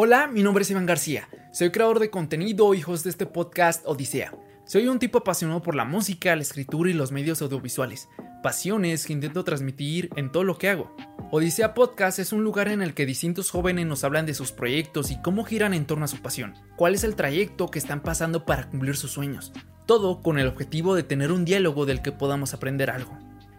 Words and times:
Hola, 0.00 0.28
mi 0.28 0.44
nombre 0.44 0.62
es 0.62 0.70
Iván 0.70 0.86
García. 0.86 1.28
Soy 1.50 1.72
creador 1.72 1.98
de 1.98 2.08
contenido 2.08 2.72
y 2.72 2.84
host 2.86 3.02
de 3.02 3.10
este 3.10 3.26
podcast 3.26 3.84
Odisea. 3.84 4.32
Soy 4.64 4.86
un 4.86 5.00
tipo 5.00 5.18
apasionado 5.18 5.60
por 5.60 5.74
la 5.74 5.84
música, 5.84 6.36
la 6.36 6.42
escritura 6.42 6.88
y 6.88 6.92
los 6.92 7.10
medios 7.10 7.42
audiovisuales. 7.42 8.08
Pasiones 8.40 9.04
que 9.04 9.12
intento 9.12 9.42
transmitir 9.42 10.08
en 10.14 10.30
todo 10.30 10.44
lo 10.44 10.56
que 10.56 10.68
hago. 10.68 10.94
Odisea 11.32 11.74
Podcast 11.74 12.20
es 12.20 12.32
un 12.32 12.44
lugar 12.44 12.68
en 12.68 12.80
el 12.80 12.94
que 12.94 13.06
distintos 13.06 13.50
jóvenes 13.50 13.86
nos 13.86 14.04
hablan 14.04 14.24
de 14.24 14.34
sus 14.34 14.52
proyectos 14.52 15.10
y 15.10 15.20
cómo 15.20 15.42
giran 15.42 15.74
en 15.74 15.84
torno 15.84 16.04
a 16.04 16.08
su 16.08 16.18
pasión. 16.18 16.54
¿Cuál 16.76 16.94
es 16.94 17.02
el 17.02 17.16
trayecto 17.16 17.68
que 17.68 17.80
están 17.80 18.00
pasando 18.00 18.46
para 18.46 18.70
cumplir 18.70 18.94
sus 18.94 19.10
sueños? 19.10 19.52
Todo 19.84 20.22
con 20.22 20.38
el 20.38 20.46
objetivo 20.46 20.94
de 20.94 21.02
tener 21.02 21.32
un 21.32 21.44
diálogo 21.44 21.86
del 21.86 22.02
que 22.02 22.12
podamos 22.12 22.54
aprender 22.54 22.88
algo. 22.90 23.18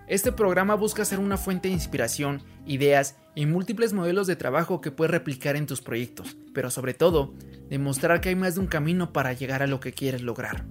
Este 0.10 0.32
programa 0.32 0.74
busca 0.74 1.06
ser 1.06 1.20
una 1.20 1.38
fuente 1.38 1.68
de 1.68 1.76
inspiración, 1.76 2.42
ideas 2.66 3.16
y 3.36 3.46
múltiples 3.46 3.94
modelos 3.94 4.26
de 4.26 4.36
trabajo 4.36 4.82
que 4.82 4.90
puedes 4.90 5.12
replicar 5.12 5.56
en 5.56 5.68
tus 5.68 5.82
proyectos, 5.82 6.36
pero 6.52 6.72
sobre 6.72 6.96
todo, 6.96 7.36
demostrar 7.70 8.20
que 8.20 8.30
hay 8.30 8.36
más 8.36 8.56
de 8.56 8.62
un 8.62 8.66
camino 8.66 9.14
para 9.14 9.34
llegar 9.34 9.62
a 9.62 9.68
lo 9.68 9.80
que 9.80 9.94
quieres 9.94 10.24
lograr. 10.24 10.66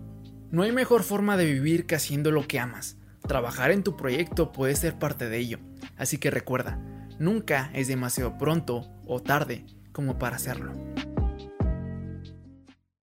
No 0.50 0.64
hay 0.64 0.72
mejor 0.72 1.04
forma 1.04 1.36
de 1.36 1.46
vivir 1.46 1.86
que 1.86 1.94
haciendo 1.94 2.32
lo 2.32 2.48
que 2.48 2.58
amas. 2.58 2.98
Trabajar 3.28 3.70
en 3.70 3.84
tu 3.84 3.96
proyecto 3.96 4.50
puede 4.50 4.74
ser 4.74 4.98
parte 4.98 5.28
de 5.28 5.38
ello, 5.38 5.60
así 5.96 6.18
que 6.18 6.32
recuerda, 6.32 6.80
nunca 7.20 7.70
es 7.74 7.86
demasiado 7.86 8.38
pronto 8.38 8.90
o 9.06 9.22
tarde 9.22 9.64
como 9.92 10.18
para 10.18 10.34
hacerlo. 10.34 10.72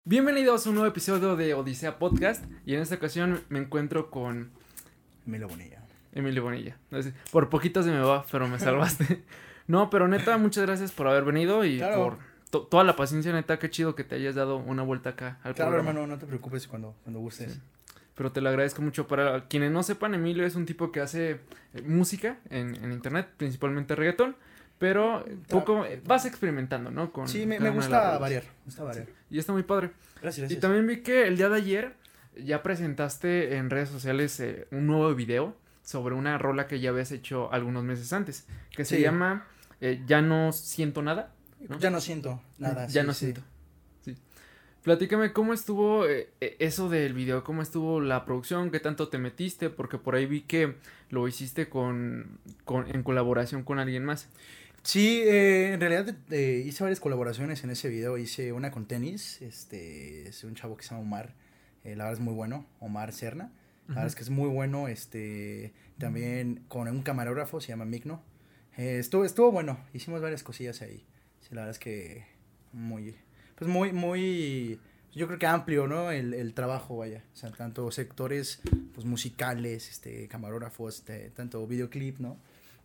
Bienvenidos 0.05 0.65
a 0.65 0.69
un 0.69 0.77
nuevo 0.77 0.89
episodio 0.89 1.35
de 1.35 1.55
Odisea 1.55 1.99
Podcast 1.99 2.45
y 2.65 2.77
en 2.77 2.83
esta 2.83 2.95
ocasión 2.95 3.41
me 3.49 3.59
encuentro 3.59 4.13
con 4.13 4.53
Emilio 5.27 5.49
Bonilla. 5.49 5.80
Emilio 6.13 6.43
Bonilla. 6.43 6.77
Por 7.31 7.49
poquito 7.49 7.83
se 7.83 7.91
me 7.91 8.01
va, 8.01 8.25
pero 8.31 8.49
me 8.49 8.59
salvaste. 8.59 9.23
no, 9.67 9.91
pero 9.91 10.09
neta, 10.09 10.37
muchas 10.39 10.67
gracias 10.67 10.93
por 10.93 11.07
haber 11.07 11.25
venido 11.25 11.65
y 11.65 11.81
por 11.81 12.19
toda 12.51 12.85
la 12.85 12.97
paciencia, 12.97 13.33
neta, 13.33 13.59
qué 13.59 13.71
chido 13.71 13.95
que 13.95 14.05
te 14.05 14.17
hayas 14.17 14.35
dado 14.35 14.57
una 14.57 14.83
vuelta 14.83 15.11
acá 15.11 15.39
al 15.43 15.55
claro, 15.55 15.77
hermano, 15.77 16.07
no 16.07 16.19
te 16.19 16.27
preocupes 16.27 16.67
cuando, 16.67 16.97
cuando 17.05 17.21
gustes. 17.21 17.61
Pero 18.15 18.33
te 18.33 18.41
lo 18.41 18.51
agradezco 18.51 18.83
mucho. 18.83 19.07
Para 19.07 19.47
quienes 19.47 19.71
no 19.71 19.83
sepan, 19.83 20.15
Emilio 20.15 20.45
es 20.45 20.55
un 20.55 20.67
tipo 20.67 20.93
que 20.93 21.01
hace 21.01 21.41
eh, 21.73 21.83
música 21.87 22.39
en, 22.51 22.93
internet, 22.93 23.29
principalmente 23.37 23.95
reggaetón. 23.95 24.37
Pero 24.79 25.25
poco 25.49 25.85
vas 26.05 26.25
experimentando, 26.25 26.91
¿no? 26.91 27.13
Con 27.13 27.29
sí, 27.29 27.45
me, 27.47 27.59
gusta 27.71 28.19
variar. 28.19 28.45
Gusta 28.65 28.83
variar. 28.83 29.07
y 29.31 29.39
está 29.39 29.53
muy 29.53 29.63
padre. 29.63 29.91
Gracias, 30.23 30.51
Y 30.51 30.57
también 30.57 30.87
vi 30.87 31.03
que 31.03 31.27
el 31.27 31.37
día 31.37 31.51
de 31.51 31.57
ayer 31.57 31.95
ya 32.37 32.63
presentaste 32.63 33.57
en 33.57 33.69
redes 33.71 33.91
sociales 33.91 34.39
eh, 34.41 34.67
un 34.71 34.87
nuevo 34.87 35.15
video 35.15 35.55
sobre 35.91 36.15
una 36.15 36.39
rola 36.39 36.69
que 36.69 36.79
ya 36.79 36.91
habías 36.91 37.11
hecho 37.11 37.53
algunos 37.53 37.83
meses 37.83 38.13
antes, 38.13 38.47
que 38.71 38.85
se 38.85 39.01
llama 39.01 39.49
eh, 39.81 40.01
Ya 40.07 40.23
no 40.23 40.53
siento 40.53 41.03
nada. 41.03 41.33
Ya 41.81 41.91
no 41.91 42.01
siento 42.01 42.41
nada. 42.59 42.87
Ya 42.87 43.03
no 43.03 43.13
siento. 43.13 43.41
Sí. 44.05 44.17
Platícame 44.85 45.33
cómo 45.33 45.53
estuvo 45.53 46.07
eh, 46.07 46.31
eh, 46.41 46.57
eso 46.61 46.89
del 46.89 47.13
video, 47.13 47.43
cómo 47.43 47.61
estuvo 47.61 48.01
la 48.01 48.25
producción, 48.25 48.71
qué 48.71 48.79
tanto 48.79 49.09
te 49.09 49.19
metiste, 49.19 49.69
porque 49.69 49.99
por 49.99 50.15
ahí 50.15 50.27
vi 50.27 50.43
que 50.43 50.77
lo 51.09 51.27
hiciste 51.27 51.69
con, 51.69 52.39
con 52.65 52.87
en 52.95 53.03
colaboración 53.03 53.65
con 53.65 53.81
alguien 53.81 54.05
más. 54.05 54.29
Sí, 54.85 55.23
en 55.27 55.79
realidad 55.81 56.15
hice 56.31 56.85
varias 56.85 57.01
colaboraciones 57.01 57.65
en 57.65 57.71
ese 57.71 57.89
video. 57.89 58.17
Hice 58.17 58.53
una 58.53 58.71
con 58.71 58.87
tenis, 58.87 59.43
este, 59.43 60.29
es 60.29 60.45
un 60.45 60.55
chavo 60.55 60.77
que 60.77 60.85
se 60.85 60.91
llama 60.91 61.03
Omar, 61.03 61.35
la 61.83 61.91
verdad 61.91 62.13
es 62.13 62.21
muy 62.21 62.33
bueno, 62.33 62.65
Omar 62.79 63.13
Serna. 63.13 63.51
La 63.91 63.97
verdad 63.97 64.07
es 64.09 64.15
que 64.15 64.23
es 64.23 64.31
muy 64.31 64.49
bueno. 64.49 64.89
Este, 64.89 65.73
también 65.99 66.65
con 66.69 66.89
un 66.89 67.03
camarógrafo, 67.03 67.61
se 67.61 67.69
llama 67.69 67.85
Migno. 67.85 68.23
Eh, 68.77 68.99
estuvo, 68.99 69.25
estuvo 69.25 69.53
bueno. 69.53 69.79
Hicimos 69.93 70.21
varias 70.21 70.43
cosillas 70.43 70.81
ahí. 70.83 71.05
Sí, 71.41 71.49
la 71.55 71.63
verdad 71.63 71.71
es 71.71 71.79
que 71.79 72.25
muy, 72.73 73.17
pues 73.57 73.69
muy, 73.69 73.93
muy, 73.93 74.79
yo 75.13 75.27
creo 75.27 75.39
que 75.39 75.47
amplio, 75.47 75.87
¿no? 75.87 76.11
El, 76.11 76.35
el 76.35 76.55
trabajo, 76.55 76.97
vaya. 76.97 77.25
O 77.33 77.37
sea, 77.37 77.51
tanto 77.51 77.91
sectores, 77.91 78.61
pues 78.95 79.07
musicales, 79.07 79.91
este, 79.91 80.29
camarógrafos, 80.29 80.99
este, 80.99 81.31
tanto 81.31 81.67
videoclip, 81.67 82.19
¿no? 82.19 82.39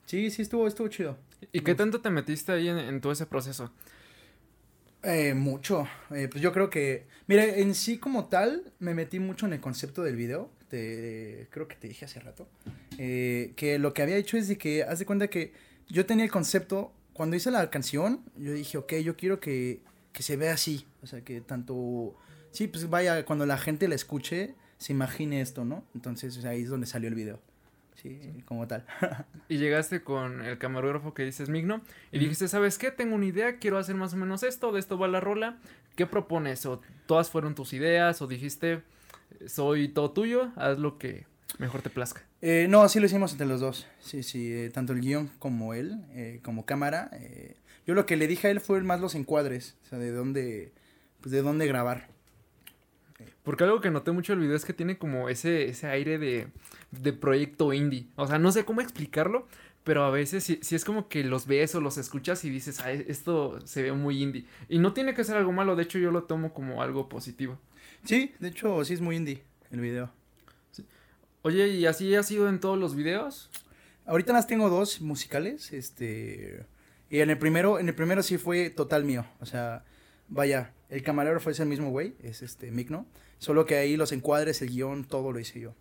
Sí, 0.06 0.30
sí, 0.32 0.42
estuvo, 0.42 0.68
estuvo 0.68 0.88
chido. 0.88 1.18
¿Y 1.52 1.62
qué 1.62 1.76
tanto 1.76 2.02
te 2.02 2.10
metiste 2.10 2.52
ahí 2.52 2.68
en, 2.68 2.78
en 2.78 3.02
todo 3.02 3.12
ese 3.12 3.26
proceso? 3.26 3.72
Eh, 5.06 5.36
mucho. 5.36 5.88
Eh, 6.10 6.28
pues 6.32 6.42
yo 6.42 6.52
creo 6.52 6.70
que, 6.70 7.06
mira, 7.28 7.46
en 7.46 7.76
sí 7.76 8.00
como 8.00 8.26
tal, 8.26 8.74
me 8.80 8.96
metí 8.96 9.20
mucho 9.20 9.46
en 9.46 9.54
el 9.54 9.60
concepto 9.60 10.02
del 10.02 10.16
video. 10.16 10.50
Te, 10.70 11.48
creo 11.52 11.68
que 11.68 11.76
te 11.76 11.88
dije 11.88 12.06
hace 12.06 12.20
rato. 12.20 12.48
Eh, 12.98 13.54
que 13.56 13.80
lo 13.80 13.94
que 13.94 14.02
había 14.02 14.18
hecho 14.18 14.38
es 14.38 14.48
de 14.48 14.58
que, 14.58 14.84
haz 14.84 15.00
de 15.00 15.06
cuenta 15.06 15.28
que 15.28 15.54
yo 15.88 16.06
tenía 16.06 16.26
el 16.26 16.32
concepto, 16.32 16.92
cuando 17.14 17.36
hice 17.36 17.52
la 17.52 17.70
canción, 17.70 18.24
yo 18.38 18.54
dije, 18.54 18.78
ok, 18.78 18.94
yo 18.96 19.16
quiero 19.16 19.40
que, 19.40 19.82
que 20.12 20.24
se 20.24 20.36
vea 20.36 20.54
así. 20.54 20.86
O 21.02 21.08
sea, 21.08 21.22
que 21.22 21.42
tanto, 21.42 22.16
sí, 22.52 22.68
pues 22.68 22.90
vaya, 22.90 23.26
cuando 23.26 23.46
la 23.46 23.58
gente 23.58 23.88
la 23.88 23.96
escuche, 23.96 24.56
se 24.78 24.94
imagine 24.94 25.42
esto, 25.42 25.66
¿no? 25.66 25.84
Entonces 25.94 26.44
ahí 26.46 26.64
es 26.64 26.70
donde 26.70 26.88
salió 26.88 27.08
el 27.08 27.16
video. 27.16 27.40
Sí, 28.02 28.20
como 28.46 28.68
tal. 28.68 28.86
y 29.50 29.58
llegaste 29.58 30.04
con 30.04 30.42
el 30.42 30.58
camarógrafo 30.58 31.14
que 31.14 31.24
dices 31.24 31.50
Migno 31.50 31.82
y 32.12 32.20
dijiste, 32.20 32.48
¿sabes 32.48 32.78
qué? 32.78 32.92
Tengo 32.92 33.16
una 33.16 33.26
idea, 33.26 33.58
quiero 33.58 33.78
hacer 33.78 33.96
más 33.96 34.14
o 34.14 34.18
menos 34.18 34.44
esto, 34.44 34.72
de 34.72 34.80
esto 34.80 34.98
va 34.98 35.08
la 35.08 35.20
rola. 35.20 35.58
¿Qué 35.96 36.06
propones? 36.06 36.66
¿O 36.66 36.82
todas 37.08 37.30
fueron 37.30 37.56
tus 37.56 37.74
ideas? 37.74 38.22
¿O 38.22 38.28
dijiste, 38.28 38.84
soy 39.48 39.88
todo 39.88 40.12
tuyo, 40.12 40.52
haz 40.56 40.78
lo 40.78 40.98
que 40.98 41.26
mejor 41.58 41.82
te 41.82 41.90
plazca? 41.90 42.24
Eh, 42.42 42.68
no, 42.70 42.82
así 42.82 43.00
lo 43.00 43.06
hicimos 43.06 43.32
entre 43.32 43.48
los 43.48 43.62
dos. 43.62 43.88
Sí, 44.00 44.24
sí, 44.24 44.52
eh, 44.52 44.70
tanto 44.74 44.94
el 44.94 45.02
guion 45.02 45.30
como 45.40 45.74
él, 45.74 46.06
eh, 46.12 46.40
como 46.44 46.66
cámara. 46.66 47.12
yo 47.88 47.94
lo 47.94 48.06
que 48.06 48.18
le 48.18 48.28
dije 48.28 48.48
a 48.48 48.52
él 48.52 48.62
fue 48.62 48.82
más 48.82 49.02
los 49.02 49.16
encuadres, 49.16 49.78
o 49.84 49.90
sea, 49.90 50.00
de 50.00 50.12
dónde, 50.12 50.74
pues 51.22 51.32
de 51.32 51.42
dónde 51.42 51.68
grabar. 51.68 52.08
Porque 53.44 53.64
algo 53.64 53.80
que 53.80 53.92
noté 53.92 54.12
mucho 54.12 54.34
el 54.34 54.40
video 54.40 54.56
es 54.56 54.66
que 54.66 54.74
tiene 54.74 54.98
como 54.98 55.30
ese, 55.30 55.70
ese 55.70 55.88
aire 55.88 56.18
de, 56.18 56.48
de 56.92 57.14
proyecto 57.14 57.74
indie. 57.74 58.08
O 58.16 58.28
sea, 58.28 58.40
no 58.40 58.52
sé 58.52 58.66
cómo 58.66 58.82
explicarlo, 58.82 59.48
pero 59.86 60.04
a 60.04 60.10
veces 60.10 60.44
si, 60.44 60.76
es 60.76 60.84
como 60.84 61.08
que 61.08 61.24
los 61.24 61.46
ves 61.46 61.76
o 61.76 61.80
los 61.80 62.00
escuchas 62.00 62.44
y 62.44 62.50
dices, 62.50 62.80
ah, 62.82 62.92
esto 62.92 63.60
se 63.66 63.84
ve 63.84 63.92
muy 63.94 64.22
indie. 64.22 64.46
Y 64.68 64.80
no 64.80 64.94
tiene 64.94 65.14
que 65.14 65.24
ser 65.24 65.38
algo 65.38 65.52
malo, 65.52 65.76
de 65.76 65.84
hecho 65.84 66.00
yo 66.00 66.10
lo 66.10 66.24
tomo 66.24 66.54
como 66.54 66.82
algo 66.82 67.08
positivo. 67.08 67.60
Sí, 68.06 68.34
de 68.40 68.50
hecho 68.50 68.84
sí 68.86 68.94
es 68.94 69.02
muy 69.02 69.16
indie 69.16 69.44
el 69.72 69.82
video. 69.82 70.12
Oye, 71.42 71.68
¿y 71.70 71.86
así 71.86 72.16
ha 72.16 72.24
sido 72.24 72.50
en 72.50 72.60
todos 72.60 72.78
los 72.78 72.96
videos? 72.96 73.50
Ahorita 74.06 74.34
las 74.34 74.48
tengo 74.48 74.70
dos 74.70 75.02
musicales, 75.02 75.74
este... 75.74 76.66
Y 77.10 77.20
en 77.20 77.30
el 77.30 77.38
primero, 77.38 77.80
en 77.80 77.88
el 77.88 77.96
primero 77.96 78.24
sí 78.24 78.38
fue 78.38 78.70
total 78.70 79.06
mío, 79.06 79.26
o 79.40 79.46
sea, 79.46 79.84
vaya, 80.28 80.74
el 80.90 81.04
camarógrafo 81.04 81.52
es 81.52 81.60
el 81.60 81.68
mismo 81.68 81.92
güey, 81.92 82.16
es 82.24 82.42
este 82.42 82.72
Migno, 82.72 83.06
solo 83.38 83.66
que 83.66 83.76
ahí 83.76 83.96
los 83.96 84.12
encuadres, 84.12 84.62
el 84.62 84.70
guion, 84.70 85.04
todo 85.04 85.32
lo 85.32 85.40
hice 85.40 85.60
yo. 85.60 85.76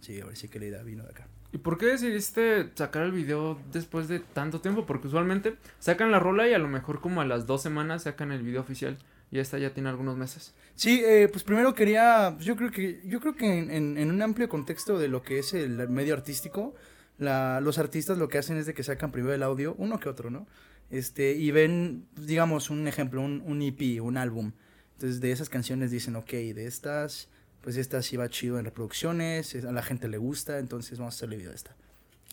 Sí, 0.00 0.20
ahora 0.20 0.36
sí 0.36 0.48
que 0.48 0.58
la 0.58 0.66
idea 0.66 0.82
vino 0.82 1.04
de 1.04 1.10
acá. 1.10 1.26
¿Y 1.52 1.58
por 1.58 1.78
qué 1.78 1.86
decidiste 1.86 2.70
sacar 2.74 3.04
el 3.04 3.12
video 3.12 3.58
después 3.72 4.08
de 4.08 4.20
tanto 4.20 4.60
tiempo? 4.60 4.84
Porque 4.84 5.08
usualmente 5.08 5.56
sacan 5.78 6.10
la 6.10 6.18
rola 6.18 6.48
y 6.48 6.54
a 6.54 6.58
lo 6.58 6.68
mejor 6.68 7.00
como 7.00 7.20
a 7.20 7.26
las 7.26 7.46
dos 7.46 7.62
semanas 7.62 8.02
sacan 8.02 8.32
el 8.32 8.42
video 8.42 8.60
oficial. 8.60 8.98
Y 9.32 9.38
esta 9.38 9.58
ya 9.58 9.74
tiene 9.74 9.88
algunos 9.88 10.16
meses. 10.16 10.54
Sí, 10.74 11.02
eh, 11.04 11.28
pues 11.32 11.42
primero 11.42 11.74
quería, 11.74 12.32
pues 12.34 12.44
yo 12.44 12.54
creo 12.54 12.70
que, 12.70 13.00
yo 13.04 13.18
creo 13.18 13.34
que 13.34 13.46
en, 13.46 14.10
un 14.10 14.22
amplio 14.22 14.48
contexto 14.48 14.98
de 14.98 15.08
lo 15.08 15.22
que 15.22 15.38
es 15.38 15.54
el 15.54 15.88
medio 15.88 16.14
artístico, 16.14 16.74
la, 17.18 17.60
los 17.60 17.78
artistas 17.78 18.18
lo 18.18 18.28
que 18.28 18.38
hacen 18.38 18.58
es 18.58 18.66
de 18.66 18.74
que 18.74 18.82
sacan 18.82 19.10
primero 19.10 19.34
el 19.34 19.42
audio, 19.42 19.74
uno 19.78 19.98
que 19.98 20.08
otro, 20.08 20.30
¿no? 20.30 20.46
Este, 20.90 21.32
y 21.32 21.50
ven, 21.50 22.06
digamos, 22.14 22.68
un 22.68 22.86
ejemplo, 22.86 23.22
un, 23.22 23.42
un 23.46 23.62
EP, 23.62 24.02
un 24.02 24.18
álbum. 24.18 24.52
Entonces 24.94 25.20
de 25.20 25.32
esas 25.32 25.48
canciones 25.48 25.90
dicen, 25.90 26.14
ok, 26.14 26.30
de 26.30 26.66
estas 26.66 27.28
pues 27.62 27.76
esta 27.76 28.02
sí 28.02 28.16
va 28.16 28.28
chido 28.28 28.58
en 28.58 28.64
reproducciones, 28.64 29.54
a 29.54 29.72
la 29.72 29.82
gente 29.82 30.08
le 30.08 30.18
gusta, 30.18 30.58
entonces 30.58 30.98
vamos 30.98 31.14
a 31.14 31.16
hacerle 31.16 31.36
video 31.36 31.50
de 31.50 31.56
esta. 31.56 31.74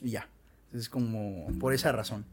Y 0.01 0.09
ya. 0.09 0.27
Es 0.73 0.89
como 0.89 1.47
por 1.59 1.73
esa 1.73 1.91
razón. 1.91 2.25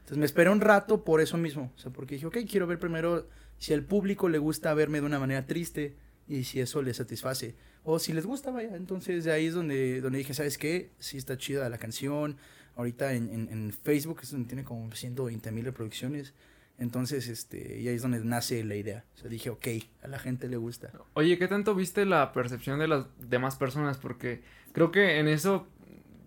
Entonces 0.00 0.18
me 0.18 0.26
esperé 0.26 0.50
un 0.50 0.60
rato 0.60 1.04
por 1.04 1.20
eso 1.20 1.36
mismo. 1.36 1.72
O 1.74 1.78
sea, 1.78 1.90
porque 1.92 2.14
dije, 2.14 2.26
ok, 2.26 2.38
quiero 2.48 2.66
ver 2.66 2.78
primero 2.78 3.26
si 3.62 3.72
al 3.72 3.84
público 3.84 4.28
le 4.28 4.38
gusta 4.38 4.74
verme 4.74 5.00
de 5.00 5.06
una 5.06 5.20
manera 5.20 5.46
triste 5.46 5.94
y 6.26 6.42
si 6.42 6.58
eso 6.58 6.82
le 6.82 6.92
satisface. 6.94 7.54
O 7.84 8.00
si 8.00 8.12
les 8.12 8.26
gusta, 8.26 8.50
vaya. 8.50 8.74
Entonces 8.74 9.22
de 9.22 9.30
ahí 9.30 9.46
es 9.46 9.54
donde, 9.54 10.00
donde 10.00 10.18
dije, 10.18 10.34
¿sabes 10.34 10.58
qué? 10.58 10.90
Sí 10.98 11.16
está 11.16 11.38
chida 11.38 11.68
la 11.68 11.78
canción. 11.78 12.38
Ahorita 12.74 13.12
en, 13.12 13.30
en, 13.30 13.72
Facebook 13.72 14.18
es 14.20 14.32
donde 14.32 14.48
tiene 14.48 14.64
como 14.64 14.90
120 14.90 15.52
mil 15.52 15.64
reproducciones. 15.64 16.34
Entonces, 16.76 17.28
este, 17.28 17.78
y 17.80 17.86
ahí 17.86 17.94
es 17.94 18.02
donde 18.02 18.18
nace 18.24 18.64
la 18.64 18.74
idea. 18.74 19.04
Dije, 19.30 19.50
ok, 19.50 19.68
a 20.02 20.08
la 20.08 20.18
gente 20.18 20.48
le 20.48 20.56
gusta. 20.56 20.90
Oye, 21.14 21.38
¿qué 21.38 21.46
tanto 21.46 21.76
viste 21.76 22.04
la 22.04 22.32
percepción 22.32 22.80
de 22.80 22.88
las 22.88 23.06
demás 23.20 23.54
personas? 23.54 23.96
Porque 23.96 24.42
creo 24.72 24.90
que 24.90 25.20
en 25.20 25.28
eso 25.28 25.68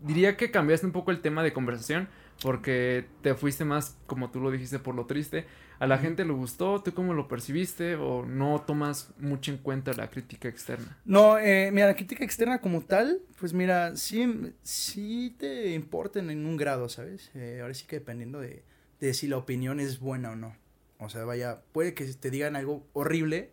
diría 0.04 0.38
que 0.38 0.52
cambiaste 0.52 0.86
un 0.86 0.94
poco 0.94 1.12
el 1.12 1.20
tema 1.20 1.44
de 1.44 1.52
conversación, 1.52 2.08
porque 2.42 3.08
te 3.22 3.36
fuiste 3.36 3.66
más, 3.66 3.98
como 4.08 4.32
tú 4.32 4.40
lo 4.40 4.52
dijiste, 4.52 4.80
por 4.80 4.96
lo 4.96 5.06
triste. 5.06 5.46
¿A 5.80 5.88
la 5.88 5.98
gente 5.98 6.26
le 6.26 6.34
gustó? 6.34 6.82
¿Tú 6.82 6.94
cómo 6.94 7.14
lo 7.14 7.28
percibiste? 7.28 7.96
¿O 7.96 8.26
no 8.26 8.62
tomas 8.66 9.10
mucho 9.20 9.52
en 9.52 9.58
cuenta 9.58 9.94
la 9.94 10.10
crítica 10.10 10.48
externa? 10.48 10.98
No, 11.06 11.38
eh, 11.38 11.70
mira, 11.72 11.88
la 11.88 11.96
crítica 11.96 12.24
externa 12.24 12.60
como 12.60 12.82
tal, 12.82 13.22
pues 13.40 13.54
mira, 13.54 13.96
sí, 13.96 14.54
sí 14.64 15.36
te 15.38 15.74
importa 15.74 16.20
en 16.20 16.46
un 16.46 16.58
grado, 16.58 16.90
¿sabes? 16.90 17.32
Eh, 17.36 17.60
ahora 17.62 17.74
sí 17.74 17.86
que 17.86 17.98
dependiendo 18.00 18.40
de 18.40 18.64
de 19.00 19.14
si 19.14 19.28
la 19.28 19.38
opinión 19.38 19.80
es 19.80 20.00
buena 20.00 20.32
o 20.32 20.36
no. 20.36 20.56
O 21.00 21.10
sea, 21.10 21.26
vaya, 21.26 21.62
puede 21.72 21.94
que 21.94 22.06
te 22.06 22.32
digan 22.32 22.56
algo 22.56 22.86
horrible, 22.94 23.52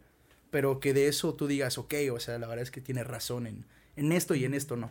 pero 0.51 0.81
que 0.81 0.95
de 0.95 1.09
eso 1.09 1.35
tú 1.35 1.47
digas, 1.47 1.79
ok, 1.79 1.95
o 2.13 2.21
sea, 2.21 2.39
la 2.39 2.47
verdad 2.47 2.63
es 2.63 2.71
que 2.71 2.81
tiene 2.81 3.05
razón 3.05 3.47
en, 3.47 3.65
en 3.97 4.13
esto 4.13 4.35
y 4.35 4.45
en 4.45 4.55
esto 4.55 4.77
no. 4.77 4.91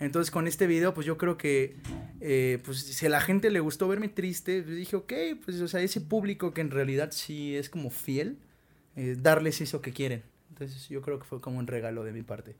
Entonces 0.00 0.30
con 0.30 0.46
este 0.48 0.66
video, 0.66 0.94
pues 0.94 1.06
yo 1.06 1.16
creo 1.16 1.36
que, 1.38 1.76
eh, 2.20 2.60
pues 2.64 2.80
si 2.80 3.06
a 3.06 3.08
la 3.08 3.20
gente 3.20 3.50
le 3.50 3.60
gustó 3.60 3.86
verme 3.86 4.08
triste, 4.08 4.62
pues 4.62 4.76
dije, 4.76 4.96
ok, 4.96 5.12
pues 5.44 5.60
o 5.60 5.68
sea, 5.68 5.80
ese 5.80 6.00
público 6.00 6.52
que 6.52 6.60
en 6.60 6.70
realidad 6.70 7.10
sí 7.12 7.56
es 7.56 7.70
como 7.70 7.90
fiel, 7.90 8.38
eh, 8.96 9.16
darles 9.18 9.60
eso 9.60 9.80
que 9.80 9.92
quieren. 9.92 10.22
Entonces 10.50 10.88
yo 10.88 11.02
creo 11.02 11.18
que 11.18 11.24
fue 11.24 11.40
como 11.40 11.58
un 11.58 11.66
regalo 11.66 12.02
de 12.04 12.12
mi 12.12 12.22
parte. 12.22 12.56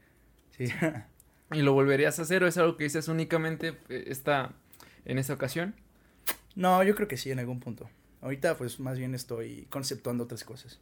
Sí. 0.56 0.66
¿Y 1.52 1.62
lo 1.62 1.72
volverías 1.74 2.18
a 2.18 2.22
hacer 2.22 2.42
o 2.44 2.46
es 2.46 2.56
algo 2.58 2.76
que 2.76 2.84
dices 2.84 3.08
únicamente 3.08 3.76
eh, 3.88 4.04
esta, 4.06 4.52
en 5.04 5.18
esta 5.18 5.34
ocasión? 5.34 5.74
No, 6.54 6.82
yo 6.84 6.94
creo 6.94 7.08
que 7.08 7.16
sí, 7.16 7.30
en 7.30 7.38
algún 7.40 7.60
punto. 7.60 7.90
Ahorita 8.20 8.56
pues 8.56 8.78
más 8.78 8.98
bien 8.98 9.14
estoy 9.14 9.66
conceptuando 9.68 10.24
otras 10.24 10.44
cosas. 10.44 10.78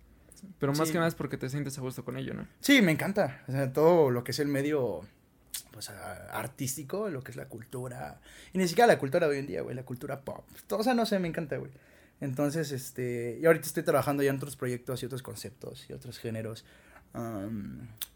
Pero 0.58 0.72
más 0.72 0.88
Sí. 0.88 0.92
que 0.92 0.98
nada 0.98 1.08
es 1.08 1.14
porque 1.14 1.36
te 1.38 1.48
sientes 1.48 1.76
a 1.78 1.80
gusto 1.80 2.04
con 2.04 2.16
ello, 2.16 2.34
¿no? 2.34 2.46
Sí, 2.60 2.82
me 2.82 2.92
encanta. 2.92 3.42
O 3.48 3.52
sea, 3.52 3.72
todo 3.72 4.10
lo 4.10 4.24
que 4.24 4.30
es 4.32 4.38
el 4.38 4.48
medio 4.48 5.00
pues, 5.70 5.90
artístico, 5.90 7.08
lo 7.08 7.22
que 7.22 7.30
es 7.30 7.36
la 7.36 7.46
cultura. 7.46 8.20
Y 8.52 8.58
ni 8.58 8.68
siquiera 8.68 8.86
la 8.86 8.98
cultura 8.98 9.26
de 9.26 9.34
hoy 9.34 9.38
en 9.38 9.46
día, 9.46 9.62
güey, 9.62 9.74
la 9.74 9.84
cultura 9.84 10.20
pop. 10.20 10.44
Todo, 10.66 10.80
o 10.80 10.82
sea, 10.82 10.94
no 10.94 11.06
sé, 11.06 11.18
me 11.18 11.28
encanta, 11.28 11.56
güey. 11.56 11.70
Entonces, 12.20 12.70
este, 12.72 13.38
y 13.40 13.46
ahorita 13.46 13.66
estoy 13.66 13.82
trabajando 13.82 14.22
ya 14.22 14.30
en 14.30 14.36
otros 14.36 14.56
proyectos 14.56 15.02
y 15.02 15.06
otros 15.06 15.22
conceptos 15.22 15.86
y 15.88 15.92
otros 15.92 16.18
géneros. 16.18 16.64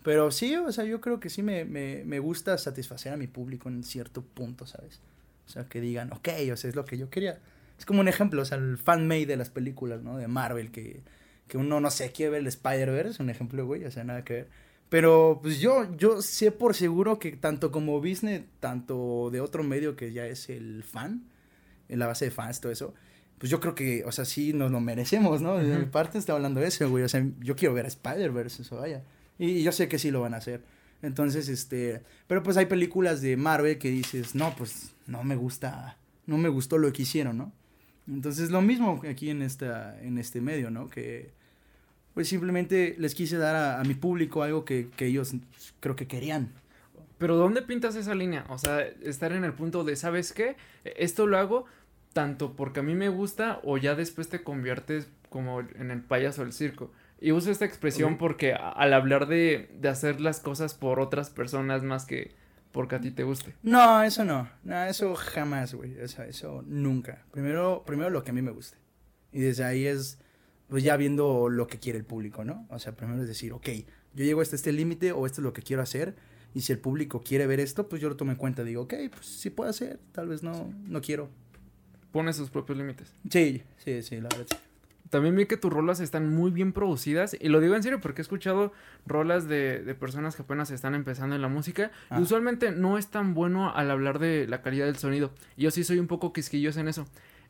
Pero 0.02 0.30
sí, 0.30 0.54
o 0.56 0.70
sea, 0.70 0.84
yo 0.84 1.00
creo 1.00 1.20
que 1.20 1.30
sí 1.30 1.42
me, 1.42 1.64
me, 1.64 2.04
me 2.04 2.18
gusta 2.18 2.58
satisfacer 2.58 3.12
a 3.12 3.16
mi 3.16 3.26
público 3.26 3.68
en 3.68 3.82
cierto 3.82 4.22
punto, 4.22 4.66
¿sabes? 4.66 5.00
O 5.46 5.50
sea, 5.50 5.64
que 5.68 5.80
digan, 5.80 6.12
ok, 6.12 6.28
o 6.52 6.56
sea, 6.56 6.70
es 6.70 6.76
lo 6.76 6.84
que 6.84 6.98
yo 6.98 7.10
quería. 7.10 7.40
Es 7.78 7.86
como 7.86 8.00
un 8.00 8.08
ejemplo, 8.08 8.42
o 8.42 8.44
sea, 8.44 8.58
el 8.58 8.78
fan-made 8.78 9.26
de 9.26 9.36
las 9.36 9.50
películas, 9.50 10.02
¿no? 10.02 10.16
De 10.16 10.28
Marvel, 10.28 10.70
que, 10.70 11.02
que 11.48 11.58
uno, 11.58 11.80
no 11.80 11.90
sé, 11.90 12.12
quiere 12.12 12.30
ver 12.30 12.40
el 12.42 12.46
Spider-Verse, 12.46 13.22
un 13.22 13.30
ejemplo, 13.30 13.66
güey, 13.66 13.84
o 13.84 13.90
sea, 13.90 14.04
nada 14.04 14.24
que 14.24 14.34
ver. 14.34 14.48
Pero, 14.94 15.40
pues 15.42 15.58
yo, 15.58 15.92
yo 15.96 16.22
sé 16.22 16.52
por 16.52 16.76
seguro 16.76 17.18
que 17.18 17.32
tanto 17.32 17.72
como 17.72 17.98
business, 17.98 18.44
tanto 18.60 19.28
de 19.32 19.40
otro 19.40 19.64
medio 19.64 19.96
que 19.96 20.12
ya 20.12 20.24
es 20.24 20.48
el 20.48 20.84
fan, 20.84 21.24
en 21.88 21.98
la 21.98 22.06
base 22.06 22.26
de 22.26 22.30
fans, 22.30 22.60
todo 22.60 22.70
eso, 22.70 22.94
pues 23.38 23.50
yo 23.50 23.58
creo 23.58 23.74
que, 23.74 24.04
o 24.04 24.12
sea, 24.12 24.24
sí 24.24 24.52
nos 24.52 24.70
lo 24.70 24.78
merecemos, 24.78 25.42
¿no? 25.42 25.56
De 25.56 25.78
mi 25.78 25.86
parte 25.86 26.18
está 26.18 26.34
hablando 26.34 26.60
de 26.60 26.68
eso, 26.68 26.88
güey, 26.88 27.02
o 27.02 27.08
sea, 27.08 27.26
yo 27.40 27.56
quiero 27.56 27.74
ver 27.74 27.86
a 27.86 27.88
Spider-Verse, 27.88 28.62
eso 28.62 28.76
vaya. 28.76 29.02
Y 29.36 29.64
yo 29.64 29.72
sé 29.72 29.88
que 29.88 29.98
sí 29.98 30.12
lo 30.12 30.20
van 30.20 30.32
a 30.32 30.36
hacer. 30.36 30.62
Entonces, 31.02 31.48
este, 31.48 32.00
pero 32.28 32.44
pues 32.44 32.56
hay 32.56 32.66
películas 32.66 33.20
de 33.20 33.36
Marvel 33.36 33.78
que 33.78 33.90
dices, 33.90 34.36
no, 34.36 34.54
pues 34.56 34.94
no 35.08 35.24
me 35.24 35.34
gusta, 35.34 35.98
no 36.26 36.38
me 36.38 36.48
gustó 36.48 36.78
lo 36.78 36.92
que 36.92 37.02
hicieron, 37.02 37.36
¿no? 37.36 37.52
Entonces, 38.06 38.52
lo 38.52 38.62
mismo 38.62 39.02
aquí 39.10 39.30
en 39.30 39.42
esta, 39.42 40.00
en 40.00 40.18
este 40.18 40.40
medio, 40.40 40.70
¿no? 40.70 40.88
Que, 40.88 41.32
pues 42.14 42.28
simplemente 42.28 42.94
les 42.98 43.14
quise 43.14 43.36
dar 43.36 43.56
a, 43.56 43.80
a 43.80 43.84
mi 43.84 43.94
público 43.94 44.42
algo 44.42 44.64
que, 44.64 44.88
que 44.96 45.06
ellos 45.06 45.32
creo 45.80 45.96
que 45.96 46.06
querían. 46.06 46.52
Pero 47.18 47.36
¿dónde 47.36 47.62
pintas 47.62 47.96
esa 47.96 48.14
línea? 48.14 48.44
O 48.48 48.58
sea, 48.58 48.80
estar 48.82 49.32
en 49.32 49.44
el 49.44 49.52
punto 49.52 49.84
de, 49.84 49.96
¿sabes 49.96 50.32
qué? 50.32 50.56
Esto 50.84 51.26
lo 51.26 51.38
hago 51.38 51.64
tanto 52.12 52.54
porque 52.54 52.80
a 52.80 52.82
mí 52.82 52.94
me 52.94 53.08
gusta 53.08 53.60
o 53.64 53.76
ya 53.78 53.94
después 53.94 54.28
te 54.28 54.42
conviertes 54.42 55.08
como 55.28 55.60
en 55.60 55.90
el 55.90 56.00
payaso 56.02 56.42
del 56.42 56.52
circo. 56.52 56.92
Y 57.20 57.32
uso 57.32 57.50
esta 57.50 57.64
expresión 57.64 58.18
porque 58.18 58.52
a- 58.52 58.68
al 58.70 58.92
hablar 58.92 59.26
de, 59.26 59.70
de 59.80 59.88
hacer 59.88 60.20
las 60.20 60.40
cosas 60.40 60.74
por 60.74 61.00
otras 61.00 61.30
personas 61.30 61.82
más 61.82 62.04
que 62.04 62.32
porque 62.72 62.96
a 62.96 63.00
ti 63.00 63.12
te 63.12 63.22
guste. 63.22 63.54
No, 63.62 64.02
eso 64.02 64.24
no. 64.24 64.48
No, 64.64 64.84
eso 64.84 65.14
jamás, 65.14 65.74
güey. 65.74 65.98
O 66.00 66.08
sea, 66.08 66.26
eso 66.26 66.62
nunca. 66.66 67.22
Primero, 67.30 67.84
primero 67.86 68.10
lo 68.10 68.24
que 68.24 68.30
a 68.30 68.34
mí 68.34 68.42
me 68.42 68.50
guste. 68.50 68.76
Y 69.32 69.40
desde 69.40 69.64
ahí 69.64 69.86
es, 69.86 70.18
pues 70.68 70.82
ya 70.82 70.96
viendo 70.96 71.48
lo 71.48 71.66
que 71.66 71.78
quiere 71.78 71.98
el 71.98 72.04
público, 72.04 72.44
¿no? 72.44 72.66
O 72.70 72.78
sea, 72.78 72.96
primero 72.96 73.20
es 73.22 73.28
decir, 73.28 73.52
ok, 73.52 73.68
yo 74.14 74.24
llego 74.24 74.40
hasta 74.40 74.56
este 74.56 74.72
límite 74.72 75.12
o 75.12 75.26
esto 75.26 75.40
es 75.40 75.44
lo 75.44 75.52
que 75.52 75.62
quiero 75.62 75.82
hacer. 75.82 76.14
Y 76.54 76.60
si 76.60 76.72
el 76.72 76.78
público 76.78 77.20
quiere 77.20 77.46
ver 77.46 77.60
esto, 77.60 77.88
pues 77.88 78.00
yo 78.00 78.08
lo 78.08 78.16
tomo 78.16 78.30
en 78.30 78.36
cuenta. 78.36 78.62
Digo, 78.62 78.82
ok, 78.82 78.94
pues 79.10 79.26
sí 79.26 79.50
puedo 79.50 79.68
hacer. 79.68 79.98
Tal 80.12 80.28
vez 80.28 80.42
no, 80.42 80.72
no 80.86 81.00
quiero. 81.00 81.28
Pone 82.12 82.32
sus 82.32 82.48
propios 82.48 82.78
límites. 82.78 83.12
Sí, 83.28 83.62
sí, 83.84 84.02
sí, 84.02 84.16
la 84.20 84.28
verdad. 84.28 84.46
También 85.10 85.36
vi 85.36 85.46
que 85.46 85.56
tus 85.56 85.72
rolas 85.72 85.98
están 85.98 86.32
muy 86.32 86.52
bien 86.52 86.72
producidas. 86.72 87.36
Y 87.40 87.48
lo 87.48 87.60
digo 87.60 87.74
en 87.74 87.82
serio 87.82 88.00
porque 88.00 88.20
he 88.20 88.24
escuchado 88.24 88.72
rolas 89.04 89.48
de, 89.48 89.82
de 89.82 89.94
personas 89.96 90.36
que 90.36 90.42
apenas 90.42 90.70
están 90.70 90.94
empezando 90.94 91.34
en 91.34 91.42
la 91.42 91.48
música. 91.48 91.90
Ah. 92.08 92.18
Y 92.18 92.22
usualmente 92.22 92.70
no 92.70 92.98
es 92.98 93.08
tan 93.08 93.34
bueno 93.34 93.74
al 93.74 93.90
hablar 93.90 94.20
de 94.20 94.46
la 94.46 94.62
calidad 94.62 94.86
del 94.86 94.96
sonido. 94.96 95.32
Yo 95.56 95.72
sí 95.72 95.82
soy 95.82 95.98
un 95.98 96.06
poco 96.06 96.32
quisquilloso 96.32 96.78
en 96.78 96.86
eso. 96.86 97.06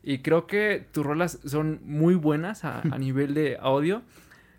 Y 0.07 0.19
creo 0.19 0.45
que 0.47 0.85
tus 0.91 1.03
rolas 1.05 1.39
son 1.45 1.81
muy 1.83 2.15
buenas 2.15 2.63
a, 2.63 2.79
a 2.81 2.97
nivel 2.99 3.33
de 3.33 3.57
audio. 3.59 4.03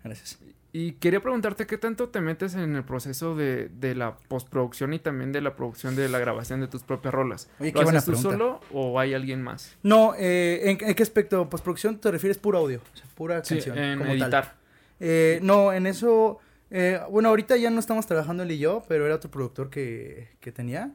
Gracias. 0.03 0.39
Y 0.73 0.91
quería 0.93 1.21
preguntarte 1.21 1.65
qué 1.65 1.77
tanto 1.77 2.09
te 2.09 2.19
metes 2.21 2.53
en 2.53 2.75
el 2.75 2.83
proceso 2.83 3.35
de, 3.35 3.69
de 3.69 3.95
la 3.95 4.17
postproducción 4.27 4.93
y 4.93 4.99
también 4.99 5.31
de 5.31 5.41
la 5.41 5.55
producción 5.55 5.95
de 5.95 6.07
la 6.09 6.19
grabación 6.19 6.59
de 6.59 6.67
tus 6.67 6.83
propias 6.83 7.13
rolas. 7.13 7.49
Oye, 7.59 7.71
¿Lo 7.71 7.79
qué 7.81 7.89
haces 7.89 8.05
tú 8.05 8.11
pregunta. 8.11 8.31
solo 8.31 8.59
o 8.73 8.99
hay 8.99 9.13
alguien 9.13 9.41
más? 9.41 9.75
No, 9.81 10.13
eh, 10.19 10.69
¿en, 10.69 10.77
en 10.87 10.93
qué 10.93 11.01
aspecto? 11.01 11.49
Postproducción 11.49 11.97
te 11.99 12.11
refieres 12.11 12.37
puro 12.37 12.59
audio. 12.59 12.81
O 12.93 12.97
sea, 12.97 13.07
pura 13.15 13.43
Sí, 13.43 13.55
canción. 13.55 13.77
en 13.77 13.97
como 13.99 14.09
tal. 14.11 14.21
editar. 14.21 14.55
Eh, 14.99 15.39
no, 15.41 15.71
en 15.73 15.87
eso. 15.87 16.39
eh, 16.69 16.99
bueno, 17.09 17.29
ahorita 17.29 17.55
ya 17.55 17.69
no 17.71 17.79
estamos 17.79 18.05
trabajando 18.05 18.43
él 18.43 18.51
y 18.51 18.59
yo, 18.59 18.83
pero 18.87 19.05
era 19.05 19.15
otro 19.15 19.31
productor 19.31 19.69
que, 19.71 20.27
que 20.41 20.51
tenía. 20.51 20.91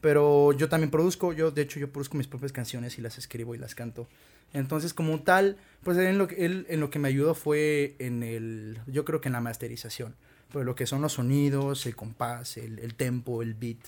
Pero 0.00 0.52
yo 0.52 0.68
también 0.68 0.90
produzco, 0.90 1.32
yo 1.32 1.50
de 1.50 1.62
hecho 1.62 1.80
yo 1.80 1.90
produzco 1.90 2.16
mis 2.16 2.26
propias 2.28 2.52
canciones 2.52 2.98
y 2.98 3.02
las 3.02 3.18
escribo 3.18 3.54
y 3.54 3.58
las 3.58 3.74
canto. 3.74 4.06
Entonces, 4.52 4.94
como 4.94 5.22
tal, 5.22 5.56
pues 5.82 5.98
en 5.98 6.18
lo, 6.18 6.28
que- 6.28 6.44
él 6.46 6.66
en 6.68 6.80
lo 6.80 6.90
que 6.90 6.98
me 6.98 7.08
ayudó 7.08 7.34
fue 7.34 7.96
en 7.98 8.22
el, 8.22 8.78
yo 8.86 9.04
creo 9.04 9.20
que 9.20 9.28
en 9.28 9.32
la 9.32 9.40
masterización. 9.40 10.14
Pues 10.52 10.64
lo 10.64 10.74
que 10.76 10.86
son 10.86 11.02
los 11.02 11.14
sonidos, 11.14 11.86
el 11.86 11.96
compás, 11.96 12.56
el, 12.56 12.78
el 12.78 12.94
tempo, 12.94 13.42
el 13.42 13.54
beat, 13.54 13.78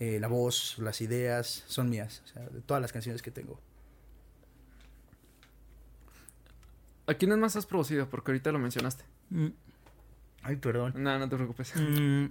eh, 0.00 0.18
la 0.20 0.28
voz, 0.28 0.76
las 0.78 1.00
ideas, 1.00 1.64
son 1.66 1.88
mías. 1.88 2.20
O 2.24 2.28
sea, 2.28 2.42
de 2.48 2.60
todas 2.60 2.80
las 2.82 2.92
canciones 2.92 3.22
que 3.22 3.30
tengo. 3.30 3.58
¿A 7.06 7.14
quiénes 7.14 7.38
más 7.38 7.56
has 7.56 7.66
producido? 7.66 8.08
Porque 8.08 8.30
ahorita 8.30 8.50
lo 8.52 8.58
mencionaste. 8.58 9.04
Ay, 10.42 10.56
perdón. 10.56 10.92
No, 10.96 11.18
no 11.18 11.28
te 11.28 11.36
preocupes. 11.36 11.72
Mm, 11.76 12.26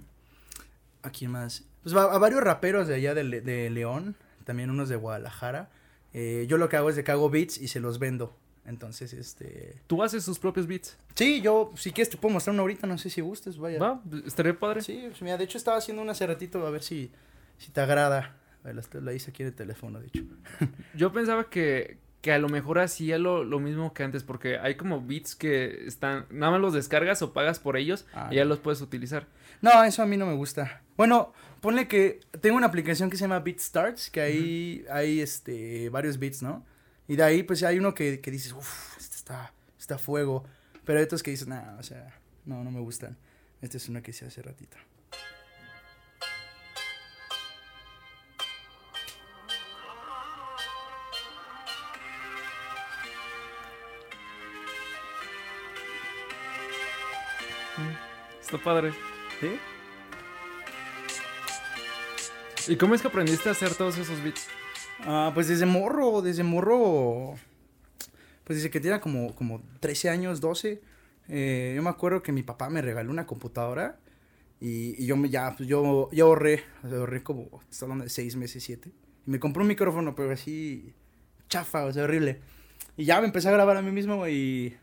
¿A 1.02 1.10
quién 1.10 1.30
más? 1.30 1.64
Pues 1.84 1.94
va- 1.96 2.12
a 2.12 2.18
varios 2.18 2.42
raperos 2.42 2.88
de 2.88 2.96
allá 2.96 3.14
de, 3.14 3.22
Le- 3.22 3.40
de 3.40 3.70
León, 3.70 4.16
también 4.44 4.70
unos 4.70 4.88
de 4.88 4.96
Guadalajara. 4.96 5.70
Eh, 6.12 6.46
yo 6.48 6.58
lo 6.58 6.68
que 6.68 6.76
hago 6.76 6.90
es 6.90 6.96
de 6.96 7.04
que 7.04 7.12
hago 7.12 7.30
beats 7.30 7.58
y 7.58 7.68
se 7.68 7.78
los 7.80 7.98
vendo. 8.00 8.36
Entonces, 8.66 9.12
este... 9.12 9.76
Tú 9.86 10.02
haces 10.02 10.24
sus 10.24 10.38
propios 10.38 10.66
beats. 10.66 10.96
Sí, 11.14 11.40
yo, 11.42 11.70
si 11.76 11.92
quieres 11.92 12.08
te 12.10 12.16
puedo 12.16 12.32
mostrar 12.32 12.54
uno 12.54 12.62
ahorita, 12.62 12.86
no 12.86 12.96
sé 12.96 13.10
si 13.10 13.20
gustes, 13.20 13.58
vaya. 13.58 13.78
¿Va? 13.78 14.00
Estaría 14.26 14.58
padre. 14.58 14.80
Sí, 14.80 15.04
pues, 15.08 15.20
mira, 15.22 15.36
de 15.36 15.44
hecho 15.44 15.58
estaba 15.58 15.76
haciendo 15.76 16.02
una 16.02 16.12
hace 16.12 16.26
ratito, 16.26 16.66
a 16.66 16.70
ver 16.70 16.82
si, 16.82 17.10
si 17.58 17.70
te 17.70 17.80
agrada. 17.82 18.36
A 18.62 18.66
ver, 18.68 18.76
la, 18.76 19.00
la 19.02 19.12
hice 19.12 19.30
aquí 19.32 19.42
en 19.42 19.48
el 19.48 19.54
teléfono, 19.54 20.00
de 20.00 20.06
hecho. 20.06 20.22
Yo 20.94 21.12
pensaba 21.12 21.50
que, 21.50 21.98
que 22.22 22.32
a 22.32 22.38
lo 22.38 22.48
mejor 22.48 22.78
hacía 22.78 23.18
lo, 23.18 23.44
lo 23.44 23.60
mismo 23.60 23.92
que 23.92 24.02
antes, 24.04 24.22
porque 24.24 24.58
hay 24.58 24.76
como 24.76 25.02
beats 25.06 25.34
que 25.36 25.84
están, 25.86 26.24
nada 26.30 26.52
más 26.52 26.60
los 26.62 26.72
descargas 26.72 27.20
o 27.20 27.34
pagas 27.34 27.58
por 27.58 27.76
ellos 27.76 28.06
Ah, 28.14 28.28
y 28.30 28.36
ya 28.36 28.46
los 28.46 28.60
puedes 28.60 28.80
utilizar. 28.80 29.26
No, 29.60 29.84
eso 29.84 30.02
a 30.02 30.06
mí 30.06 30.16
no 30.16 30.24
me 30.24 30.34
gusta. 30.34 30.80
Bueno, 30.96 31.34
ponle 31.64 31.88
que 31.88 32.20
tengo 32.42 32.58
una 32.58 32.66
aplicación 32.66 33.08
que 33.08 33.16
se 33.16 33.22
llama 33.22 33.40
BeatStarts, 33.40 34.10
que 34.10 34.20
ahí 34.20 34.84
hay 34.90 35.20
este 35.20 35.88
varios 35.88 36.18
beats, 36.18 36.42
¿no? 36.42 36.62
Y 37.08 37.16
de 37.16 37.22
ahí 37.22 37.42
pues 37.42 37.62
hay 37.62 37.78
uno 37.78 37.94
que, 37.94 38.20
que 38.20 38.30
dices, 38.30 38.52
uff, 38.52 38.98
este 38.98 39.16
está, 39.16 39.54
está 39.78 39.96
fuego. 39.96 40.44
Pero 40.84 40.98
hay 40.98 41.06
otros 41.06 41.22
que 41.22 41.30
dices, 41.30 41.48
nah, 41.48 41.78
o 41.78 41.82
sea, 41.82 42.20
no, 42.44 42.62
no 42.62 42.70
me 42.70 42.80
gustan. 42.80 43.16
Este 43.62 43.78
es 43.78 43.88
uno 43.88 44.02
que 44.02 44.10
hice 44.10 44.26
hace 44.26 44.42
ratito. 44.42 44.76
Está 58.42 58.58
padre. 58.58 58.92
¿Sí? 59.40 59.58
¿Y 62.66 62.76
cómo 62.76 62.94
es 62.94 63.02
que 63.02 63.08
aprendiste 63.08 63.48
a 63.50 63.52
hacer 63.52 63.74
todos 63.74 63.98
esos 63.98 64.22
beats? 64.22 64.46
Ah, 65.00 65.32
pues 65.34 65.48
desde 65.48 65.66
morro, 65.66 66.22
desde 66.22 66.44
morro, 66.44 67.34
pues 68.44 68.58
desde 68.58 68.70
que 68.70 68.80
tenía 68.80 69.00
como, 69.00 69.34
como 69.34 69.62
13 69.80 70.08
años, 70.08 70.40
12, 70.40 70.80
eh, 71.28 71.72
yo 71.76 71.82
me 71.82 71.90
acuerdo 71.90 72.22
que 72.22 72.32
mi 72.32 72.42
papá 72.42 72.70
me 72.70 72.80
regaló 72.80 73.10
una 73.10 73.26
computadora 73.26 73.98
y, 74.60 74.94
y 75.02 75.06
yo 75.06 75.16
me 75.16 75.28
ya, 75.28 75.54
pues 75.54 75.68
yo, 75.68 76.08
yo 76.10 76.26
ahorré, 76.26 76.64
ahorré 76.84 77.22
como, 77.22 77.60
estoy 77.70 77.86
hablando 77.86 78.04
de 78.04 78.10
6 78.10 78.36
meses, 78.36 78.62
7, 78.64 78.90
y 79.26 79.30
me 79.30 79.38
compré 79.38 79.60
un 79.60 79.68
micrófono, 79.68 80.14
pero 80.14 80.32
así, 80.32 80.94
chafa, 81.48 81.84
o 81.84 81.92
sea, 81.92 82.04
horrible. 82.04 82.40
Y 82.96 83.04
ya 83.04 83.20
me 83.20 83.26
empecé 83.26 83.48
a 83.48 83.52
grabar 83.52 83.76
a 83.76 83.82
mí 83.82 83.90
mismo 83.90 84.26
y, 84.26 84.74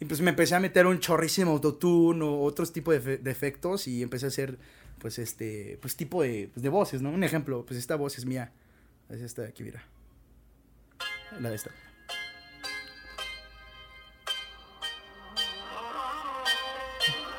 y 0.00 0.04
pues 0.06 0.20
me 0.20 0.30
empecé 0.30 0.56
a 0.56 0.60
meter 0.60 0.86
un 0.86 0.98
chorrísimo 0.98 1.52
autotune 1.52 2.24
o 2.24 2.40
otros 2.40 2.72
tipos 2.72 3.04
de, 3.04 3.18
de 3.18 3.30
efectos 3.30 3.86
y 3.86 4.02
empecé 4.02 4.24
a 4.24 4.28
hacer, 4.28 4.58
pues 5.02 5.18
este, 5.18 5.78
pues 5.82 5.96
tipo 5.96 6.22
de, 6.22 6.48
pues, 6.54 6.62
de 6.62 6.68
voces, 6.68 7.02
¿no? 7.02 7.10
Un 7.10 7.24
ejemplo, 7.24 7.66
pues 7.66 7.76
esta 7.76 7.96
voz 7.96 8.16
es 8.18 8.24
mía. 8.24 8.52
Es 9.10 9.20
esta 9.20 9.42
de 9.42 9.48
aquí, 9.48 9.64
mira. 9.64 9.82
La 11.40 11.50
de 11.50 11.56
esta. 11.56 11.72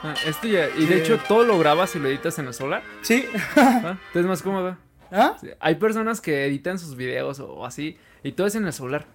Ah, 0.03 0.13
esto 0.25 0.46
ya, 0.46 0.67
y 0.77 0.86
de 0.86 1.00
hecho 1.00 1.17
todo 1.25 1.46
lo 1.46 1.58
grabas 1.58 1.96
y 1.96 2.00
lo 2.00 2.10
editas 2.10 2.38
en 2.38 2.48
el 2.48 2.53
celular. 2.53 2.84
Sí. 3.01 3.25
¿ah? 3.55 3.98
Entonces 4.08 4.15
es 4.15 4.25
más 4.25 4.41
cómodo. 4.41 4.77
¿Ah? 5.10 5.38
Sí, 5.39 5.48
Hay 5.62 5.75
personas 5.75 6.20
que 6.20 6.46
editan 6.46 6.77
sus 6.77 6.98
videos 6.98 7.39
o 7.39 7.65
así 7.65 7.98
y 8.24 8.34
todo 8.34 8.46
es 8.46 8.55
en 8.55 8.65
el 8.65 8.74
celular. 8.74 9.05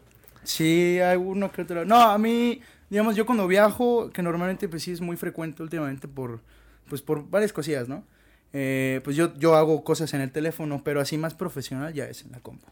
Sí, 0.43 0.99
hay 1.01 1.19
uno 1.19 1.53
que 1.53 1.61
otro. 1.61 1.85
No, 1.85 2.01
a 2.01 2.17
mí, 2.17 2.63
digamos, 2.89 3.15
yo 3.15 3.27
cuando 3.27 3.47
viajo, 3.47 4.09
que 4.09 4.23
normalmente 4.23 4.71
pues 4.71 4.85
sí 4.85 4.93
es 4.93 5.03
muy 5.03 5.19
frecuente 5.19 5.63
últimamente 5.63 6.09
por, 6.09 6.41
pues 6.89 7.03
por 7.03 7.29
varias 7.29 7.53
cosillas, 7.53 7.87
¿no? 7.89 8.05
Eh, 8.53 9.01
pues 9.05 9.17
yo, 9.17 9.35
yo 9.37 9.55
hago 9.57 9.85
cosas 9.85 10.15
en 10.15 10.21
el 10.21 10.31
teléfono, 10.33 10.83
pero 10.85 11.01
así 11.01 11.19
más 11.19 11.35
profesional 11.35 11.93
ya 11.93 12.05
es 12.07 12.23
en 12.25 12.33
la 12.33 12.41
compu. 12.41 12.67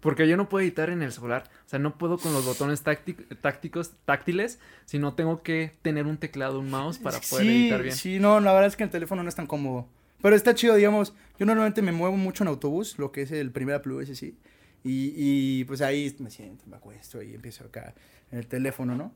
Porque 0.00 0.26
yo 0.28 0.36
no 0.36 0.48
puedo 0.48 0.62
editar 0.62 0.90
en 0.90 1.02
el 1.02 1.12
celular. 1.12 1.44
O 1.64 1.68
sea, 1.68 1.78
no 1.78 1.96
puedo 1.98 2.18
con 2.18 2.32
los 2.32 2.44
botones 2.44 2.84
tácti- 2.84 3.16
tácticos, 3.40 3.92
táctiles, 4.04 4.58
sino 4.86 5.14
tengo 5.14 5.42
que 5.42 5.72
tener 5.82 6.06
un 6.06 6.16
teclado, 6.18 6.58
un 6.58 6.70
mouse 6.70 6.98
para 6.98 7.20
poder 7.20 7.46
sí, 7.46 7.52
editar 7.52 7.82
bien. 7.82 7.94
Sí, 7.96 8.18
no, 8.18 8.40
la 8.40 8.52
verdad 8.52 8.66
es 8.68 8.76
que 8.76 8.84
el 8.84 8.90
teléfono 8.90 9.22
no 9.22 9.28
es 9.28 9.36
tan 9.36 9.46
cómodo. 9.46 9.86
Pero 10.20 10.34
está 10.34 10.52
chido, 10.54 10.74
digamos, 10.74 11.14
yo 11.38 11.46
normalmente 11.46 11.80
me 11.80 11.92
muevo 11.92 12.16
mucho 12.16 12.42
en 12.42 12.48
autobús, 12.48 12.98
lo 12.98 13.12
que 13.12 13.22
es 13.22 13.30
el 13.30 13.52
Primera 13.52 13.80
Plus, 13.80 14.02
ese 14.02 14.16
sí. 14.16 14.36
Y, 14.82 15.12
y 15.16 15.64
pues 15.64 15.80
ahí 15.80 16.14
me 16.18 16.30
siento, 16.30 16.64
me 16.66 16.76
acuesto 16.76 17.22
y 17.22 17.34
empiezo 17.34 17.64
acá 17.64 17.94
en 18.32 18.38
el 18.40 18.46
teléfono, 18.48 18.96
¿no? 18.96 19.12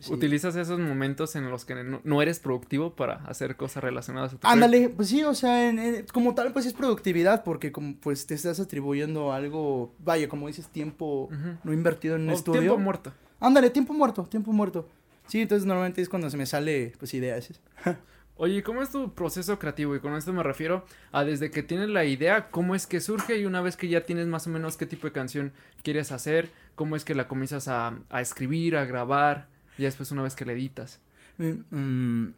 Sí. 0.00 0.12
Utilizas 0.12 0.54
esos 0.56 0.78
momentos 0.78 1.36
en 1.36 1.50
los 1.50 1.64
que 1.64 1.74
no, 1.82 2.00
no 2.04 2.22
eres 2.22 2.38
productivo 2.38 2.94
para 2.94 3.14
hacer 3.26 3.56
cosas 3.56 3.82
relacionadas 3.82 4.34
a 4.34 4.36
tu 4.38 4.46
Ándale, 4.46 4.90
pues 4.90 5.08
sí, 5.08 5.22
o 5.24 5.34
sea, 5.34 5.68
en- 5.68 5.78
en- 5.78 6.06
como 6.12 6.34
tal, 6.34 6.52
pues 6.52 6.66
es 6.66 6.74
productividad, 6.74 7.44
porque 7.44 7.72
como 7.72 7.96
pues 7.96 8.26
te 8.26 8.34
estás 8.34 8.60
atribuyendo 8.60 9.32
algo, 9.32 9.94
vaya, 9.98 10.28
como 10.28 10.48
dices, 10.48 10.68
tiempo 10.68 11.30
no 11.64 11.72
invertido 11.72 12.16
en 12.16 12.22
un 12.22 12.30
O 12.30 12.32
estudio. 12.34 12.60
tiempo 12.60 12.78
muerto. 12.78 13.12
Ándale, 13.40 13.70
tiempo 13.70 13.92
muerto, 13.94 14.24
tiempo 14.24 14.52
muerto. 14.52 14.88
Sí, 15.28 15.40
entonces 15.40 15.66
normalmente 15.66 16.02
es 16.02 16.08
cuando 16.08 16.28
se 16.30 16.36
me 16.36 16.46
sale, 16.46 16.92
pues, 16.98 17.12
ideas. 17.14 17.48
Oye, 18.38 18.62
¿cómo 18.62 18.82
es 18.82 18.90
tu 18.90 19.14
proceso 19.14 19.58
creativo? 19.58 19.96
Y 19.96 20.00
con 20.00 20.14
esto 20.14 20.30
me 20.32 20.42
refiero 20.42 20.84
a 21.10 21.24
desde 21.24 21.50
que 21.50 21.62
tienes 21.62 21.88
la 21.88 22.04
idea, 22.04 22.50
cómo 22.50 22.74
es 22.74 22.86
que 22.86 23.00
surge 23.00 23.38
y 23.38 23.46
una 23.46 23.62
vez 23.62 23.76
que 23.78 23.88
ya 23.88 24.02
tienes 24.04 24.26
más 24.26 24.46
o 24.46 24.50
menos 24.50 24.76
qué 24.76 24.84
tipo 24.84 25.06
de 25.06 25.12
canción 25.14 25.52
quieres 25.82 26.12
hacer, 26.12 26.50
cómo 26.74 26.96
es 26.96 27.04
que 27.06 27.14
la 27.14 27.28
comienzas 27.28 27.66
a, 27.66 27.98
a 28.10 28.20
escribir, 28.20 28.76
a 28.76 28.84
grabar, 28.84 29.48
y 29.78 29.82
después 29.82 30.10
una 30.10 30.22
vez 30.22 30.34
que 30.34 30.44
la 30.44 30.52
editas. 30.52 31.00
Mm, 31.38 32.28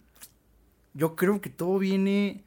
yo 0.94 1.16
creo 1.16 1.40
que 1.40 1.50
todo 1.50 1.78
viene 1.78 2.42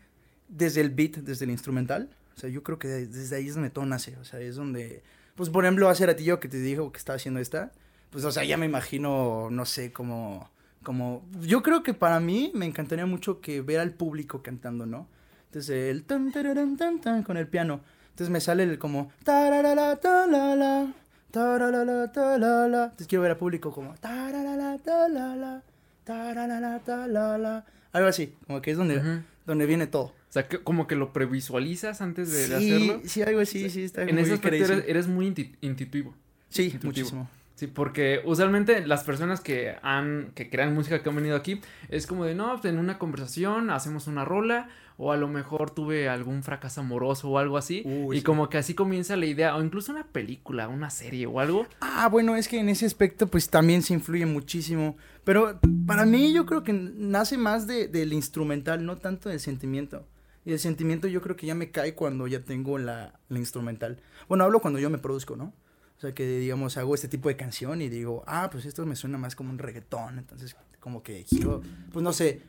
desde 0.49 0.81
el 0.81 0.89
beat, 0.89 1.17
desde 1.17 1.45
el 1.45 1.51
instrumental. 1.51 2.09
O 2.35 2.39
sea, 2.39 2.49
yo 2.49 2.63
creo 2.63 2.79
que 2.79 2.87
desde 2.87 3.35
ahí 3.35 3.47
es 3.47 3.55
donde 3.55 3.69
todo 3.69 3.85
nace. 3.85 4.17
O 4.17 4.25
sea, 4.25 4.39
es 4.39 4.55
donde, 4.55 5.03
pues, 5.35 5.49
por 5.49 5.63
ejemplo, 5.63 5.89
hace 5.89 6.05
ratillo 6.05 6.39
que 6.39 6.49
te 6.49 6.57
dijo 6.57 6.91
que 6.91 6.97
estaba 6.97 7.15
haciendo 7.15 7.39
esta, 7.39 7.71
pues, 8.09 8.25
o 8.25 8.31
sea, 8.31 8.43
ya 8.43 8.57
me 8.57 8.65
imagino, 8.65 9.49
no 9.51 9.65
sé, 9.65 9.91
como, 9.91 10.49
como, 10.83 11.23
yo 11.41 11.63
creo 11.63 11.83
que 11.83 11.93
para 11.93 12.19
mí 12.19 12.51
me 12.53 12.65
encantaría 12.65 13.05
mucho 13.05 13.41
que 13.41 13.61
ver 13.61 13.79
al 13.79 13.93
público 13.93 14.41
cantando, 14.43 14.85
¿no? 14.85 15.07
Entonces, 15.45 15.89
el 15.89 16.03
tan, 16.03 16.31
tararán, 16.31 16.77
tan, 16.77 16.99
tan, 16.99 17.23
con 17.23 17.37
el 17.37 17.47
piano. 17.47 17.81
Entonces 18.09 18.29
me 18.29 18.41
sale 18.41 18.63
el 18.63 18.77
como, 18.77 19.11
tararara. 19.23 19.97
Entonces 22.85 23.07
quiero 23.07 23.21
ver 23.21 23.31
al 23.31 23.37
público 23.37 23.71
como. 23.71 23.95
Algo 27.93 28.07
así, 28.07 28.33
como 28.47 28.61
que 28.61 28.71
es 28.71 28.77
donde, 28.77 29.21
donde 29.45 29.65
viene 29.65 29.87
todo. 29.87 30.03
O 30.03 30.33
sea, 30.33 30.47
que, 30.47 30.59
como 30.59 30.87
que 30.87 30.95
lo 30.95 31.11
previsualizas 31.11 32.01
antes 32.01 32.31
de, 32.31 32.55
hacerlo. 32.55 33.01
sí, 33.03 33.21
algo 33.21 33.41
así, 33.41 33.69
sí, 33.69 33.83
está 33.83 34.03
En 34.03 34.17
ese 34.17 34.33
aspecto 34.33 34.63
eres, 34.63 34.85
eres 34.87 35.07
muy 35.07 35.27
intuitivo. 35.27 36.13
Sí, 36.47 36.63
intuitivo. 36.63 36.87
muchísimo. 36.87 37.29
Sí, 37.61 37.67
porque 37.67 38.21
usualmente 38.25 38.83
las 38.87 39.03
personas 39.03 39.39
que 39.39 39.75
han, 39.83 40.31
que 40.33 40.49
crean 40.49 40.73
música 40.73 41.03
que 41.03 41.09
han 41.09 41.15
venido 41.15 41.35
aquí, 41.35 41.61
es 41.89 42.07
como 42.07 42.25
de, 42.25 42.33
no, 42.33 42.59
pues, 42.59 42.65
en 42.73 42.79
una 42.79 42.97
conversación 42.97 43.69
hacemos 43.69 44.07
una 44.07 44.25
rola, 44.25 44.67
o 44.97 45.11
a 45.11 45.17
lo 45.17 45.27
mejor 45.27 45.69
tuve 45.69 46.09
algún 46.09 46.41
fracaso 46.41 46.81
amoroso 46.81 47.29
o 47.29 47.37
algo 47.37 47.59
así, 47.59 47.83
Uy, 47.85 48.15
y 48.15 48.19
sí. 48.21 48.25
como 48.25 48.49
que 48.49 48.57
así 48.57 48.73
comienza 48.73 49.15
la 49.15 49.27
idea, 49.27 49.55
o 49.55 49.61
incluso 49.61 49.91
una 49.91 50.07
película, 50.07 50.69
una 50.69 50.89
serie 50.89 51.27
o 51.27 51.39
algo. 51.39 51.67
Ah, 51.81 52.09
bueno, 52.09 52.35
es 52.35 52.47
que 52.47 52.59
en 52.59 52.67
ese 52.67 52.87
aspecto 52.87 53.27
pues 53.27 53.47
también 53.47 53.83
se 53.83 53.93
influye 53.93 54.25
muchísimo. 54.25 54.97
Pero 55.23 55.59
para 55.85 56.07
mí 56.07 56.33
yo 56.33 56.47
creo 56.47 56.63
que 56.63 56.73
nace 56.73 57.37
más 57.37 57.67
de, 57.67 57.87
del 57.87 58.11
instrumental, 58.11 58.83
no 58.83 58.97
tanto 58.97 59.29
del 59.29 59.39
sentimiento. 59.39 60.07
Y 60.45 60.53
el 60.53 60.57
sentimiento 60.57 61.07
yo 61.07 61.21
creo 61.21 61.35
que 61.35 61.45
ya 61.45 61.53
me 61.53 61.69
cae 61.69 61.93
cuando 61.93 62.25
ya 62.25 62.43
tengo 62.43 62.79
la, 62.79 63.19
la 63.29 63.37
instrumental. 63.37 64.01
Bueno, 64.27 64.45
hablo 64.45 64.61
cuando 64.61 64.79
yo 64.79 64.89
me 64.89 64.97
produzco, 64.97 65.35
¿no? 65.35 65.53
O 66.01 66.05
sea, 66.05 66.15
que 66.15 66.25
digamos, 66.25 66.77
hago 66.77 66.95
este 66.95 67.07
tipo 67.07 67.29
de 67.29 67.35
canción 67.35 67.79
y 67.79 67.87
digo, 67.87 68.23
ah, 68.25 68.49
pues 68.51 68.65
esto 68.65 68.83
me 68.87 68.95
suena 68.95 69.19
más 69.19 69.35
como 69.35 69.51
un 69.51 69.59
reggaetón. 69.59 70.17
Entonces, 70.17 70.55
como 70.79 71.03
que 71.03 71.23
quiero, 71.29 71.61
pues 71.93 72.01
no 72.01 72.11
sé, 72.11 72.41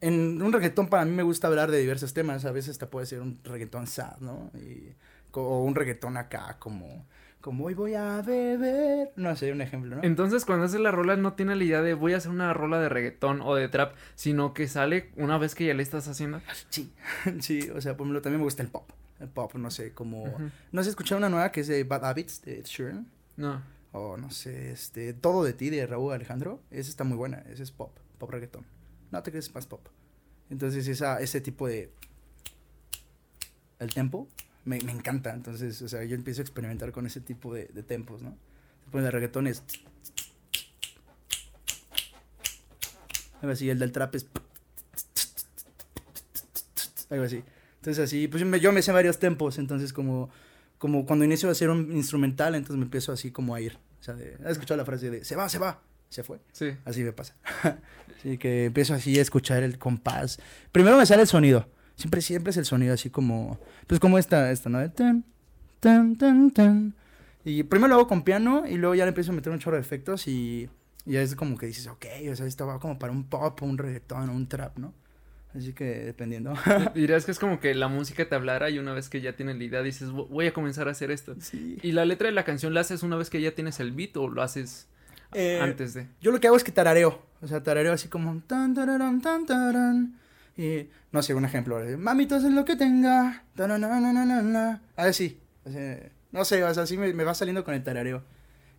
en 0.00 0.40
un 0.40 0.50
reggaetón 0.50 0.88
para 0.88 1.04
mí 1.04 1.10
me 1.10 1.22
gusta 1.22 1.46
hablar 1.46 1.70
de 1.70 1.78
diversos 1.78 2.14
temas. 2.14 2.46
A 2.46 2.52
veces 2.52 2.70
hasta 2.70 2.88
puede 2.88 3.04
ser 3.04 3.20
un 3.20 3.38
reggaetón 3.44 3.86
sad, 3.86 4.16
¿no? 4.20 4.50
Y, 4.54 4.94
o 5.32 5.62
un 5.62 5.74
reggaetón 5.74 6.16
acá 6.16 6.56
como, 6.58 7.04
como 7.42 7.66
hoy 7.66 7.74
voy 7.74 7.92
a 7.92 8.22
beber. 8.22 9.12
No 9.16 9.36
sé, 9.36 9.52
un 9.52 9.60
ejemplo, 9.60 9.96
¿no? 9.96 10.02
Entonces, 10.02 10.46
cuando 10.46 10.64
haces 10.64 10.80
la 10.80 10.90
rola, 10.90 11.16
no 11.16 11.34
tiene 11.34 11.54
la 11.54 11.64
idea 11.64 11.82
de 11.82 11.92
voy 11.92 12.14
a 12.14 12.16
hacer 12.16 12.30
una 12.30 12.54
rola 12.54 12.80
de 12.80 12.88
reggaetón 12.88 13.42
o 13.42 13.54
de 13.54 13.68
trap, 13.68 13.94
sino 14.14 14.54
que 14.54 14.68
sale 14.68 15.10
una 15.16 15.36
vez 15.36 15.54
que 15.54 15.66
ya 15.66 15.74
le 15.74 15.82
estás 15.82 16.08
haciendo. 16.08 16.40
Sí, 16.70 16.94
sí, 17.40 17.68
o 17.74 17.82
sea, 17.82 17.94
por 17.94 18.06
ejemplo, 18.06 18.22
también 18.22 18.40
me 18.40 18.44
gusta 18.44 18.62
el 18.62 18.70
pop. 18.70 18.90
El 19.18 19.28
pop, 19.28 19.54
no 19.54 19.70
sé, 19.70 19.92
como... 19.92 20.26
No 20.72 20.82
sé, 20.82 20.90
escuché 20.90 21.14
una 21.14 21.28
nueva 21.28 21.50
que 21.50 21.60
es 21.60 21.68
de 21.68 21.84
Bad 21.84 22.04
Habits, 22.04 22.42
de 22.42 22.58
Ed 22.58 22.66
Sheeran. 22.66 23.10
No. 23.36 23.62
O 23.92 24.16
no 24.16 24.30
sé, 24.30 24.72
este... 24.72 25.14
Todo 25.14 25.42
de 25.42 25.54
ti, 25.54 25.70
de 25.70 25.86
Raúl 25.86 26.12
Alejandro. 26.12 26.62
Esa 26.70 26.90
está 26.90 27.04
muy 27.04 27.16
buena, 27.16 27.38
ese 27.48 27.62
es 27.62 27.70
pop, 27.70 27.96
pop 28.18 28.30
reggaetón. 28.30 28.66
No 29.10 29.22
te 29.22 29.30
crees, 29.30 29.46
es 29.46 29.54
más 29.54 29.66
pop. 29.66 29.88
Entonces, 30.50 30.86
esa, 30.86 31.20
ese 31.20 31.40
tipo 31.40 31.66
de... 31.66 31.90
El 33.78 33.92
tempo 33.94 34.28
me, 34.64 34.80
me 34.80 34.92
encanta. 34.92 35.32
Entonces, 35.32 35.80
o 35.80 35.88
sea, 35.88 36.04
yo 36.04 36.14
empiezo 36.14 36.42
a 36.42 36.44
experimentar 36.44 36.92
con 36.92 37.06
ese 37.06 37.20
tipo 37.20 37.54
de, 37.54 37.66
de 37.66 37.82
tempos, 37.82 38.22
¿no? 38.22 38.36
Después 38.82 39.02
de 39.02 39.10
reggaetón 39.10 39.46
es... 39.46 39.62
Algo 43.40 43.52
así, 43.52 43.70
el 43.70 43.78
del 43.78 43.92
trap 43.92 44.14
es... 44.14 44.26
Algo 47.10 47.24
así. 47.24 47.42
Entonces 47.86 48.02
así, 48.02 48.26
pues 48.26 48.40
yo 48.40 48.46
me, 48.48 48.58
yo 48.58 48.72
me 48.72 48.82
sé 48.82 48.90
varios 48.90 49.20
tempos, 49.20 49.58
entonces 49.58 49.92
como, 49.92 50.28
como 50.76 51.06
cuando 51.06 51.24
inicio 51.24 51.48
a 51.48 51.52
hacer 51.52 51.70
un 51.70 51.92
instrumental, 51.92 52.56
entonces 52.56 52.76
me 52.78 52.82
empiezo 52.82 53.12
así 53.12 53.30
como 53.30 53.54
a 53.54 53.60
ir. 53.60 53.78
O 54.00 54.02
sea, 54.02 54.14
de, 54.14 54.36
¿has 54.44 54.52
escuchado 54.52 54.76
la 54.76 54.84
frase 54.84 55.08
de, 55.08 55.24
se 55.24 55.36
va, 55.36 55.48
se 55.48 55.60
va? 55.60 55.80
Se 56.08 56.24
fue. 56.24 56.40
Sí. 56.50 56.72
Así 56.84 57.04
me 57.04 57.12
pasa. 57.12 57.36
así 58.18 58.38
que 58.38 58.64
empiezo 58.64 58.92
así 58.92 59.16
a 59.20 59.22
escuchar 59.22 59.62
el 59.62 59.78
compás. 59.78 60.40
Primero 60.72 60.96
me 60.96 61.06
sale 61.06 61.22
el 61.22 61.28
sonido. 61.28 61.68
Siempre, 61.94 62.22
siempre 62.22 62.50
es 62.50 62.56
el 62.56 62.64
sonido 62.64 62.92
así 62.92 63.08
como, 63.08 63.60
pues 63.86 64.00
como 64.00 64.18
esta, 64.18 64.50
esta, 64.50 64.68
¿no? 64.68 64.90
Tan, 64.90 65.24
tan, 65.78 66.16
tan, 66.16 66.50
tan. 66.50 66.94
Y 67.44 67.62
primero 67.62 67.90
lo 67.90 67.94
hago 67.94 68.08
con 68.08 68.22
piano 68.22 68.64
y 68.66 68.78
luego 68.78 68.96
ya 68.96 69.04
le 69.04 69.10
empiezo 69.10 69.30
a 69.30 69.34
meter 69.36 69.52
un 69.52 69.60
chorro 69.60 69.76
de 69.76 69.82
efectos 69.82 70.26
y, 70.26 70.68
y 71.04 71.12
ya 71.12 71.22
es 71.22 71.36
como 71.36 71.56
que 71.56 71.66
dices, 71.66 71.86
ok, 71.86 72.06
o 72.32 72.34
sea, 72.34 72.46
esto 72.46 72.66
va 72.66 72.80
como 72.80 72.98
para 72.98 73.12
un 73.12 73.28
pop, 73.28 73.62
un 73.62 73.78
reggaetón, 73.78 74.28
un 74.28 74.48
trap, 74.48 74.76
¿no? 74.76 74.92
Así 75.54 75.72
que 75.72 75.84
dependiendo. 75.84 76.52
Dirías 76.94 77.24
que 77.24 77.30
es 77.32 77.38
como 77.38 77.60
que 77.60 77.74
la 77.74 77.88
música 77.88 78.28
te 78.28 78.34
hablara 78.34 78.68
y 78.70 78.78
una 78.78 78.92
vez 78.92 79.08
que 79.08 79.20
ya 79.20 79.34
tienes 79.36 79.56
la 79.56 79.64
idea 79.64 79.82
dices, 79.82 80.10
"Vo- 80.10 80.28
voy 80.28 80.46
a 80.46 80.52
comenzar 80.52 80.88
a 80.88 80.90
hacer 80.90 81.10
esto. 81.10 81.34
sí. 81.40 81.78
¿Y 81.82 81.92
la 81.92 82.04
letra 82.04 82.26
de 82.28 82.32
la 82.32 82.44
canción 82.44 82.74
la 82.74 82.80
haces 82.80 83.02
una 83.02 83.16
vez 83.16 83.30
que 83.30 83.40
ya 83.40 83.54
tienes 83.54 83.80
el 83.80 83.92
beat 83.92 84.16
o 84.16 84.28
lo 84.28 84.42
haces 84.42 84.88
Eh, 85.32 85.58
antes 85.60 85.94
de? 85.94 86.06
Yo 86.20 86.30
lo 86.30 86.40
que 86.40 86.46
hago 86.46 86.56
es 86.56 86.64
que 86.64 86.72
tarareo. 86.72 87.22
O 87.42 87.46
sea, 87.48 87.62
tarareo 87.62 87.92
así 87.92 88.08
como 88.08 88.40
tan 88.46 88.74
tararán, 88.74 89.20
tan 89.20 89.44
tarán. 89.46 90.18
Y 90.56 90.88
no 91.12 91.22
sé, 91.22 91.34
un 91.34 91.44
ejemplo. 91.44 91.78
Mami, 91.98 92.26
tú 92.26 92.34
haces 92.36 92.50
lo 92.52 92.64
que 92.64 92.76
tenga. 92.76 93.44
Así. 94.96 95.40
Sea, 95.70 96.00
no 96.32 96.44
sé, 96.44 96.62
o 96.64 96.72
sea, 96.72 96.82
así 96.84 96.96
me, 96.96 97.12
me 97.12 97.24
va 97.24 97.34
saliendo 97.34 97.64
con 97.64 97.74
el 97.74 97.82
tarareo. 97.82 98.22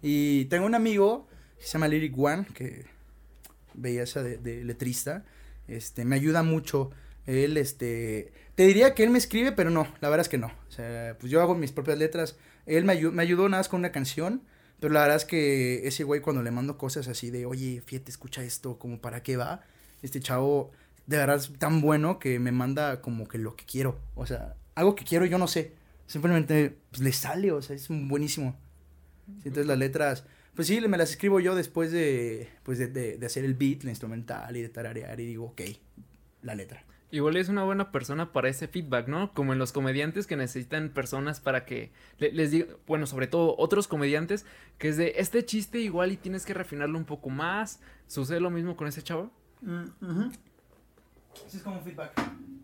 Y 0.02 0.46
tengo 0.46 0.66
un 0.66 0.74
amigo 0.76 1.28
que 1.60 1.66
se 1.66 1.74
llama 1.74 1.88
Lyric 1.88 2.18
One, 2.18 2.46
que 2.54 2.86
veía 3.74 4.04
esa 4.04 4.24
de, 4.24 4.38
de 4.38 4.64
letrista. 4.64 5.24
Este, 5.68 6.06
me 6.06 6.16
ayuda 6.16 6.44
mucho. 6.44 6.92
Él, 7.26 7.58
este, 7.58 8.32
te 8.56 8.66
diría 8.66 8.94
que 8.96 9.04
él 9.04 9.10
me 9.10 9.18
escribe, 9.18 9.52
pero 9.52 9.70
no, 9.70 9.88
la 10.00 10.10
verdad 10.10 10.22
es 10.26 10.30
que 10.30 10.38
no. 10.38 10.48
O 10.48 10.72
sea, 10.72 11.16
pues 11.20 11.32
yo 11.32 11.42
hago 11.42 11.56
mis 11.56 11.72
propias 11.72 11.98
letras. 11.98 12.38
Él 12.66 12.86
me, 12.86 12.94
ayu- 12.94 13.12
me 13.12 13.22
ayudó 13.24 13.50
nada 13.50 13.60
más 13.62 13.70
con 13.70 13.80
una 13.80 13.92
canción. 13.92 14.44
Pero 14.80 14.94
la 14.94 15.02
verdad 15.02 15.18
es 15.18 15.26
que 15.26 15.88
ese 15.88 16.04
güey 16.04 16.22
cuando 16.22 16.44
le 16.44 16.52
mando 16.52 16.78
cosas 16.78 17.08
así 17.08 17.32
de, 17.32 17.48
oye, 17.48 17.82
fíjate, 17.84 18.12
escucha 18.12 18.44
esto, 18.44 18.78
como 18.78 19.02
para 19.02 19.24
qué 19.24 19.36
va, 19.36 19.62
este 20.04 20.20
chavo 20.20 20.72
de 21.08 21.18
verdad 21.18 21.38
es 21.38 21.52
tan 21.58 21.82
bueno 21.82 22.20
que 22.20 22.38
me 22.38 22.52
manda 22.52 23.02
como 23.02 23.28
que 23.28 23.40
lo 23.40 23.56
que 23.56 23.66
quiero. 23.66 24.00
O 24.14 24.28
sea, 24.28 24.56
algo 24.76 24.94
que 24.94 25.04
quiero 25.04 25.26
yo 25.26 25.40
no 25.40 25.48
sé. 25.48 25.74
Simplemente 26.06 26.78
pues, 26.92 27.02
le 27.02 27.12
sale, 27.12 27.52
o 27.52 27.62
sea, 27.62 27.76
es 27.76 27.88
buenísimo. 27.90 28.56
Entonces 29.44 29.66
las 29.66 29.78
letras, 29.80 30.24
pues 30.58 30.68
sí, 30.68 30.82
me 30.82 30.98
las 30.98 31.12
escribo 31.12 31.40
yo 31.40 31.56
después 31.56 31.94
de, 31.94 32.50
pues 32.64 32.78
de, 32.80 32.88
de- 32.88 33.18
de 33.18 33.26
hacer 33.26 33.46
el 33.46 33.54
beat, 33.54 33.84
la 33.84 33.92
instrumental 33.92 34.58
y 34.58 34.62
de 34.62 34.68
tararear 34.70 35.18
y 35.22 35.26
digo, 35.26 35.46
ok, 35.46 35.62
la 36.42 36.54
letra. 36.56 36.84
Igual 37.10 37.38
es 37.38 37.48
una 37.48 37.64
buena 37.64 37.94
persona 37.94 38.34
para 38.34 38.50
ese 38.50 38.68
feedback, 38.68 39.08
¿no? 39.08 39.32
Como 39.34 39.54
en 39.54 39.60
los 39.60 39.72
comediantes 39.72 40.28
que 40.28 40.36
necesitan 40.36 40.90
personas 40.90 41.40
para 41.40 41.64
que 41.64 41.92
le- 42.18 42.34
les 42.34 42.52
diga, 42.52 42.66
bueno, 42.86 43.08
sobre 43.08 43.28
todo 43.28 43.56
otros 43.58 43.88
comediantes, 43.88 44.46
que 44.78 44.90
es 44.90 44.98
de 44.98 45.14
este 45.16 45.46
chiste 45.46 45.80
igual 45.80 46.12
y 46.12 46.18
tienes 46.18 46.46
que 46.46 46.54
refinarlo 46.54 46.98
un 46.98 47.06
poco 47.06 47.30
más. 47.30 47.80
¿Sucede 48.08 48.42
lo 48.42 48.50
mismo 48.50 48.76
con 48.76 48.88
ese 48.90 49.02
chavo? 49.04 49.32
Ese 51.48 51.58
es 51.58 51.64
como 51.64 51.78
un 51.78 51.84
feedback. 51.84 52.12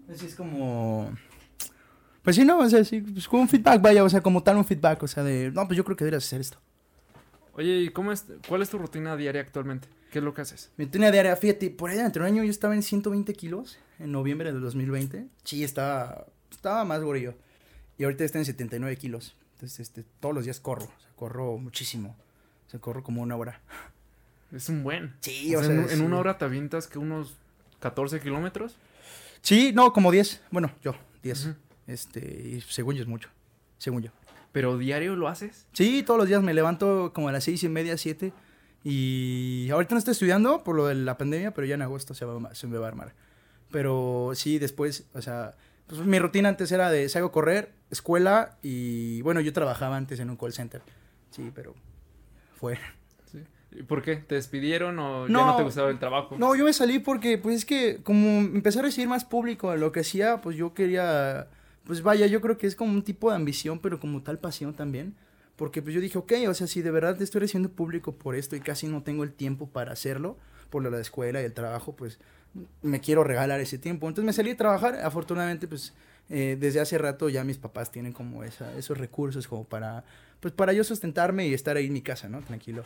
Ese 0.10 0.26
es 0.26 0.36
como... 0.36 1.14
Pues 2.22 2.36
sí, 2.36 2.44
no, 2.44 2.58
o 2.60 2.70
sea, 2.70 2.84
sí, 2.84 3.02
pues 3.02 3.28
como 3.28 3.44
un 3.44 3.50
feedback, 3.50 3.82
vaya, 3.82 4.04
o 4.04 4.10
sea, 4.10 4.22
como 4.22 4.44
tal 4.44 4.58
un 4.58 4.66
feedback, 4.66 5.04
o 5.04 5.08
sea, 5.08 5.24
de, 5.24 5.52
no, 5.54 5.66
pues 5.68 5.78
yo 5.78 5.84
creo 5.86 5.96
que 5.96 6.04
deberías 6.06 6.26
hacer 6.26 6.42
esto. 6.42 6.58
Oye, 7.54 7.82
¿y 7.82 7.90
cómo 7.90 8.12
es, 8.12 8.26
cuál 8.48 8.62
es 8.62 8.70
tu 8.70 8.78
rutina 8.78 9.16
diaria 9.16 9.42
actualmente? 9.42 9.88
¿Qué 10.12 10.20
es 10.20 10.26
lo 10.26 10.34
que 10.34 10.42
haces? 10.42 10.72
Mi 10.78 10.86
rutina 10.86 11.12
diaria, 11.12 11.36
fíjate, 11.36 11.70
por 11.70 11.90
ahí 11.90 12.00
entre 12.00 12.22
un 12.22 12.28
año 12.28 12.44
yo 12.44 12.50
estaba 12.50 12.74
en 12.76 12.84
120 12.84 13.34
kilos, 13.34 13.78
en 14.00 14.12
noviembre 14.12 14.52
del 14.52 14.62
2020. 14.62 15.28
Sí, 15.44 15.64
estaba, 15.64 16.26
estaba 16.52 16.84
más 16.84 17.02
gorillo. 17.02 17.36
Y 17.98 18.04
ahorita 18.04 18.24
está 18.24 18.40
en 18.40 18.46
79 18.46 18.98
kilos. 18.98 19.36
Entonces, 19.54 19.80
este, 19.80 20.04
todos 20.20 20.34
los 20.34 20.46
días 20.46 20.60
corro, 20.60 20.86
o 20.86 21.02
sea, 21.02 21.12
corro 21.16 21.58
muchísimo. 21.58 22.16
O 22.68 22.70
sea, 22.70 22.80
corro 22.80 23.04
como 23.04 23.22
una 23.22 23.36
hora. 23.36 23.62
Es 24.52 24.70
un 24.70 24.84
buen. 24.84 25.16
Sí, 25.22 25.56
O 25.56 25.60
o 25.60 25.64
sea, 25.64 25.86
sea, 25.88 25.94
en, 25.96 26.02
una 26.02 26.20
hora 26.20 26.38
te 26.38 26.46
avientas 26.46 26.88
que 26.88 27.00
unos 27.00 27.36
14 27.80 28.20
kilómetros. 28.20 28.76
Sí, 29.42 29.72
no, 29.74 29.94
como 29.94 30.12
10. 30.12 30.42
Bueno, 30.52 30.72
yo, 30.84 30.96
10. 31.24 31.46
Ujú. 31.46 31.56
Este, 31.88 32.20
y 32.20 32.62
según 32.62 32.96
yo 32.96 33.02
es 33.02 33.08
mucho. 33.08 33.30
Según 33.78 34.04
yo. 34.04 34.12
Pero 34.54 34.78
diario 34.78 35.16
lo 35.18 35.28
haces. 35.28 35.68
Sí, 35.74 36.02
todos 36.04 36.18
los 36.20 36.30
días 36.30 36.42
me 36.42 36.54
levanto 36.54 37.12
como 37.14 37.28
a 37.28 37.32
las 37.34 37.44
seis 37.44 37.62
y 37.64 37.70
media, 37.70 37.98
siete. 37.98 38.32
Y 38.84 39.70
ahorita 39.72 39.96
no 39.96 40.00
estoy 40.00 40.12
estudiando 40.14 40.64
por 40.64 40.76
lo 40.76 40.88
de 40.88 40.96
la 40.96 41.18
pandemia, 41.18 41.54
pero 41.54 41.66
ya 41.68 41.76
en 41.76 41.82
agosto 41.82 42.14
se, 42.14 42.24
va, 42.26 42.50
a- 42.50 42.56
se 42.56 42.68
me 42.68 42.78
va 42.78 42.86
a 42.86 42.90
armar. 42.90 43.14
Pero 43.72 44.32
sí, 44.36 44.60
después, 44.60 45.08
o 45.14 45.22
sea, 45.22 45.56
pues 45.88 46.02
mi 46.02 46.20
rutina 46.20 46.50
antes 46.50 46.72
era 46.72 46.90
de 46.92 47.10
salgo 47.10 47.30
a 47.30 47.32
correr, 47.32 47.72
escuela 47.90 48.58
y 48.62 49.22
bueno, 49.24 49.42
yo 49.42 49.52
trabajaba 49.54 49.98
antes 49.98 50.20
en 50.20 50.30
un 50.30 50.38
call 50.38 50.54
center. 50.54 50.82
Sí, 51.32 51.52
pero 51.54 51.74
fue. 52.56 52.78
¿Y 53.76 53.82
por 53.82 54.04
qué? 54.04 54.18
¿Te 54.18 54.36
despidieron 54.36 55.00
o 55.00 55.26
ya 55.26 55.34
No. 55.34 55.48
no 55.48 55.56
te 55.56 55.64
gustaba 55.64 55.90
el 55.90 55.98
trabajo? 55.98 56.36
No, 56.38 56.54
yo 56.56 56.64
me 56.64 56.74
salí 56.74 57.00
porque, 57.00 57.40
pues 57.40 57.56
es 57.56 57.66
que 57.66 58.04
como 58.04 58.40
empecé 58.42 58.78
a 58.78 58.84
recibir 58.84 59.08
más 59.10 59.26
público 59.26 59.72
de 59.72 59.80
lo 59.80 59.92
que 59.92 60.02
hacía, 60.02 60.42
pues 60.42 60.56
yo 60.56 60.76
quería, 60.76 61.48
pues 61.86 62.02
vaya, 62.02 62.28
yo 62.28 62.42
creo 62.42 62.58
que 62.58 62.68
es 62.68 62.76
como 62.76 62.94
un 62.94 63.04
tipo 63.04 63.30
de 63.30 63.36
ambición, 63.36 63.80
pero 63.80 64.00
como 64.00 64.22
tal 64.22 64.40
pasión 64.40 64.74
también. 64.74 65.16
Porque 65.56 65.82
pues 65.82 65.94
yo 65.94 66.02
dije, 66.02 66.18
ok, 66.18 66.34
o 66.48 66.54
sea, 66.54 66.68
si 66.68 66.82
de 66.82 66.92
verdad 66.92 67.22
estoy 67.22 67.42
recibiendo 67.42 67.70
público 67.70 68.16
por 68.16 68.36
esto 68.36 68.56
y 68.56 68.60
casi 68.60 68.88
no 68.88 69.04
tengo 69.04 69.24
el 69.24 69.34
tiempo 69.34 69.70
para 69.70 69.92
hacerlo, 69.92 70.38
por 70.70 70.82
lo 70.82 70.90
de 70.90 70.98
la 70.98 71.02
escuela 71.02 71.42
y 71.42 71.46
el 71.46 71.54
trabajo, 71.54 71.96
pues 71.96 72.20
me 72.82 73.00
quiero 73.02 73.24
regalar 73.24 73.60
ese 73.60 73.78
tiempo. 73.78 74.08
Entonces 74.08 74.26
me 74.26 74.34
salí 74.34 74.52
a 74.52 74.58
trabajar, 74.58 74.96
afortunadamente, 75.04 75.68
pues 75.68 75.94
eh, 76.30 76.58
desde 76.60 76.80
hace 76.80 76.98
rato 76.98 77.30
ya 77.30 77.44
mis 77.44 77.58
papás 77.58 77.92
tienen 77.92 78.14
como 78.14 78.44
esa, 78.44 78.76
esos 78.78 78.98
recursos 78.98 79.48
como 79.48 79.66
para, 79.66 80.04
pues 80.40 80.54
para 80.54 80.74
yo 80.74 80.84
sustentarme 80.84 81.48
y 81.48 81.54
estar 81.54 81.78
ahí 81.78 81.88
en 81.88 81.94
mi 81.94 82.02
casa, 82.02 82.30
¿no? 82.30 82.42
Tranquilo. 82.42 82.84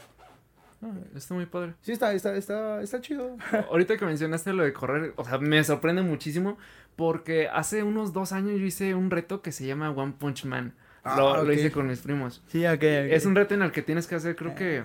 Ah, 0.81 0.91
está 1.15 1.33
muy 1.33 1.45
padre. 1.45 1.73
Sí, 1.81 1.91
está, 1.91 2.13
está, 2.13 2.35
está, 2.35 2.81
está 2.81 3.01
chido. 3.01 3.37
Ahorita 3.71 3.97
que 3.97 4.05
mencionaste 4.05 4.53
lo 4.53 4.63
de 4.63 4.73
correr, 4.73 5.13
o 5.15 5.23
sea, 5.23 5.37
me 5.37 5.63
sorprende 5.63 6.01
muchísimo 6.01 6.57
porque 6.97 7.47
hace 7.47 7.83
unos 7.83 8.11
dos 8.11 8.33
años 8.33 8.59
yo 8.59 8.65
hice 8.65 8.93
un 8.95 9.09
reto 9.09 9.41
que 9.41 9.53
se 9.53 9.65
llama 9.65 9.91
One 9.91 10.15
Punch 10.19 10.43
Man. 10.43 10.73
lo, 11.05 11.35
Ah, 11.35 11.41
lo 11.43 11.53
hice 11.53 11.71
con 11.71 11.87
mis 11.87 11.99
primos. 11.99 12.43
Sí, 12.47 12.65
ok, 12.65 12.73
ok. 12.73 12.81
Es 12.83 13.25
un 13.25 13.33
reto 13.35 13.53
en 13.53 13.61
el 13.61 13.71
que 13.71 13.81
tienes 13.81 14.07
que 14.07 14.15
hacer, 14.15 14.35
creo 14.35 14.53
que 14.55 14.83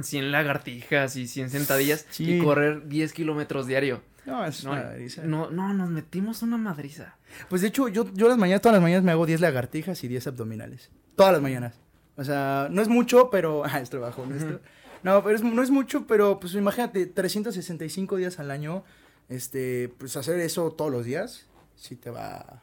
100 0.00 0.32
lagartijas 0.32 1.16
y 1.16 1.26
100 1.26 1.50
sentadillas 1.50 2.06
Sí. 2.08 2.36
y 2.36 2.38
correr 2.42 2.88
10 2.88 3.12
kilómetros 3.12 3.66
diario. 3.66 4.00
No, 4.24 4.46
es 4.46 4.64
No, 4.64 4.72
una 4.72 4.82
madriza. 4.84 5.22
no, 5.24 5.50
no, 5.50 5.74
nos 5.74 5.90
metimos 5.90 6.40
una 6.42 6.56
madriza. 6.56 7.16
Pues 7.50 7.60
de 7.60 7.68
hecho, 7.68 7.88
yo, 7.88 8.06
yo 8.14 8.28
las 8.28 8.38
mañanas, 8.38 8.62
todas 8.62 8.74
las 8.76 8.82
mañanas 8.82 9.04
me 9.04 9.10
hago 9.10 9.26
10 9.26 9.40
lagartijas 9.40 10.02
y 10.04 10.08
10 10.08 10.26
abdominales. 10.28 10.90
Todas 11.16 11.32
las 11.32 11.42
mañanas. 11.42 11.74
O 12.16 12.24
sea, 12.24 12.68
no 12.70 12.80
es 12.80 12.88
mucho, 12.88 13.28
pero... 13.30 13.62
Ah, 13.66 13.80
es 13.80 13.90
trabajo, 13.90 14.24
¿no? 14.24 14.34
Esto- 14.36 14.60
No, 15.02 15.22
pero 15.24 15.34
es- 15.36 15.42
no 15.42 15.60
es 15.62 15.70
mucho, 15.70 16.06
pero 16.06 16.38
pues 16.40 16.54
imagínate, 16.54 17.04
365 17.06 18.16
días 18.16 18.38
al 18.38 18.50
año, 18.52 18.84
este, 19.28 19.88
pues 19.98 20.16
hacer 20.16 20.38
eso 20.40 20.70
todos 20.72 20.90
los 20.90 21.04
días, 21.04 21.46
sí 21.76 21.96
te 21.96 22.10
va, 22.10 22.62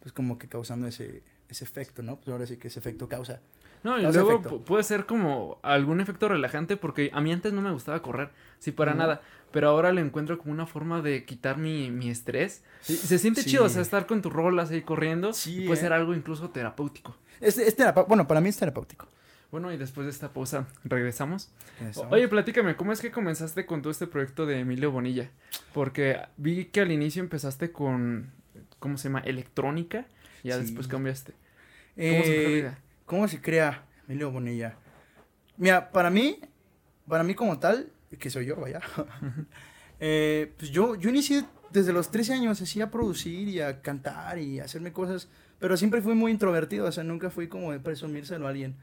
pues 0.00 0.12
como 0.12 0.38
que 0.38 0.48
causando 0.48 0.86
ese, 0.86 1.22
ese 1.48 1.64
efecto, 1.64 2.02
¿no? 2.02 2.16
Pues 2.16 2.28
ahora 2.28 2.46
sí 2.46 2.56
que 2.56 2.68
ese 2.68 2.78
efecto 2.78 3.08
causa. 3.08 3.40
No, 3.82 3.98
y 3.98 4.02
Causa 4.02 4.20
luego 4.22 4.38
efecto. 4.38 4.64
puede 4.64 4.82
ser 4.82 5.04
como 5.04 5.58
algún 5.62 6.00
efecto 6.00 6.26
relajante 6.28 6.78
porque 6.78 7.10
a 7.12 7.20
mí 7.20 7.30
antes 7.32 7.52
no 7.52 7.60
me 7.60 7.70
gustaba 7.70 8.00
correr, 8.00 8.30
sí, 8.58 8.72
para 8.72 8.94
nada, 8.94 9.20
pero 9.52 9.68
ahora 9.68 9.92
le 9.92 10.00
encuentro 10.00 10.38
como 10.38 10.52
una 10.52 10.66
forma 10.66 11.02
de 11.02 11.26
quitar 11.26 11.58
mi, 11.58 11.90
mi 11.90 12.08
estrés. 12.08 12.62
Y 12.88 12.94
se 12.94 13.18
siente 13.18 13.42
Sí. 13.42 13.50
chido, 13.50 13.64
o 13.64 13.68
sea, 13.68 13.82
estar 13.82 14.06
con 14.06 14.22
tus 14.22 14.32
rolas 14.32 14.70
ahí 14.70 14.80
corriendo 14.80 15.34
Sí, 15.34 15.64
y 15.64 15.66
puede 15.66 15.78
eh. 15.80 15.82
ser 15.82 15.92
algo 15.92 16.14
incluso 16.14 16.48
terapéutico. 16.48 17.14
Es, 17.42 17.58
es 17.58 17.76
terapa- 17.76 18.06
bueno, 18.08 18.26
para 18.26 18.40
mí 18.40 18.48
es 18.48 18.56
terapéutico. 18.56 19.06
Bueno, 19.54 19.72
y 19.72 19.76
después 19.76 20.04
de 20.04 20.10
esta 20.10 20.32
pausa, 20.32 20.66
regresamos. 20.82 21.48
Eso. 21.88 22.08
Oye, 22.10 22.26
platícame, 22.26 22.74
¿cómo 22.74 22.90
es 22.90 23.00
que 23.00 23.12
comenzaste 23.12 23.66
con 23.66 23.82
todo 23.82 23.92
este 23.92 24.08
proyecto 24.08 24.46
de 24.46 24.58
Emilio 24.58 24.90
Bonilla? 24.90 25.30
Porque 25.72 26.18
vi 26.36 26.64
que 26.64 26.80
al 26.80 26.90
inicio 26.90 27.22
empezaste 27.22 27.70
con, 27.70 28.32
¿cómo 28.80 28.98
se 28.98 29.04
llama? 29.08 29.20
Electrónica, 29.20 30.06
y 30.42 30.48
ya 30.48 30.56
Sí. 30.56 30.62
después 30.62 30.88
cambiaste. 30.88 31.34
¿Cómo 31.34 31.38
Eh, 31.98 32.58
idea? 32.58 32.78
¿Cómo 33.06 33.28
se 33.28 33.40
crea 33.40 33.84
Emilio 34.08 34.32
Bonilla? 34.32 34.74
Mira, 35.56 35.88
para 35.92 36.10
mí, 36.10 36.40
para 37.06 37.22
mí 37.22 37.36
como 37.36 37.56
tal, 37.60 37.92
que 38.18 38.30
soy 38.30 38.46
yo, 38.46 38.56
vaya, 38.56 38.80
eh, 40.00 40.52
pues 40.58 40.72
yo, 40.72 40.96
yo 40.96 41.10
inicié 41.10 41.44
desde 41.70 41.92
los 41.92 42.10
13 42.10 42.32
años 42.34 42.60
así 42.60 42.80
a 42.80 42.90
producir 42.90 43.46
y 43.46 43.60
a 43.60 43.80
cantar 43.82 44.36
y 44.40 44.58
a 44.58 44.64
hacerme 44.64 44.92
cosas, 44.92 45.28
pero 45.60 45.76
siempre 45.76 46.02
fui 46.02 46.16
muy 46.16 46.32
introvertido, 46.32 46.86
o 46.88 46.90
sea, 46.92 47.04
nunca 47.04 47.30
fui 47.30 47.46
como 47.46 47.70
de 47.70 47.78
presumírselo 47.78 48.48
a 48.48 48.50
alguien. 48.50 48.74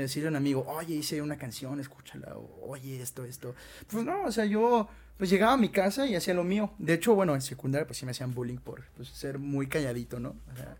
Decirle 0.00 0.28
a 0.28 0.30
un 0.30 0.36
amigo, 0.36 0.64
oye, 0.68 0.94
hice 0.94 1.22
una 1.22 1.36
canción, 1.36 1.80
escúchala, 1.80 2.36
oye, 2.62 3.00
esto, 3.00 3.24
esto. 3.24 3.54
Pues 3.90 4.04
no, 4.04 4.24
o 4.24 4.32
sea, 4.32 4.44
yo 4.44 4.88
pues 5.16 5.30
llegaba 5.30 5.54
a 5.54 5.56
mi 5.56 5.70
casa 5.70 6.06
y 6.06 6.14
hacía 6.14 6.34
lo 6.34 6.44
mío. 6.44 6.72
De 6.78 6.94
hecho, 6.94 7.14
bueno, 7.14 7.34
en 7.34 7.40
secundaria 7.40 7.86
pues 7.86 7.98
sí 7.98 8.04
me 8.04 8.10
hacían 8.10 8.34
bullying 8.34 8.58
por 8.58 8.84
pues, 8.96 9.08
ser 9.08 9.38
muy 9.38 9.66
calladito, 9.66 10.20
¿no? 10.20 10.36
O 10.52 10.56
sea, 10.56 10.76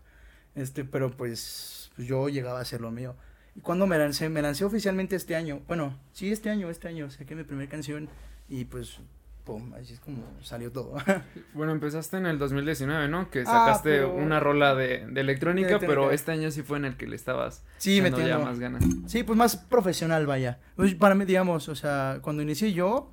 este, 0.55 0.85
pero 0.85 1.11
pues, 1.15 1.91
pues, 1.95 2.07
yo 2.07 2.29
llegaba 2.29 2.59
a 2.59 2.61
hacer 2.61 2.81
lo 2.81 2.91
mío. 2.91 3.15
Y 3.55 3.61
cuando 3.61 3.87
me 3.87 3.97
lancé, 3.97 4.29
me 4.29 4.41
lancé 4.41 4.65
oficialmente 4.65 5.15
este 5.15 5.35
año. 5.35 5.61
Bueno, 5.67 5.99
sí, 6.13 6.31
este 6.31 6.49
año, 6.49 6.69
este 6.69 6.87
año 6.87 7.09
saqué 7.09 7.35
mi 7.35 7.43
primera 7.43 7.69
canción 7.69 8.09
y 8.47 8.65
pues, 8.65 8.99
pum, 9.47 9.73
así 9.73 9.93
es 9.93 9.99
como 9.99 10.23
salió 10.43 10.71
todo. 10.71 10.95
Bueno, 11.55 11.71
empezaste 11.71 12.17
en 12.17 12.27
el 12.27 12.37
2019, 12.37 13.07
¿no? 13.07 13.31
Que 13.31 13.41
Ah, 13.41 13.45
sacaste 13.45 13.89
pero- 13.89 14.13
una 14.13 14.39
rola 14.39 14.75
de, 14.75 15.07
de 15.07 15.21
electrónica, 15.21 15.67
De 15.69 15.73
electrónica. 15.75 15.87
pero 15.87 16.11
este 16.11 16.31
año 16.33 16.51
sí 16.51 16.61
fue 16.61 16.77
en 16.77 16.85
el 16.85 16.97
que 16.97 17.07
le 17.07 17.15
estabas 17.15 17.63
sí, 17.77 17.97
echando 17.97 18.17
ya 18.19 18.23
metiendo. 18.23 18.45
más 18.45 18.59
ganas. 18.59 18.83
Sí, 19.07 19.23
pues 19.23 19.35
más 19.37 19.55
profesional, 19.57 20.27
vaya. 20.27 20.59
Pues, 20.75 20.93
para 20.93 21.15
mí, 21.15 21.25
digamos, 21.25 21.67
o 21.69 21.75
sea, 21.75 22.19
cuando 22.21 22.43
inicié 22.43 22.73
yo, 22.73 23.11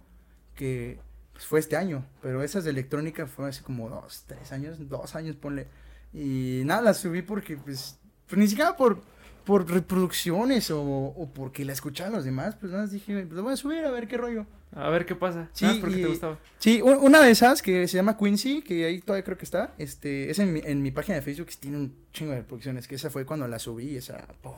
que 0.55 0.99
pues, 1.33 1.47
fue 1.47 1.59
este 1.61 1.77
año, 1.77 2.05
pero 2.21 2.43
esas 2.43 2.65
de 2.65 2.71
electrónica 2.71 3.27
fue 3.27 3.49
hace 3.49 3.63
como 3.63 3.89
dos, 3.89 4.25
tres 4.27 4.53
años, 4.53 4.89
dos 4.89 5.15
años, 5.17 5.37
ponle. 5.37 5.69
Y 6.13 6.63
nada, 6.65 6.83
las 6.83 6.99
subí 6.99 7.23
porque, 7.23 7.57
pues, 7.57 7.99
pues 8.27 8.39
ni 8.39 8.47
siquiera 8.49 8.77
por, 8.77 9.01
por 9.45 9.71
reproducciones 9.71 10.71
o, 10.71 10.81
o 10.83 11.31
porque 11.33 11.65
la 11.65 11.73
escuchaban 11.73 12.13
los 12.13 12.25
demás, 12.25 12.57
pues 12.59 12.73
nada, 12.73 12.85
más 12.85 12.93
dije, 12.93 13.23
pues 13.23 13.33
lo 13.37 13.43
voy 13.43 13.53
a 13.53 13.57
subir 13.57 13.85
a 13.85 13.91
ver 13.91 14.09
qué 14.09 14.17
rollo. 14.17 14.47
A 14.75 14.89
ver 14.89 15.07
qué 15.07 15.15
pasa. 15.15 15.49
Sí, 15.53 15.67
porque 15.81 15.99
y- 15.99 16.03
te 16.03 16.09
gustaba. 16.09 16.39
Sí, 16.59 16.83
una 16.83 17.21
de 17.23 17.31
esas 17.31 17.63
que 17.63 17.87
se 17.87 17.97
llama 17.97 18.17
Quincy, 18.19 18.63
que 18.63 18.87
ahí 18.87 19.01
todavía 19.01 19.25
creo 19.25 19.39
que 19.39 19.45
está, 19.45 19.73
este, 19.79 20.31
es 20.31 20.39
en 20.41 20.53
mi, 20.53 20.61
en 20.65 20.83
mi 20.83 20.91
página 20.91 21.15
de 21.17 21.23
Facebook, 21.23 21.47
que 21.47 21.55
tiene 21.57 21.77
un 21.77 21.95
chingo 22.13 22.33
de 22.33 22.39
reproducciones, 22.39 22.89
que 22.89 22.97
esa 22.97 23.09
fue 23.11 23.25
cuando 23.25 23.47
la 23.47 23.59
subí, 23.59 23.97
esa. 23.97 24.27
O 24.43 24.57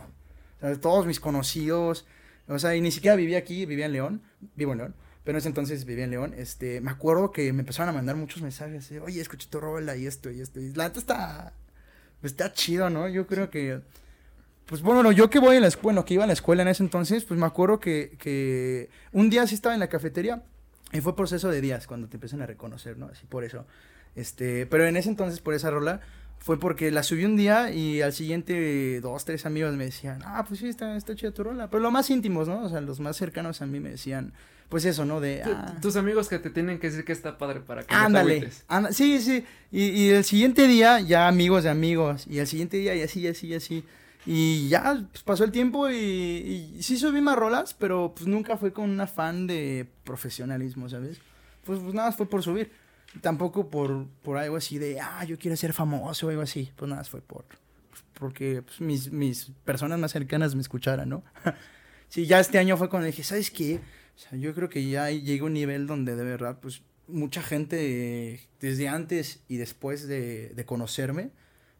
sea, 0.60 0.80
todos 0.80 1.04
mis 1.06 1.20
conocidos, 1.20 2.06
o 2.48 2.58
sea, 2.58 2.74
y 2.74 2.80
ni 2.80 2.90
siquiera 2.92 3.14
vivía 3.16 3.38
aquí, 3.38 3.66
vivía 3.66 3.86
en 3.86 3.92
León, 3.92 4.22
vivo 4.54 4.72
en 4.72 4.78
León, 4.78 4.94
pero 5.24 5.36
en 5.36 5.40
ese 5.40 5.48
entonces 5.48 5.84
vivía 5.84 6.04
en 6.04 6.10
León, 6.12 6.34
este, 6.38 6.80
me 6.80 6.90
acuerdo 6.92 7.30
que 7.32 7.52
me 7.52 7.60
empezaron 7.60 7.90
a 7.90 7.92
mandar 7.92 8.16
muchos 8.16 8.40
mensajes, 8.40 8.90
oye, 9.02 9.20
escuché 9.20 9.48
tu 9.50 9.60
rola 9.60 9.96
y 9.96 10.06
esto 10.06 10.30
y 10.30 10.40
esto, 10.40 10.60
y 10.60 10.72
la 10.72 10.84
neta 10.84 10.98
está, 11.00 11.52
está 12.22 12.52
chido, 12.54 12.88
¿no? 12.88 13.06
Yo 13.08 13.26
creo 13.26 13.50
que, 13.50 13.80
pues 14.66 14.82
bueno, 14.82 15.10
yo 15.12 15.30
que 15.30 15.38
voy 15.38 15.56
a 15.56 15.60
la 15.60 15.68
escuela, 15.68 15.82
bueno, 15.82 16.04
que 16.04 16.14
iba 16.14 16.24
a 16.24 16.26
la 16.26 16.32
escuela 16.32 16.62
en 16.62 16.68
ese 16.68 16.82
entonces, 16.82 17.24
pues 17.24 17.38
me 17.38 17.46
acuerdo 17.46 17.80
que, 17.80 18.16
que 18.18 18.90
un 19.12 19.30
día 19.30 19.46
sí 19.46 19.54
estaba 19.54 19.74
en 19.74 19.80
la 19.80 19.88
cafetería, 19.88 20.42
y 20.92 21.00
fue 21.00 21.16
proceso 21.16 21.48
de 21.48 21.60
días 21.60 21.86
cuando 21.86 22.08
te 22.08 22.16
empiezan 22.16 22.42
a 22.42 22.46
reconocer, 22.46 22.96
¿no? 22.96 23.06
Así 23.06 23.26
por 23.26 23.44
eso. 23.44 23.66
Este, 24.14 24.66
pero 24.66 24.86
en 24.86 24.96
ese 24.96 25.08
entonces, 25.08 25.40
por 25.40 25.54
esa 25.54 25.70
rola, 25.70 26.00
fue 26.38 26.58
porque 26.58 26.90
la 26.90 27.02
subí 27.02 27.24
un 27.24 27.36
día 27.36 27.70
y 27.70 28.02
al 28.02 28.12
siguiente 28.12 29.00
dos, 29.00 29.24
tres 29.24 29.46
amigos 29.46 29.74
me 29.74 29.84
decían, 29.84 30.20
ah, 30.24 30.44
pues 30.46 30.60
sí, 30.60 30.68
está, 30.68 30.96
está 30.96 31.14
chida 31.14 31.32
tu 31.32 31.44
rola. 31.44 31.68
Pero 31.68 31.82
los 31.82 31.92
más 31.92 32.08
íntimos, 32.10 32.48
¿no? 32.48 32.64
O 32.64 32.68
sea, 32.68 32.80
los 32.80 33.00
más 33.00 33.16
cercanos 33.16 33.62
a 33.62 33.66
mí 33.66 33.80
me 33.80 33.90
decían, 33.90 34.32
pues 34.68 34.84
eso, 34.84 35.04
¿no? 35.04 35.20
De, 35.20 35.42
ah, 35.42 35.76
Tus 35.82 35.96
amigos 35.96 36.28
que 36.28 36.38
te 36.38 36.50
tienen 36.50 36.78
que 36.78 36.88
decir 36.88 37.04
que 37.04 37.12
está 37.12 37.36
padre 37.36 37.60
para 37.60 37.82
que 37.82 37.92
no 37.92 38.00
te 38.00 38.06
ándale. 38.06 38.50
sí, 38.92 39.20
sí. 39.20 39.44
Y, 39.72 39.86
y 39.88 40.10
el 40.10 40.24
siguiente 40.24 40.66
día, 40.68 41.00
ya 41.00 41.28
amigos 41.28 41.64
de 41.64 41.70
amigos. 41.70 42.26
Y 42.28 42.38
el 42.38 42.46
siguiente 42.46 42.76
día, 42.76 42.94
y 42.94 43.02
así, 43.02 43.20
y 43.20 43.28
así, 43.28 43.48
y 43.48 43.54
así. 43.54 43.84
Y 44.26 44.68
ya 44.68 45.06
pues, 45.12 45.22
pasó 45.22 45.44
el 45.44 45.52
tiempo 45.52 45.88
y, 45.88 46.74
y 46.76 46.82
sí 46.82 46.98
subí 46.98 47.20
más 47.20 47.36
rolas, 47.36 47.74
pero 47.74 48.12
pues 48.14 48.26
nunca 48.26 48.56
fue 48.56 48.72
con 48.72 48.90
un 48.90 49.00
afán 49.00 49.46
de 49.46 49.88
profesionalismo, 50.02 50.88
¿sabes? 50.88 51.20
Pues, 51.64 51.78
pues 51.78 51.94
nada, 51.94 52.12
fue 52.12 52.28
por 52.28 52.42
subir. 52.42 52.72
Tampoco 53.20 53.70
por, 53.70 54.06
por 54.22 54.36
algo 54.36 54.56
así 54.56 54.78
de, 54.78 55.00
ah, 55.00 55.24
yo 55.24 55.38
quiero 55.38 55.56
ser 55.56 55.72
famoso 55.72 56.26
o 56.26 56.30
algo 56.30 56.42
así. 56.42 56.72
Pues 56.76 56.88
nada, 56.88 57.04
fue 57.04 57.20
por, 57.20 57.44
pues, 57.44 58.04
porque 58.14 58.62
pues, 58.62 58.80
mis, 58.80 59.12
mis 59.12 59.52
personas 59.64 59.98
más 59.98 60.10
cercanas 60.10 60.54
me 60.54 60.60
escucharan, 60.60 61.08
¿no? 61.08 61.22
sí, 62.08 62.26
ya 62.26 62.40
este 62.40 62.58
año 62.58 62.76
fue 62.76 62.88
cuando 62.90 63.06
dije, 63.06 63.22
¿sabes 63.22 63.50
qué? 63.50 63.80
Yo 64.32 64.54
creo 64.54 64.68
que 64.68 64.88
ya 64.88 65.10
llega 65.10 65.44
un 65.44 65.52
nivel 65.52 65.86
donde 65.86 66.16
de 66.16 66.24
verdad, 66.24 66.58
pues, 66.60 66.82
mucha 67.06 67.42
gente 67.42 68.40
desde 68.60 68.88
antes 68.88 69.40
y 69.46 69.56
después 69.56 70.08
de, 70.08 70.48
de 70.48 70.64
conocerme, 70.64 71.30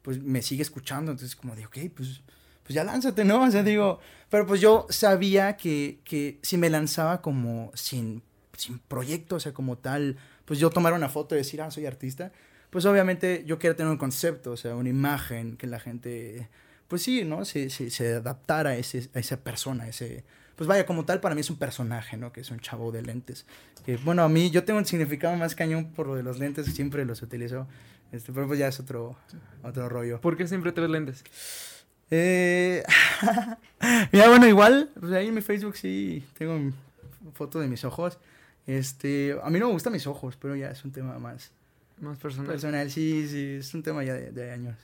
pues 0.03 0.23
me 0.23 0.43
sigue 0.43 0.63
escuchando. 0.63 1.11
Entonces, 1.11 1.35
como 1.35 1.57
de, 1.57 1.67
ok, 1.67 1.79
pues, 1.95 2.23
pues 2.66 2.74
ya 2.74 2.85
lánzate, 2.85 3.24
¿no? 3.24 3.42
O 3.46 3.50
sea, 3.50 3.62
digo, 3.62 4.00
pero 4.29 4.46
pues 4.46 4.61
yo 4.61 4.87
sabía 4.90 5.57
que, 5.57 6.00
que 6.05 6.38
si 6.42 6.59
me 6.59 6.68
lanzaba 6.68 7.22
como 7.22 7.70
sin, 7.74 8.22
sin 8.57 8.79
proyecto, 8.81 9.37
o 9.37 9.40
sea, 9.40 9.52
como 9.52 9.79
tal, 9.79 10.16
pues 10.44 10.59
yo 10.59 10.70
tomar 10.70 10.92
una 10.92 11.09
foto 11.09 11.35
y 11.35 11.38
decir, 11.38 11.62
ah, 11.62 11.70
soy 11.70 11.87
artista, 11.87 12.33
pues 12.70 12.85
obviamente 12.85 13.44
yo 13.46 13.59
quería 13.59 13.76
tener 13.76 13.90
un 13.90 13.98
concepto, 13.98 14.52
o 14.52 14.57
sea, 14.57 14.74
una 14.74 14.88
imagen 14.88 15.57
que 15.57 15.66
la 15.66 15.79
gente, 15.79 16.48
pues 16.88 17.02
sí, 17.02 17.24
¿no? 17.24 17.44
Se, 17.44 17.70
se, 17.70 17.90
se 17.90 18.14
adaptara 18.14 18.70
a, 18.70 18.76
ese, 18.76 19.09
a 19.14 19.20
esa 19.20 19.38
persona, 19.38 19.88
ese, 19.88 20.24
pues 20.57 20.66
vaya, 20.66 20.87
como 20.87 21.05
tal, 21.05 21.20
para 21.20 21.35
mí 21.35 21.42
es 21.42 21.50
un 21.50 21.57
personaje, 21.57 22.16
¿no? 22.16 22.33
Que 22.33 22.40
es 22.40 22.50
un 22.50 22.61
chavo 22.61 22.90
de 22.90 23.02
lentes. 23.02 23.46
Que, 23.85 23.96
bueno, 23.98 24.22
a 24.22 24.29
mí 24.29 24.50
yo 24.50 24.64
tengo 24.64 24.79
un 24.79 24.87
significado 24.87 25.37
más 25.37 25.55
cañón 25.55 25.92
por 25.92 26.07
lo 26.07 26.16
de 26.16 26.22
los 26.22 26.38
lentes, 26.38 26.66
siempre 26.66 27.05
los 27.05 27.22
utilizo. 27.22 27.68
Este, 28.11 28.33
pero 28.33 28.46
pues 28.46 28.59
ya 28.59 28.68
es 28.68 28.81
otro, 28.81 29.16
otro 29.62 29.88
rollo. 29.88 30.20
¿Por 30.20 30.37
qué 30.37 30.48
siempre 30.48 30.72
traes 30.72 30.90
lentes? 30.90 31.24
Eh, 32.11 32.83
mira, 34.12 34.29
bueno, 34.29 34.47
igual, 34.47 34.90
pues 34.99 35.12
ahí 35.12 35.29
en 35.29 35.35
mi 35.35 35.40
Facebook 35.40 35.77
sí 35.77 36.25
tengo 36.38 36.73
foto 37.35 37.61
de 37.61 37.69
mis 37.69 37.85
ojos. 37.85 38.19
Este, 38.66 39.37
a 39.42 39.51
mí 39.51 39.59
no 39.59 39.66
me 39.66 39.73
gustan 39.73 39.92
mis 39.92 40.07
ojos, 40.07 40.37
pero 40.37 40.57
ya 40.57 40.71
es 40.71 40.85
un 40.85 40.92
tema 40.92 41.19
más 41.19 41.53
Más 42.01 42.19
personal. 42.19 42.51
personal. 42.51 42.90
Sí, 42.90 43.27
sí, 43.29 43.57
es 43.61 43.75
un 43.75 43.83
tema 43.83 44.03
ya 44.05 44.14
de, 44.14 44.31
de 44.33 44.51
años. 44.53 44.77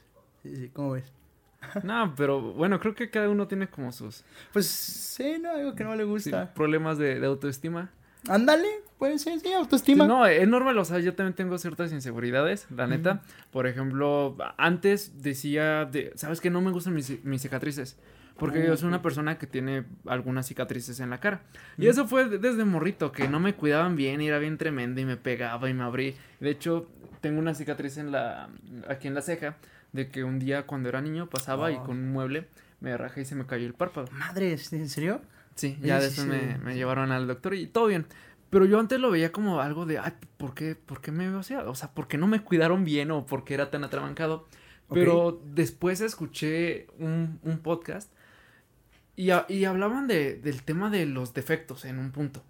Sí, 0.42 0.56
sí, 0.56 0.68
¿cómo 0.72 0.92
ves? 0.92 1.04
No, 1.84 2.12
pero 2.16 2.40
bueno, 2.40 2.80
creo 2.80 2.94
que 2.94 3.08
cada 3.08 3.28
uno 3.28 3.46
tiene 3.46 3.68
como 3.68 3.92
sus 3.92 4.24
Pues 4.52 4.66
sí, 4.66 5.36
no, 5.40 5.50
algo 5.52 5.74
que 5.76 5.84
no 5.84 5.94
le 5.94 6.02
sí, 6.04 6.08
gusta. 6.10 6.52
problemas 6.54 6.98
de, 6.98 7.20
de 7.20 7.26
autoestima. 7.26 7.90
Ándale, 8.28 8.68
puede 8.98 9.18
ser, 9.18 9.40
sí, 9.40 9.52
autoestima. 9.52 10.06
No, 10.06 10.26
es 10.26 10.46
normal, 10.46 10.78
o 10.78 10.84
sea, 10.84 10.98
yo 11.00 11.14
también 11.14 11.34
tengo 11.34 11.58
ciertas 11.58 11.92
inseguridades, 11.92 12.66
la 12.70 12.86
neta. 12.86 13.22
Por 13.50 13.66
ejemplo, 13.66 14.36
antes 14.58 15.22
decía, 15.22 15.84
de, 15.86 16.12
¿sabes 16.14 16.40
que 16.40 16.50
No 16.50 16.60
me 16.60 16.70
gustan 16.70 16.94
mis, 16.94 17.24
mis 17.24 17.42
cicatrices. 17.42 17.96
Porque 18.38 18.64
yo 18.66 18.76
soy 18.76 18.88
una 18.88 19.02
persona 19.02 19.38
que 19.38 19.46
tiene 19.46 19.84
algunas 20.06 20.46
cicatrices 20.46 20.98
en 21.00 21.10
la 21.10 21.20
cara. 21.20 21.42
Y 21.76 21.86
eso 21.88 22.08
fue 22.08 22.28
de- 22.28 22.38
desde 22.38 22.64
morrito, 22.64 23.12
que 23.12 23.28
no 23.28 23.38
me 23.40 23.54
cuidaban 23.54 23.94
bien 23.94 24.20
y 24.22 24.28
era 24.28 24.38
bien 24.38 24.56
tremendo 24.56 25.00
y 25.00 25.04
me 25.04 25.16
pegaba 25.16 25.68
y 25.68 25.74
me 25.74 25.82
abrí. 25.84 26.16
De 26.40 26.50
hecho, 26.50 26.88
tengo 27.20 27.38
una 27.38 27.54
cicatriz 27.54 27.98
en 27.98 28.10
la, 28.10 28.48
aquí 28.88 29.06
en 29.06 29.14
la 29.14 29.20
ceja, 29.22 29.56
de 29.92 30.08
que 30.08 30.24
un 30.24 30.38
día 30.38 30.66
cuando 30.66 30.88
era 30.88 31.00
niño 31.02 31.28
pasaba 31.28 31.70
y 31.70 31.74
Oh. 31.76 31.84
con 31.84 31.98
un 31.98 32.10
mueble 32.10 32.48
me 32.80 32.96
rajé 32.96 33.20
y 33.20 33.24
se 33.26 33.34
me 33.34 33.44
cayó 33.46 33.66
el 33.66 33.74
párpado. 33.74 34.08
Madre, 34.12 34.56
¿en 34.72 34.88
serio? 34.88 35.20
Sí, 35.54 35.78
ya 35.80 36.00
sí, 36.00 36.06
después 36.06 36.26
sí. 36.26 36.26
me, 36.26 36.58
me 36.58 36.74
llevaron 36.74 37.12
al 37.12 37.26
doctor 37.26 37.54
y 37.54 37.66
todo 37.66 37.86
bien. 37.86 38.06
Pero 38.50 38.66
yo 38.66 38.78
antes 38.78 39.00
lo 39.00 39.10
veía 39.10 39.32
como 39.32 39.60
algo 39.60 39.86
de, 39.86 39.98
ay, 39.98 40.12
¿por 40.36 40.54
qué, 40.54 40.74
por 40.74 41.00
qué 41.00 41.10
me 41.10 41.28
veo 41.28 41.38
así? 41.38 41.54
O 41.54 41.74
sea, 41.74 41.92
¿por 41.92 42.06
qué 42.06 42.18
no 42.18 42.26
me 42.26 42.42
cuidaron 42.42 42.84
bien 42.84 43.10
o 43.10 43.24
por 43.24 43.44
qué 43.44 43.54
era 43.54 43.70
tan 43.70 43.82
atrabancado? 43.82 44.46
Pero 44.92 45.40
después 45.46 46.02
escuché 46.02 46.86
un, 46.98 47.40
un 47.42 47.58
podcast 47.60 48.12
y, 49.16 49.30
y 49.48 49.64
hablaban 49.64 50.06
de, 50.06 50.34
del 50.34 50.62
tema 50.64 50.90
de 50.90 51.06
los 51.06 51.32
defectos 51.32 51.86
en 51.86 51.98
un 51.98 52.12
punto. 52.12 52.42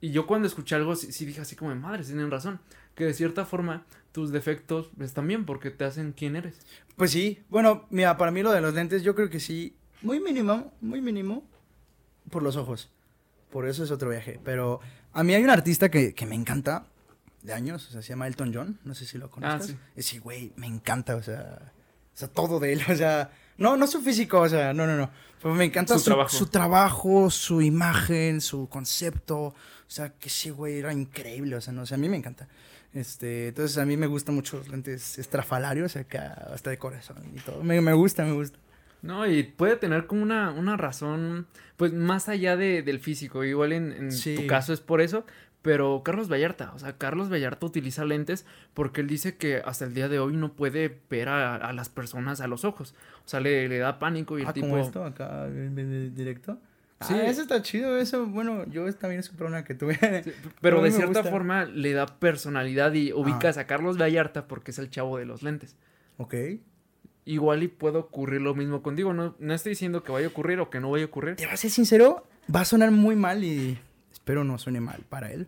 Y 0.00 0.10
yo 0.10 0.26
cuando 0.26 0.48
escuché 0.48 0.74
algo 0.74 0.96
sí, 0.96 1.12
sí 1.12 1.26
dije 1.26 1.40
así 1.40 1.54
como, 1.56 1.74
madre, 1.76 2.02
tienen 2.02 2.30
razón. 2.30 2.58
Que 2.94 3.04
de 3.04 3.14
cierta 3.14 3.44
forma 3.44 3.84
tus 4.12 4.32
defectos 4.32 4.90
están 5.00 5.28
bien 5.28 5.44
porque 5.44 5.70
te 5.70 5.84
hacen 5.84 6.12
quién 6.12 6.36
eres. 6.36 6.58
Pues 6.96 7.12
sí, 7.12 7.42
bueno, 7.48 7.86
mira, 7.90 8.16
para 8.16 8.32
mí 8.32 8.42
lo 8.42 8.50
de 8.50 8.60
los 8.60 8.74
lentes, 8.74 9.02
yo 9.02 9.14
creo 9.14 9.30
que 9.30 9.40
sí, 9.40 9.76
muy 10.02 10.20
mínimo, 10.20 10.72
muy 10.80 11.00
mínimo, 11.00 11.48
por 12.30 12.42
los 12.42 12.56
ojos. 12.56 12.90
Por 13.50 13.68
eso 13.68 13.84
es 13.84 13.90
otro 13.90 14.10
viaje. 14.10 14.40
Pero 14.44 14.80
a 15.12 15.22
mí 15.24 15.34
hay 15.34 15.42
un 15.42 15.50
artista 15.50 15.90
que, 15.90 16.14
que 16.14 16.26
me 16.26 16.34
encanta, 16.36 16.86
de 17.42 17.52
años, 17.52 17.88
o 17.88 17.92
sea, 17.92 18.02
se 18.02 18.10
llama 18.10 18.26
Elton 18.26 18.52
John, 18.54 18.78
no 18.84 18.94
sé 18.94 19.06
si 19.06 19.18
lo 19.18 19.30
conozcas. 19.30 19.68
sí. 19.68 19.76
Ese 19.96 20.18
güey 20.18 20.52
me 20.56 20.66
encanta, 20.66 21.16
o 21.16 21.22
sea, 21.22 21.72
o 22.14 22.16
sea, 22.16 22.28
todo 22.28 22.60
de 22.60 22.74
él, 22.74 22.82
o 22.90 22.94
sea, 22.96 23.30
no, 23.56 23.76
no 23.76 23.86
su 23.86 24.00
físico, 24.02 24.40
o 24.40 24.48
sea, 24.48 24.72
no, 24.72 24.86
no, 24.86 24.96
no. 24.96 25.10
Pero 25.42 25.54
me 25.54 25.64
encanta 25.64 25.94
Su 25.94 26.00
su, 26.00 26.04
trabajo. 26.06 26.30
su 26.30 26.46
trabajo, 26.46 27.30
su 27.30 27.62
imagen, 27.62 28.40
su 28.40 28.68
concepto, 28.68 29.38
o 29.38 29.54
sea, 29.86 30.10
que 30.10 30.28
ese 30.28 30.50
güey 30.50 30.78
era 30.78 30.92
increíble, 30.92 31.56
o 31.56 31.60
sea, 31.60 31.72
no, 31.72 31.82
o 31.82 31.86
sea, 31.86 31.96
a 31.96 31.98
mí 31.98 32.08
me 32.08 32.16
encanta. 32.16 32.46
Este, 32.92 33.48
entonces 33.48 33.78
a 33.78 33.86
mí 33.86 33.96
me 33.96 34.06
gustan 34.06 34.34
mucho 34.34 34.58
los 34.58 34.68
lentes 34.68 35.18
estrafalarios 35.18 35.96
acá, 35.96 36.48
hasta 36.52 36.70
de 36.70 36.78
corazón 36.78 37.18
y 37.34 37.40
todo. 37.40 37.62
Me, 37.62 37.80
me 37.80 37.92
gusta, 37.94 38.24
me 38.24 38.32
gusta. 38.32 38.58
No, 39.02 39.26
y 39.26 39.42
puede 39.42 39.76
tener 39.76 40.06
como 40.06 40.22
una, 40.22 40.50
una 40.50 40.76
razón, 40.76 41.46
pues 41.76 41.92
más 41.92 42.28
allá 42.28 42.56
de, 42.56 42.82
del 42.82 43.00
físico. 43.00 43.44
Igual 43.44 43.72
en, 43.72 43.92
en 43.92 44.12
Sí. 44.12 44.34
tu 44.36 44.46
caso 44.46 44.72
es 44.72 44.80
por 44.80 45.00
eso. 45.00 45.24
Pero 45.62 46.00
Carlos 46.02 46.30
Vallarta, 46.32 46.72
o 46.74 46.78
sea, 46.78 46.96
Carlos 46.96 47.30
Vallarta 47.30 47.66
utiliza 47.66 48.06
lentes 48.06 48.46
porque 48.72 49.02
él 49.02 49.06
dice 49.08 49.36
que 49.36 49.60
hasta 49.62 49.84
el 49.84 49.92
día 49.92 50.08
de 50.08 50.18
hoy 50.18 50.34
no 50.34 50.54
puede 50.54 51.00
ver 51.10 51.28
a, 51.28 51.56
a 51.56 51.74
las 51.74 51.90
personas 51.90 52.40
a 52.40 52.46
los 52.46 52.64
ojos. 52.64 52.94
O 53.26 53.28
sea, 53.28 53.40
le, 53.40 53.68
le 53.68 53.76
da 53.76 53.98
pánico 53.98 54.38
y 54.38 54.42
el 54.42 54.48
ah, 54.48 54.52
tipo. 54.54 54.68
como 54.68 54.78
esto, 54.82 55.04
acá, 55.04 55.46
directo. 55.50 56.58
Sí. 57.02 57.12
Sí, 57.14 57.20
eso 57.24 57.42
está 57.42 57.60
chido, 57.62 57.98
eso, 57.98 58.26
bueno, 58.26 58.64
yo 58.70 58.90
también 58.94 59.20
es 59.20 59.30
un 59.30 59.36
problema 59.36 59.62
que 59.64 59.74
tuve. 59.74 59.96
Sí, 60.24 60.32
Pero 60.62 60.82
de 60.82 60.90
cierta 60.90 61.20
gusta. 61.20 61.30
forma 61.30 61.64
le 61.66 61.92
da 61.92 62.06
personalidad 62.06 62.92
y 62.94 63.12
ubicas 63.12 63.58
a 63.58 63.66
Carlos 63.66 63.98
Vallarta 64.00 64.46
porque 64.48 64.70
es 64.70 64.78
el 64.78 64.88
chavo 64.90 65.18
de 65.18 65.26
los 65.26 65.42
lentes. 65.42 65.76
ok. 66.16 66.34
Igual 67.30 67.62
y 67.62 67.68
puede 67.68 67.98
ocurrir 67.98 68.40
lo 68.40 68.54
mismo 68.56 68.82
contigo. 68.82 69.12
No, 69.12 69.36
no 69.38 69.54
estoy 69.54 69.70
diciendo 69.70 70.02
que 70.02 70.10
vaya 70.10 70.26
a 70.26 70.30
ocurrir 70.30 70.58
o 70.58 70.68
que 70.68 70.80
no 70.80 70.90
vaya 70.90 71.04
a 71.04 71.06
ocurrir. 71.06 71.36
Te 71.36 71.44
voy 71.44 71.54
a 71.54 71.56
ser 71.56 71.70
sincero, 71.70 72.26
va 72.52 72.62
a 72.62 72.64
sonar 72.64 72.90
muy 72.90 73.14
mal 73.14 73.44
y 73.44 73.78
espero 74.12 74.42
no 74.42 74.58
suene 74.58 74.80
mal 74.80 75.04
para 75.08 75.30
él. 75.32 75.46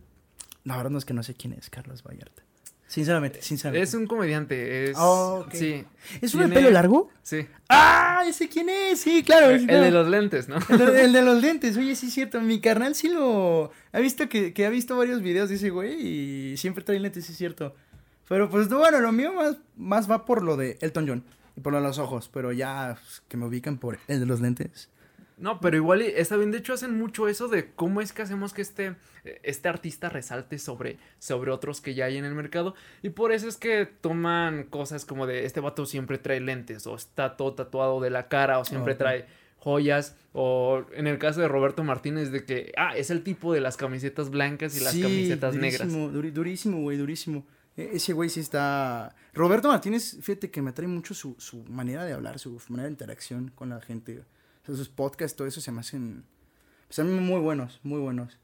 La 0.63 0.77
verdad 0.77 0.91
no 0.91 0.99
es 0.99 1.05
que 1.05 1.13
no 1.13 1.25
sé 1.25 1.35
quién 1.35 1.55
es 1.55 1.71
Carlos 1.71 2.05
Vallarta. 2.05 2.45
Sinceramente, 2.87 3.43
sinceramente. 3.43 3.83
Es 3.83 3.95
un 3.95 4.07
comediante. 4.07 4.91
Es, 4.91 4.97
Oh, 4.97 5.45
ok. 5.47 5.55
Sí, 5.55 5.85
¿Es 6.21 6.35
uno 6.35 6.47
de 6.47 6.55
pelo 6.55 6.71
largo? 6.71 7.11
sí. 7.23 7.47
¡Ah! 7.69 8.23
¿Ese 8.29 8.49
quién 8.49 8.69
es? 8.69 9.01
Sí, 9.01 9.25
claro. 9.25 9.51
El 9.51 9.61
sí, 9.61 9.67
de 9.67 9.73
claro. 9.73 9.91
los 9.91 10.09
lentes, 10.09 10.49
¿no? 10.49 10.59
El 10.69 10.79
de, 10.79 11.05
el 11.07 11.13
de 11.13 11.23
los 11.23 11.43
lentes, 11.43 11.77
oye, 11.77 11.97
sí 11.97 12.07
es 12.07 12.13
cierto. 12.15 12.41
Mi 12.41 12.61
carnal 12.61 12.95
sí 12.95 13.09
lo. 13.09 13.73
Ha 13.93 13.99
visto 13.99 14.29
que, 14.29 14.53
que 14.53 14.67
ha 14.67 14.71
visto 14.71 14.97
varios 14.97 15.21
videos 15.23 15.49
de 15.49 15.57
ese 15.57 15.71
güey 15.71 15.95
y 16.53 16.57
siempre 16.59 16.85
trae 16.85 17.01
lentes, 17.01 17.25
sí 17.27 17.33
es 17.33 17.39
cierto. 17.39 17.75
Pero 18.29 18.49
pues 18.49 18.69
no, 18.69 18.79
bueno, 18.79 19.01
lo 19.01 19.11
mío 19.11 19.33
más, 19.33 19.57
más 19.77 20.09
va 20.09 20.25
por 20.25 20.43
lo 20.45 20.57
de 20.57 20.79
Elton 20.81 21.09
John 21.09 21.25
y 21.57 21.61
por 21.61 21.73
los 21.73 21.99
ojos. 21.99 22.31
Pero 22.33 22.53
ya 22.53 22.99
pues, 23.01 23.23
que 23.29 23.37
me 23.37 23.47
ubican 23.47 23.79
por 23.79 23.99
el 24.09 24.21
de 24.21 24.27
los 24.27 24.41
lentes. 24.41 24.91
No, 25.39 25.59
pero 25.61 25.77
igual 25.77 26.03
está 26.03 26.37
bien. 26.37 26.53
De 26.53 26.59
hecho, 26.59 26.73
hacen 26.73 26.97
mucho 26.97 27.27
eso 27.27 27.49
de 27.49 27.73
cómo 27.73 28.01
es 28.01 28.13
que 28.13 28.23
hacemos 28.23 28.53
que 28.53 28.63
este, 28.63 28.95
este 29.43 29.69
artista 29.69 30.09
resalte 30.09 30.59
sobre, 30.59 30.99
sobre 31.19 31.51
otros 31.51 31.81
que 31.81 31.95
ya 31.95 32.05
hay 32.05 32.17
en 32.17 32.25
el 32.25 32.35
mercado. 32.35 32.77
Y 33.03 33.11
por 33.11 33.33
eso 33.33 33.49
es 33.49 33.57
que 33.57 33.87
toman 33.87 34.65
cosas 34.65 35.05
como 35.05 35.27
de 35.27 35.45
este 35.45 35.59
vato 35.59 35.85
siempre 35.85 36.19
trae 36.19 36.39
lentes, 36.41 36.87
o 36.87 36.95
está 36.95 37.37
todo 37.37 37.55
tatuado 37.55 38.01
de 38.01 38.11
la 38.11 38.29
cara, 38.29 38.61
o 38.61 38.65
siempre 38.65 38.95
trae 38.95 39.27
joyas. 39.59 40.17
O 40.33 40.85
en 40.93 41.09
el 41.09 41.19
caso 41.19 41.41
de 41.41 41.49
Roberto 41.49 41.83
Martínez, 41.83 42.31
de 42.31 42.45
que, 42.45 42.73
ah, 42.77 42.97
es 42.97 43.11
el 43.11 43.25
tipo 43.25 43.53
de 43.53 43.61
las 43.61 43.77
camisetas 43.77 44.31
blancas 44.31 44.77
y 44.77 44.85
las 44.85 44.93
Sí, 44.93 45.03
camisetas 45.03 45.57
negras. 45.57 45.89
durísimo, 45.93 46.31
durísimo, 46.31 46.81
güey, 46.83 46.99
durísimo. 46.99 47.45
E- 47.77 47.91
Ese 47.95 48.13
güey 48.13 48.29
sí 48.29 48.41
está... 48.41 49.15
Roberto 49.35 49.69
Martínez, 49.69 50.19
fíjate 50.21 50.51
que 50.51 50.63
me 50.63 50.71
atrae 50.71 50.89
mucho 50.89 51.15
su, 51.15 51.35
su 51.39 51.65
manera 51.65 52.05
de 52.05 52.13
hablar, 52.13 52.39
su 52.39 52.61
manera 52.69 52.87
de 52.87 52.93
interacción 52.93 53.51
con 53.55 53.71
la 53.71 53.81
gente. 53.81 54.21
O 54.21 54.67
sea, 54.67 54.75
sus 54.75 54.89
podcasts, 54.89 55.37
todo 55.37 55.47
eso 55.49 55.61
se 55.61 55.73
me 55.73 55.81
hacen... 55.81 56.25
Pues 56.87 56.99
a 56.99 57.05
mí 57.05 57.19
muy 57.19 57.41
buenos, 57.41 57.81
muy 57.83 58.01
buenos. 58.01 58.39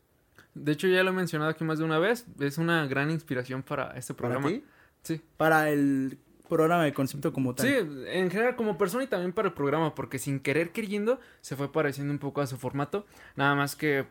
De 0.54 0.72
hecho, 0.72 0.88
ya 0.88 1.02
lo 1.02 1.10
he 1.10 1.12
mencionado 1.12 1.50
aquí 1.50 1.62
más 1.64 1.78
de 1.78 1.84
una 1.84 1.98
vez. 1.98 2.24
Es 2.40 2.56
una 2.58 2.86
gran 2.86 3.10
inspiración 3.10 3.62
para 3.62 3.90
este 3.96 4.14
¿Para 4.14 4.30
programa. 4.30 4.48
ti? 4.48 4.64
Sí. 5.02 5.20
Para 5.36 5.70
el 5.70 6.18
programa 6.48 6.84
de 6.84 6.94
concepto 6.94 7.30
como 7.32 7.54
tal. 7.54 7.66
Sí, 7.68 7.74
en 8.08 8.30
general 8.30 8.56
como 8.56 8.78
persona 8.78 9.04
y 9.04 9.06
también 9.06 9.34
para 9.34 9.48
el 9.48 9.54
programa, 9.54 9.94
porque 9.94 10.18
sin 10.18 10.40
querer 10.40 10.72
queriendo 10.72 11.20
se 11.42 11.56
fue 11.56 11.70
pareciendo 11.70 12.10
un 12.10 12.18
poco 12.18 12.40
a 12.40 12.46
su 12.46 12.56
formato. 12.56 13.06
Nada 13.36 13.54
más 13.54 13.76
que 13.76 14.06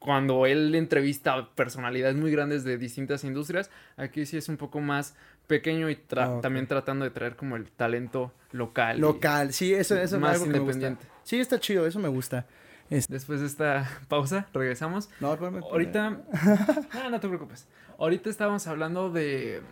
cuando 0.00 0.46
él 0.46 0.74
entrevista 0.74 1.48
personalidades 1.54 2.16
muy 2.16 2.32
grandes 2.32 2.64
de 2.64 2.76
distintas 2.78 3.22
industrias, 3.22 3.70
aquí 3.96 4.26
sí 4.26 4.36
es 4.36 4.48
un 4.48 4.56
poco 4.56 4.80
más 4.80 5.14
pequeño 5.46 5.88
y 5.90 5.94
tra- 5.94 6.38
Ah, 6.38 6.40
también 6.40 6.66
tratando 6.66 7.04
de 7.04 7.10
traer 7.12 7.36
como 7.36 7.54
el 7.56 7.70
talento 7.70 8.32
local. 8.52 8.98
Local, 8.98 9.52
sí, 9.52 9.72
eso, 9.74 9.94
eso 9.96 10.16
es 10.16 10.20
más 10.20 10.32
algo 10.34 10.46
que 10.46 10.50
me 10.52 10.58
gusta. 10.58 10.72
independiente. 10.78 11.06
Sí, 11.22 11.38
está 11.38 11.60
chido, 11.60 11.86
eso 11.86 11.98
me 12.00 12.08
gusta. 12.08 12.46
Después 13.08 13.38
de 13.40 13.46
esta 13.46 13.88
pausa, 14.08 14.48
regresamos. 14.52 15.10
No, 15.20 15.32
espérame, 15.32 15.58
espérame. 15.58 15.70
Ahorita. 15.72 16.20
Ah, 16.92 17.08
no 17.10 17.20
te 17.20 17.28
preocupes. 17.28 17.68
Ahorita 17.98 18.28
estábamos 18.30 18.66
hablando 18.66 19.10
de. 19.10 19.62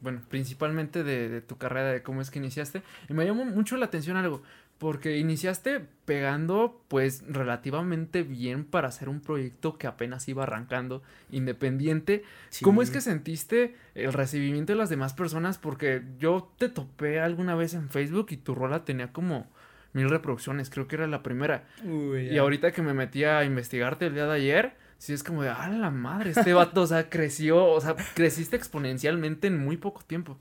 Bueno, 0.00 0.22
principalmente 0.28 1.02
de, 1.02 1.28
de 1.28 1.40
tu 1.40 1.58
carrera, 1.58 1.90
de 1.90 2.02
cómo 2.02 2.22
es 2.22 2.30
que 2.30 2.38
iniciaste. 2.38 2.82
Y 3.08 3.14
me 3.14 3.26
llamó 3.26 3.44
mucho 3.44 3.76
la 3.76 3.86
atención 3.86 4.16
algo. 4.16 4.42
Porque 4.78 5.18
iniciaste 5.18 5.80
pegando, 6.04 6.80
pues, 6.88 7.24
relativamente 7.28 8.22
bien 8.22 8.64
para 8.64 8.88
hacer 8.88 9.08
un 9.08 9.20
proyecto 9.20 9.76
que 9.76 9.88
apenas 9.88 10.28
iba 10.28 10.44
arrancando, 10.44 11.02
independiente. 11.30 12.22
Sí. 12.50 12.64
¿Cómo 12.64 12.80
es 12.80 12.90
que 12.90 13.00
sentiste 13.00 13.74
el 13.94 14.12
recibimiento 14.12 14.72
de 14.72 14.78
las 14.78 14.88
demás 14.88 15.14
personas? 15.14 15.58
Porque 15.58 16.02
yo 16.18 16.52
te 16.58 16.68
topé 16.68 17.18
alguna 17.20 17.56
vez 17.56 17.74
en 17.74 17.90
Facebook 17.90 18.28
y 18.30 18.36
tu 18.36 18.54
rola 18.54 18.84
tenía 18.84 19.12
como 19.12 19.48
mil 19.92 20.08
reproducciones, 20.08 20.70
creo 20.70 20.86
que 20.86 20.96
era 20.96 21.06
la 21.06 21.22
primera. 21.22 21.64
Uy, 21.84 22.28
Y 22.28 22.38
ahorita 22.38 22.72
que 22.72 22.82
me 22.82 22.94
metí 22.94 23.24
a 23.24 23.44
investigarte 23.44 24.06
el 24.06 24.14
día 24.14 24.26
de 24.26 24.34
ayer, 24.34 24.76
sí 24.98 25.12
es 25.12 25.22
como 25.22 25.42
de, 25.42 25.48
ah, 25.48 25.68
la 25.68 25.90
madre, 25.90 26.30
este 26.30 26.52
vato, 26.52 26.82
o 26.82 26.86
sea, 26.86 27.08
creció, 27.08 27.64
o 27.64 27.80
sea, 27.80 27.96
creciste 28.14 28.56
exponencialmente 28.56 29.46
en 29.46 29.58
muy 29.58 29.76
poco 29.76 30.02
tiempo. 30.02 30.38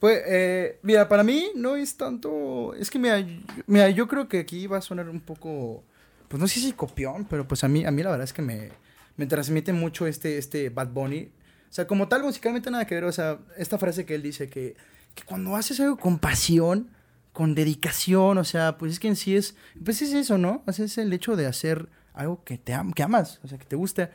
Pues, 0.00 0.22
eh, 0.26 0.80
mira, 0.82 1.08
para 1.08 1.22
mí 1.22 1.50
no 1.54 1.76
es 1.76 1.96
tanto. 1.96 2.74
Es 2.74 2.90
que, 2.90 2.98
mira, 2.98 3.24
mira, 3.66 3.88
yo 3.90 4.08
creo 4.08 4.28
que 4.28 4.40
aquí 4.40 4.66
va 4.66 4.78
a 4.78 4.82
sonar 4.82 5.08
un 5.08 5.20
poco. 5.20 5.84
Pues 6.28 6.40
no 6.40 6.48
sé 6.48 6.60
si 6.60 6.72
copión, 6.72 7.26
pero 7.28 7.46
pues 7.46 7.64
a 7.64 7.68
mí, 7.68 7.84
a 7.84 7.90
mí 7.90 8.02
la 8.02 8.10
verdad 8.10 8.24
es 8.24 8.32
que 8.32 8.42
me, 8.42 8.70
me 9.16 9.26
transmite 9.26 9.72
mucho 9.72 10.06
este, 10.06 10.38
este 10.38 10.70
Bad 10.70 10.88
Bunny. 10.88 11.30
O 11.70 11.72
sea, 11.72 11.86
como 11.86 12.08
tal, 12.08 12.22
musicalmente 12.24 12.70
nada 12.70 12.86
que 12.86 12.94
ver. 12.96 13.04
O 13.04 13.12
sea, 13.12 13.38
esta 13.58 13.78
frase 13.78 14.06
que 14.06 14.14
él 14.14 14.22
dice 14.22 14.48
que, 14.48 14.74
que 15.14 15.22
cuando 15.24 15.54
haces 15.56 15.78
algo 15.80 15.96
con 15.98 16.18
pasión, 16.18 16.88
con 17.32 17.54
dedicación, 17.54 18.38
o 18.38 18.44
sea, 18.44 18.78
pues 18.78 18.92
es 18.92 19.00
que 19.00 19.08
en 19.08 19.16
sí 19.16 19.36
es. 19.36 19.54
Pues 19.84 20.02
es 20.02 20.12
eso, 20.14 20.38
¿no? 20.38 20.62
O 20.66 20.72
sea, 20.72 20.84
es 20.86 20.98
el 20.98 21.12
hecho 21.12 21.36
de 21.36 21.46
hacer 21.46 21.88
algo 22.14 22.42
que 22.44 22.58
te 22.58 22.72
am- 22.74 22.92
que 22.92 23.02
amas, 23.02 23.40
o 23.44 23.48
sea, 23.48 23.58
que 23.58 23.66
te 23.66 23.76
gusta. 23.76 24.10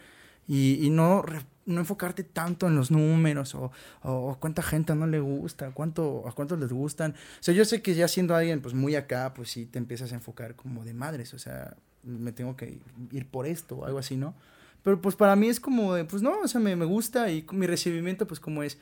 Y, 0.47 0.85
y 0.85 0.89
no, 0.89 1.23
no 1.65 1.79
enfocarte 1.79 2.23
tanto 2.23 2.67
en 2.67 2.75
los 2.75 2.91
números 2.91 3.55
o, 3.55 3.71
o 4.03 4.37
cuánta 4.39 4.61
gente 4.61 4.93
no 4.95 5.07
le 5.07 5.19
gusta, 5.19 5.71
cuánto, 5.71 6.27
a 6.27 6.31
cuántos 6.33 6.59
les 6.59 6.71
gustan. 6.71 7.11
O 7.11 7.43
sea, 7.43 7.53
yo 7.53 7.65
sé 7.65 7.81
que 7.81 7.95
ya 7.95 8.07
siendo 8.07 8.35
alguien 8.35 8.61
pues 8.61 8.73
muy 8.73 8.95
acá, 8.95 9.33
pues 9.33 9.49
sí 9.49 9.65
te 9.65 9.79
empiezas 9.79 10.11
a 10.11 10.15
enfocar 10.15 10.55
como 10.55 10.83
de 10.83 10.93
madres, 10.93 11.33
o 11.33 11.39
sea, 11.39 11.75
me 12.03 12.31
tengo 12.31 12.55
que 12.55 12.79
ir 13.11 13.27
por 13.27 13.47
esto 13.47 13.77
o 13.77 13.85
algo 13.85 13.99
así, 13.99 14.15
¿no? 14.15 14.35
Pero 14.83 15.01
pues 15.01 15.15
para 15.15 15.35
mí 15.35 15.47
es 15.47 15.59
como 15.59 15.95
de, 15.95 16.05
pues 16.05 16.21
no, 16.21 16.39
o 16.41 16.47
sea, 16.47 16.61
me, 16.61 16.75
me 16.75 16.85
gusta 16.85 17.31
y 17.31 17.45
mi 17.51 17.65
recibimiento 17.65 18.27
pues 18.27 18.39
como 18.39 18.61
es, 18.61 18.77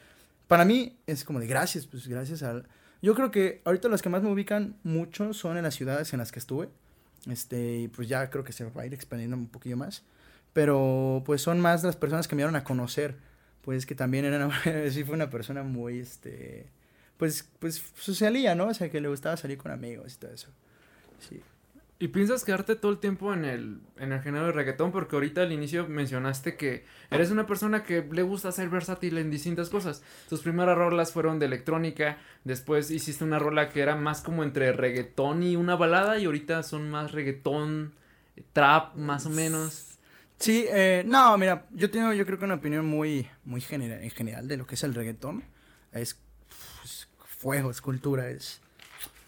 para 0.47 0.65
mí 0.65 0.97
es 1.07 1.23
como 1.23 1.39
de 1.39 1.47
gracias, 1.47 1.85
pues 1.85 2.07
gracias 2.07 2.43
al... 2.43 2.67
Yo 3.01 3.15
creo 3.15 3.31
que 3.31 3.61
ahorita 3.65 3.89
los 3.89 4.01
que 4.01 4.09
más 4.09 4.23
me 4.23 4.31
ubican 4.31 4.75
mucho 4.83 5.33
son 5.33 5.57
en 5.57 5.63
las 5.63 5.75
ciudades 5.75 6.13
en 6.13 6.19
las 6.19 6.31
que 6.31 6.39
estuve, 6.39 6.69
este, 7.29 7.79
y 7.79 7.87
pues 7.87 8.09
ya 8.09 8.29
creo 8.29 8.43
que 8.43 8.51
se 8.51 8.65
va 8.65 8.81
a 8.81 8.85
ir 8.85 8.93
expandiendo 8.93 9.37
un 9.37 9.47
poquillo 9.47 9.77
más 9.77 10.03
pero 10.53 11.23
pues 11.25 11.41
son 11.41 11.59
más 11.59 11.83
las 11.83 11.95
personas 11.95 12.27
que 12.27 12.35
me 12.35 12.41
dieron 12.41 12.55
a 12.55 12.63
conocer, 12.63 13.17
pues 13.61 13.85
que 13.85 13.95
también 13.95 14.25
eran, 14.25 14.51
sí 14.91 15.03
fue 15.03 15.15
una 15.15 15.29
persona 15.29 15.63
muy, 15.63 15.99
este, 15.99 16.67
pues, 17.17 17.49
pues 17.59 17.83
socialía, 17.97 18.55
¿no? 18.55 18.67
O 18.67 18.73
sea, 18.73 18.89
que 18.89 19.01
le 19.01 19.09
gustaba 19.09 19.37
salir 19.37 19.57
con 19.57 19.71
amigos 19.71 20.13
y 20.13 20.17
todo 20.17 20.31
eso. 20.31 20.49
Sí. 21.19 21.41
¿Y 22.03 22.09
piensas 22.09 22.43
quedarte 22.43 22.75
todo 22.75 22.91
el 22.91 22.97
tiempo 22.97 23.33
en 23.33 23.45
el, 23.45 23.79
en 23.97 24.11
el 24.11 24.19
género 24.21 24.47
de 24.47 24.51
reggaetón? 24.51 24.91
Porque 24.91 25.15
ahorita 25.15 25.43
al 25.43 25.53
inicio 25.53 25.87
mencionaste 25.87 26.57
que 26.57 26.83
eres 27.09 27.31
una 27.31 27.47
persona 27.47 27.83
que 27.83 28.01
le 28.11 28.23
gusta 28.23 28.51
ser 28.51 28.67
versátil 28.67 29.17
en 29.19 29.31
distintas 29.31 29.69
cosas. 29.69 30.03
Tus 30.27 30.41
primeras 30.41 30.77
rolas 30.77 31.13
fueron 31.13 31.39
de 31.39 31.45
electrónica, 31.45 32.17
después 32.43 32.91
hiciste 32.91 33.23
una 33.23 33.39
rola 33.39 33.69
que 33.69 33.79
era 33.79 33.95
más 33.95 34.21
como 34.21 34.43
entre 34.43 34.73
reggaetón 34.73 35.43
y 35.43 35.55
una 35.55 35.77
balada 35.77 36.17
y 36.19 36.25
ahorita 36.25 36.63
son 36.63 36.89
más 36.89 37.13
reggaetón, 37.13 37.93
trap 38.51 38.95
más 38.95 39.25
o 39.25 39.29
menos. 39.29 39.92
Sí, 40.43 40.65
eh, 40.69 41.03
no, 41.07 41.37
mira, 41.37 41.65
yo 41.71 41.89
tengo, 41.89 42.11
yo 42.11 42.25
creo 42.25 42.37
que 42.37 42.43
una 42.43 42.55
opinión 42.55 42.85
muy, 42.85 43.29
muy 43.45 43.61
genera- 43.61 44.01
en 44.03 44.09
general 44.09 44.45
de 44.45 44.57
lo 44.57 44.67
que 44.67 44.75
es 44.75 44.83
el 44.83 44.93
reggaetón. 44.93 45.41
Es, 45.93 46.17
fuego, 47.25 47.71
es 47.71 47.79
cultura, 47.79 48.29
es, 48.29 48.59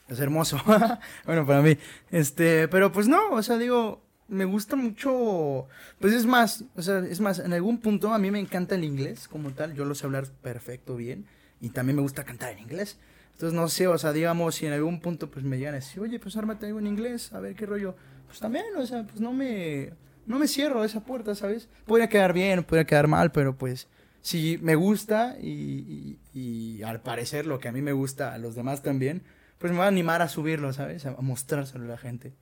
es 0.10 0.20
hermoso. 0.20 0.60
bueno, 1.26 1.46
para 1.46 1.62
mí. 1.62 1.78
Este, 2.12 2.68
pero 2.68 2.92
pues 2.92 3.08
no, 3.08 3.30
o 3.32 3.42
sea, 3.44 3.58
digo, 3.58 4.02
me 4.28 4.44
gusta 4.44 4.76
mucho, 4.76 5.68
pues 6.02 6.14
es 6.14 6.26
más, 6.26 6.66
o 6.76 6.82
sea, 6.82 7.00
es 7.00 7.22
más, 7.22 7.40
en 7.40 7.54
algún 7.54 7.78
punto 7.80 8.14
a 8.14 8.20
mí 8.20 8.30
me 8.30 8.40
encanta 8.42 8.76
el 8.76 8.84
inglés 8.84 9.30
como 9.30 9.52
tal, 9.52 9.74
yo 9.74 9.86
lo 9.86 9.96
sé 9.96 10.06
hablar 10.08 10.28
perfecto, 10.42 10.98
bien, 10.98 11.26
y 11.62 11.70
también 11.70 11.96
me 11.96 12.02
gusta 12.02 12.26
cantar 12.26 12.52
en 12.52 12.60
inglés. 12.60 12.98
Entonces, 13.36 13.54
no 13.54 13.70
sé, 13.70 13.88
o 13.88 13.98
sea, 13.98 14.12
digamos, 14.12 14.56
si 14.56 14.66
en 14.66 14.74
algún 14.74 15.00
punto 15.00 15.32
pues 15.32 15.46
me 15.46 15.58
llegan 15.58 15.76
a 15.76 15.78
decir, 15.78 16.02
oye, 16.02 16.20
pues 16.20 16.36
ármate 16.36 16.66
algo 16.66 16.80
en 16.80 16.88
inglés, 16.88 17.32
a 17.32 17.40
ver 17.40 17.56
qué 17.56 17.66
rollo. 17.66 17.96
Pues 18.28 18.40
también, 18.42 18.66
o 18.78 18.86
sea, 18.86 19.04
pues 19.04 19.22
no 19.22 19.32
me, 19.34 19.92
no 20.26 20.40
me 20.40 20.48
cierro 20.48 20.84
esa 20.84 21.02
puerta, 21.02 21.36
¿sabes? 21.36 21.68
Podría 21.86 22.10
quedar 22.10 22.34
bien, 22.34 22.64
podría 22.64 22.86
quedar 22.86 23.08
mal, 23.08 23.32
pero 23.32 23.56
pues 23.58 23.88
si 24.22 24.58
me 24.62 24.76
gusta 24.76 25.38
y, 25.42 26.18
y- 26.34 26.40
y 26.80 26.84
al 26.84 27.02
parecer 27.02 27.46
lo 27.46 27.60
que 27.60 27.68
a 27.68 27.72
mí 27.72 27.82
me 27.82 27.92
gusta 27.94 28.34
a 28.34 28.38
los 28.38 28.56
demás 28.56 28.82
también, 28.82 29.22
pues 29.60 29.72
me 29.72 29.80
va 29.80 29.86
a 29.86 29.90
animar 29.90 30.22
a 30.22 30.28
subirlo, 30.28 30.74
¿sabes? 30.74 31.06
A, 31.06 31.12
mostrárselo 31.22 31.86
a 31.86 31.88
la 31.88 31.98
gente. 31.98 32.34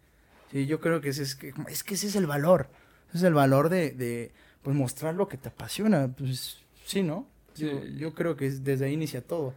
Sí, 0.52 0.66
yo 0.66 0.80
creo 0.80 1.02
que 1.02 1.10
ese 1.10 1.24
es, 1.24 1.36
que, 1.36 1.54
es 1.70 1.84
que 1.84 1.96
ese 1.96 2.08
es 2.08 2.16
el 2.16 2.26
valor. 2.28 2.68
Ese 3.10 3.18
es 3.18 3.24
el 3.24 3.34
valor 3.34 3.70
de, 3.70 3.92
de 3.92 4.32
pues 4.62 4.76
mostrar 4.76 5.14
lo 5.16 5.28
que 5.28 5.38
te 5.38 5.50
apasiona. 5.50 6.08
Pues 6.08 6.60
sí, 6.86 7.04
¿no? 7.04 7.28
Yo, 7.56 7.84
yo 7.86 8.14
creo 8.14 8.36
que 8.36 8.48
es- 8.48 8.64
desde 8.64 8.86
ahí 8.86 8.94
inicia 8.94 9.22
todo. 9.22 9.54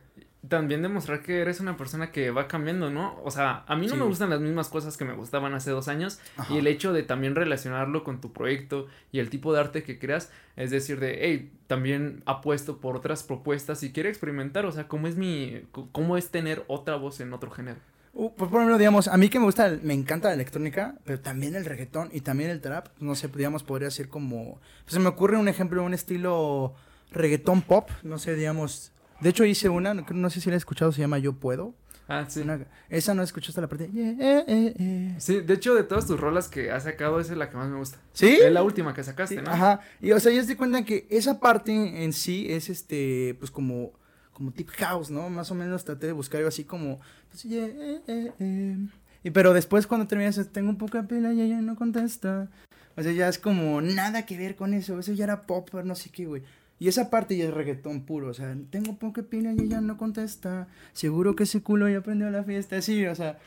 También 0.49 0.83
demostrar 0.83 1.23
que 1.23 1.41
eres 1.41 1.61
una 1.61 1.77
persona 1.77 2.11
que 2.13 2.31
va 2.31 2.47
cambiando, 2.49 2.91
¿no? 2.91 3.19
O 3.25 3.31
sea, 3.31 3.65
a 3.67 3.77
mí 3.77 3.87
no 3.87 3.95
Sí. 3.95 3.99
me 3.99 4.05
gustan 4.05 4.31
las 4.31 4.41
mismas 4.41 4.69
cosas 4.69 4.97
que 4.97 5.05
me 5.05 5.15
gustaban 5.15 5.55
hace 5.55 5.71
dos 5.71 5.89
años 5.89 6.21
Ajá. 6.37 6.53
y 6.55 6.59
el 6.59 6.67
hecho 6.67 6.93
de 6.93 7.03
también 7.03 7.35
relacionarlo 7.35 8.05
con 8.05 8.21
tu 8.21 8.33
proyecto 8.33 8.87
y 9.13 9.19
el 9.19 9.31
tipo 9.31 9.53
de 9.53 9.61
arte 9.61 9.83
que 9.83 9.99
creas, 9.99 10.31
es 10.57 10.71
decir, 10.71 11.01
de, 11.01 11.19
hey, 11.23 11.51
también 11.67 12.23
apuesto 12.27 12.79
por 12.79 12.97
otras 12.97 13.23
propuestas 13.23 13.83
y 13.83 13.93
quiero 13.93 14.09
experimentar, 14.09 14.67
o 14.67 14.73
sea, 14.73 14.89
cómo 14.89 15.07
es 15.09 15.17
mi, 15.17 15.63
cómo 15.93 16.17
es 16.17 16.31
tener 16.31 16.65
otra 16.69 16.97
voz 16.97 17.21
en 17.21 17.33
otro 17.33 17.51
género. 17.51 17.79
Uh, 18.19 18.31
pues, 18.35 18.51
por 18.51 18.61
ejemplo, 18.61 18.79
digamos, 18.79 19.09
a 19.09 19.17
mí 19.19 19.29
que 19.29 19.39
me 19.39 19.45
gusta, 19.45 19.67
el- 19.67 19.83
me 19.83 19.93
encanta 19.93 20.29
la 20.29 20.35
electrónica, 20.35 20.95
pero 21.05 21.21
también 21.21 21.55
el 21.55 21.67
reggaetón 21.67 22.09
y 22.13 22.23
también 22.23 22.49
el 22.49 22.63
trap, 22.63 22.89
no 22.99 23.15
sé, 23.15 23.29
digamos, 23.29 23.63
podría 23.63 23.91
ser 23.91 24.09
como, 24.09 24.59
pues, 24.85 24.95
se 24.95 25.01
me 25.01 25.09
ocurre 25.09 25.37
un 25.37 25.49
ejemplo, 25.49 25.83
un 25.85 25.93
estilo 25.93 26.75
reggaetón 27.11 27.61
pop, 27.63 27.91
no 28.03 28.19
sé, 28.19 28.35
digamos, 28.35 28.93
de 29.21 29.29
hecho 29.31 29.45
hice 29.45 29.69
una, 29.69 29.95
no, 29.95 30.05
no 30.11 30.31
sé 30.31 30.41
si 30.41 30.49
la 30.51 30.55
he 30.57 30.59
escuchado, 30.59 30.93
se 30.93 31.01
llama 31.01 31.19
Yo 31.19 31.33
Puedo, 31.35 31.75
Ah, 32.09 32.25
sí. 32.29 32.41
Una- 32.43 32.65
esa 32.89 33.15
no 33.15 33.23
escuchaste 33.25 33.61
la 33.61 33.67
parte, 33.69 33.91
yeah, 33.93 34.11
eh, 34.13 34.45
eh, 34.47 34.75
eh. 34.79 35.15
Sí, 35.19 35.41
de 35.41 35.55
hecho, 35.55 35.75
de 35.75 35.83
todas 35.83 36.07
tus 36.07 36.21
rolas 36.21 36.47
que 36.47 36.71
has 36.71 36.85
sacado, 36.85 37.19
esa 37.19 37.33
es 37.33 37.39
la 37.39 37.51
que 37.51 37.57
más 37.57 37.69
me 37.69 37.79
gusta. 37.79 37.99
¿Sí? 38.13 38.39
Es 38.41 38.53
la 38.53 38.63
última 38.63 38.95
que 38.95 39.03
sacaste, 39.03 39.35
Sí, 39.35 39.43
¿no? 39.43 39.51
Ajá, 39.51 39.81
y 40.01 40.13
o 40.13 40.21
sea, 40.21 40.31
ya 40.33 40.45
se 40.45 40.57
cuenta 40.57 40.85
que 40.85 41.09
esa 41.11 41.41
parte 41.41 41.73
en 42.05 42.13
sí 42.13 42.47
es 42.49 42.69
este, 42.69 43.35
pues 43.41 43.51
como, 43.51 43.91
como 44.33 44.53
tip 44.53 44.69
house, 44.77 45.11
¿no? 45.11 45.29
Más 45.31 45.51
o 45.51 45.57
menos 45.57 45.85
traté 45.85 46.07
de 46.07 46.13
buscar 46.13 46.39
algo 46.39 46.49
así 46.49 46.63
como, 46.63 47.01
pues, 47.29 47.43
yeah, 47.43 47.67
eh, 47.67 48.01
eh, 48.07 48.33
eh. 48.39 48.77
Y 49.25 49.31
pero 49.33 49.53
después 49.53 49.89
cuando 49.89 50.07
terminas, 50.07 50.41
tengo 50.53 50.71
un 50.71 50.79
poco 50.79 50.99
de 50.99 51.09
pila 51.09 51.33
y 51.33 51.41
ella 51.41 51.61
no 51.61 51.75
contesta. 51.75 52.49
O 52.97 53.03
sea, 53.03 53.11
ya 53.11 53.27
es 53.29 53.41
como 53.41 53.81
nada 53.83 54.25
que 54.27 54.39
ver 54.39 54.55
con 54.55 54.75
eso, 54.75 54.97
eso 55.01 55.13
ya 55.13 55.25
era 55.25 55.43
pop, 55.45 55.75
no 55.83 55.97
sé 55.97 56.11
qué, 56.11 56.27
güey. 56.27 56.43
Y 56.79 56.89
esa 56.89 57.09
parte 57.09 57.37
ya 57.37 57.45
es 57.45 57.55
reggaetón 57.55 58.03
puro, 58.03 58.29
o 58.29 58.35
sea, 58.35 58.55
tengo 58.71 58.97
poca 58.99 59.23
pila 59.23 59.53
y 59.53 59.61
ella 59.61 59.81
no 59.81 59.97
contesta. 59.97 60.69
Seguro 60.93 61.35
que 61.35 61.45
ese 61.45 61.63
culo 61.63 61.89
ya 61.89 61.99
aprendió 61.99 62.29
la 62.31 62.45
fiesta, 62.45 62.81
sí, 62.83 63.07
o 63.07 63.15
sea, 63.15 63.39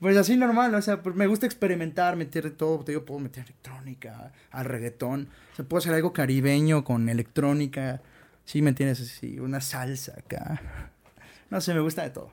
pues 0.00 0.16
así 0.16 0.36
normal, 0.36 0.74
o 0.74 0.80
sea, 0.80 1.02
pues 1.02 1.14
me 1.14 1.26
gusta 1.26 1.44
experimentar, 1.44 2.16
meter 2.16 2.50
todo, 2.52 2.84
te 2.84 2.92
digo, 2.92 3.04
puedo 3.04 3.20
meter 3.20 3.44
electrónica, 3.44 4.32
al 4.50 4.64
reggaetón, 4.64 5.28
o 5.52 5.56
sea, 5.56 5.64
puedo 5.66 5.78
hacer 5.78 5.92
algo 5.92 6.12
caribeño 6.14 6.82
con 6.84 7.08
electrónica, 7.08 8.00
sí, 8.44 8.62
¿me 8.62 8.70
entiendes? 8.70 9.00
Así, 9.00 9.38
una 9.38 9.60
salsa 9.60 10.14
acá. 10.18 10.60
No 11.50 11.62
sé, 11.62 11.72
me 11.72 11.80
gusta 11.80 12.02
de 12.02 12.10
todo. 12.10 12.30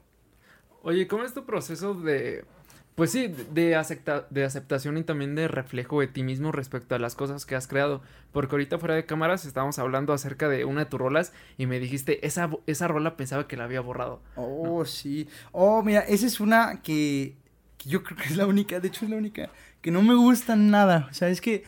Oye, 0.83 1.07
¿cómo 1.07 1.23
es 1.23 1.33
tu 1.33 1.45
proceso 1.45 1.93
de, 1.93 2.43
pues 2.95 3.12
sí, 3.12 3.27
de, 3.53 3.75
acepta- 3.75 4.25
de 4.29 4.45
aceptación 4.45 4.97
y 4.97 5.03
también 5.03 5.36
de 5.36 5.47
reflejo 5.49 5.99
de 5.99 6.08
ti 6.08 6.23
mismo 6.23 6.51
respecto 6.53 6.95
a 6.95 6.99
las 6.99 7.15
cosas 7.15 7.45
que 7.45 7.55
has 7.55 7.67
creado? 7.67 8.01
Porque 8.31 8.53
ahorita 8.55 8.79
fuera 8.79 8.95
de 8.95 9.05
cámaras 9.05 9.45
estábamos 9.45 9.79
hablando 9.79 10.13
acerca 10.13 10.47
de 10.49 10.63
una 10.65 10.81
de 10.81 10.86
tus 10.89 10.99
rolas 10.99 11.34
y 11.58 11.65
me 11.65 11.79
dijiste, 11.79 12.25
esa, 12.25 12.49
esa 12.67 12.88
rola 12.88 13.17
pensaba 13.17 13.47
que 13.47 13.58
la 13.58 13.65
había 13.65 13.81
borrado. 13.81 14.21
Oh, 14.36 14.86
sí. 14.86 15.27
Oh, 15.51 15.84
mira, 15.84 16.01
esa 16.01 16.25
es 16.25 16.39
una 16.39 16.81
que, 16.81 17.36
que 17.77 17.89
yo 17.89 18.01
creo 18.03 18.17
que 18.17 18.25
es 18.25 18.38
la 18.38 18.47
única, 18.47 18.79
de 18.79 18.88
hecho 18.88 19.03
es 19.05 19.12
la 19.12 19.17
única, 19.17 19.49
que 19.81 19.91
no 19.91 20.01
me 20.01 20.15
gusta 20.15 20.55
nada. 20.55 21.08
O 21.12 21.13
sea, 21.13 21.27
es 21.29 21.41
que 21.41 21.63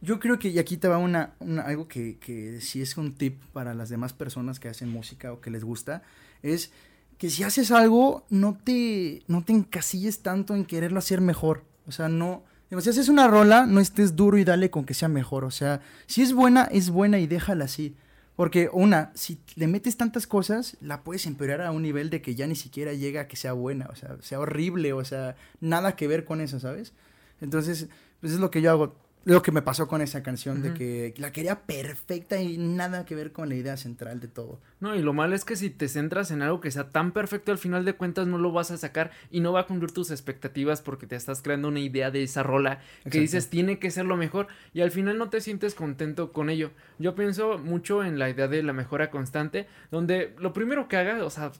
yo 0.00 0.20
creo 0.20 0.38
que, 0.38 0.48
y 0.48 0.58
aquí 0.58 0.76
te 0.76 0.86
va 0.86 0.98
una, 0.98 1.32
una- 1.40 1.62
algo 1.62 1.88
que, 1.88 2.18
que 2.18 2.60
sí 2.60 2.82
es 2.82 2.96
un 2.96 3.14
tip 3.14 3.42
para 3.52 3.74
las 3.74 3.88
demás 3.88 4.12
personas 4.12 4.60
que 4.60 4.68
hacen 4.68 4.88
música 4.90 5.32
o 5.32 5.40
que 5.40 5.50
les 5.50 5.64
gusta, 5.64 6.02
es 6.42 6.72
que 7.18 7.30
si 7.30 7.42
haces 7.42 7.70
algo, 7.72 8.24
no 8.30 8.56
te, 8.62 9.22
no 9.26 9.42
te 9.42 9.52
encasilles 9.52 10.22
tanto 10.22 10.54
en 10.54 10.64
quererlo 10.64 11.00
hacer 11.00 11.20
mejor. 11.20 11.64
O 11.86 11.92
sea, 11.92 12.08
no... 12.08 12.44
si 12.70 12.88
haces 12.88 13.08
una 13.08 13.26
rola, 13.26 13.66
no 13.66 13.80
estés 13.80 14.14
duro 14.14 14.38
y 14.38 14.44
dale 14.44 14.70
con 14.70 14.84
que 14.84 14.94
sea 14.94 15.08
mejor. 15.08 15.44
O 15.44 15.50
sea, 15.50 15.80
si 16.06 16.22
es 16.22 16.32
buena, 16.32 16.64
es 16.64 16.90
buena 16.90 17.18
y 17.18 17.26
déjala 17.26 17.64
así. 17.64 17.96
Porque 18.36 18.70
una, 18.72 19.10
si 19.14 19.40
le 19.56 19.66
metes 19.66 19.96
tantas 19.96 20.28
cosas, 20.28 20.76
la 20.80 21.02
puedes 21.02 21.26
empeorar 21.26 21.60
a 21.62 21.72
un 21.72 21.82
nivel 21.82 22.08
de 22.08 22.22
que 22.22 22.36
ya 22.36 22.46
ni 22.46 22.54
siquiera 22.54 22.92
llega 22.92 23.22
a 23.22 23.26
que 23.26 23.34
sea 23.34 23.52
buena, 23.52 23.88
o 23.90 23.96
sea, 23.96 24.16
sea 24.20 24.38
horrible, 24.38 24.92
o 24.92 25.04
sea, 25.04 25.34
nada 25.60 25.96
que 25.96 26.06
ver 26.06 26.24
con 26.24 26.40
eso, 26.40 26.60
¿sabes? 26.60 26.92
Entonces, 27.40 27.88
pues 28.20 28.32
es 28.32 28.38
lo 28.38 28.52
que 28.52 28.62
yo 28.62 28.70
hago, 28.70 28.94
lo 29.24 29.42
que 29.42 29.52
me 29.52 29.62
pasó 29.62 29.88
con 29.88 30.00
esa 30.00 30.22
canción, 30.22 30.62
de 30.62 30.72
que 30.74 31.12
la 31.18 31.32
quería 31.32 31.60
perfecta 31.66 32.40
y 32.40 32.56
nada 32.56 33.04
que 33.04 33.14
ver 33.14 33.32
con 33.32 33.48
la 33.48 33.56
idea 33.56 33.76
central 33.76 34.20
de 34.20 34.28
todo. 34.28 34.60
No, 34.80 34.94
y 34.94 35.02
lo 35.02 35.12
malo 35.12 35.34
es 35.34 35.44
que 35.44 35.56
si 35.56 35.70
te 35.70 35.88
centras 35.88 36.30
en 36.30 36.40
algo 36.40 36.60
que 36.60 36.70
sea 36.70 36.90
tan 36.90 37.12
perfecto, 37.12 37.52
al 37.52 37.58
final 37.58 37.84
de 37.84 37.92
cuentas 37.92 38.26
no 38.26 38.38
lo 38.38 38.52
vas 38.52 38.70
a 38.70 38.78
sacar 38.78 39.10
y 39.30 39.40
no 39.40 39.52
va 39.52 39.60
a 39.60 39.66
cumplir 39.66 39.92
tus 39.92 40.10
expectativas 40.10 40.80
porque 40.80 41.06
te 41.06 41.16
estás 41.16 41.42
creando 41.42 41.68
una 41.68 41.80
idea 41.80 42.10
de 42.10 42.22
esa 42.22 42.42
rola 42.42 42.78
que 42.78 42.84
Exacto. 43.08 43.20
dices 43.20 43.50
tiene 43.50 43.78
que 43.78 43.90
ser 43.90 44.06
lo 44.06 44.16
mejor 44.16 44.48
y 44.72 44.80
al 44.80 44.90
final 44.90 45.18
no 45.18 45.28
te 45.28 45.40
sientes 45.40 45.74
contento 45.74 46.32
con 46.32 46.48
ello. 46.48 46.70
Yo 46.98 47.14
pienso 47.14 47.58
mucho 47.58 48.04
en 48.04 48.18
la 48.18 48.30
idea 48.30 48.48
de 48.48 48.62
la 48.62 48.72
mejora 48.72 49.10
constante, 49.10 49.66
donde 49.90 50.34
lo 50.38 50.52
primero 50.52 50.88
que 50.88 50.96
haga, 50.96 51.24
o 51.24 51.30
sea, 51.30 51.52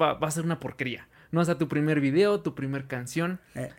va, 0.00 0.14
va 0.14 0.28
a 0.28 0.30
ser 0.30 0.44
una 0.44 0.58
porquería. 0.58 1.08
No 1.34 1.40
hasta 1.40 1.58
tu 1.58 1.68
primer 1.68 2.00
video, 2.00 2.40
tu 2.40 2.54
primer 2.54 2.86
canción, 2.86 3.40
Eh, 3.54 3.70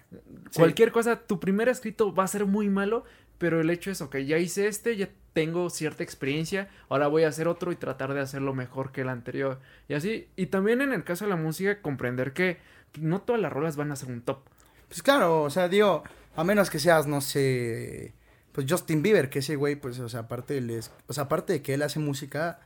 sí. 0.52 0.60
cualquier 0.60 0.92
cosa, 0.92 1.16
tu 1.22 1.40
primer 1.40 1.70
escrito 1.70 2.14
va 2.14 2.24
a 2.26 2.28
ser 2.28 2.46
muy 2.46 2.70
malo, 2.70 3.04
pero 3.38 3.60
el 3.60 3.70
hecho 3.70 3.90
es, 3.92 4.02
ok, 4.02 4.18
ya 4.18 4.38
hice 4.38 4.68
este, 4.68 4.96
ya 4.96 5.10
tengo 5.34 5.70
cierta 5.70 6.04
experiencia, 6.04 6.70
ahora 6.88 7.08
voy 7.08 7.24
a 7.24 7.28
hacer 7.28 7.48
otro 7.48 7.72
y 7.72 7.76
tratar 7.76 8.14
de 8.14 8.22
hacerlo 8.22 8.54
mejor 8.54 8.92
que 8.92 9.02
el 9.02 9.10
anterior. 9.10 9.60
Y 9.90 9.94
así, 9.96 10.28
y 10.36 10.46
también 10.48 10.82
en 10.82 10.94
el 10.94 11.04
caso 11.04 11.26
de 11.26 11.30
la 11.30 11.36
música, 11.36 11.82
comprender 11.82 12.32
que 12.34 12.58
no 13.00 13.20
todas 13.22 13.42
las 13.42 13.52
rolas 13.52 13.76
van 13.76 13.92
a 13.92 13.96
ser 13.96 14.10
un 14.10 14.22
top. 14.22 14.40
Pues 14.88 15.02
claro, 15.02 15.42
o 15.44 15.50
sea, 15.50 15.68
digo, 15.68 16.04
a 16.36 16.44
menos 16.44 16.70
que 16.70 16.80
seas, 16.80 17.08
no 17.08 17.20
sé, 17.20 18.14
pues 18.54 18.66
Justin 18.70 19.02
Bieber, 19.02 19.30
que 19.30 19.40
ese 19.40 19.56
güey, 19.58 19.76
pues, 19.76 20.00
o 20.00 20.08
sea, 20.08 20.22
aparte, 20.22 20.62
les, 20.62 20.92
o 21.08 21.14
sea, 21.14 21.26
aparte 21.26 21.52
de 21.54 21.62
que 21.62 21.74
él 21.74 21.82
hace 21.82 22.00
música, 22.00 22.60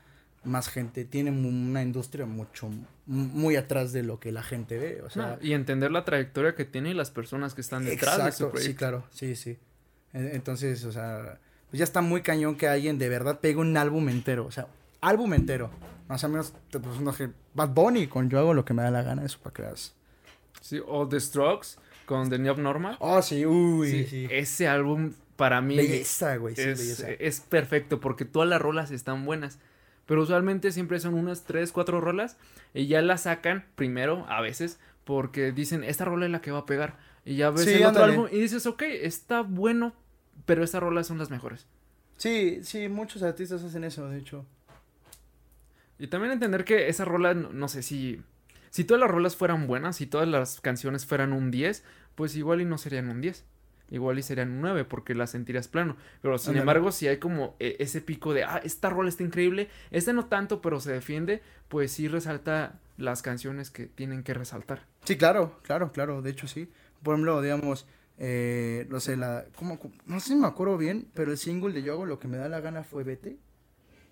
más 0.43 0.69
gente, 0.69 1.06
tiene 1.06 1.32
una 1.32 1.82
industria 1.82 2.25
mucho, 2.25 2.69
muy 3.06 3.56
atrás 3.56 3.91
de 3.91 4.04
lo 4.04 4.19
que 4.19 4.32
la 4.32 4.43
gente 4.43 4.78
ve, 4.78 5.02
o 5.02 5.10
sea. 5.10 5.38
No, 5.38 5.38
y 5.41 5.54
entender 5.54 5.91
la 5.91 6.06
trayectoria 6.06 6.56
que 6.56 6.65
tiene 6.65 6.91
y 6.91 6.93
las 6.93 7.12
personas 7.12 7.54
que 7.54 7.62
están 7.62 7.86
detrás 7.86 8.23
de 8.23 8.32
su 8.32 8.49
proyecto. 8.49 8.71
sí, 8.71 8.75
claro, 8.75 9.04
sí, 9.12 9.36
sí. 9.36 9.58
Entonces, 10.13 10.86
o 10.86 10.91
sea, 10.91 11.39
pues 11.69 11.78
ya 11.78 11.84
está 11.84 12.02
muy 12.02 12.21
cañón 12.21 12.56
que 12.56 12.67
alguien 12.67 12.97
de 12.97 13.10
verdad 13.10 13.39
pegue 13.39 13.58
un 13.58 13.75
álbum 13.78 14.10
entero, 14.10 14.45
o 14.45 14.52
sea, 14.52 14.67
álbum 15.02 15.34
entero. 15.34 15.69
Más 16.08 16.23
o 16.23 16.30
menos, 16.30 16.54
pues, 16.71 16.99
no 16.99 17.13
sé, 17.13 17.30
Bad 17.54 17.69
Bunny 17.69 18.08
con 18.08 18.30
Yo 18.30 18.39
hago 18.39 18.56
lo 18.56 18.65
que 18.65 18.73
me 18.73 18.82
da 18.82 18.89
la 18.89 19.04
gana, 19.04 19.23
eso 19.23 19.38
para 19.43 19.54
que 19.54 19.62
veas. 19.62 19.93
Sí, 20.62 20.82
o 20.86 21.08
The 21.08 21.19
Strokes 21.19 21.78
con 22.08 22.30
The 22.30 22.39
New 22.39 22.52
Abnormal. 22.52 22.97
Oh, 22.99 23.21
sí, 23.21 23.45
uy, 23.45 23.91
Sí, 23.91 24.06
sí. 24.08 24.28
Ese 24.32 24.67
álbum 24.67 25.13
para 25.36 25.62
mí 25.62 25.78
Belleza, 25.78 26.36
güey, 26.38 26.56
sí, 26.56 26.62
es, 26.63 26.80
belleza. 26.80 27.12
es 27.12 27.39
perfecto 27.39 27.99
porque 27.99 28.25
todas 28.25 28.49
las 28.49 28.60
rolas 28.60 28.91
están 28.91 29.25
buenas. 29.25 29.60
Pero 30.10 30.24
usualmente 30.24 30.72
siempre 30.72 31.00
son 31.00 31.13
unas 31.13 31.43
3, 31.43 31.72
4 31.72 32.02
rolas 32.02 32.36
y 32.74 32.88
ya 32.88 33.00
las 33.04 33.22
sacan 33.22 33.65
primero 33.76 34.26
a 34.28 34.41
veces 34.41 34.80
porque 35.04 35.52
dicen, 35.52 35.84
esta 35.84 36.04
rola 36.04 36.26
es 36.26 36.32
la 36.32 36.41
que 36.41 36.50
va 36.50 36.58
a 36.58 36.65
pegar. 36.65 36.98
Y 37.26 37.36
ya 37.36 37.52
ves 37.52 37.65
Sí, 37.65 37.74
el 37.74 37.86
otro 37.86 38.06
álbum 38.06 38.28
y 38.32 38.39
dices, 38.39 38.65
ok, 38.65 38.82
está 38.82 39.41
bueno, 39.41 39.93
pero 40.48 40.63
estas 40.63 40.82
rolas 40.82 41.06
son 41.06 41.19
las 41.19 41.30
mejores. 41.30 41.67
Sí, 42.17 42.58
sí, 42.63 42.89
muchos 42.89 43.22
artistas 43.22 43.62
hacen 43.62 43.84
eso, 43.84 44.10
de 44.10 44.17
hecho. 44.17 44.48
Y 46.00 46.08
también 46.08 46.32
entender 46.34 46.65
que 46.65 46.89
esa 46.89 47.06
rola, 47.06 47.36
no, 47.36 47.54
no 47.54 47.67
sé 47.67 47.84
si... 47.84 48.19
Si 48.72 48.86
todas 48.86 49.02
las 49.02 49.12
rolas 49.12 49.36
fueran 49.36 49.67
buenas, 49.67 49.98
si 49.98 50.08
todas 50.08 50.28
las 50.28 50.60
canciones 50.60 51.06
fueran 51.06 51.34
un 51.34 51.52
10, 51.52 51.84
pues 52.15 52.36
igual 52.36 52.62
y 52.62 52.65
no 52.65 52.80
serían 52.80 53.10
un 53.10 53.22
10. 53.22 53.45
Igual 53.91 54.19
y 54.19 54.23
serían 54.23 54.62
9 54.62 54.86
porque 54.86 55.15
las 55.15 55.32
sentirías 55.32 55.67
plano. 55.67 55.97
Pero 56.21 56.38
sin 56.38 56.58
embargo, 56.58 56.91
si 56.91 57.08
hay 57.08 57.17
como 57.17 57.56
eh, 57.60 57.78
ese 57.80 58.02
pico 58.02 58.34
de, 58.34 58.43
ah, 58.43 58.62
esta 58.63 58.89
rola 58.89 59.10
está 59.10 59.23
increíble, 59.23 59.69
esta 59.91 60.13
no 60.13 60.25
tanto, 60.25 60.62
pero 60.62 60.80
se 60.80 60.91
defiende, 60.91 61.41
pues 61.67 61.91
sí 61.91 62.08
resalta 62.08 62.80
las 62.97 63.21
canciones 63.21 63.71
que 63.71 63.88
tienen 63.88 64.23
que 64.23 64.34
resaltar. 64.34 64.86
Sí, 65.06 65.17
claro, 65.17 65.60
claro, 65.63 65.91
claro, 65.91 66.21
de 66.21 66.30
hecho 66.30 66.47
sí. 66.47 66.69
Por 67.02 67.15
ejemplo, 67.15 67.41
digamos, 67.41 67.88
eh, 68.17 68.86
no 68.89 68.99
sé, 68.99 69.15
la, 69.17 69.45
¿cómo, 69.56 69.80
no 70.06 70.19
sé 70.19 70.30
si 70.30 70.36
me 70.36 70.47
acuerdo 70.47 70.78
bien, 70.78 71.08
pero 71.13 71.32
el 71.32 71.38
single 71.38 71.73
de 71.73 71.82
Yo 71.82 71.93
hago 71.93 72.06
lo 72.06 72.19
que 72.19 72.28
me 72.28 72.38
da 72.38 72.49
la 72.49 72.60
gana 72.60 72.84
fue 72.84 73.04
Vete. 73.04 73.38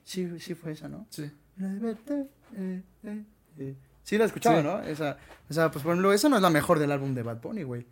Sí, 0.04 0.40
sí 0.40 0.56
fue 0.56 0.72
esa, 0.72 0.88
¿no? 0.88 1.06
Sí. 1.10 1.30
La 1.58 1.68
Vete, 1.74 2.28
eh, 2.56 2.82
eh, 3.04 3.24
eh. 3.60 3.76
Sí 4.04 4.18
la 4.18 4.24
he 4.24 4.28
escuchado, 4.28 4.58
Sí. 4.62 4.64
¿no? 4.64 4.82
Esa, 4.82 5.18
o 5.50 5.54
sea, 5.54 5.70
pues 5.70 5.84
por 5.84 5.92
ejemplo, 5.92 6.14
esa 6.14 6.30
no 6.30 6.38
es 6.38 6.42
la 6.42 6.50
mejor 6.50 6.80
del 6.80 6.94
álbum 6.94 7.14
de 7.14 7.24
Bad 7.24 7.42
Bunny, 7.42 7.64
güey. 7.64 7.86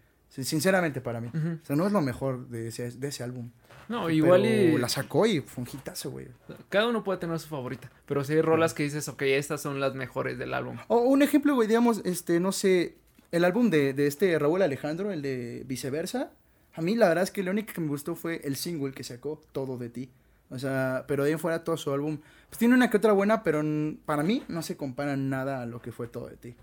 Sinceramente 0.43 1.01
para 1.01 1.21
mí. 1.21 1.29
O 1.33 1.65
sea, 1.65 1.75
no 1.75 1.87
es 1.87 1.93
lo 1.93 2.01
mejor 2.01 2.47
de 2.49 2.67
ese, 2.67 2.91
de 2.91 3.07
ese 3.07 3.23
álbum. 3.23 3.51
No, 3.87 4.09
igual 4.09 4.41
Pero 4.41 4.77
y... 4.77 4.81
la 4.81 4.89
sacó 4.89 5.25
y 5.25 5.41
fue 5.41 5.63
un 5.63 5.69
hitazo, 5.71 6.11
güey. 6.11 6.27
Cada 6.69 6.87
uno 6.87 7.03
puede 7.03 7.19
tener 7.19 7.39
su 7.39 7.47
favorita, 7.47 7.91
pero 8.05 8.23
si 8.23 8.33
hay 8.33 8.41
rolas 8.41 8.73
que 8.73 8.83
dices, 8.83 9.07
ok, 9.07 9.21
estas 9.23 9.61
son 9.61 9.79
las 9.79 9.93
mejores 9.93 10.37
del 10.37 10.53
álbum. 10.53 10.77
O 10.87 10.97
un 10.99 11.21
ejemplo, 11.21 11.53
güey, 11.53 11.67
digamos, 11.67 12.01
este, 12.03 12.39
no 12.39 12.51
sé, 12.51 12.95
el 13.31 13.45
álbum 13.45 13.69
de, 13.69 13.93
de 13.93 14.07
este 14.07 14.37
Raúl 14.39 14.61
Alejandro, 14.61 15.11
el 15.11 15.21
de 15.21 15.63
Viceversa, 15.67 16.31
a 16.73 16.81
mí 16.81 16.95
la 16.95 17.07
verdad 17.07 17.23
es 17.23 17.31
que 17.31 17.43
lo 17.43 17.51
único 17.51 17.73
que 17.73 17.81
me 17.81 17.87
gustó 17.87 18.15
fue 18.15 18.41
el 18.43 18.55
single 18.55 18.91
que 18.91 19.03
sacó, 19.03 19.41
Todo 19.51 19.77
de 19.77 19.89
ti. 19.89 20.09
O 20.49 20.59
sea, 20.59 21.05
pero 21.07 21.23
de 21.23 21.29
ahí 21.29 21.33
en 21.33 21.39
fuera 21.39 21.63
todo 21.63 21.75
su 21.75 21.91
álbum, 21.91 22.19
pues 22.49 22.59
tiene 22.59 22.75
una 22.75 22.89
que 22.89 22.97
otra 22.97 23.13
buena, 23.13 23.43
pero 23.43 23.63
para 24.05 24.23
mí 24.23 24.43
no 24.47 24.61
se 24.61 24.77
compara 24.77 25.15
nada 25.15 25.61
a 25.61 25.65
lo 25.65 25.81
que 25.81 25.91
fue 25.91 26.07
Todo 26.07 26.27
de 26.27 26.37
ti. 26.37 26.55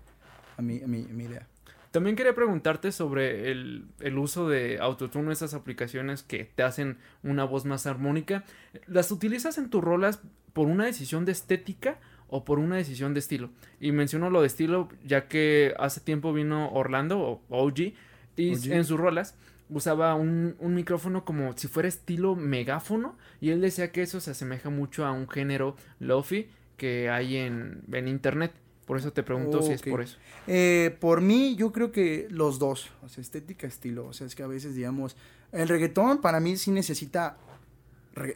A 0.57 0.61
mi, 0.61 0.81
a 0.81 0.87
mi, 0.87 1.01
a 1.01 1.13
mi 1.13 1.23
idea. 1.25 1.47
También 1.93 2.15
quería 2.15 2.33
preguntarte 2.33 2.91
sobre 2.91 3.51
el, 3.51 3.85
el 3.99 4.17
uso 4.17 4.49
de 4.49 4.79
Autotune, 4.79 5.31
esas 5.31 5.53
aplicaciones 5.53 6.23
que 6.23 6.43
te 6.43 6.63
hacen 6.63 6.97
una 7.21 7.43
voz 7.43 7.65
más 7.65 7.85
armónica. 7.85 8.45
¿Las 8.87 9.11
utilizas 9.11 9.59
en 9.59 9.69
tus 9.69 9.83
rolas 9.83 10.19
por 10.53 10.65
una 10.65 10.85
decisión 10.85 11.23
de 11.23 11.33
estética 11.33 11.99
o 12.29 12.45
por 12.45 12.57
una 12.57 12.77
decisión 12.77 13.13
de 13.13 13.19
estilo? 13.19 13.51
Y 13.79 13.91
menciono 13.91 14.31
lo 14.31 14.41
de 14.41 14.47
estilo 14.47 14.89
ya 15.05 15.27
que 15.27 15.75
hace 15.77 16.01
tiempo 16.01 16.33
vino 16.33 16.71
Orlando 16.71 17.19
o 17.19 17.43
OG 17.49 17.93
y 18.37 18.55
OG. 18.55 18.71
en 18.71 18.85
sus 18.85 18.99
rolas 18.99 19.35
usaba 19.69 20.15
un, 20.15 20.55
un 20.57 20.73
micrófono 20.73 21.23
como 21.23 21.55
si 21.55 21.67
fuera 21.67 21.87
estilo 21.87 22.35
megáfono 22.35 23.15
y 23.39 23.51
él 23.51 23.61
decía 23.61 23.91
que 23.91 24.01
eso 24.01 24.19
se 24.19 24.31
asemeja 24.31 24.71
mucho 24.71 25.05
a 25.05 25.11
un 25.11 25.29
género 25.29 25.75
lofi 25.99 26.47
que 26.75 27.11
hay 27.11 27.37
en, 27.37 27.83
en 27.91 28.07
internet. 28.07 28.51
Por 28.85 28.97
eso 28.97 29.13
te 29.13 29.23
pregunto 29.23 29.61
si 29.61 29.71
es 29.73 29.81
por 29.81 30.01
eso. 30.01 30.17
Eh, 30.47 30.95
por 30.99 31.21
mí, 31.21 31.55
yo 31.55 31.71
creo 31.71 31.91
que 31.91 32.27
los 32.29 32.59
dos, 32.59 32.89
o 33.01 33.07
sea, 33.09 33.21
estética, 33.21 33.65
estilo. 33.65 34.05
O 34.07 34.13
sea, 34.13 34.27
es 34.27 34.35
que 34.35 34.43
a 34.43 34.47
veces, 34.47 34.75
digamos, 34.75 35.15
el 35.53 35.67
reggaetón 35.69 36.19
para 36.19 36.39
mí 36.41 36.57
sí 36.57 36.69
necesita 36.71 37.37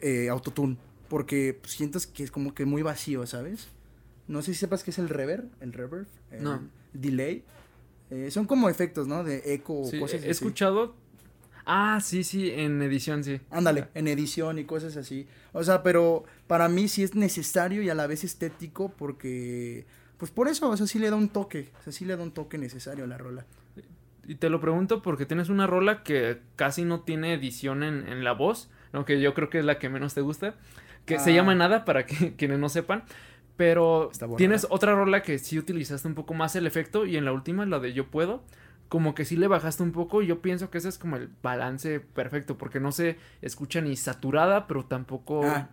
eh, 0.02 0.28
autotune, 0.30 0.76
porque 1.08 1.60
sientes 1.64 2.06
que 2.06 2.24
es 2.24 2.30
como 2.30 2.54
que 2.54 2.64
muy 2.64 2.82
vacío, 2.82 3.26
¿sabes? 3.26 3.68
No 4.26 4.42
sé 4.42 4.52
si 4.54 4.60
sepas 4.60 4.82
qué 4.82 4.90
es 4.90 4.98
el 4.98 5.08
reverb, 5.08 5.48
el 5.60 5.72
reverb, 5.72 6.06
el 6.30 6.42
No. 6.42 6.68
delay. 6.92 7.44
Eh, 8.10 8.30
son 8.30 8.46
como 8.46 8.68
efectos, 8.70 9.06
¿no? 9.06 9.22
De 9.24 9.42
eco, 9.54 9.84
Sí, 9.84 9.98
cosas 10.00 10.16
he 10.16 10.18
así. 10.20 10.30
escuchado. 10.30 10.94
Ah, 11.66 12.00
sí, 12.02 12.24
sí, 12.24 12.50
en 12.50 12.80
edición, 12.80 13.22
sí. 13.22 13.40
Ándale, 13.50 13.88
en 13.94 14.08
edición 14.08 14.58
y 14.58 14.64
cosas 14.64 14.96
así. 14.96 15.26
O 15.52 15.62
sea, 15.62 15.82
pero 15.82 16.24
para 16.46 16.68
mí 16.70 16.88
sí 16.88 17.02
es 17.02 17.14
necesario 17.14 17.82
y 17.82 17.90
a 17.90 17.94
la 17.94 18.06
vez 18.06 18.24
estético 18.24 18.88
porque, 18.96 19.84
pues 20.18 20.30
por 20.30 20.48
eso, 20.48 20.68
o 20.68 20.76
sea, 20.76 20.86
sí 20.86 20.98
le 20.98 21.08
da 21.10 21.16
un 21.16 21.28
toque, 21.30 21.70
o 21.80 21.82
sea, 21.84 21.92
sí 21.92 22.04
le 22.04 22.16
da 22.16 22.22
un 22.22 22.32
toque 22.32 22.58
necesario 22.58 23.04
a 23.04 23.06
la 23.06 23.16
rola. 23.18 23.46
Y 24.26 24.34
te 24.34 24.50
lo 24.50 24.60
pregunto 24.60 25.00
porque 25.00 25.24
tienes 25.24 25.48
una 25.48 25.66
rola 25.66 26.02
que 26.02 26.40
casi 26.56 26.84
no 26.84 27.00
tiene 27.00 27.32
edición 27.32 27.82
en, 27.82 28.06
en 28.06 28.24
la 28.24 28.32
voz, 28.32 28.68
aunque 28.92 29.20
yo 29.20 29.32
creo 29.32 29.48
que 29.48 29.60
es 29.60 29.64
la 29.64 29.78
que 29.78 29.88
menos 29.88 30.12
te 30.12 30.20
gusta, 30.20 30.54
que 31.06 31.18
se 31.18 31.30
Ah. 31.30 31.34
llama 31.36 31.54
Nada 31.54 31.86
para 31.86 32.04
que 32.04 32.34
quienes 32.36 32.58
no 32.58 32.68
sepan. 32.68 33.04
Pero 33.56 34.10
tienes 34.36 34.66
otra 34.70 34.94
rola 34.94 35.22
que 35.22 35.38
sí 35.38 35.58
utilizaste 35.58 36.06
un 36.06 36.14
poco 36.14 36.32
más 36.34 36.54
el 36.54 36.66
efecto 36.66 37.06
y 37.06 37.16
en 37.16 37.24
la 37.24 37.32
última, 37.32 37.66
la 37.66 37.80
de 37.80 37.92
Yo 37.92 38.06
Puedo, 38.06 38.44
como 38.88 39.16
que 39.16 39.24
sí 39.24 39.36
le 39.36 39.48
bajaste 39.48 39.82
un 39.82 39.90
poco 39.90 40.22
y 40.22 40.26
yo 40.28 40.40
pienso 40.40 40.70
que 40.70 40.78
ese 40.78 40.88
es 40.90 40.96
como 40.98 41.16
el 41.16 41.28
balance 41.42 41.98
perfecto 41.98 42.56
porque 42.56 42.78
no 42.78 42.92
se 42.92 43.16
escucha 43.42 43.80
ni 43.80 43.96
saturada, 43.96 44.66
pero 44.68 44.84
tampoco... 44.84 45.44
Ah. 45.44 45.68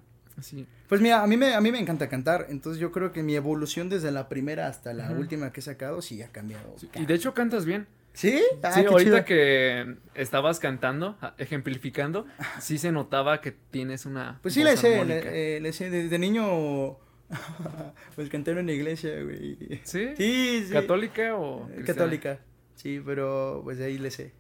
Pues 0.90 1.02
mira, 1.02 1.24
a 1.24 1.28
mí, 1.28 1.38
me, 1.38 1.54
a 1.54 1.62
mí 1.62 1.72
me 1.72 1.80
encanta 1.80 2.10
cantar, 2.10 2.48
entonces 2.50 2.80
yo 2.80 2.92
creo 2.92 3.12
que 3.12 3.24
mi 3.24 3.36
evolución 3.36 3.90
desde 3.90 4.12
la 4.12 4.28
primera 4.30 4.68
hasta 4.68 4.94
la 4.94 5.12
última 5.12 5.52
que 5.54 5.62
he 5.62 5.64
sacado 5.64 6.02
sí 6.02 6.22
ha 6.22 6.28
cambiado. 6.30 6.76
Sí, 6.78 6.90
Y 6.96 7.06
de 7.06 7.14
hecho 7.14 7.34
cantas 7.34 7.66
bien. 7.66 7.88
¿Sí? 8.14 8.42
Ah, 8.64 8.72
sí, 8.72 8.86
ahorita 8.86 9.26
chido. 9.26 9.26
que 9.26 9.96
estabas 10.14 10.60
cantando, 10.62 11.18
ejemplificando, 11.38 12.26
sí 12.62 12.78
se 12.78 12.92
notaba 12.94 13.42
que 13.42 13.52
tienes 13.52 14.06
una. 14.06 14.40
Pues 14.42 14.54
sí 14.54 14.62
voz 14.62 14.72
le 14.72 14.78
sé, 14.78 15.04
le, 15.06 15.58
eh, 15.58 15.60
le 15.60 15.74
sé, 15.74 15.90
desde 15.90 16.18
niño, 16.18 16.98
pues 18.16 18.30
canté 18.30 18.52
en 18.52 18.60
una 18.60 18.72
iglesia, 18.72 19.22
güey. 19.22 19.58
¿Sí? 19.84 20.10
Sí, 20.16 20.64
sí. 20.68 20.72
¿Católica 20.74 21.36
o.? 21.36 21.64
Eh, 21.70 21.74
cristiana? 21.76 21.86
Católica, 22.00 22.40
sí, 22.76 23.02
pero 23.06 23.62
pues 23.66 23.78
de 23.80 23.86
ahí 23.86 23.98
le 23.98 24.12
sé. 24.12 24.32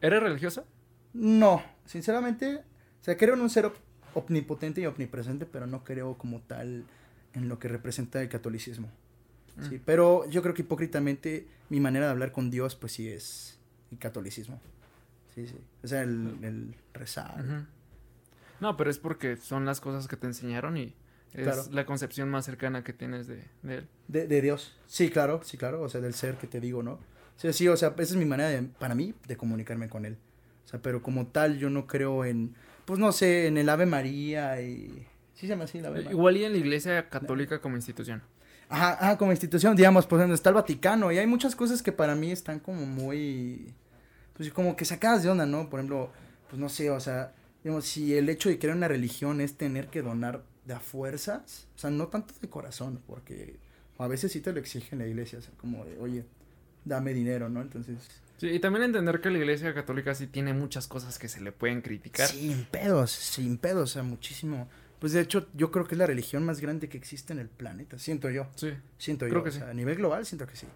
¿Eres 0.00 0.22
religiosa? 0.22 0.64
No, 1.12 1.62
sinceramente, 1.84 2.56
o 3.00 3.04
sea, 3.04 3.16
creo 3.16 3.34
en 3.34 3.40
un 3.40 3.50
ser 3.50 3.66
op- 3.66 3.76
omnipotente 4.18 4.80
y 4.80 4.86
omnipresente, 4.86 5.46
pero 5.46 5.66
no 5.66 5.84
creo 5.84 6.16
como 6.18 6.40
tal 6.40 6.84
en 7.34 7.48
lo 7.48 7.58
que 7.58 7.68
representa 7.68 8.20
el 8.22 8.28
catolicismo. 8.28 8.90
Sí, 9.68 9.76
Mm. 9.76 9.80
pero 9.84 10.28
yo 10.28 10.42
creo 10.42 10.54
que 10.54 10.62
hipócritamente 10.62 11.46
mi 11.70 11.80
manera 11.80 12.06
de 12.06 12.12
hablar 12.12 12.32
con 12.32 12.50
Dios, 12.50 12.76
pues 12.76 12.92
sí 12.92 13.08
es 13.08 13.58
el 13.90 13.98
catolicismo. 13.98 14.60
Sí, 15.34 15.46
sí. 15.46 15.56
O 15.82 15.86
sea, 15.88 16.02
el, 16.02 16.36
el 16.42 16.74
rezar. 16.94 17.44
No, 18.60 18.76
pero 18.76 18.90
es 18.90 18.98
porque 18.98 19.36
son 19.36 19.64
las 19.66 19.80
cosas 19.80 20.08
que 20.08 20.16
te 20.16 20.26
enseñaron 20.26 20.76
y 20.76 20.94
es 21.34 21.42
Claro. 21.44 21.62
la 21.70 21.84
concepción 21.84 22.30
más 22.30 22.46
cercana 22.46 22.82
que 22.84 22.92
tienes 22.94 23.26
de, 23.26 23.44
de 23.62 23.74
él. 23.78 23.88
De, 24.08 24.26
de 24.26 24.40
Dios. 24.40 24.74
Sí, 24.86 25.10
claro, 25.10 25.40
sí, 25.44 25.58
claro. 25.58 25.82
O 25.82 25.88
sea, 25.88 26.00
del 26.00 26.14
ser 26.14 26.36
que 26.36 26.46
te 26.46 26.60
digo, 26.60 26.82
¿no? 26.82 26.98
Sea, 27.36 27.52
sí, 27.52 27.68
o 27.68 27.76
sea, 27.76 27.88
esa 27.90 28.02
es 28.02 28.16
mi 28.16 28.24
manera 28.24 28.48
de, 28.48 28.62
para 28.62 28.94
mí 28.94 29.14
de 29.28 29.36
comunicarme 29.36 29.90
con 29.90 30.06
él. 30.06 30.16
O 30.64 30.68
sea, 30.68 30.80
pero 30.80 31.02
como 31.02 31.26
tal, 31.26 31.58
yo 31.58 31.68
no 31.68 31.86
creo 31.86 32.24
en, 32.24 32.54
pues 32.86 32.98
no 32.98 33.12
sé, 33.12 33.48
en 33.48 33.58
el 33.58 33.68
Ave 33.68 33.84
María 33.84 34.62
y... 34.62 35.06
¿Sí 35.34 35.42
se 35.42 35.48
llama 35.48 35.64
así 35.64 35.78
el 35.78 35.86
Ave 35.86 35.96
María? 35.96 36.10
Igual 36.12 36.36
y 36.38 36.44
en 36.44 36.52
la 36.52 36.58
iglesia 36.58 37.08
católica 37.10 37.60
como 37.60 37.76
institución. 37.76 38.22
Ajá, 38.68 38.92
ajá, 38.92 39.18
como 39.18 39.32
institución, 39.32 39.76
digamos, 39.76 40.06
pues 40.06 40.20
donde 40.20 40.34
está 40.34 40.50
el 40.50 40.54
Vaticano. 40.54 41.12
Y 41.12 41.18
hay 41.18 41.26
muchas 41.26 41.54
cosas 41.54 41.82
que 41.82 41.92
para 41.92 42.14
mí 42.14 42.30
están 42.30 42.60
como 42.60 42.86
muy, 42.86 43.74
pues 44.34 44.50
como 44.52 44.76
que 44.76 44.84
sacadas 44.84 45.22
de 45.22 45.28
onda, 45.28 45.44
¿no? 45.44 45.68
Por 45.68 45.80
ejemplo, 45.80 46.10
pues 46.48 46.58
no 46.58 46.68
sé, 46.68 46.90
o 46.90 47.00
sea, 47.00 47.34
digamos, 47.62 47.84
si 47.84 48.16
el 48.16 48.28
hecho 48.28 48.48
de 48.48 48.58
crear 48.58 48.76
una 48.76 48.88
religión 48.88 49.40
es 49.40 49.56
tener 49.56 49.88
que 49.88 50.02
donar 50.02 50.42
de 50.64 50.74
a 50.74 50.80
fuerzas, 50.80 51.66
o 51.76 51.78
sea, 51.78 51.90
no 51.90 52.06
tanto 52.06 52.34
de 52.40 52.48
corazón, 52.48 53.00
porque 53.06 53.56
a 53.98 54.06
veces 54.06 54.32
sí 54.32 54.40
te 54.40 54.52
lo 54.52 54.60
exige 54.60 54.96
la 54.96 55.06
iglesia, 55.06 55.38
o 55.40 55.42
sea, 55.42 55.52
como 55.56 55.84
de, 55.84 55.98
oye, 55.98 56.24
dame 56.84 57.12
dinero, 57.12 57.48
¿no? 57.48 57.60
Entonces... 57.60 57.98
Sí, 58.38 58.48
y 58.48 58.58
también 58.60 58.84
entender 58.84 59.20
que 59.20 59.30
la 59.30 59.38
iglesia 59.38 59.72
católica 59.74 60.14
sí 60.14 60.26
tiene 60.26 60.52
muchas 60.52 60.86
cosas 60.86 61.18
que 61.18 61.28
se 61.28 61.40
le 61.40 61.52
pueden 61.52 61.80
criticar. 61.82 62.28
Sin 62.28 62.64
pedos, 62.64 63.10
sin 63.10 63.56
pedos, 63.58 63.90
o 63.90 63.92
sea, 63.94 64.02
muchísimo. 64.02 64.68
Pues 64.98 65.12
de 65.12 65.20
hecho, 65.20 65.46
yo 65.54 65.70
creo 65.70 65.86
que 65.86 65.94
es 65.94 65.98
la 65.98 66.06
religión 66.06 66.44
más 66.44 66.60
grande 66.60 66.88
que 66.88 66.96
existe 66.98 67.32
en 67.32 67.38
el 67.38 67.48
planeta, 67.48 67.98
siento 67.98 68.30
yo. 68.30 68.46
Sí. 68.54 68.72
Siento 68.98 69.26
Creo 69.26 69.38
yo. 69.38 69.44
que 69.44 69.48
o 69.50 69.52
sí. 69.52 69.60
a 69.62 69.72
nivel 69.74 69.96
global, 69.96 70.24
siento 70.26 70.46
que 70.46 70.56
sí. 70.56 70.66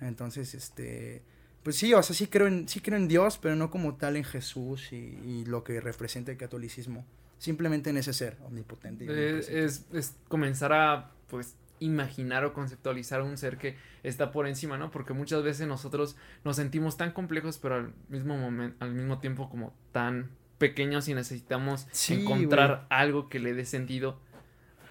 Entonces, 0.00 0.54
este. 0.54 1.22
Pues 1.62 1.76
sí, 1.76 1.92
o 1.92 2.02
sea, 2.02 2.14
sí 2.14 2.28
creo 2.28 2.46
en, 2.46 2.68
sí 2.68 2.80
creo 2.80 2.96
en 2.96 3.08
Dios, 3.08 3.36
pero 3.38 3.56
no 3.56 3.70
como 3.70 3.96
tal 3.96 4.16
en 4.16 4.24
Jesús 4.24 4.92
y, 4.92 4.96
y 4.96 5.44
lo 5.44 5.64
que 5.64 5.80
representa 5.80 6.30
el 6.30 6.38
catolicismo. 6.38 7.04
Simplemente 7.38 7.90
en 7.90 7.96
ese 7.98 8.12
ser 8.12 8.36
omnipotente. 8.44 9.04
y 9.04 9.08
Eh, 9.10 9.38
es, 9.64 9.84
es 9.92 10.14
comenzar 10.28 10.72
a, 10.72 11.12
pues, 11.28 11.54
imaginar 11.80 12.44
o 12.44 12.52
conceptualizar 12.52 13.22
un 13.22 13.36
ser 13.36 13.58
que 13.58 13.76
está 14.02 14.30
por 14.32 14.46
encima, 14.46 14.78
¿no? 14.78 14.90
Porque 14.90 15.12
muchas 15.12 15.42
veces 15.42 15.66
nosotros 15.66 16.16
nos 16.44 16.56
sentimos 16.56 16.96
tan 16.96 17.12
complejos, 17.12 17.58
pero 17.58 17.76
al 17.76 17.92
mismo 18.08 18.36
momento, 18.36 18.76
al 18.84 18.92
mismo 18.92 19.18
tiempo 19.18 19.48
como 19.50 19.74
tan 19.92 20.30
pequeños 20.58 21.08
y 21.08 21.14
necesitamos 21.14 21.86
Sí, 21.92 22.22
encontrar 22.22 22.86
algo 22.90 23.28
que 23.28 23.38
le 23.38 23.54
dé 23.54 23.64
sentido 23.64 24.20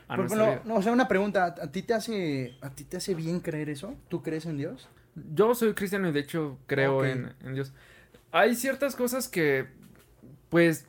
a 0.08 0.18
nuestra 0.18 0.44
vida. 0.44 0.62
no, 0.66 0.76
o 0.76 0.82
sea, 0.82 0.92
una 0.94 1.08
pregunta, 1.08 1.46
¿a, 1.46 1.72
ti 1.72 1.82
te 1.84 1.94
hace 1.94 2.58
a 2.62 2.70
ti 2.70 2.84
te 2.84 2.98
hace 2.98 3.14
bien 3.14 3.40
creer 3.40 3.70
eso? 3.70 3.96
¿Tú 4.08 4.24
crees 4.24 4.46
en 4.46 4.58
Dios? 4.58 4.88
Yo 5.34 5.54
soy 5.56 5.74
cristiano 5.74 6.08
y 6.08 6.12
de 6.12 6.20
hecho 6.22 6.60
creo 6.68 7.04
en, 7.06 7.34
en 7.42 7.54
Dios. 7.54 7.74
Hay 8.32 8.56
ciertas 8.56 8.96
cosas 8.96 9.28
que, 9.28 9.68
pues, 10.50 10.86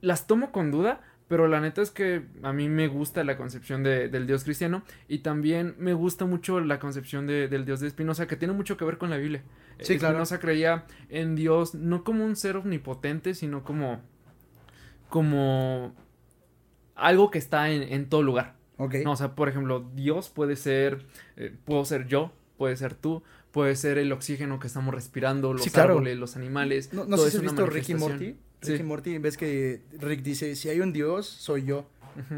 las 0.00 0.26
tomo 0.26 0.52
con 0.52 0.70
duda, 0.70 1.00
pero 1.32 1.48
la 1.48 1.62
neta 1.62 1.80
es 1.80 1.90
que 1.90 2.26
a 2.42 2.52
mí 2.52 2.68
me 2.68 2.88
gusta 2.88 3.24
la 3.24 3.38
concepción 3.38 3.82
de- 3.82 4.10
del 4.10 4.26
Dios 4.26 4.44
cristiano 4.44 4.82
y 5.08 5.20
también 5.20 5.74
me 5.78 5.94
gusta 5.94 6.26
mucho 6.26 6.60
la 6.60 6.78
concepción 6.78 7.26
de- 7.26 7.48
del 7.48 7.64
Dios 7.64 7.80
de 7.80 7.88
Spinoza, 7.88 8.26
que 8.26 8.36
tiene 8.36 8.52
mucho 8.52 8.76
que 8.76 8.84
ver 8.84 8.98
con 8.98 9.08
la 9.08 9.16
Biblia. 9.16 9.42
Sí, 9.80 9.96
claro. 9.96 10.16
Spinoza 10.16 10.40
creía 10.40 10.84
en 11.08 11.34
Dios 11.34 11.74
no 11.74 12.04
como 12.04 12.26
un 12.26 12.36
ser 12.36 12.58
omnipotente, 12.58 13.32
sino 13.34 13.64
como, 13.64 14.02
como 15.08 15.94
algo 16.94 17.30
que 17.30 17.38
está 17.38 17.70
en, 17.70 17.82
en 17.82 18.10
todo 18.10 18.22
lugar. 18.22 18.56
Ok. 18.76 18.96
No, 19.02 19.12
o 19.12 19.16
sea, 19.16 19.34
por 19.34 19.48
ejemplo, 19.48 19.88
Dios 19.94 20.28
puede 20.28 20.56
ser, 20.56 21.06
eh, 21.36 21.54
puedo 21.64 21.86
ser 21.86 22.06
yo, 22.08 22.30
puede 22.58 22.76
ser 22.76 22.94
tú, 22.94 23.22
puede 23.52 23.74
ser 23.76 23.96
el 23.96 24.12
oxígeno 24.12 24.58
que 24.58 24.66
estamos 24.66 24.94
respirando, 24.94 25.54
los 25.54 25.62
Sí, 25.62 25.70
claro. 25.70 25.90
árboles, 25.94 26.18
los 26.18 26.36
animales. 26.36 26.92
No, 26.92 27.06
no 27.06 27.16
todo 27.16 27.24
sé 27.24 27.30
si 27.30 27.36
es 27.38 27.42
has 27.42 27.52
visto 27.52 27.66
Ricky 27.66 27.94
manifestación. 27.94 28.36
Sí. 28.62 28.72
Ricky 28.72 28.84
Morty, 28.84 29.18
ves 29.18 29.36
que 29.36 29.80
Rick 29.98 30.22
dice, 30.22 30.56
si 30.56 30.68
hay 30.68 30.80
un 30.80 30.92
Dios, 30.92 31.26
soy 31.26 31.64
yo. 31.64 31.86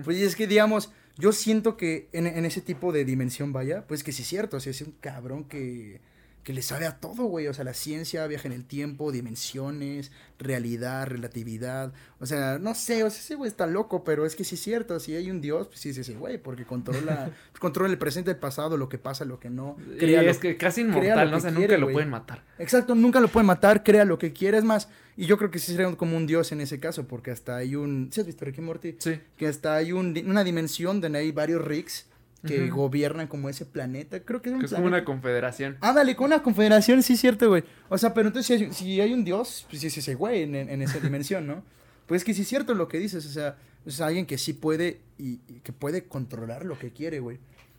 Pues 0.05 0.19
es 0.19 0.37
que, 0.37 0.47
digamos, 0.47 0.93
yo 1.19 1.33
siento 1.33 1.77
que 1.77 2.09
en, 2.13 2.27
en 2.27 2.45
ese 2.45 2.61
tipo 2.61 2.93
de 2.93 3.05
dimensión, 3.05 3.53
vaya, 3.53 3.87
pues 3.87 4.03
que 4.03 4.13
sí 4.13 4.23
es 4.23 4.29
cierto, 4.29 4.57
o 4.57 4.61
sea, 4.61 4.71
es 4.71 4.81
un 4.83 4.95
cabrón 5.01 5.45
que, 5.45 6.01
que 6.45 6.53
le 6.53 6.61
sabe 6.61 6.87
a 6.87 7.01
todo, 7.01 7.25
güey, 7.25 7.49
o 7.49 7.55
sea, 7.55 7.65
la 7.65 7.73
ciencia, 7.73 8.27
viaja 8.27 8.47
en 8.47 8.53
el 8.53 8.67
tiempo, 8.67 9.11
dimensiones, 9.11 10.13
realidad, 10.39 11.07
relatividad, 11.07 11.93
o 12.21 12.27
sea, 12.27 12.59
no 12.59 12.75
sé, 12.75 13.03
o 13.03 13.09
sea, 13.09 13.21
ese 13.21 13.35
güey 13.35 13.49
está 13.49 13.67
loco, 13.67 14.05
pero 14.05 14.27
es 14.27 14.37
que 14.37 14.45
sí 14.45 14.57
es 14.57 14.61
cierto, 14.61 15.01
si 15.01 15.17
hay 15.17 15.31
un 15.31 15.41
Dios, 15.41 15.69
pues 15.69 15.81
sí 15.81 15.89
es 15.89 15.99
ese 15.99 16.15
güey, 16.15 16.37
porque 16.37 16.67
controla, 16.67 17.31
controla 17.59 17.91
el 17.91 17.99
presente, 17.99 18.31
el 18.31 18.37
pasado, 18.37 18.77
lo 18.77 18.91
que 18.91 18.99
pasa, 18.99 19.25
lo 19.25 19.41
que 19.41 19.49
no, 19.49 19.77
Y 19.95 19.99
crea 19.99 20.23
lo 20.23 20.31
es 20.31 20.39
que 20.39 20.59
casi 20.59 20.83
inmortal, 20.83 21.31
¿no? 21.31 21.39
O 21.39 21.41
sea, 21.41 21.51
quiere, 21.51 21.63
nunca 21.67 21.79
lo 21.79 21.87
güey. 21.87 21.95
pueden 21.95 22.11
matar. 22.11 22.45
Exacto, 22.59 22.95
nunca 22.95 23.21
lo 23.21 23.29
puede 23.29 23.47
matar, 23.47 23.83
crea 23.83 24.05
lo 24.05 24.19
que 24.19 24.35
quiere, 24.35 24.59
es 24.59 24.65
más, 24.65 24.89
y 25.17 25.25
yo 25.25 25.39
creo 25.39 25.51
que 25.51 25.59
sí 25.59 25.73
sería 25.73 25.91
como 25.97 26.15
un 26.15 26.27
dios 26.27 26.53
en 26.53 26.61
ese 26.61 26.79
caso, 26.79 27.09
porque 27.09 27.31
hasta 27.31 27.57
hay 27.57 27.75
un, 27.75 28.11
¿sí 28.13 28.21
has 28.21 28.27
visto 28.27 28.45
Ricky 28.45 28.61
Morty? 28.61 28.97
Sí. 28.99 29.19
Que 29.39 29.47
hasta 29.47 29.77
hay 29.77 29.93
un, 29.93 30.15
una 30.27 30.45
dimensión 30.45 31.01
donde 31.01 31.21
hay 31.21 31.33
varios 31.33 31.65
Ricks 31.65 32.07
que 32.47 32.65
Ujú. 32.69 32.77
gobiernan 32.83 33.27
como 33.27 33.49
ese 33.49 33.65
planeta, 33.67 34.21
creo 34.21 34.43
que 34.43 34.51
es 34.51 34.55
un 34.55 34.61
Que 34.61 34.67
es 34.67 34.73
como 34.75 34.87
una 34.87 35.05
confederación. 35.05 35.77
Ándale, 35.81 36.15
con 36.17 36.27
una 36.27 36.43
confederación, 36.43 37.03
sí, 37.03 37.17
cierto, 37.17 37.49
güey. 37.49 37.65
O 37.89 37.99
sea, 37.99 38.13
pero 38.15 38.29
entonces 38.29 38.59
si 38.59 38.65
hay, 38.65 38.73
si 38.73 39.01
hay 39.01 39.13
un 39.13 39.25
dios, 39.25 39.67
pues 39.71 39.83
es 39.85 39.97
ese 39.97 40.15
güey 40.15 40.43
en, 40.43 40.83
esa 40.83 40.99
dimensión, 41.01 41.47
¿no? 41.47 41.65
Pues 42.07 42.21
es 42.21 42.25
que 42.25 42.35
sí 42.35 42.43
es 42.43 42.49
cierto 42.49 42.75
lo 42.75 42.87
que 42.89 42.99
dices, 42.99 43.25
o 43.27 43.31
sea, 43.31 43.57
es 43.87 44.01
alguien 44.01 44.27
que 44.27 44.37
sí 44.39 44.53
puede 44.53 45.01
y, 45.19 45.41
y 45.49 45.61
que 45.63 45.73
puede 45.73 46.05
controlar 46.05 46.65
lo 46.65 46.79
que 46.79 46.91
quiere, 46.93 47.21
güey. 47.21 47.39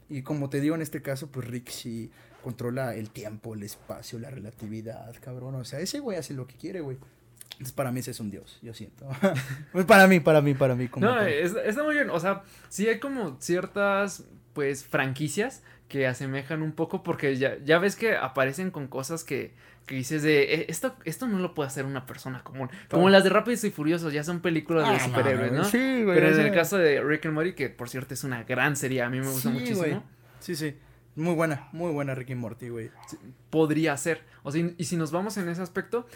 Y 0.10 0.22
como 0.24 0.50
te 0.50 0.60
digo 0.62 0.76
en 0.76 0.82
este 0.82 1.02
caso, 1.02 1.28
pues 1.28 1.48
Rick 1.48 1.70
sí 1.70 2.12
controla 2.44 2.94
el 2.96 3.10
tiempo, 3.10 3.56
el 3.56 3.64
espacio, 3.64 4.20
la 4.20 4.30
relatividad, 4.30 5.12
cabrón. 5.22 5.56
O 5.56 5.66
sea, 5.66 5.80
ese 5.80 6.00
güey 6.00 6.18
hace 6.18 6.34
lo 6.34 6.46
que 6.48 6.56
quiere, 6.56 6.82
güey. 6.82 6.98
Entonces 7.54 7.72
para 7.74 7.92
mí 7.92 8.02
ese 8.02 8.12
es 8.12 8.20
un 8.20 8.30
dios, 8.30 8.60
yo 8.62 8.74
siento. 8.74 9.08
pues 9.72 9.86
para 9.86 10.08
mí, 10.08 10.20
para 10.20 10.42
mí, 10.42 10.54
para 10.54 10.76
mí. 10.76 10.88
Como 10.90 11.06
No, 11.06 11.22
es- 11.22 11.56
está 11.66 11.84
muy 11.84 11.96
bien. 11.96 12.10
O 12.10 12.20
sea, 12.20 12.44
sí 12.70 12.88
hay 12.88 13.00
como 13.00 13.38
ciertas, 13.40 14.26
pues, 14.56 14.84
franquicias 14.86 15.62
que 15.88 16.08
asemejan 16.08 16.64
un 16.64 16.72
poco 16.72 17.04
porque 17.04 17.36
ya, 17.36 17.58
ya 17.64 17.78
ves 17.78 17.96
que 17.96 18.16
aparecen 18.18 18.72
con 18.72 18.88
cosas 18.88 19.24
que, 19.24 19.54
que 19.86 19.94
dices 19.94 20.24
de, 20.24 20.56
"Eh, 20.56 20.66
esto, 20.70 20.96
esto 21.06 21.28
no 21.28 21.38
lo 21.38 21.54
puede 21.54 21.68
hacer 21.68 21.86
una 21.86 22.08
persona 22.08 22.44
común. 22.44 22.70
Como 22.90 23.08
las 23.12 23.24
de 23.24 23.30
Rápidos 23.30 23.64
y 23.66 23.70
Furiosos, 23.70 24.12
ya 24.12 24.24
son 24.24 24.40
películas 24.40 24.90
de 24.90 24.96
Ah, 24.96 25.00
superhéroes, 25.00 25.50
güey, 25.52 25.62
¿no? 25.62 25.66
Sí, 25.66 26.02
güey. 26.04 26.16
Pero 26.18 26.34
en 26.34 26.40
el 26.40 26.52
caso 26.52 26.80
de 26.80 27.02
Rick 27.04 27.28
and 27.28 27.36
Morty, 27.36 27.54
que 27.54 27.70
por 27.70 27.88
cierto 27.90 28.16
es 28.16 28.24
una 28.24 28.44
gran 28.46 28.76
serie, 28.76 29.04
a 29.04 29.10
mí 29.12 29.20
me 29.20 29.28
gusta 29.28 29.50
sí, 29.50 29.54
muchísimo, 29.54 29.78
güey. 29.78 30.02
Sí, 30.40 30.56
sí. 30.56 30.76
Muy 31.18 31.34
buena, 31.36 31.70
muy 31.72 31.92
buena 31.94 32.14
Ricky 32.16 32.36
Morty, 32.36 32.70
güey. 32.70 32.90
podría 33.50 33.96
ser. 33.96 34.22
O 34.44 34.52
sea, 34.52 34.62
y 34.78 34.84
si 34.84 34.98
nos 34.98 35.12
vamos 35.12 35.38
en 35.38 35.48
ese 35.50 35.62
aspecto, 35.62 36.08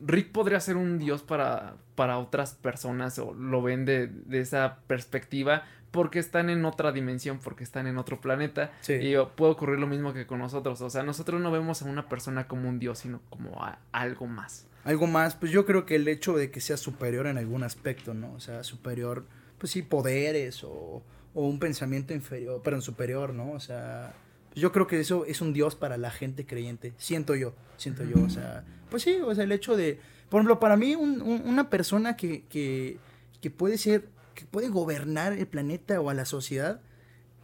Rick 0.00 0.32
podría 0.32 0.60
ser 0.60 0.76
un 0.76 0.98
dios 0.98 1.22
para, 1.22 1.76
para 1.94 2.18
otras 2.18 2.54
personas 2.54 3.18
o 3.18 3.32
lo 3.34 3.62
ven 3.62 3.84
de, 3.84 4.08
de 4.08 4.40
esa 4.40 4.78
perspectiva 4.86 5.64
porque 5.94 6.18
están 6.18 6.50
en 6.50 6.64
otra 6.64 6.90
dimensión, 6.90 7.38
porque 7.38 7.62
están 7.62 7.86
en 7.86 7.98
otro 7.98 8.20
planeta. 8.20 8.72
Sí. 8.80 8.94
Y 8.94 9.14
puede 9.36 9.52
ocurrir 9.52 9.78
lo 9.78 9.86
mismo 9.86 10.12
que 10.12 10.26
con 10.26 10.40
nosotros. 10.40 10.80
O 10.80 10.90
sea, 10.90 11.04
nosotros 11.04 11.40
no 11.40 11.52
vemos 11.52 11.82
a 11.82 11.84
una 11.84 12.08
persona 12.08 12.48
como 12.48 12.68
un 12.68 12.80
dios, 12.80 12.98
sino 12.98 13.20
como 13.30 13.62
a 13.62 13.78
algo 13.92 14.26
más. 14.26 14.66
Algo 14.82 15.06
más, 15.06 15.36
pues 15.36 15.52
yo 15.52 15.64
creo 15.64 15.86
que 15.86 15.94
el 15.94 16.08
hecho 16.08 16.36
de 16.36 16.50
que 16.50 16.60
sea 16.60 16.76
superior 16.76 17.28
en 17.28 17.38
algún 17.38 17.62
aspecto, 17.62 18.12
¿no? 18.12 18.32
O 18.34 18.40
sea, 18.40 18.64
superior, 18.64 19.24
pues 19.56 19.70
sí, 19.70 19.82
poderes 19.82 20.64
o, 20.64 21.04
o 21.32 21.46
un 21.46 21.60
pensamiento 21.60 22.12
inferior, 22.12 22.60
perdón, 22.60 22.82
superior, 22.82 23.32
¿no? 23.32 23.52
O 23.52 23.60
sea, 23.60 24.14
yo 24.54 24.72
creo 24.72 24.86
que 24.86 25.00
eso 25.00 25.24
es 25.26 25.40
un 25.40 25.52
dios 25.52 25.74
para 25.74 25.96
la 25.96 26.10
gente 26.10 26.46
creyente, 26.46 26.92
siento 26.96 27.34
yo, 27.34 27.54
siento 27.76 28.04
yo, 28.04 28.22
o 28.22 28.28
sea, 28.30 28.64
pues 28.90 29.02
sí, 29.02 29.16
o 29.24 29.34
sea, 29.34 29.44
el 29.44 29.52
hecho 29.52 29.76
de, 29.76 29.98
por 30.28 30.40
ejemplo, 30.40 30.60
para 30.60 30.76
mí 30.76 30.94
un- 30.94 31.20
un- 31.22 31.42
una 31.46 31.70
persona 31.70 32.16
que, 32.16 32.44
que, 32.48 32.98
que 33.40 33.50
puede 33.50 33.78
ser, 33.78 34.06
que 34.34 34.44
puede 34.44 34.68
gobernar 34.68 35.32
el 35.32 35.46
planeta 35.46 36.00
o 36.00 36.10
a 36.10 36.14
la 36.14 36.24
sociedad, 36.24 36.80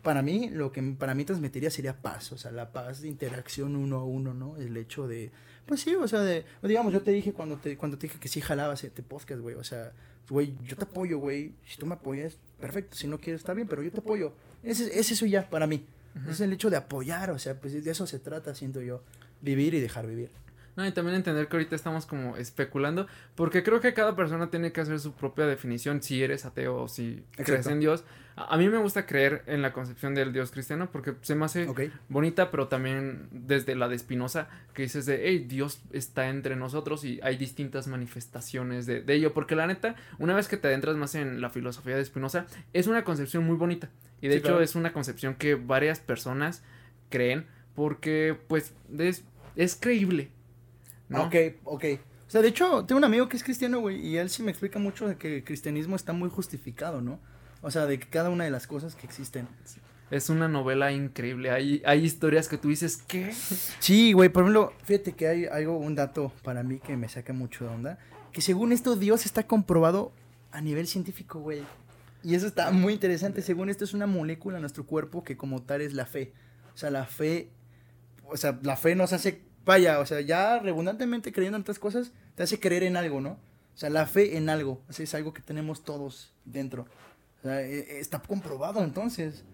para 0.03 0.23
mí, 0.23 0.49
lo 0.51 0.73
que 0.73 0.83
para 0.99 1.15
mí 1.15 1.25
transmitiría 1.25 1.71
sería 1.71 2.01
paz, 2.01 2.33
o 2.33 2.39
sea, 2.39 2.51
la 2.53 2.73
paz 2.73 3.03
de 3.03 3.09
interacción 3.09 3.77
uno 3.77 3.97
a 3.99 4.05
uno, 4.05 4.33
¿no? 4.33 4.57
El 4.57 4.77
hecho 4.77 5.07
de, 5.07 5.31
pues 5.67 5.81
sí, 5.83 5.95
o 5.95 6.09
sea, 6.09 6.21
de, 6.21 6.45
digamos, 6.63 6.93
yo 6.93 7.03
te 7.03 7.11
dije 7.11 7.33
cuando 7.35 7.57
te, 7.59 7.77
cuando 7.77 7.99
te 7.99 8.07
dije 8.07 8.19
que 8.19 8.29
sí 8.29 8.41
jalabas 8.41 8.83
este 8.85 9.03
podcast, 9.03 9.41
güey, 9.43 9.57
o 9.57 9.65
sea, 9.65 9.93
güey, 10.31 10.55
yo 10.67 10.77
te 10.77 10.85
apoyo, 10.85 11.19
güey, 11.19 11.53
si 11.67 11.77
tú 11.77 11.85
me 11.87 11.95
apoyas, 11.95 12.39
perfecto, 12.61 12.97
si 12.97 13.09
no 13.09 13.19
quieres, 13.19 13.41
está 13.43 13.53
bien, 13.53 13.69
pero 13.69 13.83
yo 13.83 13.91
te 13.91 13.99
apoyo. 14.01 14.33
Ese, 14.63 14.99
es 14.99 15.11
eso 15.11 15.27
ya, 15.27 15.51
para 15.51 15.67
mí. 15.67 15.85
Es 16.29 16.41
el 16.41 16.53
hecho 16.53 16.71
de 16.71 16.77
apoyar, 16.77 17.31
o 17.31 17.39
sea, 17.39 17.61
pues 17.61 17.85
de 17.85 17.91
eso 17.91 18.07
se 18.07 18.19
trata, 18.19 18.55
siento 18.55 18.81
yo, 18.81 19.03
vivir 19.41 19.75
y 19.75 19.81
dejar 19.81 20.07
vivir. 20.07 20.31
No, 20.81 20.87
y 20.89 20.93
también 20.93 21.15
entender 21.17 21.47
que 21.49 21.57
ahorita 21.57 21.77
estamos 21.77 22.07
como 22.07 22.39
especulando, 22.39 23.07
porque 23.35 23.63
creo 23.63 23.81
que 23.81 23.93
cada 23.93 24.17
persona 24.17 24.49
tiene 24.51 24.73
que 24.73 24.81
hacer 24.81 24.99
su 24.99 25.13
propia 25.13 25.45
definición 25.45 26.03
si 26.03 26.23
eres 26.23 26.47
ateo 26.47 26.77
o 26.83 26.89
si 26.89 27.23
crees 27.37 27.67
en 27.67 27.81
Dios. 27.81 28.03
A, 28.37 28.55
a 28.55 28.57
mí 28.57 28.67
me 28.71 28.79
gusta 28.79 29.05
creer 29.05 29.43
en 29.47 29.61
la 29.61 29.75
concepción 29.75 30.15
del 30.15 30.33
Dios 30.33 30.51
cristiano 30.53 30.89
porque 30.91 31.15
se 31.21 31.35
me 31.35 31.45
hace 31.45 31.67
bonita, 32.09 32.51
pero 32.51 32.69
también 32.69 33.29
desde 33.31 33.75
la 33.75 33.89
de 33.89 33.99
Spinoza, 33.99 34.49
que 34.73 34.83
dices 34.83 35.05
de, 35.05 35.21
hey, 35.29 35.45
Dios 35.47 35.83
está 35.93 36.29
entre 36.31 36.57
nosotros 36.57 37.05
y 37.05 37.21
hay 37.23 37.37
distintas 37.37 37.87
manifestaciones 37.87 38.87
de, 38.87 39.03
de 39.03 39.15
ello, 39.15 39.35
porque 39.35 39.57
la 39.57 39.67
neta, 39.67 39.97
una 40.19 40.35
vez 40.35 40.49
que 40.49 40.57
te 40.57 40.69
adentras 40.69 40.97
más 40.97 41.15
en 41.15 41.43
la 41.43 41.51
filosofía 41.51 41.97
de 41.97 42.05
Spinoza, 42.07 42.47
es 42.73 42.87
una 42.87 43.05
concepción 43.05 43.45
muy 43.45 43.57
bonita, 43.57 43.91
y 44.23 44.29
de 44.29 44.35
Sí, 44.35 44.39
hecho 44.39 44.49
claro. 44.49 44.63
es 44.63 44.75
una 44.77 44.95
concepción 44.95 45.35
que 45.35 45.57
varias 45.57 46.01
personas 46.01 46.63
creen, 47.11 47.45
porque 47.75 48.35
pues 48.49 48.73
es, 48.99 49.25
es 49.57 49.77
creíble. 49.77 50.31
¿No? 51.11 51.25
Ok, 51.25 51.35
ok. 51.65 51.85
O 52.27 52.31
sea, 52.31 52.41
de 52.41 52.49
hecho, 52.49 52.87
tengo 52.87 52.99
un 52.99 53.05
amigo 53.05 53.29
que 53.29 53.37
es 53.37 53.45
cristiano, 53.45 53.81
güey, 53.81 54.07
y 54.07 54.17
él 54.17 54.31
sí 54.31 54.43
me 54.43 54.51
explica 54.51 54.79
mucho 54.79 55.07
de 55.09 55.17
que 55.17 55.37
el 55.37 55.45
cristianismo 55.45 55.97
está 55.97 56.13
muy 56.13 56.31
justificado, 56.31 57.03
¿no? 57.03 57.21
O 57.61 57.71
sea, 57.71 57.85
de 57.87 57.99
que 57.99 58.09
cada 58.09 58.31
una 58.31 58.45
de 58.45 58.51
las 58.51 58.67
cosas 58.67 58.95
que 58.95 59.07
existen. 59.07 59.49
Es 60.11 60.31
una 60.31 60.49
novela 60.49 60.93
increíble, 60.93 61.51
hay, 61.51 61.83
hay 61.85 62.05
historias 62.05 62.49
que 62.49 62.57
tú 62.57 62.69
dices, 62.69 63.03
¿qué? 63.07 63.33
Sí, 63.81 64.13
güey, 64.13 64.29
por 64.29 64.45
ejemplo, 64.45 64.73
fíjate 64.85 65.13
que 65.13 65.29
hay 65.29 65.45
algo, 65.47 65.77
un 65.77 65.95
dato 65.95 66.33
para 66.43 66.63
mí 66.63 66.79
que 66.79 66.97
me 66.97 67.09
saca 67.09 67.33
mucho 67.33 67.65
de 67.65 67.71
onda, 67.71 67.99
que 68.33 68.41
según 68.41 68.73
esto 68.73 68.97
Dios 68.97 69.27
está 69.27 69.47
comprobado 69.47 70.13
a 70.53 70.61
nivel 70.61 70.87
científico, 70.87 71.41
güey. 71.41 71.63
Y 72.23 72.35
eso 72.35 72.47
está 72.47 72.71
muy 72.71 72.93
interesante, 72.93 73.43
según 73.43 73.71
esto 73.71 73.85
es 73.85 73.95
una 73.95 74.07
molécula 74.07 74.59
en 74.59 74.63
nuestro 74.63 74.85
cuerpo 74.85 75.25
que 75.25 75.37
como 75.37 75.63
tal 75.63 75.81
es 75.81 75.95
la 75.95 76.07
fe. 76.07 76.33
O 76.75 76.79
sea, 76.79 76.91
la 76.91 77.07
fe, 77.07 77.51
o 78.27 78.37
sea, 78.37 78.59
la 78.63 78.77
fe 78.77 78.95
nos 78.95 79.13
hace, 79.13 79.43
vaya, 79.65 79.99
o 80.01 80.07
sea, 80.07 80.21
ya 80.21 80.59
redundantemente 80.59 81.33
creyendo 81.33 81.57
en 81.57 81.63
otras 81.63 81.79
cosas, 81.79 82.13
te 82.35 82.43
hace 82.43 82.59
creer 82.61 82.83
en 82.85 82.97
algo, 82.97 83.21
¿no? 83.21 83.31
O 83.75 83.79
sea, 83.81 83.91
la 83.91 84.07
fe 84.07 84.37
en 84.37 84.49
algo, 84.51 84.83
o 84.89 84.93
sea, 84.93 85.05
es 85.05 85.15
algo 85.15 85.33
que 85.33 85.43
tenemos 85.43 85.85
todos 85.85 86.33
dentro. 86.45 86.87
O 87.41 87.43
sea, 87.43 87.63
e- 87.63 87.79
e- 87.79 88.01
está 88.01 88.19
comprobado 88.21 88.83
entonces. 88.85 89.45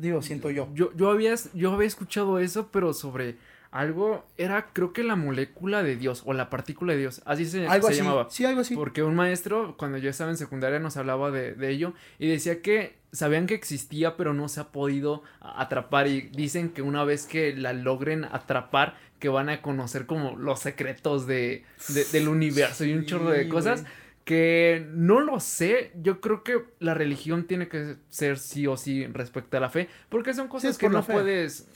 Digo, 0.00 0.20
siento 0.22 0.50
yo. 0.50 0.68
Yo, 0.74 0.92
yo, 0.96 1.10
había, 1.10 1.34
yo 1.54 1.72
había 1.72 1.86
escuchado 1.86 2.38
eso, 2.40 2.68
pero 2.72 2.92
sobre 2.92 3.36
algo, 3.70 4.26
era 4.36 4.72
creo 4.72 4.92
que 4.92 5.04
la 5.04 5.14
molécula 5.14 5.84
de 5.84 5.94
Dios 5.94 6.22
o 6.26 6.32
la 6.32 6.50
partícula 6.50 6.92
de 6.94 6.98
Dios, 6.98 7.22
así 7.24 7.46
se, 7.46 7.68
Algo 7.68 7.86
se 7.86 7.92
así. 7.92 8.02
llamaba. 8.02 8.26
Sí, 8.28 8.44
algo 8.44 8.62
así. 8.62 8.74
Porque 8.74 9.04
un 9.04 9.14
maestro, 9.14 9.76
cuando 9.76 9.98
yo 9.98 10.10
estaba 10.10 10.30
en 10.32 10.36
secundaria, 10.36 10.80
nos 10.80 10.96
hablaba 10.96 11.30
de, 11.30 11.54
de 11.54 11.70
ello 11.70 11.94
y 12.18 12.26
decía 12.28 12.62
que 12.62 12.98
sabían 13.12 13.46
que 13.46 13.54
existía, 13.54 14.16
pero 14.16 14.34
no 14.34 14.48
se 14.48 14.58
ha 14.58 14.72
podido 14.72 15.22
atrapar. 15.40 16.08
Y 16.08 16.22
dicen 16.22 16.70
que 16.70 16.82
una 16.82 17.04
vez 17.04 17.26
que 17.26 17.54
la 17.54 17.72
logren 17.72 18.24
atrapar, 18.24 18.96
que 19.20 19.28
van 19.28 19.48
a 19.48 19.62
conocer 19.62 20.06
como 20.06 20.36
los 20.36 20.58
secretos 20.58 21.26
de, 21.28 21.64
de- 21.88 22.04
del 22.06 22.26
universo 22.28 22.84
y 22.84 22.92
un 22.92 23.04
chorro 23.04 23.30
de 23.30 23.48
cosas. 23.48 23.82
güey. 23.82 23.92
Que 24.24 24.86
no 24.92 25.20
lo 25.20 25.40
sé, 25.40 25.92
yo 26.00 26.20
creo 26.20 26.44
que 26.44 26.62
la 26.78 26.94
religión 26.94 27.46
tiene 27.46 27.68
que 27.68 27.96
ser 28.10 28.38
sí 28.38 28.66
o 28.66 28.76
sí 28.76 29.06
respecto 29.06 29.56
a 29.56 29.60
la 29.60 29.70
fe, 29.70 29.88
porque 30.08 30.34
son 30.34 30.46
cosas 30.48 30.78
que 30.78 30.88
no 30.88 31.02
fe. 31.02 31.12
puedes, 31.14 31.66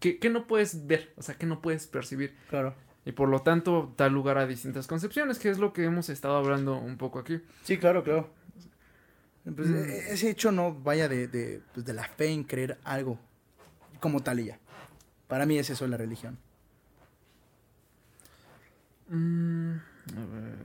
que, 0.00 0.18
que 0.18 0.28
no 0.30 0.46
puedes 0.46 0.86
ver, 0.86 1.12
o 1.16 1.22
sea, 1.22 1.36
que 1.36 1.46
no 1.46 1.60
puedes 1.60 1.86
percibir. 1.86 2.34
Claro. 2.48 2.74
Y 3.04 3.12
por 3.12 3.28
lo 3.28 3.42
tanto 3.42 3.94
da 3.96 4.08
lugar 4.08 4.38
a 4.38 4.46
distintas 4.46 4.86
concepciones, 4.88 5.38
que 5.38 5.50
es 5.50 5.58
lo 5.58 5.72
que 5.72 5.84
hemos 5.84 6.08
estado 6.08 6.36
hablando 6.36 6.76
un 6.78 6.96
poco 6.96 7.18
aquí. 7.20 7.40
Sí, 7.64 7.78
claro, 7.78 8.02
claro. 8.02 8.28
Pues, 9.54 9.68
Mm. 9.68 9.74
e- 9.76 10.12
ese 10.12 10.30
hecho 10.30 10.50
no 10.52 10.74
vaya 10.74 11.08
de, 11.08 11.28
de, 11.28 11.60
pues, 11.74 11.86
de 11.86 11.92
la 11.92 12.04
fe 12.04 12.28
en 12.28 12.44
creer 12.44 12.78
algo 12.82 13.18
como 14.00 14.20
tal 14.20 14.40
y 14.40 14.46
ya. 14.46 14.58
Para 15.28 15.46
mí 15.46 15.58
es 15.58 15.70
eso 15.70 15.86
la 15.86 15.96
religión. 15.96 16.38
Mm, 19.10 19.72
a 20.16 20.24
ver. 20.32 20.58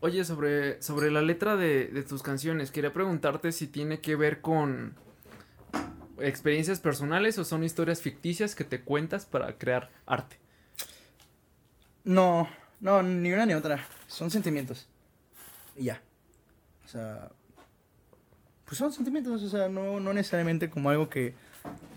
Oye, 0.00 0.24
sobre, 0.24 0.82
sobre 0.82 1.10
la 1.10 1.22
letra 1.22 1.56
de, 1.56 1.86
de 1.86 2.02
tus 2.02 2.22
canciones, 2.22 2.70
quería 2.70 2.92
preguntarte 2.92 3.52
si 3.52 3.66
tiene 3.66 4.00
que 4.00 4.16
ver 4.16 4.40
con 4.40 4.94
experiencias 6.18 6.80
personales 6.80 7.38
o 7.38 7.44
son 7.44 7.64
historias 7.64 8.00
ficticias 8.00 8.54
que 8.54 8.64
te 8.64 8.80
cuentas 8.82 9.26
para 9.26 9.56
crear 9.58 9.90
arte. 10.06 10.38
No, 12.04 12.48
no, 12.80 13.02
ni 13.02 13.32
una 13.32 13.46
ni 13.46 13.54
otra. 13.54 13.84
Son 14.06 14.30
sentimientos. 14.30 14.88
Y 15.76 15.84
ya. 15.84 16.02
O 16.84 16.88
sea, 16.88 17.30
pues 18.64 18.78
son 18.78 18.92
sentimientos, 18.92 19.42
o 19.42 19.48
sea, 19.48 19.68
no, 19.68 20.00
no 20.00 20.12
necesariamente 20.12 20.70
como 20.70 20.90
algo 20.90 21.08
que, 21.08 21.34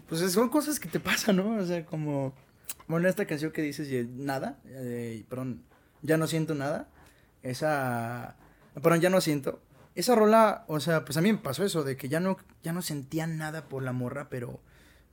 pues 0.07 0.31
son 0.31 0.49
cosas 0.49 0.79
que 0.79 0.89
te 0.89 0.99
pasan, 0.99 1.37
¿no? 1.37 1.57
O 1.57 1.65
sea, 1.65 1.85
como, 1.85 2.33
bueno, 2.87 3.07
esta 3.07 3.25
canción 3.25 3.51
que 3.51 3.61
dices, 3.61 4.07
nada, 4.09 4.59
eh, 4.65 5.25
perdón, 5.29 5.63
ya 6.01 6.17
no 6.17 6.27
siento 6.27 6.55
nada, 6.55 6.89
esa, 7.43 8.37
perdón, 8.81 9.01
ya 9.01 9.09
no 9.09 9.21
siento. 9.21 9.61
Esa 9.95 10.15
rola, 10.15 10.63
o 10.67 10.79
sea, 10.79 11.05
pues 11.05 11.17
a 11.17 11.21
mí 11.21 11.31
me 11.31 11.39
pasó 11.39 11.63
eso, 11.63 11.83
de 11.83 11.97
que 11.97 12.07
ya 12.07 12.19
no, 12.19 12.37
ya 12.63 12.71
no 12.71 12.81
sentía 12.81 13.27
nada 13.27 13.65
por 13.65 13.83
la 13.83 13.93
morra, 13.93 14.29
pero 14.29 14.59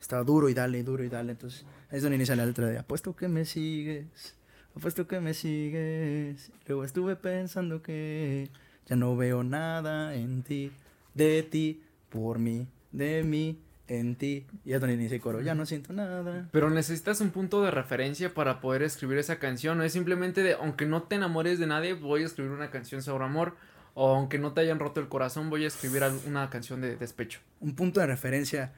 estaba 0.00 0.22
duro 0.22 0.48
y 0.48 0.54
dale, 0.54 0.82
duro 0.82 1.02
y 1.02 1.08
dale, 1.08 1.32
entonces 1.32 1.64
es 1.90 2.02
donde 2.02 2.16
inicia 2.16 2.36
la 2.36 2.44
letra 2.44 2.66
de, 2.66 2.78
apuesto 2.78 3.16
que 3.16 3.26
me 3.26 3.46
sigues, 3.46 4.36
apuesto 4.76 5.06
que 5.06 5.20
me 5.20 5.32
sigues, 5.32 6.52
luego 6.66 6.84
estuve 6.84 7.16
pensando 7.16 7.82
que 7.82 8.50
ya 8.86 8.96
no 8.96 9.16
veo 9.16 9.42
nada 9.42 10.14
en 10.14 10.42
ti, 10.42 10.70
de 11.14 11.42
ti, 11.42 11.82
por 12.10 12.38
mí, 12.38 12.68
de 12.92 13.24
mí, 13.24 13.63
en 13.88 14.16
ti. 14.16 14.46
Y 14.64 14.70
ya 14.70 14.78
donde 14.78 14.94
inicia 14.94 15.16
el 15.16 15.20
coro, 15.20 15.40
ya 15.40 15.54
no 15.54 15.66
siento 15.66 15.92
nada. 15.92 16.48
Pero 16.50 16.70
necesitas 16.70 17.20
un 17.20 17.30
punto 17.30 17.62
de 17.62 17.70
referencia 17.70 18.32
para 18.34 18.60
poder 18.60 18.82
escribir 18.82 19.18
esa 19.18 19.38
canción. 19.38 19.78
No 19.78 19.84
es 19.84 19.92
simplemente 19.92 20.42
de, 20.42 20.54
aunque 20.54 20.86
no 20.86 21.02
te 21.02 21.16
enamores 21.16 21.58
de 21.58 21.66
nadie, 21.66 21.94
voy 21.94 22.22
a 22.22 22.26
escribir 22.26 22.52
una 22.52 22.70
canción 22.70 23.02
sobre 23.02 23.24
amor. 23.24 23.56
O 23.94 24.14
aunque 24.14 24.38
no 24.38 24.52
te 24.52 24.60
hayan 24.60 24.80
roto 24.80 25.00
el 25.00 25.08
corazón, 25.08 25.50
voy 25.50 25.64
a 25.64 25.68
escribir 25.68 26.02
una 26.26 26.50
canción 26.50 26.80
de 26.80 26.96
despecho. 26.96 27.40
Un 27.60 27.76
punto 27.76 28.00
de 28.00 28.06
referencia. 28.06 28.72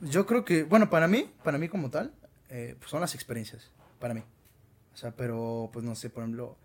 Yo 0.00 0.26
creo 0.26 0.44
que, 0.44 0.64
bueno, 0.64 0.88
para 0.88 1.06
mí, 1.06 1.30
para 1.42 1.58
mí 1.58 1.68
como 1.68 1.90
tal, 1.90 2.12
eh, 2.48 2.74
pues 2.78 2.90
son 2.90 3.00
las 3.00 3.14
experiencias, 3.14 3.70
para 3.98 4.14
mí. 4.14 4.22
O 4.94 4.96
sea, 4.96 5.10
pero, 5.10 5.68
pues 5.72 5.84
no 5.84 5.94
sé, 5.94 6.08
por 6.08 6.22
ejemplo, 6.22 6.56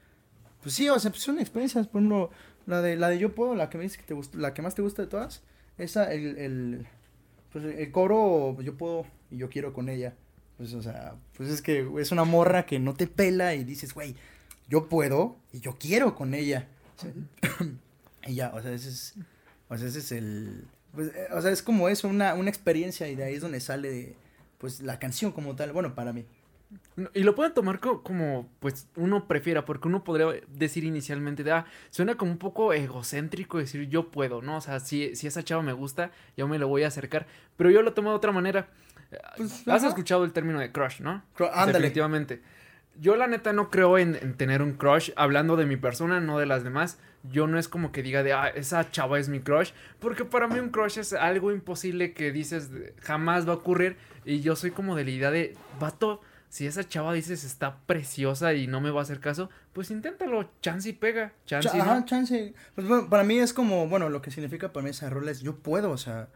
pues 0.62 0.76
sí, 0.76 0.88
o 0.90 1.00
sea, 1.00 1.12
pues 1.12 1.24
son 1.24 1.40
experiencias, 1.40 1.88
por 1.88 2.00
ejemplo, 2.00 2.30
la 2.66 2.82
de, 2.82 2.96
la 2.96 3.10
de 3.10 3.20
Yo 3.20 3.34
Puedo, 3.34 3.56
la 3.56 3.70
que 3.70 3.78
me 3.78 3.84
dices 3.84 3.98
que 3.98 4.04
te 4.04 4.14
gusta, 4.14 4.38
la 4.38 4.54
que 4.54 4.62
más 4.62 4.76
te 4.76 4.82
gusta 4.82 5.02
de 5.02 5.08
todas, 5.08 5.42
esa, 5.78 6.12
el, 6.14 6.38
el, 6.38 6.88
pues 7.52 7.66
el 7.66 7.92
coro, 7.92 8.54
pues, 8.56 8.66
Yo 8.66 8.78
Puedo 8.78 9.06
y 9.32 9.38
Yo 9.38 9.50
Quiero 9.50 9.74
con 9.74 9.90
ella. 9.90 10.16
Pues, 10.58 10.74
o 10.74 10.82
sea, 10.82 11.16
pues 11.38 11.50
es 11.50 11.62
que 11.62 11.90
es 12.00 12.12
una 12.12 12.26
morra 12.26 12.66
que 12.66 12.80
no 12.80 12.94
te 12.94 13.08
pela 13.08 13.56
y 13.56 13.64
dices, 13.64 13.94
güey, 13.94 14.16
yo 14.68 14.90
puedo 14.90 15.38
y 15.54 15.62
yo 15.62 15.78
quiero 15.80 16.16
con 16.16 16.34
ella. 16.34 16.68
O 16.98 17.02
sea, 17.02 17.12
y 18.28 18.36
ya, 18.36 18.52
o 18.54 18.62
sea, 18.62 18.74
ese 18.74 18.90
es, 18.90 19.16
o 19.70 19.78
sea, 19.78 19.88
ese 19.88 20.00
es 20.00 20.12
el, 20.12 20.68
pues, 20.94 21.16
eh, 21.16 21.28
o 21.32 21.42
sea, 21.42 21.52
es 21.52 21.64
como 21.64 21.88
eso, 21.90 22.08
una, 22.08 22.34
una 22.34 22.50
experiencia 22.50 23.08
y 23.08 23.16
de 23.16 23.24
ahí 23.24 23.36
es 23.36 23.42
donde 23.42 23.60
sale, 23.62 24.16
pues, 24.58 24.82
la 24.82 25.00
canción 25.00 25.32
como 25.32 25.56
tal, 25.56 25.72
bueno, 25.72 25.96
para 25.96 26.12
mí. 26.14 26.26
Y 27.16 27.24
lo 27.24 27.34
pueden 27.34 27.54
tomar 27.54 27.80
co- 27.80 28.04
como, 28.04 28.50
pues, 28.60 28.88
uno 28.96 29.28
prefiera, 29.28 29.66
porque 29.66 29.88
uno 29.88 30.04
podría 30.04 30.28
decir 30.50 30.84
inicialmente 30.84 31.44
de, 31.44 31.52
ah, 31.52 31.66
suena 31.90 32.16
como 32.16 32.32
un 32.32 32.38
poco 32.38 32.74
egocéntrico 32.74 33.58
decir 33.58 33.88
yo 33.90 34.12
puedo, 34.12 34.42
¿no? 34.42 34.58
O 34.58 34.62
sea, 34.62 34.80
si, 34.80 35.16
si 35.16 35.26
esa 35.26 35.44
chava 35.44 35.64
me 35.64 35.74
gusta, 35.74 36.12
yo 36.38 36.48
me 36.48 36.60
lo 36.60 36.68
voy 36.68 36.84
a 36.84 36.88
acercar. 36.88 37.26
Pero 37.58 37.72
yo 37.72 37.82
lo 37.82 37.94
tomo 37.94 38.10
de 38.12 38.16
otra 38.18 38.32
manera. 38.32 38.68
Pues, 39.38 39.62
Has 39.68 39.82
ajá. 39.84 39.88
escuchado 39.88 40.24
el 40.26 40.34
término 40.34 40.60
de 40.60 40.72
crush, 40.72 41.00
¿no? 41.02 41.24
Cru- 41.36 41.50
ándale. 41.52 41.72
Definitivamente. 41.80 42.42
Yo 43.00 43.16
la 43.16 43.28
neta 43.28 43.54
no 43.54 43.70
creo 43.70 43.98
en, 43.98 44.16
en 44.16 44.36
tener 44.36 44.62
un 44.62 44.74
crush 44.74 45.12
hablando 45.16 45.56
de 45.56 45.66
mi 45.66 45.78
persona, 45.78 46.20
no 46.20 46.38
de 46.38 46.46
las 46.46 46.64
demás. 46.66 47.00
Yo 47.24 47.48
no 47.48 47.58
es 47.58 47.70
como 47.70 47.92
que 47.94 48.04
diga 48.04 48.24
de, 48.24 48.34
ah, 48.34 48.50
esa 48.50 48.92
chava 48.92 49.18
es 49.20 49.30
mi 49.30 49.40
crush. 49.40 49.72
Porque 50.00 50.26
para 50.26 50.48
mí 50.48 50.60
un 50.60 50.70
crush 50.70 51.00
es 51.00 51.14
algo 51.14 51.52
imposible 51.54 52.14
que 52.14 52.32
dices 52.34 52.70
jamás 53.02 53.48
va 53.48 53.54
a 53.54 53.56
ocurrir. 53.56 53.96
Y 54.26 54.42
yo 54.42 54.56
soy 54.58 54.72
como 54.72 54.96
de 54.98 55.06
la 55.06 55.12
idea 55.12 55.32
de, 55.32 55.56
vato, 55.80 56.22
si 56.50 56.66
esa 56.66 56.84
chava 56.88 57.14
dices 57.14 57.44
está 57.44 57.78
preciosa 57.86 58.54
y 58.54 58.68
no 58.68 58.82
me 58.82 58.90
va 58.90 59.00
a 59.02 59.04
hacer 59.04 59.20
caso, 59.20 59.50
pues 59.74 59.92
inténtalo, 59.92 60.50
chance 60.62 60.90
y 60.90 60.94
pega, 60.94 61.32
chance 61.46 61.70
Cha- 61.70 61.76
y 61.76 61.78
no. 61.78 61.84
ajá, 61.84 62.06
chance. 62.06 62.54
Pues 62.76 62.88
bueno, 62.88 63.08
para 63.10 63.24
mí 63.24 63.38
es 63.40 63.54
como, 63.54 63.88
bueno, 63.88 64.10
lo 64.10 64.22
que 64.22 64.32
significa 64.32 64.74
para 64.74 64.84
mí 64.84 64.90
esa 64.90 65.10
rola 65.10 65.32
es 65.32 65.42
yo 65.42 65.56
puedo, 65.56 65.92
o 65.92 65.98
sea, 65.98 66.28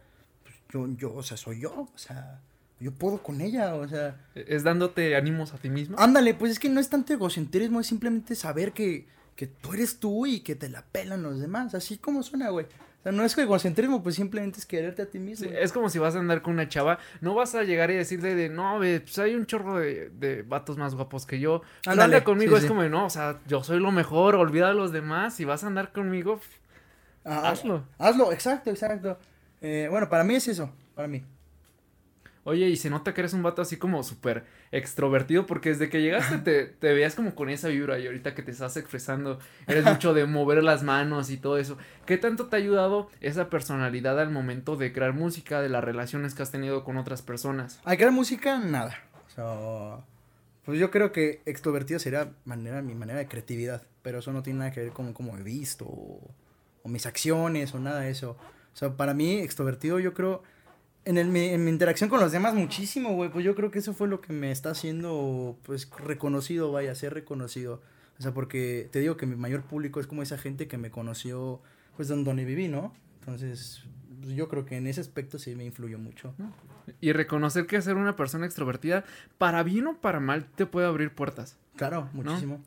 pues, 0.43 0.55
yo, 0.71 0.87
yo, 0.97 1.13
o 1.15 1.23
sea, 1.23 1.35
soy 1.37 1.61
yo, 1.61 1.89
o 1.93 1.97
sea, 1.97 2.39
yo 2.79 2.91
puedo 2.91 3.23
con 3.23 3.41
ella, 3.41 3.75
o 3.75 3.87
sea. 3.87 4.19
Es 4.35 4.63
dándote 4.63 5.15
ánimos 5.15 5.53
a 5.53 5.57
ti 5.57 5.69
mismo. 5.69 5.95
Ándale, 5.99 6.33
pues 6.33 6.51
es 6.51 6.59
que 6.59 6.69
no 6.69 6.79
es 6.79 6.89
tanto 6.89 7.13
egocentrismo, 7.13 7.79
es 7.79 7.87
simplemente 7.87 8.35
saber 8.35 8.73
que, 8.73 9.07
que 9.35 9.47
tú 9.47 9.73
eres 9.73 9.99
tú 9.99 10.25
y 10.25 10.41
que 10.41 10.55
te 10.55 10.69
la 10.69 10.83
pelan 10.83 11.23
los 11.23 11.39
demás, 11.39 11.73
así 11.75 11.97
como 11.97 12.21
suena, 12.23 12.49
güey. 12.49 12.65
O 13.03 13.09
sea, 13.09 13.11
no 13.11 13.25
es 13.25 13.37
egocentrismo, 13.37 14.01
pues 14.01 14.15
simplemente 14.15 14.59
es 14.59 14.65
quererte 14.65 15.01
a 15.01 15.05
ti 15.05 15.19
mismo. 15.19 15.47
Sí, 15.47 15.53
es 15.53 15.73
como 15.73 15.89
si 15.89 15.99
vas 15.99 16.15
a 16.15 16.19
andar 16.19 16.41
con 16.41 16.53
una 16.53 16.69
chava, 16.69 16.99
no 17.19 17.35
vas 17.35 17.53
a 17.53 17.63
llegar 17.63 17.91
y 17.91 17.95
decirle 17.95 18.33
de, 18.33 18.47
no, 18.47 18.77
pues 18.77 19.19
hay 19.19 19.35
un 19.35 19.45
chorro 19.45 19.77
de, 19.77 20.09
de 20.09 20.41
vatos 20.43 20.77
más 20.77 20.95
guapos 20.95 21.25
que 21.25 21.39
yo. 21.39 21.61
Anda 21.85 22.23
conmigo, 22.23 22.51
sí, 22.51 22.57
es 22.57 22.61
sí. 22.63 22.67
como, 22.69 22.81
de, 22.81 22.89
no, 22.89 23.05
o 23.05 23.09
sea, 23.09 23.39
yo 23.45 23.61
soy 23.61 23.79
lo 23.79 23.91
mejor, 23.91 24.35
olvida 24.35 24.69
a 24.69 24.73
los 24.73 24.93
demás, 24.93 25.35
si 25.35 25.43
vas 25.43 25.65
a 25.65 25.67
andar 25.67 25.91
conmigo, 25.91 26.39
Ah, 27.25 27.49
hazlo. 27.49 27.83
Hazlo, 27.97 28.31
exacto, 28.31 28.69
exacto. 28.69 29.17
Eh, 29.61 29.87
bueno, 29.89 30.09
para 30.09 30.23
mí 30.23 30.35
es 30.35 30.47
eso, 30.47 30.69
para 30.95 31.07
mí. 31.07 31.23
Oye, 32.45 32.67
y 32.67 32.75
se 32.75 32.89
nota 32.89 33.13
que 33.13 33.21
eres 33.21 33.33
un 33.33 33.41
vato 33.41 33.61
así 33.61 33.77
como 33.77 34.03
súper 34.03 34.43
extrovertido, 34.71 35.45
porque 35.45 35.69
desde 35.69 35.89
que 35.89 36.01
llegaste 36.01 36.39
te, 36.39 36.65
te 36.65 36.93
veías 36.93 37.15
como 37.15 37.35
con 37.35 37.49
esa 37.49 37.69
vibra 37.69 37.99
y 37.99 38.05
ahorita 38.05 38.35
que 38.35 38.43
te 38.43 38.51
estás 38.51 38.75
expresando, 38.75 39.39
eres 39.65 39.85
mucho 39.85 40.13
de 40.13 40.25
mover 40.25 40.61
las 40.63 40.83
manos 40.83 41.29
y 41.29 41.37
todo 41.37 41.57
eso. 41.57 41.77
¿Qué 42.05 42.17
tanto 42.17 42.47
te 42.47 42.57
ha 42.57 42.59
ayudado 42.59 43.09
esa 43.21 43.49
personalidad 43.49 44.19
al 44.19 44.29
momento 44.29 44.75
de 44.75 44.91
crear 44.91 45.13
música, 45.13 45.61
de 45.61 45.69
las 45.69 45.83
relaciones 45.83 46.33
que 46.33 46.43
has 46.43 46.51
tenido 46.51 46.83
con 46.83 46.97
otras 46.97 47.21
personas? 47.21 47.79
Al 47.85 47.95
crear 47.95 48.11
música, 48.11 48.59
nada. 48.59 48.97
O 49.27 49.29
sea, 49.29 50.05
pues 50.65 50.79
yo 50.79 50.91
creo 50.91 51.11
que 51.11 51.41
extrovertido 51.45 51.99
sería 51.99 52.33
manera, 52.43 52.81
mi 52.81 52.93
manera 52.93 53.19
de 53.19 53.27
creatividad, 53.27 53.83
pero 54.01 54.19
eso 54.19 54.33
no 54.33 54.43
tiene 54.43 54.59
nada 54.59 54.71
que 54.71 54.81
ver 54.81 54.91
con 54.91 55.13
cómo 55.13 55.37
he 55.37 55.43
visto 55.43 55.85
o 55.85 56.89
mis 56.89 57.05
acciones 57.05 57.73
o 57.73 57.79
nada 57.79 58.01
de 58.01 58.11
eso. 58.11 58.37
O 58.73 58.75
sea, 58.75 58.95
para 58.95 59.13
mí, 59.13 59.39
extrovertido, 59.39 59.99
yo 59.99 60.13
creo, 60.13 60.43
en, 61.05 61.17
el, 61.17 61.27
mi, 61.27 61.45
en 61.47 61.63
mi 61.65 61.71
interacción 61.71 62.09
con 62.09 62.19
los 62.19 62.31
demás 62.31 62.53
muchísimo, 62.53 63.13
güey, 63.13 63.29
pues 63.29 63.43
yo 63.45 63.55
creo 63.55 63.71
que 63.71 63.79
eso 63.79 63.93
fue 63.93 64.07
lo 64.07 64.21
que 64.21 64.33
me 64.33 64.51
está 64.51 64.71
haciendo, 64.71 65.57
pues, 65.63 65.89
reconocido, 65.99 66.71
vaya, 66.71 66.95
ser 66.95 67.13
reconocido. 67.13 67.81
O 68.19 68.21
sea, 68.21 68.33
porque 68.33 68.89
te 68.91 68.99
digo 68.99 69.17
que 69.17 69.25
mi 69.25 69.35
mayor 69.35 69.63
público 69.63 69.99
es 69.99 70.07
como 70.07 70.21
esa 70.21 70.37
gente 70.37 70.67
que 70.67 70.77
me 70.77 70.91
conoció, 70.91 71.61
pues, 71.95 72.07
don- 72.07 72.23
donde 72.23 72.45
viví, 72.45 72.67
¿no? 72.67 72.93
Entonces, 73.19 73.83
pues, 74.21 74.35
yo 74.35 74.47
creo 74.47 74.65
que 74.65 74.77
en 74.77 74.87
ese 74.87 75.01
aspecto 75.01 75.39
sí 75.39 75.55
me 75.55 75.65
influyó 75.65 75.97
mucho. 75.99 76.33
Y 77.01 77.11
reconocer 77.13 77.65
que 77.65 77.81
ser 77.81 77.95
una 77.95 78.15
persona 78.15 78.45
extrovertida, 78.45 79.03
para 79.37 79.63
bien 79.63 79.87
o 79.87 79.97
para 79.97 80.19
mal, 80.19 80.45
te 80.55 80.65
puede 80.65 80.87
abrir 80.87 81.11
puertas. 81.13 81.57
Claro, 81.75 82.09
muchísimo. 82.13 82.61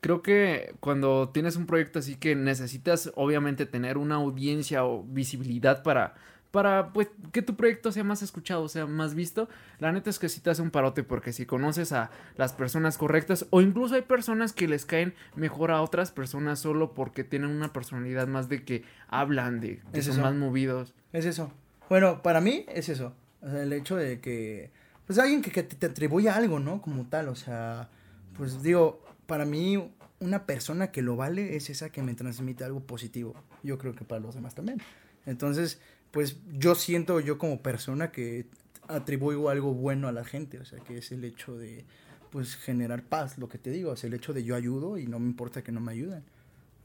Creo 0.00 0.22
que 0.22 0.74
cuando 0.80 1.30
tienes 1.30 1.56
un 1.56 1.66
proyecto 1.66 1.98
así 1.98 2.14
que 2.16 2.36
necesitas 2.36 3.10
obviamente 3.16 3.66
tener 3.66 3.98
una 3.98 4.14
audiencia 4.14 4.84
o 4.84 5.02
visibilidad 5.02 5.82
para, 5.82 6.14
para 6.50 6.92
pues 6.92 7.08
que 7.32 7.42
tu 7.42 7.56
proyecto 7.56 7.92
sea 7.92 8.04
más 8.04 8.22
escuchado, 8.22 8.68
sea 8.68 8.86
más 8.86 9.14
visto, 9.14 9.48
la 9.78 9.92
neta 9.92 10.08
es 10.10 10.18
que 10.18 10.28
sí 10.28 10.40
te 10.40 10.50
hace 10.50 10.62
un 10.62 10.70
parote 10.70 11.02
porque 11.02 11.32
si 11.32 11.44
conoces 11.46 11.92
a 11.92 12.10
las 12.36 12.52
personas 12.54 12.96
correctas 12.96 13.46
o 13.50 13.60
incluso 13.60 13.94
hay 13.94 14.02
personas 14.02 14.52
que 14.52 14.66
les 14.66 14.86
caen 14.86 15.14
mejor 15.36 15.70
a 15.70 15.82
otras 15.82 16.10
personas 16.10 16.58
solo 16.58 16.94
porque 16.94 17.22
tienen 17.24 17.50
una 17.50 17.72
personalidad 17.72 18.26
más 18.28 18.48
de 18.48 18.64
que 18.64 18.84
hablan, 19.08 19.60
de 19.60 19.80
que 19.92 19.98
Es 20.00 20.06
son 20.06 20.14
eso. 20.14 20.22
más 20.22 20.34
movidos. 20.34 20.94
Es 21.12 21.26
eso. 21.26 21.52
Bueno, 21.88 22.22
para 22.22 22.40
mí 22.40 22.64
es 22.68 22.88
eso. 22.88 23.14
O 23.42 23.50
sea, 23.50 23.62
el 23.62 23.72
hecho 23.72 23.96
de 23.96 24.20
que, 24.20 24.70
pues 25.06 25.18
alguien 25.18 25.42
que, 25.42 25.50
que 25.50 25.62
te 25.62 25.86
atribuya 25.86 26.34
algo, 26.34 26.58
¿no? 26.60 26.80
Como 26.82 27.06
tal, 27.06 27.28
o 27.28 27.34
sea, 27.36 27.88
pues 28.36 28.62
digo, 28.62 29.02
para 29.26 29.44
mí 29.44 29.92
una 30.20 30.46
persona 30.46 30.90
que 30.90 31.02
lo 31.02 31.14
vale 31.16 31.56
es 31.56 31.70
esa 31.70 31.90
que 31.90 32.02
me 32.02 32.14
transmite 32.14 32.64
algo 32.64 32.80
positivo. 32.80 33.34
Yo 33.62 33.78
creo 33.78 33.94
que 33.94 34.04
para 34.04 34.20
los 34.20 34.34
demás 34.34 34.54
también. 34.54 34.80
Entonces, 35.26 35.80
pues 36.10 36.36
yo 36.52 36.74
siento 36.74 37.20
yo 37.20 37.38
como 37.38 37.62
persona 37.62 38.10
que 38.10 38.46
atribuyo 38.88 39.48
algo 39.48 39.74
bueno 39.74 40.08
a 40.08 40.12
la 40.12 40.24
gente, 40.24 40.58
o 40.58 40.64
sea, 40.64 40.80
que 40.80 40.98
es 40.98 41.12
el 41.12 41.24
hecho 41.24 41.56
de, 41.56 41.84
pues, 42.30 42.56
generar 42.56 43.02
paz, 43.02 43.38
lo 43.38 43.48
que 43.48 43.58
te 43.58 43.70
digo, 43.70 43.94
sea, 43.96 44.08
el 44.08 44.14
hecho 44.14 44.32
de 44.32 44.44
yo 44.44 44.56
ayudo 44.56 44.98
y 44.98 45.06
no 45.06 45.18
me 45.18 45.26
importa 45.26 45.62
que 45.62 45.72
no 45.72 45.80
me 45.80 45.92
ayuden. 45.92 46.24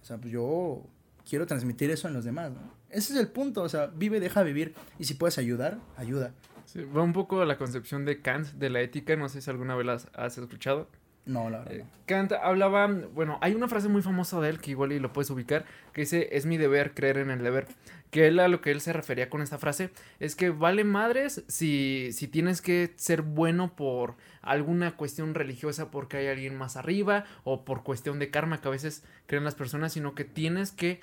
O 0.02 0.06
sea, 0.06 0.18
pues 0.18 0.32
yo 0.32 0.86
quiero 1.28 1.46
transmitir 1.46 1.90
eso 1.92 2.08
en 2.08 2.14
los 2.14 2.26
demás, 2.26 2.52
¿no? 2.52 2.60
Ese 2.90 3.14
es 3.14 3.20
el 3.20 3.30
punto, 3.30 3.64
o 3.64 3.70
sea, 3.70 3.88
vive, 3.88 4.20
deja 4.20 4.44
vivir, 4.44 4.76
y 5.00 5.06
si 5.06 5.14
puedes 5.14 5.38
ayudar, 5.38 5.80
ayuda. 5.96 6.34
Va 6.96 7.02
un 7.02 7.14
poco 7.14 7.42
a 7.42 7.46
la 7.46 7.58
concepción 7.58 8.04
de 8.06 8.22
Kant 8.22 8.48
de 8.54 8.70
la 8.70 8.82
ética, 8.82 9.16
no 9.16 9.30
sé 9.30 9.42
si 9.42 9.50
alguna 9.50 9.76
vez 9.76 9.86
la 9.86 9.94
has 10.14 10.38
escuchado. 10.38 10.90
No, 11.26 11.50
la 11.50 11.60
verdad. 11.60 11.74
Eh, 11.76 11.86
Kant 12.06 12.34
hablaba, 12.34 12.88
bueno, 12.88 13.38
hay 13.42 13.54
una 13.56 13.70
frase 13.70 13.88
muy 13.88 14.02
famosa 14.02 14.42
de 14.42 14.50
él 14.50 14.60
que 14.60 14.72
igual 14.72 14.92
y 14.92 15.00
lo 15.00 15.14
puedes 15.14 15.30
ubicar, 15.30 15.66
que 15.94 16.02
dice, 16.02 16.30
es 16.34 16.46
mi 16.46 16.58
deber 16.58 16.94
creer 16.94 17.18
en 17.18 17.32
el 17.32 17.44
deber. 17.44 17.68
Que 18.12 18.28
él 18.28 18.40
a 18.40 18.48
lo 18.48 18.62
que 18.62 18.72
él 18.72 18.82
se 18.82 18.94
refería 18.94 19.30
con 19.30 19.42
esta 19.42 19.58
frase 19.58 19.90
es 20.20 20.36
que 20.36 20.50
vale 20.50 20.84
madres 20.84 21.44
si, 21.48 22.10
si 22.12 22.28
tienes 22.28 22.62
que 22.62 22.94
ser 22.96 23.22
bueno 23.22 23.76
por 23.76 24.16
alguna 24.42 24.96
cuestión 24.96 25.34
religiosa 25.34 25.90
porque 25.90 26.18
hay 26.18 26.28
alguien 26.28 26.56
más 26.56 26.76
arriba 26.76 27.26
o 27.44 27.66
por 27.66 27.84
cuestión 27.84 28.20
de 28.20 28.30
karma 28.30 28.62
que 28.62 28.68
a 28.68 28.72
veces 28.72 29.04
creen 29.26 29.46
las 29.46 29.56
personas, 29.56 29.94
sino 29.94 30.14
que 30.14 30.26
tienes 30.26 30.72
que, 30.72 31.00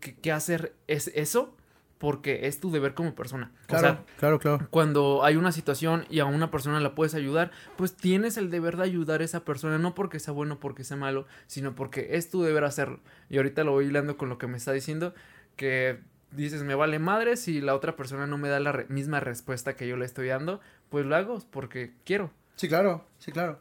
que, 0.00 0.14
que 0.14 0.30
hacer 0.30 0.74
es 0.86 1.10
eso 1.14 1.56
porque 1.98 2.46
es 2.46 2.60
tu 2.60 2.70
deber 2.70 2.94
como 2.94 3.14
persona. 3.14 3.52
Claro, 3.66 3.78
o 3.78 3.90
sea, 3.90 4.04
claro, 4.18 4.38
claro. 4.38 4.68
cuando 4.70 5.24
hay 5.24 5.36
una 5.36 5.52
situación 5.52 6.04
y 6.10 6.20
a 6.20 6.26
una 6.26 6.50
persona 6.50 6.80
la 6.80 6.94
puedes 6.94 7.14
ayudar, 7.14 7.50
pues 7.76 7.94
tienes 7.94 8.36
el 8.36 8.50
deber 8.50 8.76
de 8.76 8.84
ayudar 8.84 9.20
a 9.20 9.24
esa 9.24 9.44
persona, 9.44 9.78
no 9.78 9.94
porque 9.94 10.20
sea 10.20 10.34
bueno, 10.34 10.60
porque 10.60 10.84
sea 10.84 10.96
malo, 10.96 11.26
sino 11.46 11.74
porque 11.74 12.16
es 12.16 12.30
tu 12.30 12.42
deber 12.42 12.64
hacerlo. 12.64 13.00
Y 13.30 13.38
ahorita 13.38 13.64
lo 13.64 13.72
voy 13.72 13.86
hilando 13.86 14.16
con 14.16 14.28
lo 14.28 14.38
que 14.38 14.46
me 14.46 14.56
está 14.56 14.72
diciendo, 14.72 15.14
que 15.56 16.00
dices, 16.32 16.62
me 16.62 16.74
vale 16.74 16.98
madre 16.98 17.36
si 17.36 17.60
la 17.60 17.74
otra 17.74 17.96
persona 17.96 18.26
no 18.26 18.38
me 18.38 18.48
da 18.48 18.60
la 18.60 18.72
re 18.72 18.86
misma 18.88 19.20
respuesta 19.20 19.74
que 19.74 19.88
yo 19.88 19.96
le 19.96 20.04
estoy 20.04 20.28
dando, 20.28 20.60
pues 20.90 21.06
lo 21.06 21.16
hago 21.16 21.40
porque 21.50 21.94
quiero. 22.04 22.30
Sí, 22.56 22.68
claro, 22.68 23.04
sí, 23.18 23.32
claro. 23.32 23.60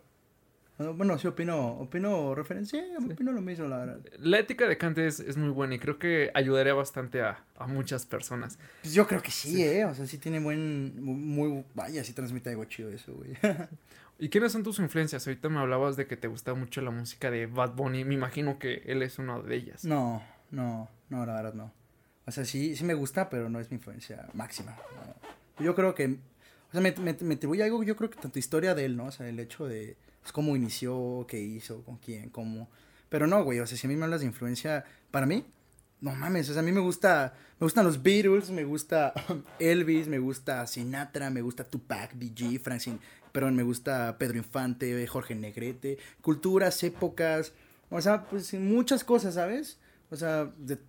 Bueno, 0.78 1.18
sí 1.18 1.28
opino, 1.28 1.80
opino 1.80 2.36
referencia, 2.36 2.84
sí. 3.00 3.14
opino 3.14 3.32
lo 3.32 3.42
mismo, 3.42 3.66
la 3.68 3.78
verdad. 3.78 4.00
La 4.20 4.40
ética 4.40 4.68
de 4.68 4.78
Kant 4.78 4.98
es, 4.98 5.22
es 5.22 5.38
muy 5.38 5.50
buena 5.50 5.76
y 5.76 5.80
creo 5.80 5.98
que 5.98 6.32
ayudaría 6.34 6.74
bastante 6.74 7.22
a, 7.22 7.46
a, 7.58 7.66
muchas 7.66 8.06
personas. 8.06 8.60
Pues 8.82 8.94
yo 8.94 9.08
creo 9.08 9.22
que 9.22 9.32
sí, 9.32 9.52
sí, 9.52 9.64
eh, 9.64 9.86
o 9.86 9.96
sea, 9.96 10.06
sí 10.06 10.18
tiene 10.18 10.42
buen, 10.42 11.02
muy, 11.02 11.64
vaya, 11.74 12.04
sí 12.04 12.12
transmite 12.12 12.50
algo 12.50 12.66
chido 12.66 12.90
eso, 12.90 13.14
güey. 13.14 13.38
¿Y 14.20 14.28
quiénes 14.28 14.52
son 14.52 14.64
tus 14.64 14.80
influencias? 14.80 15.26
Ahorita 15.26 15.48
me 15.48 15.60
hablabas 15.60 15.96
de 15.96 16.08
que 16.08 16.18
te 16.18 16.28
gusta 16.28 16.54
mucho 16.54 16.82
la 16.82 16.92
música 16.92 17.32
de 17.32 17.46
Bad 17.46 17.74
Bunny, 17.76 18.04
me 18.04 18.14
imagino 18.14 18.60
que 18.60 18.84
él 18.86 19.02
es 19.02 19.18
una 19.18 19.40
de 19.40 19.56
ellas. 19.56 19.86
No, 19.86 20.22
no, 20.52 20.90
no, 21.10 21.26
la 21.26 21.36
verdad 21.36 21.54
no. 21.54 21.72
O 22.26 22.32
sea, 22.32 22.44
sí, 22.44 22.76
sí 22.76 22.84
me 22.84 22.96
gusta, 22.96 23.30
pero 23.30 23.50
no 23.50 23.62
es 23.62 23.72
mi 23.72 23.76
influencia 23.76 24.28
máxima. 24.34 24.76
Yo 25.60 25.74
creo 25.74 25.96
que, 25.96 26.06
o 26.06 26.72
sea, 26.74 26.82
me, 26.82 26.94
me, 26.98 27.16
me 27.22 27.36
atribuye 27.36 27.64
algo, 27.64 27.82
yo 27.84 27.96
creo 27.96 28.10
que 28.10 28.20
tanto 28.20 28.40
historia 28.40 28.76
de 28.76 28.84
él, 28.84 28.98
¿no? 28.98 29.06
O 29.06 29.12
sea, 29.12 29.30
el 29.30 29.40
hecho 29.40 29.68
de 29.68 29.96
pues, 30.26 30.34
cómo 30.34 30.56
inició, 30.56 31.28
qué 31.30 31.40
hizo, 31.40 31.84
con 31.84 31.98
quién, 31.98 32.32
cómo. 32.32 32.68
Pero 33.10 33.28
no, 33.28 33.44
güey, 33.44 33.60
o 33.60 33.68
sea, 33.68 33.78
si 33.78 33.86
a 33.86 33.90
mí 33.92 33.96
me 33.96 34.06
hablas 34.06 34.22
de 34.22 34.26
influencia, 34.26 34.84
para 35.12 35.28
mí, 35.28 35.46
no 36.02 36.16
mames, 36.16 36.50
o 36.50 36.54
sea, 36.54 36.64
a 36.64 36.66
mí 36.66 36.72
me 36.72 36.80
gusta, 36.80 37.36
me 37.60 37.66
gustan 37.66 37.86
los 37.86 38.02
Beatles, 38.02 38.50
me 38.50 38.64
gusta 38.64 39.14
Elvis, 39.60 40.08
me 40.08 40.18
gusta 40.18 40.66
Sinatra, 40.66 41.30
me 41.30 41.44
gusta 41.44 41.64
Tupac, 41.64 42.16
BG, 42.16 42.60
Frank 42.60 42.80
Sin, 42.80 43.00
perdón, 43.32 43.56
me 43.56 43.62
gusta 43.62 44.18
Pedro 44.18 44.38
Infante, 44.38 45.06
Jorge 45.06 45.36
Negrete, 45.36 46.00
culturas, 46.22 46.84
épocas, 46.84 47.54
o 47.92 48.02
sea, 48.02 48.26
pues 48.26 48.52
muchas 48.56 49.04
cosas, 49.04 49.36
¿sabes? 49.36 49.78
O 50.10 50.16
sea, 50.16 50.52
de 50.58 50.80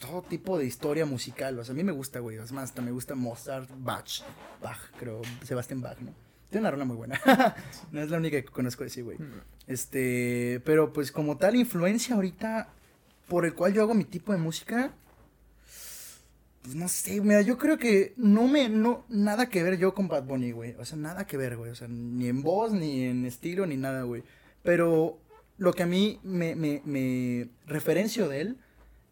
todo 0.00 0.22
tipo 0.22 0.56
de 0.56 0.64
historia 0.64 1.04
musical, 1.04 1.58
o 1.58 1.64
sea, 1.64 1.74
a 1.74 1.76
mí 1.76 1.84
me 1.84 1.92
gusta, 1.92 2.20
güey, 2.20 2.38
es 2.38 2.50
más, 2.50 2.70
hasta 2.70 2.80
me 2.80 2.92
gusta 2.92 3.14
Mozart, 3.14 3.68
Bach, 3.76 4.22
Bach, 4.62 4.90
creo, 4.98 5.20
Sebastián 5.44 5.82
Bach, 5.82 5.98
¿no? 6.00 6.25
Tiene 6.50 6.62
una 6.62 6.70
rola 6.70 6.84
muy 6.84 6.96
buena. 6.96 7.20
no 7.92 8.00
es 8.00 8.10
la 8.10 8.18
única 8.18 8.40
que 8.40 8.46
conozco 8.46 8.84
de 8.84 8.90
sí, 8.90 9.00
güey. 9.02 9.18
Este, 9.66 10.60
pero 10.64 10.92
pues 10.92 11.10
como 11.10 11.36
tal 11.36 11.56
influencia 11.56 12.14
ahorita 12.14 12.68
por 13.28 13.44
el 13.44 13.54
cual 13.54 13.72
yo 13.72 13.82
hago 13.82 13.94
mi 13.94 14.04
tipo 14.04 14.32
de 14.32 14.38
música, 14.38 14.92
pues 16.62 16.74
no 16.74 16.88
sé, 16.88 17.20
mira, 17.20 17.42
yo 17.42 17.58
creo 17.58 17.78
que 17.78 18.14
no 18.16 18.46
me, 18.46 18.68
no, 18.68 19.04
nada 19.08 19.48
que 19.48 19.62
ver 19.62 19.78
yo 19.78 19.94
con 19.94 20.08
Bad 20.08 20.24
Bunny, 20.24 20.52
güey. 20.52 20.74
O 20.78 20.84
sea, 20.84 20.96
nada 20.96 21.26
que 21.26 21.36
ver, 21.36 21.56
güey. 21.56 21.70
O 21.70 21.74
sea, 21.74 21.88
ni 21.88 22.28
en 22.28 22.42
voz, 22.42 22.72
ni 22.72 23.04
en 23.04 23.24
estilo, 23.24 23.66
ni 23.66 23.76
nada, 23.76 24.02
güey. 24.02 24.22
Pero 24.62 25.18
lo 25.58 25.72
que 25.72 25.82
a 25.82 25.86
mí 25.86 26.20
me, 26.22 26.54
me, 26.54 26.82
me 26.84 27.48
referencio 27.66 28.28
de 28.28 28.40
él 28.40 28.56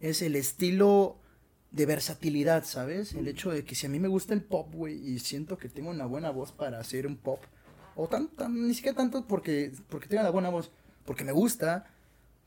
es 0.00 0.22
el 0.22 0.36
estilo 0.36 1.18
de 1.74 1.86
versatilidad, 1.86 2.64
¿sabes? 2.64 3.14
El 3.14 3.26
hecho 3.26 3.50
de 3.50 3.64
que 3.64 3.74
si 3.74 3.86
a 3.86 3.88
mí 3.88 3.98
me 3.98 4.06
gusta 4.06 4.32
el 4.32 4.42
pop, 4.42 4.72
güey, 4.72 4.94
y 4.94 5.18
siento 5.18 5.58
que 5.58 5.68
tengo 5.68 5.90
una 5.90 6.06
buena 6.06 6.30
voz 6.30 6.52
para 6.52 6.78
hacer 6.78 7.04
un 7.04 7.16
pop, 7.16 7.40
o 7.96 8.06
tan, 8.06 8.28
tan 8.28 8.68
ni 8.68 8.74
siquiera 8.74 8.96
tanto 8.96 9.26
porque, 9.26 9.72
porque 9.88 10.06
tenga 10.06 10.22
la 10.22 10.30
buena 10.30 10.50
voz, 10.50 10.70
porque 11.04 11.24
me 11.24 11.32
gusta, 11.32 11.90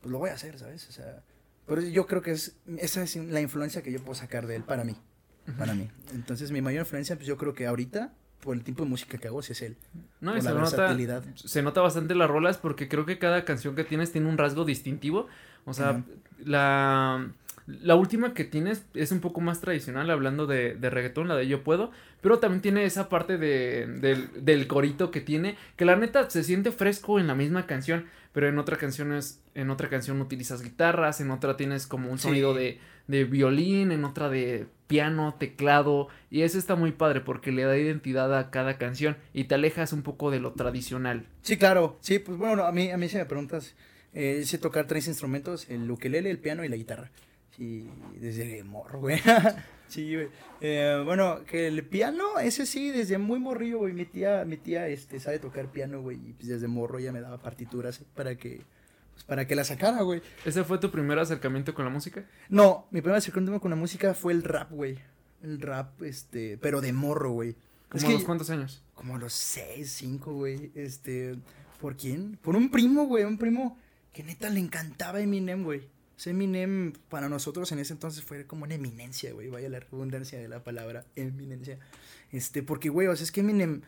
pues 0.00 0.10
lo 0.10 0.18
voy 0.18 0.30
a 0.30 0.34
hacer, 0.34 0.58
¿sabes? 0.58 0.88
O 0.88 0.92
sea, 0.92 1.22
pero 1.66 1.82
yo 1.82 2.06
creo 2.06 2.22
que 2.22 2.30
es, 2.30 2.56
esa 2.78 3.02
es 3.02 3.16
la 3.16 3.42
influencia 3.42 3.82
que 3.82 3.92
yo 3.92 4.00
puedo 4.00 4.14
sacar 4.14 4.46
de 4.46 4.56
él 4.56 4.62
para 4.62 4.82
mí, 4.82 4.96
para 5.58 5.74
mí. 5.74 5.90
Entonces 6.14 6.50
mi 6.50 6.62
mayor 6.62 6.80
influencia, 6.80 7.14
pues 7.16 7.26
yo 7.26 7.36
creo 7.36 7.52
que 7.52 7.66
ahorita, 7.66 8.14
por 8.40 8.56
el 8.56 8.64
tipo 8.64 8.84
de 8.84 8.88
música 8.88 9.18
que 9.18 9.28
hago, 9.28 9.42
sí 9.42 9.52
es 9.52 9.60
él. 9.60 9.76
No, 10.22 10.30
por 10.30 10.40
y 10.40 10.42
la 10.42 10.50
se 10.50 10.56
nota, 10.56 10.76
versatilidad. 10.76 11.22
se 11.34 11.62
nota 11.62 11.82
bastante 11.82 12.14
las 12.14 12.30
rolas 12.30 12.56
porque 12.56 12.88
creo 12.88 13.04
que 13.04 13.18
cada 13.18 13.44
canción 13.44 13.74
que 13.74 13.84
tienes 13.84 14.10
tiene 14.10 14.26
un 14.26 14.38
rasgo 14.38 14.64
distintivo. 14.64 15.26
O 15.66 15.74
sea, 15.74 16.02
la, 16.42 17.30
la 17.68 17.94
última 17.96 18.32
que 18.32 18.44
tienes 18.44 18.86
es 18.94 19.12
un 19.12 19.20
poco 19.20 19.40
más 19.42 19.60
tradicional, 19.60 20.10
hablando 20.10 20.46
de, 20.46 20.74
de 20.74 20.88
reggaetón, 20.90 21.28
la 21.28 21.36
de 21.36 21.46
Yo 21.46 21.62
Puedo, 21.62 21.90
pero 22.22 22.38
también 22.38 22.62
tiene 22.62 22.84
esa 22.84 23.08
parte 23.10 23.36
de, 23.36 23.86
del, 23.86 24.28
del 24.44 24.66
corito 24.66 25.10
que 25.10 25.20
tiene, 25.20 25.56
que 25.76 25.84
la 25.84 25.94
neta 25.96 26.28
se 26.30 26.42
siente 26.44 26.72
fresco 26.72 27.20
en 27.20 27.26
la 27.26 27.34
misma 27.34 27.66
canción, 27.66 28.06
pero 28.32 28.48
en 28.48 28.58
otra 28.58 28.76
canción 28.78 29.12
es, 29.12 29.42
en 29.54 29.68
otra 29.70 29.88
canción 29.90 30.20
utilizas 30.20 30.62
guitarras, 30.62 31.20
en 31.20 31.30
otra 31.30 31.56
tienes 31.58 31.86
como 31.86 32.10
un 32.10 32.18
Sí. 32.18 32.28
sonido 32.28 32.54
de, 32.54 32.78
de 33.06 33.24
violín, 33.24 33.92
en 33.92 34.04
otra 34.04 34.30
de 34.30 34.66
piano, 34.86 35.36
teclado, 35.38 36.08
y 36.30 36.42
eso 36.42 36.56
está 36.58 36.74
muy 36.74 36.92
padre 36.92 37.20
porque 37.20 37.52
le 37.52 37.64
da 37.64 37.76
identidad 37.76 38.34
a 38.38 38.50
cada 38.50 38.78
canción 38.78 39.18
y 39.34 39.44
te 39.44 39.54
alejas 39.56 39.92
un 39.92 40.02
poco 40.02 40.30
de 40.30 40.40
lo 40.40 40.52
tradicional. 40.52 41.26
Sí, 41.42 41.58
claro. 41.58 41.98
Sí, 42.00 42.18
pues 42.18 42.38
bueno, 42.38 42.64
a 42.64 42.72
mí, 42.72 42.90
a 42.90 42.96
mí 42.96 43.08
si 43.10 43.16
me 43.18 43.26
preguntas, 43.26 43.74
eh, 44.14 44.42
sé 44.46 44.56
tocar 44.56 44.86
tres 44.86 45.06
instrumentos, 45.06 45.68
el 45.68 45.90
ukelele, 45.90 46.30
el 46.30 46.38
piano 46.38 46.64
y 46.64 46.68
la 46.68 46.76
guitarra. 46.76 47.10
Sí, 47.58 47.90
desde 48.20 48.62
morro, 48.64 49.00
güey. 49.00 49.20
sí, 49.88 50.14
güey. 50.14 50.28
Eh, 50.60 51.02
bueno, 51.04 51.40
que 51.44 51.66
el 51.66 51.84
piano, 51.84 52.38
ese 52.38 52.64
sí, 52.66 52.90
desde 52.90 53.18
muy 53.18 53.40
morrillo, 53.40 53.78
güey. 53.78 53.92
Mi 53.92 54.04
tía, 54.04 54.44
mi 54.44 54.56
tía, 54.56 54.86
este, 54.88 55.18
sabe 55.20 55.38
tocar 55.40 55.66
piano, 55.72 56.00
güey. 56.00 56.16
Y 56.18 56.32
pues 56.34 56.48
desde 56.48 56.68
morro 56.68 57.00
ya 57.00 57.10
me 57.12 57.20
daba 57.20 57.38
partituras 57.38 58.00
para 58.14 58.36
que, 58.36 58.60
pues 59.12 59.24
para 59.24 59.46
que 59.46 59.56
la 59.56 59.64
sacara, 59.64 60.02
güey. 60.02 60.22
¿Ese 60.44 60.62
fue 60.62 60.78
tu 60.78 60.90
primer 60.92 61.18
acercamiento 61.18 61.74
con 61.74 61.84
la 61.84 61.90
música? 61.90 62.24
No, 62.48 62.86
mi 62.92 63.00
primer 63.00 63.18
acercamiento 63.18 63.60
con 63.60 63.70
la 63.70 63.76
música 63.76 64.14
fue 64.14 64.32
el 64.32 64.44
rap, 64.44 64.70
güey. 64.70 64.98
El 65.42 65.60
rap, 65.60 66.00
este, 66.02 66.58
pero 66.58 66.80
de 66.80 66.92
morro, 66.92 67.32
güey. 67.32 67.54
¿Como 67.88 67.98
Es 67.98 68.04
que- 68.04 68.12
los 68.12 68.24
cuántos 68.24 68.50
años? 68.50 68.82
como 68.94 69.14
a 69.16 69.18
los 69.18 69.32
6, 69.32 69.90
5, 69.92 70.32
güey. 70.34 70.72
Este, 70.74 71.36
¿por 71.80 71.96
quién? 71.96 72.36
Por 72.42 72.54
un 72.56 72.70
primo, 72.70 73.06
güey, 73.06 73.24
un 73.24 73.38
primo 73.38 73.78
que 74.12 74.22
neta 74.24 74.48
le 74.50 74.58
encantaba 74.60 75.20
Eminem, 75.20 75.62
güey. 75.64 75.82
Eminem 76.26 76.92
para 77.08 77.28
nosotros 77.28 77.70
en 77.72 77.78
ese 77.78 77.92
entonces 77.92 78.22
fue 78.24 78.44
como 78.46 78.64
una 78.64 78.74
eminencia, 78.74 79.32
güey. 79.32 79.48
Vaya 79.48 79.68
la 79.68 79.80
redundancia 79.80 80.38
de 80.38 80.48
la 80.48 80.62
palabra 80.64 81.04
eminencia. 81.16 81.78
Este, 82.32 82.62
porque, 82.62 82.88
güey, 82.88 83.06
o 83.06 83.16
sea, 83.16 83.24
es 83.24 83.32
que 83.32 83.40
Eminem, 83.40 83.82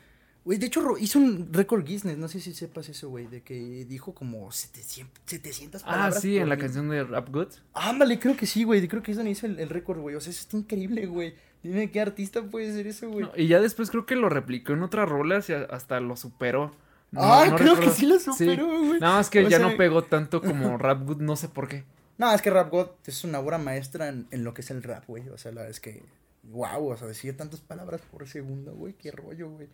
güey, 0.45 0.59
de 0.59 0.67
hecho 0.67 0.97
hizo 0.99 1.19
un 1.19 1.53
récord 1.53 1.85
Guinness, 1.85 2.17
no 2.17 2.29
sé 2.29 2.41
si 2.41 2.55
sepas 2.55 2.89
eso, 2.89 3.09
güey, 3.11 3.27
de 3.27 3.43
que 3.43 3.85
dijo 3.85 4.15
como 4.15 4.51
700, 4.53 5.13
700 5.27 5.83
Ah, 5.83 5.87
palabras. 5.87 6.21
sí, 6.23 6.35
por 6.35 6.43
en 6.43 6.49
la 6.49 6.57
canción 6.57 6.89
de 6.89 7.05
Rap 7.05 7.29
Good. 7.31 7.49
Ándale, 7.75 8.19
creo 8.19 8.37
que 8.37 8.47
sí, 8.47 8.65
güey. 8.65 8.87
Creo 8.89 9.03
que 9.03 9.11
es 9.11 9.17
donde 9.17 9.33
hizo 9.33 9.47
el, 9.47 9.59
el 9.59 9.69
récord, 9.69 9.99
güey. 10.01 10.15
O 10.15 10.21
sea, 10.21 10.31
eso 10.31 10.41
está 10.41 10.57
increíble, 10.57 11.07
güey. 11.07 11.35
Dime 11.63 11.91
qué 11.91 12.01
artista 12.01 12.43
puede 12.43 12.73
ser 12.73 12.87
eso, 12.87 13.11
güey. 13.11 13.27
No, 13.27 13.33
y 13.37 13.47
ya 13.49 13.61
después 13.61 13.91
creo 13.91 14.07
que 14.07 14.17
lo 14.17 14.31
replicó 14.31 14.73
en 14.73 14.83
otra 14.83 15.05
rola 15.05 15.43
y 15.47 15.53
hasta 15.53 16.01
lo 16.01 16.17
superó. 16.17 16.75
No- 17.11 17.21
ah, 17.23 17.45
no 17.51 17.57
creo 17.57 17.75
recuerdo. 17.75 17.93
que 17.93 17.99
sí 18.01 18.07
lo 18.07 18.19
superó, 18.19 18.67
güey. 18.67 19.01
Nada 19.01 19.17
más 19.17 19.29
que 19.29 19.41
O 19.45 19.49
ya 19.49 19.59
sea- 19.59 19.69
no 19.69 19.77
pegó 19.77 20.05
tanto 20.05 20.41
como 20.41 20.79
Rap 20.79 21.03
Good, 21.05 21.19
no 21.21 21.37
sé 21.37 21.49
por 21.49 21.69
qué. 21.69 21.85
No, 22.21 22.33
es 22.35 22.43
que 22.43 22.51
Rap 22.51 22.71
God 22.71 22.89
es 23.07 23.25
una 23.25 23.41
obra 23.41 23.57
maestra 23.59 24.09
en, 24.09 24.27
en 24.31 24.45
lo 24.45 24.53
que 24.53 24.61
es 24.61 24.71
el 24.71 24.83
rap, 24.83 25.05
güey. 25.07 25.27
O 25.31 25.39
sea, 25.39 25.53
la 25.53 25.63
verdad 25.63 25.71
es 25.71 25.81
que, 25.81 26.03
wow, 26.45 26.87
o 26.91 26.97
sea, 26.97 27.07
decir 27.09 27.35
tantas 27.37 27.61
palabras 27.61 28.03
por 28.11 28.29
segundo, 28.29 28.75
güey, 28.75 28.93
qué 28.93 29.11
rollo, 29.11 29.49
güey. 29.51 29.69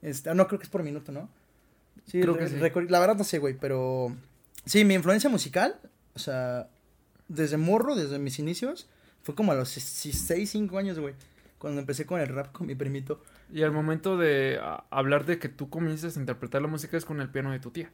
Este, 0.00 0.30
ah, 0.30 0.34
no, 0.34 0.46
creo 0.48 0.58
que 0.58 0.64
es 0.64 0.70
por 0.70 0.82
minuto, 0.82 1.12
¿no? 1.12 1.28
Sí, 2.06 2.20
Creo 2.22 2.34
re- 2.34 2.40
que 2.46 2.48
sí. 2.48 2.86
La 2.88 2.98
verdad 2.98 3.16
no 3.16 3.24
sé, 3.24 3.38
güey, 3.38 3.54
pero 3.58 4.16
sí, 4.64 4.84
mi 4.86 4.94
influencia 4.94 5.28
musical, 5.28 5.78
o 6.14 6.18
sea, 6.18 6.68
desde 7.28 7.58
morro, 7.58 7.94
desde 7.94 8.18
mis 8.18 8.38
inicios, 8.38 8.88
fue 9.22 9.34
como 9.34 9.52
a 9.52 9.54
los 9.54 9.68
6, 9.68 10.48
5 10.50 10.78
años, 10.78 10.98
güey. 10.98 11.14
cuando 11.58 11.78
empecé 11.80 12.06
con 12.06 12.20
el 12.20 12.28
rap 12.28 12.52
con 12.52 12.66
mi 12.66 12.74
primito. 12.74 13.22
Y 13.52 13.62
al 13.62 13.70
momento 13.70 14.16
de 14.16 14.58
hablar 14.90 15.26
de 15.26 15.38
que 15.38 15.50
tú 15.50 15.68
comiences 15.68 16.16
a 16.16 16.20
interpretar 16.20 16.62
la 16.62 16.68
música 16.68 16.96
es 16.96 17.04
con 17.04 17.20
el 17.20 17.28
piano 17.28 17.52
de 17.52 17.60
tu 17.60 17.70
tía. 17.70 17.90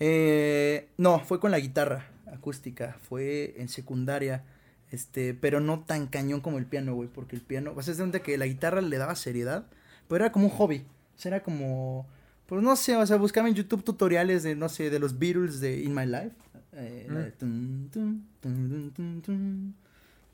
Eh, 0.00 0.88
no, 0.96 1.20
fue 1.20 1.38
con 1.40 1.50
la 1.50 1.58
guitarra 1.58 2.08
acústica, 2.32 2.96
fue 3.08 3.54
en 3.58 3.68
secundaria, 3.68 4.44
este, 4.90 5.34
pero 5.34 5.60
no 5.60 5.80
tan 5.80 6.06
cañón 6.06 6.40
como 6.40 6.58
el 6.58 6.66
piano, 6.66 6.94
güey, 6.94 7.08
porque 7.08 7.36
el 7.36 7.42
piano, 7.42 7.74
pues 7.74 7.88
es 7.88 7.98
de 7.98 8.20
que 8.20 8.38
la 8.38 8.46
guitarra 8.46 8.80
le 8.80 8.98
daba 8.98 9.14
seriedad, 9.14 9.66
pero 10.08 10.24
era 10.24 10.32
como 10.32 10.46
un 10.46 10.50
hobby, 10.52 10.84
o 11.16 11.18
sea, 11.18 11.30
era 11.30 11.42
como, 11.42 12.06
pues 12.46 12.62
no 12.62 12.74
sé, 12.76 12.96
o 12.96 13.06
sea, 13.06 13.16
buscaba 13.16 13.48
en 13.48 13.54
YouTube 13.54 13.84
tutoriales 13.84 14.42
de, 14.42 14.54
no 14.54 14.68
sé, 14.68 14.90
de 14.90 14.98
los 14.98 15.18
Beatles 15.18 15.60
de 15.60 15.80
In 15.80 15.94
My 15.94 16.06
Life, 16.06 16.36
eh, 16.72 17.06
la 17.08 17.20
de. 17.20 17.32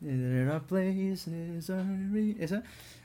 There 0.00 0.48
are 0.50 0.60
places 0.60 1.70
I 1.70 2.36
esa. 2.38 2.62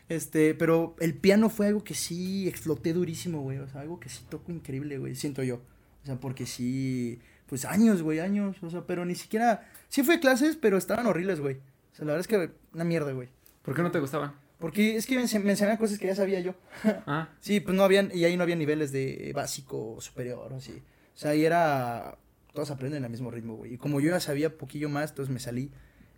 Este, 0.10 0.54
pero 0.54 0.96
el 1.00 1.16
piano 1.16 1.50
fue 1.50 1.68
algo 1.68 1.84
que 1.84 1.96
sí 1.96 2.48
exploté 2.48 2.94
durísimo, 2.94 3.42
güey. 3.42 3.58
O 3.58 3.68
sea, 3.68 3.82
algo 3.82 4.00
que 4.00 4.10
sí 4.10 4.24
toco 4.30 4.52
increíble, 4.52 4.98
güey. 5.00 5.16
Siento 5.16 5.44
yo. 5.44 5.62
O 6.04 6.06
sea, 6.06 6.20
porque 6.20 6.46
sí. 6.46 7.20
Pues 7.54 7.66
años, 7.66 8.02
güey, 8.02 8.20
años. 8.20 8.56
O 8.64 8.70
sea, 8.72 8.82
pero 8.88 9.06
ni 9.06 9.14
siquiera. 9.14 9.70
Sí 9.88 10.02
fui 10.02 10.16
a 10.16 10.20
clases, 10.20 10.58
pero 10.60 10.76
estaban 10.76 11.06
horribles, 11.06 11.40
güey. 11.40 11.58
O 11.58 11.96
sea, 11.96 12.04
la 12.04 12.14
verdad 12.14 12.22
es 12.22 12.28
que 12.28 12.52
una 12.74 12.84
mierda, 12.84 13.12
güey. 13.12 13.30
¿Por 13.62 13.76
qué 13.76 13.84
no 13.84 13.92
te 13.92 14.00
gustaban? 14.00 14.34
Porque 14.58 14.96
es 14.96 15.06
que 15.06 15.16
me, 15.18 15.22
ense- 15.22 15.40
me 15.44 15.52
enseñaban 15.52 15.78
cosas 15.78 16.00
que 16.00 16.08
ya 16.08 16.16
sabía 16.16 16.40
yo. 16.40 16.56
Ah, 17.06 17.30
Sí, 17.42 17.60
pues 17.60 17.78
no 17.78 17.84
habían, 17.84 18.10
y 18.12 18.24
ahí 18.24 18.36
no 18.38 18.42
había 18.42 18.56
niveles 18.56 18.92
de 18.92 19.32
básico 19.36 19.94
o 19.98 20.02
superior 20.02 20.52
así. 20.52 20.82
O 21.14 21.18
sea, 21.18 21.30
ahí 21.30 21.46
era, 21.46 22.18
todos 22.54 22.72
aprenden 22.72 23.04
al 23.06 23.12
mismo 23.12 23.30
ritmo, 23.30 23.56
güey. 23.58 23.76
Y 23.76 23.78
como 23.78 24.00
yo 24.00 24.10
ya 24.10 24.20
sabía 24.20 24.58
poquillo 24.58 24.90
más, 24.90 25.12
entonces 25.12 25.32
me 25.32 25.40
salí. 25.40 25.70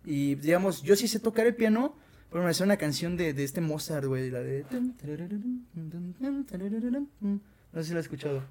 Y 0.06 0.36
digamos, 0.36 0.80
yo 0.84 0.96
sí 0.96 1.06
sé 1.06 1.20
tocar 1.20 1.46
el 1.46 1.54
piano, 1.54 1.94
pero 2.30 2.44
me 2.44 2.48
hace 2.48 2.64
una 2.64 2.78
canción 2.78 3.18
de, 3.18 3.34
de 3.34 3.44
este 3.44 3.60
Mozart, 3.60 4.06
güey, 4.06 4.30
la 4.30 4.40
de... 4.40 4.64
No 7.74 7.82
sé 7.82 7.88
si 7.88 7.92
la 7.92 8.00
has 8.00 8.06
escuchado. 8.06 8.42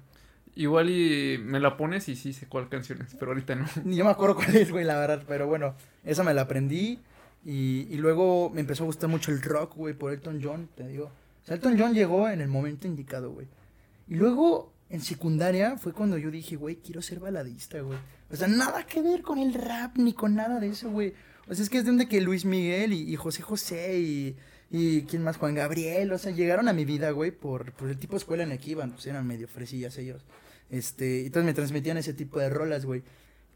Igual 0.56 0.90
y 0.90 1.38
me 1.38 1.60
la 1.60 1.76
pones 1.76 2.08
y 2.08 2.16
sí 2.16 2.32
sé 2.32 2.46
cuál 2.46 2.68
canción 2.68 3.02
es, 3.02 3.14
pero 3.14 3.30
ahorita 3.30 3.54
no. 3.54 3.66
Ni 3.84 3.96
yo 3.96 4.04
me 4.04 4.10
acuerdo 4.10 4.34
cuál 4.36 4.56
es, 4.56 4.72
güey, 4.72 4.84
la 4.84 4.98
verdad. 4.98 5.22
Pero 5.28 5.46
bueno, 5.46 5.74
esa 6.04 6.24
me 6.24 6.34
la 6.34 6.42
aprendí. 6.42 6.98
Y, 7.44 7.86
y 7.90 7.96
luego 7.98 8.50
me 8.50 8.60
empezó 8.60 8.82
a 8.82 8.86
gustar 8.86 9.08
mucho 9.08 9.30
el 9.30 9.40
rock, 9.40 9.76
güey, 9.76 9.94
por 9.94 10.12
Elton 10.12 10.40
John, 10.42 10.68
te 10.74 10.88
digo. 10.88 11.04
O 11.04 11.46
sea, 11.46 11.54
Elton 11.54 11.78
John 11.78 11.94
llegó 11.94 12.28
en 12.28 12.40
el 12.40 12.48
momento 12.48 12.88
indicado, 12.88 13.30
güey. 13.30 13.46
Y 14.08 14.16
luego, 14.16 14.72
en 14.90 15.00
secundaria, 15.00 15.78
fue 15.78 15.92
cuando 15.92 16.18
yo 16.18 16.30
dije, 16.32 16.56
güey, 16.56 16.76
quiero 16.76 17.02
ser 17.02 17.20
baladista, 17.20 17.80
güey. 17.80 17.98
O 18.32 18.34
sea, 18.34 18.48
nada 18.48 18.84
que 18.84 19.00
ver 19.00 19.22
con 19.22 19.38
el 19.38 19.54
rap 19.54 19.96
ni 19.96 20.12
con 20.12 20.34
nada 20.34 20.58
de 20.58 20.68
eso, 20.68 20.90
güey. 20.90 21.14
O 21.48 21.54
sea, 21.54 21.62
es 21.62 21.70
que 21.70 21.78
es 21.78 21.84
de 21.84 21.90
donde 21.90 22.08
que 22.08 22.20
Luis 22.20 22.44
Miguel 22.44 22.92
y, 22.92 23.12
y 23.12 23.14
José 23.14 23.42
José 23.42 24.00
y, 24.00 24.36
y 24.70 25.02
quién 25.02 25.22
más, 25.22 25.36
Juan 25.36 25.54
Gabriel, 25.54 26.12
o 26.12 26.18
sea, 26.18 26.32
llegaron 26.32 26.66
a 26.66 26.72
mi 26.72 26.84
vida, 26.84 27.10
güey, 27.12 27.30
por, 27.30 27.72
por 27.72 27.88
el 27.88 27.98
tipo 27.98 28.12
de 28.12 28.18
escuela 28.18 28.42
en 28.42 28.50
el 28.50 28.58
que 28.58 28.70
iban, 28.72 28.90
pues 28.90 29.06
eran 29.06 29.26
medio 29.26 29.46
fresillas 29.46 29.96
ellos. 29.98 30.24
Este, 30.70 31.22
y 31.22 31.26
entonces 31.26 31.44
me 31.44 31.54
transmitían 31.54 31.96
ese 31.96 32.12
tipo 32.12 32.38
de 32.38 32.50
rolas, 32.50 32.84
güey. 32.84 33.02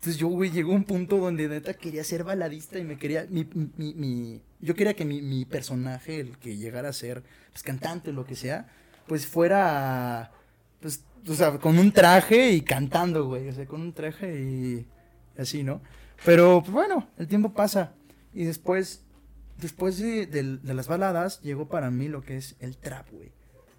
Entonces 0.00 0.16
yo, 0.16 0.28
güey, 0.28 0.50
llegó 0.50 0.72
un 0.72 0.84
punto 0.84 1.18
donde 1.18 1.46
neta 1.46 1.74
quería 1.74 2.02
ser 2.04 2.24
baladista 2.24 2.78
y 2.78 2.84
me 2.84 2.96
quería, 2.96 3.26
mi, 3.28 3.46
mi, 3.76 4.40
yo 4.58 4.74
quería 4.74 4.94
que 4.94 5.04
mi, 5.04 5.20
mi 5.20 5.44
personaje, 5.44 6.20
el 6.20 6.38
que 6.38 6.56
llegara 6.56 6.88
a 6.88 6.94
ser, 6.94 7.22
pues, 7.52 7.62
cantante 7.62 8.08
o 8.08 8.12
lo 8.14 8.24
que 8.24 8.34
sea, 8.34 8.66
pues 9.06 9.26
fuera, 9.26 10.32
pues, 10.80 11.04
o 11.28 11.34
sea, 11.34 11.58
con 11.58 11.78
un 11.78 11.92
traje 11.92 12.52
y 12.52 12.62
cantando, 12.62 13.26
güey, 13.26 13.48
o 13.48 13.52
sea, 13.52 13.66
con 13.66 13.82
un 13.82 13.92
traje 13.92 14.40
y 14.40 14.86
así, 15.36 15.64
¿no? 15.64 15.82
Pero, 16.24 16.60
pues 16.62 16.72
bueno, 16.72 17.06
el 17.18 17.28
tiempo 17.28 17.52
pasa 17.52 17.92
y 18.32 18.44
después, 18.44 19.02
después 19.58 19.98
de, 19.98 20.26
de 20.26 20.74
las 20.74 20.88
baladas, 20.88 21.42
llegó 21.42 21.68
para 21.68 21.90
mí 21.90 22.08
lo 22.08 22.22
que 22.22 22.38
es 22.38 22.56
el 22.60 22.78
trap, 22.78 23.10
güey. 23.10 23.32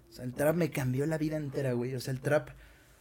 O 0.08 0.12
sea, 0.12 0.24
el 0.24 0.34
trap 0.34 0.54
me 0.54 0.70
cambió 0.70 1.04
la 1.06 1.18
vida 1.18 1.36
entera, 1.36 1.72
güey, 1.72 1.96
o 1.96 2.00
sea, 2.00 2.12
el 2.12 2.20
trap... 2.20 2.50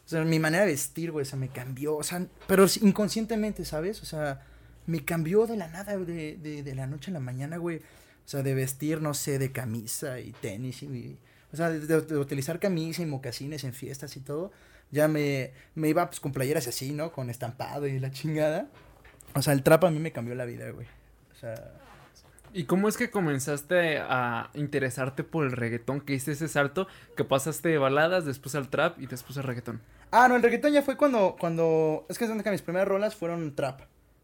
O 0.05 0.09
sea, 0.09 0.23
mi 0.23 0.39
manera 0.39 0.65
de 0.65 0.71
vestir, 0.71 1.11
güey, 1.11 1.23
o 1.23 1.25
sea, 1.25 1.39
me 1.39 1.49
cambió, 1.49 1.95
o 1.95 2.03
sea, 2.03 2.25
pero 2.47 2.65
inconscientemente, 2.81 3.63
¿sabes? 3.65 4.01
O 4.01 4.05
sea, 4.05 4.45
me 4.85 5.05
cambió 5.05 5.47
de 5.47 5.57
la 5.57 5.67
nada, 5.67 5.97
de, 5.97 6.37
de, 6.37 6.63
de 6.63 6.75
la 6.75 6.87
noche 6.87 7.11
a 7.11 7.13
la 7.13 7.19
mañana, 7.19 7.57
güey. 7.57 7.77
O 7.77 8.29
sea, 8.31 8.43
de 8.43 8.53
vestir, 8.53 9.01
no 9.01 9.13
sé, 9.13 9.39
de 9.39 9.51
camisa 9.51 10.19
y 10.19 10.31
tenis 10.33 10.83
y... 10.83 11.17
O 11.53 11.57
sea, 11.57 11.69
de, 11.69 12.17
utilizar 12.17 12.59
camisa 12.59 13.01
y 13.01 13.05
mocasines 13.05 13.63
en 13.65 13.73
fiestas 13.73 14.15
y 14.15 14.21
todo. 14.21 14.51
Ya 14.89 15.07
me, 15.07 15.51
me 15.75 15.89
iba, 15.89 16.07
pues, 16.07 16.19
con 16.19 16.31
playeras 16.31 16.67
así, 16.67 16.91
¿no? 16.91 17.11
Con 17.11 17.29
estampado 17.29 17.87
y 17.87 17.99
la 17.99 18.11
chingada. 18.11 18.69
O 19.35 19.41
sea, 19.41 19.53
el 19.53 19.63
trap 19.63 19.83
a 19.83 19.91
mí 19.91 19.99
me 19.99 20.11
cambió 20.11 20.35
la 20.35 20.45
vida, 20.45 20.69
güey. 20.71 20.87
O 21.31 21.35
sea... 21.35 21.73
¿Y 22.53 22.65
cómo 22.65 22.89
es 22.89 22.97
que 22.97 23.09
comenzaste 23.09 23.99
a 23.99 24.49
interesarte 24.53 25.23
por 25.23 25.45
el 25.45 25.53
reggaetón? 25.53 26.01
Que 26.01 26.13
hiciste 26.13 26.31
ese 26.31 26.47
salto, 26.47 26.87
que 27.15 27.23
pasaste 27.23 27.69
de 27.69 27.77
baladas, 27.77 28.25
después 28.25 28.55
al 28.55 28.69
trap 28.69 28.99
y 28.99 29.07
después 29.07 29.37
al 29.37 29.43
reggaetón. 29.43 29.81
Ah, 30.11 30.27
no, 30.27 30.35
el 30.35 30.43
reggaetón 30.43 30.73
ya 30.73 30.81
fue 30.81 30.97
cuando, 30.97 31.37
cuando, 31.39 32.05
es 32.09 32.17
que 32.17 32.25
es 32.25 32.43
que 32.43 32.51
mis 32.51 32.61
primeras 32.61 32.87
rolas 32.87 33.15
fueron 33.15 33.55
trap. 33.55 33.81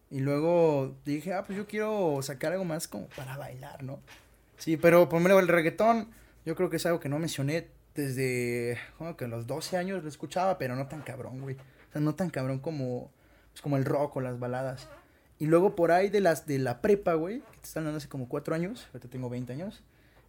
Y 0.10 0.20
luego 0.20 0.96
dije, 1.06 1.34
ah, 1.34 1.44
pues 1.46 1.58
yo 1.58 1.68
quiero 1.68 2.20
sacar 2.22 2.52
algo 2.52 2.66
más 2.66 2.88
como 2.88 3.08
para 3.10 3.38
bailar, 3.38 3.84
¿no? 3.84 4.00
Sí, 4.58 4.76
pero 4.76 5.08
primero 5.08 5.40
el 5.40 5.48
reggaetón, 5.48 6.10
yo 6.46 6.56
creo 6.56 6.70
que 6.70 6.78
es 6.78 6.86
algo 6.86 7.00
que 7.00 7.10
no 7.10 7.20
mencioné 7.20 7.70
desde, 7.96 8.78
como 8.98 9.16
que 9.16 9.26
a 9.26 9.28
los 9.28 9.48
12 9.48 9.78
años 9.78 10.04
lo 10.04 10.10
escuchaba, 10.10 10.58
pero 10.58 10.76
no 10.76 10.88
tan 10.88 11.02
cabrón, 11.02 11.42
güey. 11.42 11.56
O 11.56 11.92
sea, 11.92 12.02
no 12.02 12.16
tan 12.16 12.30
cabrón 12.30 12.60
como, 12.60 13.12
pues 13.52 13.62
como 13.62 13.78
el 13.78 13.86
rock 13.86 14.18
o 14.18 14.22
las 14.22 14.40
baladas. 14.40 14.90
Y 15.40 15.46
luego 15.46 15.76
por 15.76 15.92
ahí 15.92 16.10
de 16.10 16.22
las 16.22 16.48
de 16.48 16.58
la 16.58 16.82
prepa, 16.82 17.14
güey, 17.14 17.40
que 17.40 17.58
te 17.60 17.68
están 17.68 17.84
dando 17.84 17.98
hace 17.98 18.10
como 18.10 18.28
4 18.28 18.56
años, 18.56 18.88
ahorita 18.94 19.08
tengo 19.10 19.30
20 19.30 19.54
años. 19.54 19.84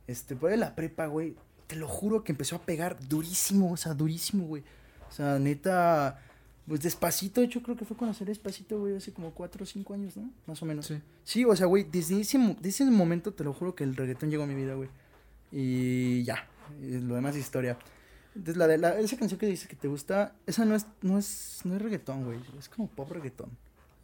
Este, 0.07 0.37
por 0.37 0.51
ahí 0.51 0.57
de 0.57 0.65
la 0.65 0.75
prepa, 0.75 1.07
güey, 1.07 1.35
te 1.67 1.77
lo 1.77 1.89
juro 1.89 2.25
que 2.25 2.33
empezó 2.33 2.57
a 2.57 2.63
pegar 2.63 2.99
durísimo, 3.09 3.73
o 3.73 3.77
sea, 3.77 3.95
durísimo, 3.95 4.47
güey. 4.47 4.63
O 5.09 5.13
sea, 5.13 5.39
neta, 5.39 6.21
pues 6.67 6.83
despacito, 6.83 7.41
de 7.41 7.47
hecho 7.47 7.63
creo 7.63 7.77
que 7.77 7.87
fue 7.87 7.97
cuando 7.97 8.13
salió 8.13 8.33
despacito, 8.33 8.79
güey, 8.81 8.97
hace 8.97 9.13
como 9.13 9.33
4 9.33 9.63
o 9.63 9.67
5 9.67 9.95
años, 9.95 10.17
¿no? 10.17 10.31
Más 10.47 10.63
o 10.63 10.67
menos. 10.67 10.87
Sí. 10.87 11.01
Sí, 11.25 11.45
o 11.45 11.57
sea, 11.57 11.67
güey, 11.67 11.85
desde 11.85 12.21
ese, 12.21 12.39
desde 12.61 12.69
ese 12.69 12.85
momento 12.85 13.33
te 13.33 13.45
lo 13.45 13.55
juro 13.55 13.75
que 13.75 13.85
el 13.85 13.97
reggaetón 13.97 14.31
llegó 14.31 14.43
a 14.43 14.47
mi 14.47 14.55
vida, 14.55 14.75
güey. 14.75 14.91
Y 15.51 16.23
ya, 16.25 16.47
y 16.83 16.99
lo 16.99 17.15
demás 17.15 17.35
es 17.35 17.43
historia. 17.43 17.79
Entonces, 18.35 18.57
la 18.57 18.67
de 18.67 18.79
la, 18.79 18.99
esa 18.99 19.17
canción 19.17 19.41
que 19.41 19.47
dices 19.47 19.69
que 19.69 19.77
te 19.77 19.89
gusta, 19.89 20.35
esa 20.47 20.65
no 20.65 20.75
es, 20.75 20.87
no 21.01 21.19
es, 21.19 21.61
no 21.65 21.75
es 21.75 21.83
reggaetón, 21.83 22.25
güey. 22.25 22.39
Es 22.59 22.69
como 22.69 22.89
pop 22.89 23.11
reggaetón. 23.11 23.51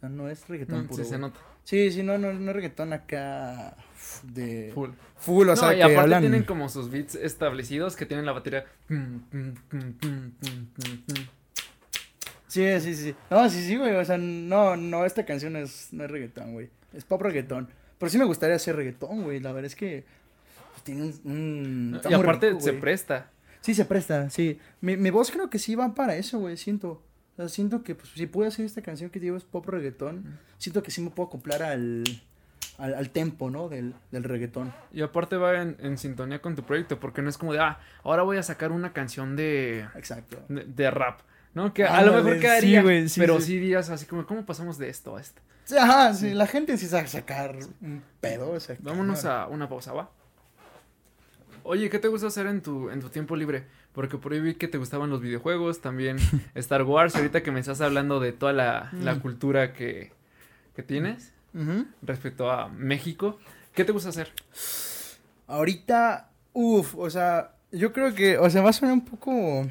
No 0.09 0.29
es 0.29 0.47
reggaetón 0.47 0.83
Mm, 0.85 0.87
puro. 0.87 1.03
sí, 1.03 1.09
se 1.09 1.17
nota. 1.17 1.39
Sí, 1.63 1.91
sí, 1.91 2.03
no, 2.03 2.17
no, 2.17 2.31
no 2.33 2.49
es 2.51 2.55
reggaetón 2.55 2.93
acá 2.93 3.75
de... 4.23 4.71
Full. 4.73 4.91
Full, 5.17 5.43
o 5.47 5.51
no, 5.51 5.55
sea, 5.55 5.73
y 5.73 5.77
que 5.77 5.83
aparte 5.83 5.99
hablan... 5.99 6.21
tienen 6.21 6.43
como 6.43 6.69
sus 6.69 6.91
beats 6.91 7.15
establecidos 7.15 7.95
que 7.95 8.05
tienen 8.05 8.25
la 8.25 8.33
batería. 8.33 8.65
Sí, 12.47 12.79
sí, 12.79 12.95
sí. 12.95 13.15
No, 13.29 13.49
sí, 13.49 13.63
sí, 13.65 13.75
güey. 13.75 13.95
O 13.95 14.05
sea, 14.05 14.17
no, 14.17 14.77
no, 14.77 15.05
esta 15.05 15.25
canción 15.25 15.55
es, 15.55 15.89
no 15.91 16.05
es 16.05 16.11
reggaetón, 16.11 16.53
güey. 16.53 16.69
Es 16.93 17.03
pop 17.03 17.21
reggaetón. 17.21 17.67
Pero 17.97 18.09
sí 18.09 18.17
me 18.17 18.25
gustaría 18.25 18.55
hacer 18.55 18.75
reggaetón, 18.75 19.23
güey. 19.23 19.39
La 19.39 19.51
verdad 19.51 19.65
es 19.67 19.75
que 19.75 20.05
pues, 20.71 20.83
tiene 20.83 21.13
un... 21.23 21.99
Y 22.09 22.13
aparte 22.13 22.49
rico, 22.49 22.61
se 22.61 22.73
presta. 22.73 23.31
Sí, 23.61 23.73
se 23.73 23.85
presta, 23.85 24.29
sí. 24.29 24.59
Mi, 24.81 24.95
mi 24.95 25.09
voz 25.09 25.31
creo 25.31 25.49
que 25.49 25.57
sí 25.59 25.75
va 25.75 25.93
para 25.95 26.15
eso, 26.15 26.39
güey. 26.39 26.55
Siento. 26.57 27.01
O 27.35 27.37
sea, 27.37 27.49
siento 27.49 27.83
que 27.83 27.95
pues, 27.95 28.09
si 28.09 28.27
puedo 28.27 28.47
hacer 28.47 28.65
esta 28.65 28.81
canción 28.81 29.09
que 29.09 29.19
digo 29.19 29.35
es 29.35 29.43
pop 29.43 29.67
reggaetón, 29.67 30.39
siento 30.57 30.81
que 30.81 30.91
sí 30.91 31.01
me 31.01 31.09
puedo 31.09 31.27
acoplar 31.27 31.63
al, 31.63 32.03
al, 32.77 32.93
al 32.93 33.09
tempo, 33.09 33.49
¿no? 33.49 33.67
Del, 33.67 33.93
del 34.11 34.23
reggaetón. 34.23 34.73
Y 34.93 35.01
aparte 35.01 35.35
va 35.35 35.61
en, 35.61 35.75
en 35.79 35.97
sintonía 35.97 36.41
con 36.41 36.55
tu 36.55 36.63
proyecto, 36.63 36.99
porque 36.99 37.21
no 37.21 37.29
es 37.29 37.37
como 37.37 37.51
de, 37.51 37.59
ah, 37.59 37.79
ahora 38.03 38.23
voy 38.23 38.37
a 38.37 38.43
sacar 38.43 38.71
una 38.71 38.93
canción 38.93 39.35
de, 39.35 39.85
Exacto. 39.95 40.37
de, 40.47 40.63
de 40.63 40.91
rap, 40.91 41.19
¿no? 41.53 41.73
Que 41.73 41.83
a 41.83 42.01
lo 42.03 42.15
Ándale, 42.15 42.15
mejor 42.17 42.33
sí, 42.35 42.39
quedaría, 42.39 42.81
güey, 42.81 43.09
sí, 43.09 43.19
pero 43.19 43.39
sí. 43.41 43.47
sí 43.47 43.59
días 43.59 43.89
así 43.89 44.05
como, 44.05 44.25
¿cómo 44.25 44.45
pasamos 44.45 44.77
de 44.77 44.87
esto 44.87 45.17
a 45.17 45.21
esto? 45.21 45.41
Sí, 45.65 45.77
ajá, 45.77 46.13
sí, 46.13 46.33
la 46.33 46.47
gente 46.47 46.77
sí 46.77 46.87
sabe 46.87 47.07
sacar 47.07 47.57
un 47.81 48.01
pedo. 48.21 48.51
O 48.51 48.59
sea, 48.59 48.77
Vámonos 48.79 49.25
a 49.25 49.47
una 49.47 49.67
pausa, 49.67 49.91
¿va? 49.93 50.09
Oye, 51.63 51.89
¿qué 51.89 51.97
te 51.97 52.07
gusta 52.07 52.27
hacer 52.27 52.45
en 52.45 52.61
tu, 52.61 52.91
en 52.91 52.99
tu 53.01 53.09
tiempo 53.09 53.35
libre? 53.35 53.65
Porque 53.95 54.17
por 54.17 54.33
ahí 54.33 54.41
vi 54.41 54.55
que 54.55 54.67
te 54.67 54.77
gustaban 54.77 55.09
los 55.09 55.21
videojuegos, 55.21 55.79
también 55.81 56.17
Star 56.55 56.83
Wars, 56.83 57.15
ahorita 57.15 57.41
que 57.41 57.51
me 57.51 57.61
estás 57.61 57.79
hablando 57.81 58.19
de 58.19 58.33
toda 58.33 58.51
la, 58.53 58.91
la 59.01 59.15
Mm. 59.15 59.19
cultura 59.21 59.73
que, 59.73 60.11
que 60.75 60.83
tienes 60.83 61.31
respecto 62.01 62.51
a 62.51 62.67
México. 62.67 63.39
¿Qué 63.73 63.85
te 63.85 63.93
gusta 63.93 64.09
hacer? 64.09 64.31
Ahorita, 65.47 66.29
uff, 66.53 66.95
o 66.95 67.09
sea, 67.09 67.51
yo 67.71 67.93
creo 67.93 68.13
que, 68.15 68.37
o 68.37 68.49
sea, 68.49 68.61
va 68.61 68.69
a 68.71 68.73
sonar 68.73 68.93
un 68.93 69.05
poco... 69.05 69.65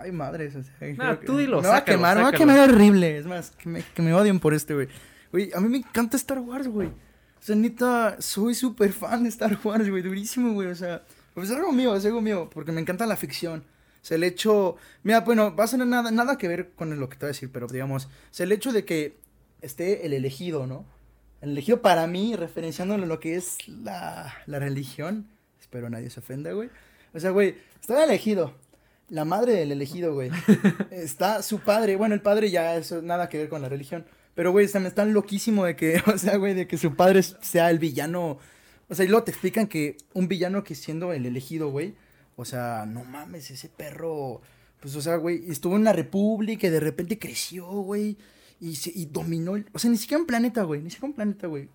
Ay, 0.00 0.12
madres, 0.12 0.54
o 0.56 0.62
sea, 0.62 0.78
que- 0.78 1.26
tú 1.26 1.36
dilo, 1.38 1.60
Me 1.60 1.68
va 1.68 1.74
a 1.74 1.78
sácalo, 1.80 1.98
quemar, 1.98 2.16
me 2.16 2.22
va 2.22 2.28
a 2.28 2.32
quemar 2.32 2.70
horrible. 2.70 3.18
Es 3.18 3.26
más, 3.26 3.50
que 3.50 3.68
me, 3.68 3.82
que 3.82 4.00
me 4.02 4.14
odien 4.14 4.38
por 4.38 4.54
este, 4.54 4.74
güey. 4.74 4.88
Güey, 5.32 5.50
a 5.54 5.60
mí 5.60 5.68
me 5.68 5.78
encanta 5.78 6.16
Star 6.16 6.38
Wars, 6.38 6.68
güey. 6.68 6.88
O 6.88 7.40
sea, 7.42 7.56
neta, 7.56 8.16
soy 8.20 8.54
súper 8.54 8.92
fan 8.92 9.24
de 9.24 9.28
Star 9.28 9.58
Wars, 9.62 9.88
güey, 9.90 10.02
durísimo, 10.02 10.52
güey. 10.54 10.68
O 10.68 10.74
sea, 10.74 11.02
pues 11.38 11.50
es 11.50 11.56
algo 11.56 11.72
mío, 11.72 11.94
es 11.96 12.04
algo 12.04 12.20
mío, 12.20 12.50
porque 12.52 12.72
me 12.72 12.80
encanta 12.80 13.06
la 13.06 13.16
ficción. 13.16 13.64
O 14.00 14.04
sea, 14.04 14.16
el 14.16 14.24
hecho, 14.24 14.76
mira, 15.02 15.20
bueno, 15.20 15.54
va 15.54 15.64
a 15.64 15.68
ser 15.68 15.84
nada, 15.86 16.10
nada 16.10 16.38
que 16.38 16.48
ver 16.48 16.70
con 16.70 16.98
lo 16.98 17.08
que 17.08 17.16
te 17.16 17.26
voy 17.26 17.30
a 17.30 17.34
decir, 17.34 17.50
pero 17.52 17.66
digamos, 17.66 18.06
o 18.06 18.08
sea, 18.30 18.44
el 18.44 18.52
hecho 18.52 18.72
de 18.72 18.84
que 18.84 19.16
esté 19.60 20.06
el 20.06 20.12
elegido, 20.12 20.66
¿no? 20.66 20.84
El 21.40 21.50
elegido 21.50 21.82
para 21.82 22.06
mí, 22.06 22.36
referenciándolo 22.36 23.04
a 23.04 23.06
lo 23.06 23.20
que 23.20 23.36
es 23.36 23.68
la, 23.68 24.34
la 24.46 24.58
religión, 24.58 25.28
Espero 25.68 25.90
nadie 25.90 26.08
se 26.08 26.20
ofenda, 26.20 26.50
güey. 26.52 26.70
O 27.12 27.20
sea, 27.20 27.28
güey, 27.28 27.56
está 27.78 28.02
elegido. 28.02 28.54
La 29.10 29.26
madre 29.26 29.52
del 29.52 29.70
elegido, 29.70 30.14
güey. 30.14 30.30
está 30.90 31.42
su 31.42 31.60
padre. 31.60 31.96
Bueno, 31.96 32.14
el 32.14 32.22
padre 32.22 32.50
ya 32.50 32.74
eso 32.76 33.02
nada 33.02 33.28
que 33.28 33.36
ver 33.36 33.50
con 33.50 33.60
la 33.60 33.68
religión. 33.68 34.06
Pero, 34.34 34.50
güey, 34.50 34.64
están, 34.64 34.86
están 34.86 35.12
loquísimo 35.12 35.66
de 35.66 35.76
que, 35.76 36.02
o 36.14 36.16
sea, 36.16 36.38
güey, 36.38 36.54
de 36.54 36.66
que 36.66 36.78
su 36.78 36.96
padre 36.96 37.22
sea 37.22 37.70
el 37.70 37.78
villano. 37.78 38.38
O 38.88 38.94
sea, 38.94 39.04
y 39.04 39.08
luego 39.08 39.24
te 39.24 39.30
explican 39.30 39.66
que 39.66 39.96
un 40.14 40.28
villano 40.28 40.64
que 40.64 40.74
siendo 40.74 41.12
el 41.12 41.26
elegido, 41.26 41.70
güey. 41.70 41.94
O 42.36 42.44
sea, 42.44 42.86
no 42.86 43.04
mames, 43.04 43.50
ese 43.50 43.68
perro. 43.68 44.40
Pues, 44.80 44.94
o 44.96 45.02
sea, 45.02 45.16
güey, 45.16 45.50
estuvo 45.50 45.76
en 45.76 45.84
la 45.84 45.92
república 45.92 46.66
y 46.66 46.70
de 46.70 46.80
repente 46.80 47.18
creció, 47.18 47.66
güey. 47.66 48.16
Y, 48.60 48.76
se, 48.76 48.90
y 48.94 49.06
dominó. 49.06 49.56
El, 49.56 49.66
o 49.72 49.78
sea, 49.78 49.90
ni 49.90 49.96
siquiera 49.98 50.20
un 50.20 50.26
planeta, 50.26 50.62
güey. 50.62 50.82
Ni 50.82 50.90
siquiera 50.90 51.08
un 51.08 51.14
planeta, 51.14 51.46
güey 51.46 51.68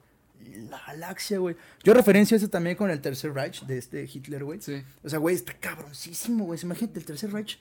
la 0.70 0.82
galaxia, 0.86 1.40
güey. 1.40 1.56
Yo 1.84 1.94
referencio 1.94 2.38
eso 2.38 2.50
también 2.50 2.76
con 2.76 2.90
el 2.90 3.02
Tercer 3.02 3.34
Reich 3.34 3.66
de 3.66 3.78
este 3.78 4.04
Hitler, 4.12 4.44
güey. 4.44 4.62
Sí. 4.62 4.84
O 5.04 5.10
sea, 5.10 5.20
güey, 5.20 5.36
está 5.36 5.54
cabroncísimo, 5.54 6.46
güey. 6.46 6.60
Imagínate 6.62 7.00
el 7.00 7.06
Tercer 7.06 7.32
Reich 7.32 7.60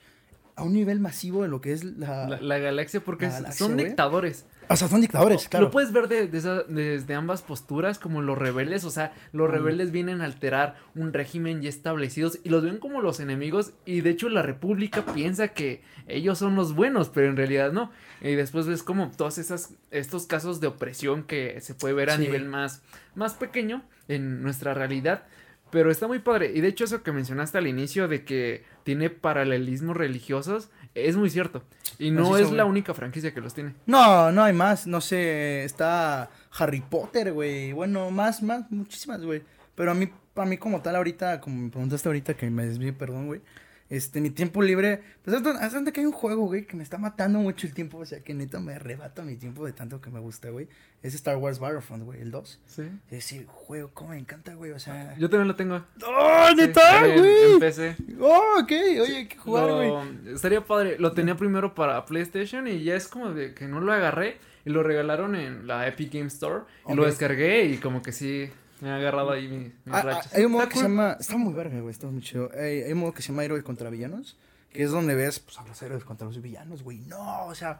a 0.55 0.63
un 0.63 0.73
nivel 0.73 0.99
masivo 0.99 1.43
de 1.43 1.47
lo 1.47 1.61
que 1.61 1.73
es 1.73 1.83
la... 1.83 2.27
La, 2.27 2.57
galaxia, 2.59 2.99
porque 2.99 3.29
son 3.51 3.77
dictadores. 3.77 4.45
O 4.69 4.75
sea, 4.75 4.87
son 4.87 5.01
dictadores, 5.01 5.47
claro. 5.47 5.65
Lo 5.65 5.71
puedes 5.71 5.91
ver 5.91 6.07
de, 6.07 6.27
desde 6.27 7.13
ambas 7.13 7.41
posturas, 7.41 7.99
como 7.99 8.21
los 8.21 8.37
rebeldes. 8.37 8.83
O 8.85 8.89
sea, 8.89 9.13
los 9.31 9.49
rebeldes 9.49 9.91
vienen 9.91 10.21
a 10.21 10.25
alterar 10.25 10.75
un 10.95 11.13
régimen 11.13 11.61
ya 11.61 11.69
establecidos 11.69 12.39
y 12.43 12.49
los 12.49 12.63
ven 12.63 12.77
como 12.77 13.01
los 13.01 13.19
enemigos. 13.19 13.73
Y 13.85 14.01
de 14.01 14.11
hecho, 14.11 14.29
la 14.29 14.41
república 14.41 15.05
piensa 15.05 15.49
que 15.49 15.81
ellos 16.07 16.37
son 16.37 16.55
los 16.55 16.75
buenos, 16.75 17.09
pero 17.09 17.27
en 17.27 17.37
realidad 17.37 17.71
no. 17.71 17.91
Y 18.21 18.35
después 18.35 18.67
ves 18.67 18.83
como 18.83 19.11
todos 19.11 19.37
esas, 19.37 19.73
estos 19.91 20.25
casos 20.25 20.59
de 20.59 20.67
opresión 20.67 21.23
que 21.23 21.59
se 21.61 21.75
puede 21.75 21.93
ver 21.93 22.09
a 22.09 22.17
nivel 22.17 22.45
más, 22.45 22.81
más 23.15 23.33
pequeño 23.33 23.83
en 24.07 24.41
nuestra 24.41 24.73
realidad. 24.73 25.23
Pero 25.71 25.89
está 25.89 26.07
muy 26.07 26.19
padre. 26.19 26.51
Y 26.53 26.61
de 26.61 26.67
hecho, 26.67 26.83
eso 26.83 27.01
que 27.01 27.11
mencionaste 27.11 27.57
al 27.57 27.67
inicio 27.67 28.07
de 28.07 28.23
que 28.23 28.63
tiene 28.83 29.09
paralelismos 29.09 29.97
religiosos, 29.97 30.69
es 30.93 31.15
muy 31.15 31.29
cierto. 31.29 31.63
Y 31.99 32.11
no 32.11 32.37
es 32.37 32.51
la 32.51 32.65
única 32.65 32.93
franquicia 32.93 33.33
que 33.33 33.41
los 33.41 33.53
tiene. 33.53 33.73
No, 33.85 34.31
no 34.31 34.43
hay 34.43 34.53
más. 34.53 34.87
No 34.87 35.01
sé, 35.01 35.63
está 35.63 36.29
Harry 36.57 36.81
Potter, 36.81 37.33
güey. 37.33 37.73
Bueno, 37.73 38.11
más, 38.11 38.41
más, 38.41 38.69
muchísimas, 38.71 39.21
güey. 39.23 39.41
Pero 39.75 39.91
a 39.91 39.93
mí, 39.93 40.09
a 40.35 40.45
mí 40.45 40.57
como 40.57 40.81
tal 40.81 40.95
ahorita, 40.95 41.39
como 41.39 41.63
me 41.63 41.69
preguntaste 41.69 42.09
ahorita 42.09 42.33
que 42.35 42.49
me 42.49 42.65
desvíe, 42.65 42.93
perdón, 42.93 43.27
güey. 43.27 43.41
Este, 43.89 44.21
mi 44.21 44.29
tiempo 44.29 44.61
libre. 44.61 45.01
Pues 45.23 45.37
hasta 45.45 45.91
que 45.91 45.99
hay 45.99 46.05
un 46.05 46.11
juego, 46.11 46.45
güey, 46.45 46.65
que 46.65 46.75
me 46.75 46.83
está 46.83 46.97
matando 46.97 47.39
mucho 47.39 47.67
el 47.67 47.73
tiempo. 47.73 47.99
O 47.99 48.05
sea, 48.05 48.21
que 48.21 48.33
neta 48.33 48.59
me 48.59 48.73
arrebata 48.73 49.23
mi 49.23 49.35
tiempo 49.35 49.65
de 49.65 49.73
tanto 49.73 50.01
que 50.01 50.09
me 50.09 50.19
gusta, 50.19 50.49
güey. 50.49 50.67
Es 51.01 51.13
Star 51.15 51.37
Wars 51.37 51.59
Battlefront, 51.59 52.03
güey, 52.03 52.21
el 52.21 52.31
2. 52.31 52.61
Sí. 52.65 52.81
Es 53.05 53.11
decir, 53.11 53.45
juego, 53.47 53.91
cómo 53.93 54.11
me 54.11 54.17
encanta, 54.17 54.55
güey. 54.55 54.71
O 54.71 54.79
sea. 54.79 55.15
Yo 55.17 55.29
también 55.29 55.47
lo 55.47 55.55
tengo. 55.55 55.83
¡Oh, 56.07 56.49
neta, 56.55 57.05
güey! 57.07 57.53
empecé. 57.53 57.95
¡Oh, 58.19 58.59
ok! 58.61 58.71
Oye, 58.71 59.17
hay 59.17 59.27
que 59.27 59.37
jugar, 59.37 59.71
güey. 59.71 60.33
Estaría 60.33 60.65
padre. 60.65 60.97
Lo 60.97 61.11
tenía 61.11 61.35
primero 61.35 61.75
para 61.75 62.05
PlayStation 62.05 62.67
y 62.67 62.83
ya 62.83 62.95
es 62.95 63.07
como 63.07 63.31
de 63.31 63.53
que 63.53 63.67
no 63.67 63.81
lo 63.81 63.91
agarré. 63.91 64.37
Y 64.65 64.69
lo 64.69 64.81
regalaron 64.81 65.35
en 65.35 65.67
la 65.67 65.87
Epic 65.87 66.13
Game 66.13 66.27
Store. 66.27 66.61
Y 66.87 66.93
lo 66.93 67.05
descargué 67.05 67.65
y 67.65 67.77
como 67.77 68.01
que 68.01 68.13
sí. 68.13 68.49
Me 68.83 68.89
ha 68.89 68.97
agarrado 68.97 69.31
ahí 69.31 69.47
mi, 69.47 69.57
mis 69.59 69.73
ah, 69.95 70.03
ah, 70.05 70.21
Hay 70.33 70.43
un 70.43 70.51
modo 70.51 70.67
que 70.67 70.75
se 70.75 70.83
llama. 70.83 71.15
Está 71.17 71.37
muy 71.37 71.53
verga, 71.53 71.79
güey. 71.79 71.89
Está 71.89 72.07
muy 72.07 72.21
chido. 72.21 72.51
Hay, 72.53 72.91
un 72.91 72.97
modo 72.97 73.13
que 73.13 73.21
se 73.21 73.29
llama 73.29 73.45
Héroes 73.45 73.63
contra 73.63 73.89
Villanos. 73.89 74.35
Que 74.73 74.83
es 74.83 74.91
donde 74.91 75.15
ves 75.15 75.39
pues, 75.39 75.57
a 75.57 75.65
los 75.65 75.81
héroes 75.81 76.03
contra 76.03 76.27
los 76.27 76.41
villanos, 76.41 76.83
güey. 76.83 76.97
No, 77.07 77.45
o 77.45 77.55
sea. 77.55 77.79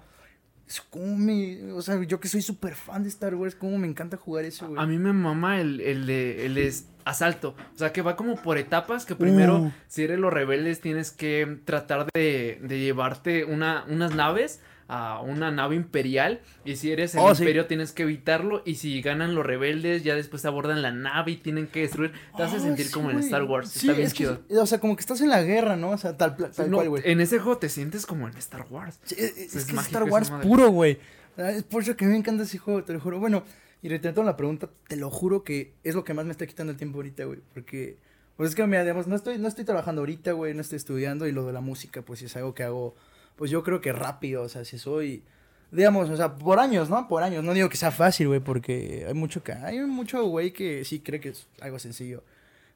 Es 0.66 0.80
como 0.80 1.18
me. 1.18 1.74
O 1.74 1.82
sea, 1.82 2.02
yo 2.04 2.22
que 2.22 2.30
soy 2.30 2.42
súper 2.42 2.76
fan 2.76 3.04
de 3.04 3.10
Star 3.10 3.36
Wars, 3.36 3.54
como 3.54 3.78
me 3.78 3.86
encanta 3.86 4.16
jugar 4.16 4.46
eso, 4.46 4.70
güey. 4.70 4.82
A 4.82 4.86
mí 4.86 4.98
me 4.98 5.12
mama 5.12 5.60
el, 5.60 5.82
el 5.82 6.06
de. 6.06 6.46
El 6.46 6.58
es 6.58 6.88
asalto. 7.04 7.54
O 7.76 7.78
sea, 7.78 7.92
que 7.92 8.02
va 8.02 8.16
como 8.16 8.38
por 8.38 8.58
etapas. 8.58 9.06
Que 9.06 9.16
primero, 9.16 9.58
uh. 9.58 9.72
si 9.90 10.04
eres 10.04 10.20
los 10.20 10.32
rebeldes, 10.32 10.80
tienes 10.80 11.12
que 11.12 11.60
tratar 11.66 12.08
de, 12.14 12.62
de 12.62 12.80
llevarte 12.80 13.44
una, 13.44 13.84
unas 13.90 14.16
naves 14.16 14.62
a 14.88 15.22
una 15.22 15.52
nave 15.52 15.76
imperial 15.76 16.42
y 16.66 16.76
si 16.76 16.92
eres 16.92 17.16
el 17.16 17.22
oh, 17.22 17.32
imperio 17.32 17.66
tienes 17.66 17.92
que 17.92 18.04
evitarlo 18.04 18.62
y 18.66 18.76
si 18.76 19.02
ganan 19.02 19.36
los 19.36 19.46
rebeldes 19.46 20.04
ya 20.04 20.16
después 20.16 20.46
abordan 20.46 20.82
la 20.82 20.92
nave 20.92 21.32
y 21.32 21.38
tienen 21.38 21.68
que 21.68 21.82
destruir 21.82 22.12
te 22.36 22.44
hace 22.44 22.58
oh, 22.58 22.60
sentir 22.60 22.92
como 22.92 23.12
en 23.12 23.20
Star 23.20 23.44
Wars 23.44 23.76
está 23.76 23.94
bien 23.94 24.12
chido. 24.12 24.42
o 24.50 24.66
sea 24.66 24.80
como 24.80 24.96
que 24.96 25.02
estás 25.02 25.22
en 25.22 25.30
la 25.30 25.42
guerra 25.42 25.76
no 25.76 25.92
o 25.92 25.98
sea 25.98 26.18
tal, 26.18 26.36
cual 26.36 26.90
güey. 26.90 27.04
en 27.06 27.22
ese 27.22 27.40
juego 27.40 27.58
te 27.58 27.70
sientes 27.70 28.06
como 28.06 28.28
en 28.28 28.38
Star 28.38 28.66
Wars. 28.70 29.00
Es, 29.06 29.12
es, 29.12 29.66
que 29.66 29.76
es 29.76 29.82
Star 29.82 30.04
Wars 30.04 30.32
puro 30.42 30.70
güey. 30.70 31.00
Es 31.38 31.64
por 31.64 31.82
eso 31.82 31.96
que 31.96 32.06
me 32.06 32.16
encanta 32.16 32.44
ese 32.44 32.58
juego 32.58 32.84
te 32.84 32.94
lo 32.94 33.00
juro. 33.00 33.20
Bueno 33.20 33.44
y 33.84 33.90
retomando 33.90 34.24
la 34.24 34.38
pregunta 34.38 34.70
te 34.88 34.96
lo 34.96 35.12
juro 35.12 35.44
que 35.44 35.74
es 35.84 35.94
lo 35.94 36.04
que 36.04 36.14
más 36.14 36.26
me 36.26 36.32
está 36.32 36.48
quitando 36.48 36.72
el 36.72 36.78
tiempo 36.78 36.98
ahorita 37.00 37.26
güey 37.26 37.40
porque 37.54 37.98
pues 38.38 38.50
es 38.50 38.56
que 38.56 38.66
mira 38.66 38.82
digamos 38.82 39.08
no 39.08 39.16
estoy 39.16 39.38
no 39.38 39.48
estoy 39.48 39.66
trabajando 39.66 40.02
ahorita 40.02 40.32
güey 40.32 40.54
no 40.54 40.62
estoy 40.62 40.78
estudiando 40.78 41.28
y 41.28 41.34
lo 41.34 41.46
de 41.46 41.54
la 41.54 41.62
música 41.62 42.02
pues 42.02 42.22
es 42.22 42.36
algo 42.38 42.56
que 42.56 42.64
hago 42.64 42.96
pues 43.36 43.52
yo 43.52 43.64
creo 43.64 43.82
que 43.82 43.92
rápido, 43.92 44.44
o 44.44 44.50
sea, 44.50 44.66
si 44.66 44.78
soy, 44.78 45.24
digamos, 45.72 46.10
o 46.10 46.18
sea, 46.18 46.36
por 46.36 46.60
años, 46.60 46.90
¿no? 46.90 47.08
Por 47.08 47.24
años, 47.24 47.44
no 47.44 47.54
digo 47.54 47.70
que 47.70 47.78
sea 47.78 47.92
fácil, 47.92 48.28
güey, 48.28 48.40
porque 48.40 49.06
hay 49.08 49.14
mucho, 49.14 49.42
hay 49.64 49.80
mucho 49.82 50.24
güey 50.26 50.52
que 50.52 50.86
sí 50.86 51.00
cree 51.00 51.20
que 51.20 51.30
es 51.30 51.48
algo 51.62 51.80
sencillo, 51.80 52.24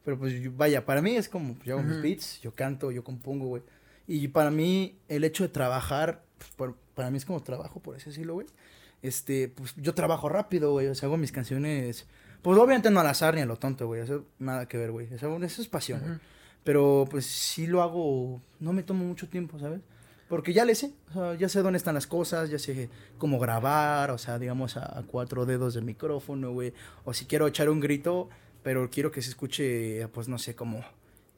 pero 0.03 0.17
pues 0.17 0.33
vaya, 0.55 0.85
para 0.85 1.01
mí 1.01 1.15
es 1.15 1.29
como, 1.29 1.55
yo 1.63 1.77
hago 1.77 1.87
mis 1.87 2.01
beats, 2.01 2.41
yo 2.41 2.53
canto, 2.53 2.91
yo 2.91 3.03
compongo, 3.03 3.47
güey, 3.47 3.63
y 4.07 4.27
para 4.29 4.49
mí 4.49 4.97
el 5.09 5.23
hecho 5.23 5.43
de 5.43 5.49
trabajar, 5.49 6.23
pues, 6.55 6.71
para 6.95 7.11
mí 7.11 7.17
es 7.17 7.25
como 7.25 7.41
trabajo, 7.41 7.79
por 7.79 7.95
así 7.95 8.05
decirlo, 8.05 8.35
güey, 8.35 8.47
este, 9.01 9.49
pues 9.49 9.75
yo 9.75 9.93
trabajo 9.93 10.29
rápido, 10.29 10.71
güey, 10.71 10.87
o 10.87 10.95
sea, 10.95 11.07
hago 11.07 11.17
mis 11.17 11.31
canciones, 11.31 12.07
pues 12.41 12.57
obviamente 12.57 12.89
no 12.89 12.99
al 12.99 13.07
azar 13.07 13.35
ni 13.35 13.41
a 13.41 13.45
lo 13.45 13.57
tonto, 13.57 13.85
güey, 13.85 14.01
eso 14.01 14.25
nada 14.39 14.67
que 14.67 14.77
ver, 14.77 14.91
güey, 14.91 15.07
eso, 15.13 15.43
eso 15.43 15.61
es 15.61 15.67
pasión, 15.67 15.99
güey. 15.99 16.19
Pero 16.63 17.07
pues 17.09 17.25
sí 17.25 17.65
lo 17.65 17.81
hago, 17.81 18.41
no 18.59 18.73
me 18.73 18.83
tomo 18.83 19.05
mucho 19.05 19.29
tiempo, 19.29 19.57
¿sabes? 19.57 19.79
Porque 20.27 20.51
ya 20.51 20.65
le 20.65 20.75
sé, 20.75 20.93
o 21.09 21.13
sea, 21.13 21.35
ya 21.35 21.47
sé 21.47 21.61
dónde 21.61 21.77
están 21.77 21.95
las 21.95 22.07
cosas, 22.07 22.49
ya 22.49 22.59
sé 22.59 22.89
cómo 23.17 23.39
grabar, 23.39 24.11
o 24.11 24.17
sea, 24.17 24.37
digamos 24.37 24.75
a, 24.75 25.03
cuatro 25.07 25.45
dedos 25.45 25.73
del 25.73 25.85
micrófono, 25.85 26.51
güey. 26.51 26.73
O 27.05 27.13
si 27.13 27.25
quiero 27.25 27.47
echar 27.47 27.69
un 27.69 27.79
grito, 27.79 28.29
pero 28.61 28.89
quiero 28.89 29.09
que 29.11 29.21
se 29.21 29.29
escuche, 29.29 30.07
pues 30.09 30.27
no 30.27 30.37
sé, 30.37 30.53
como, 30.53 30.83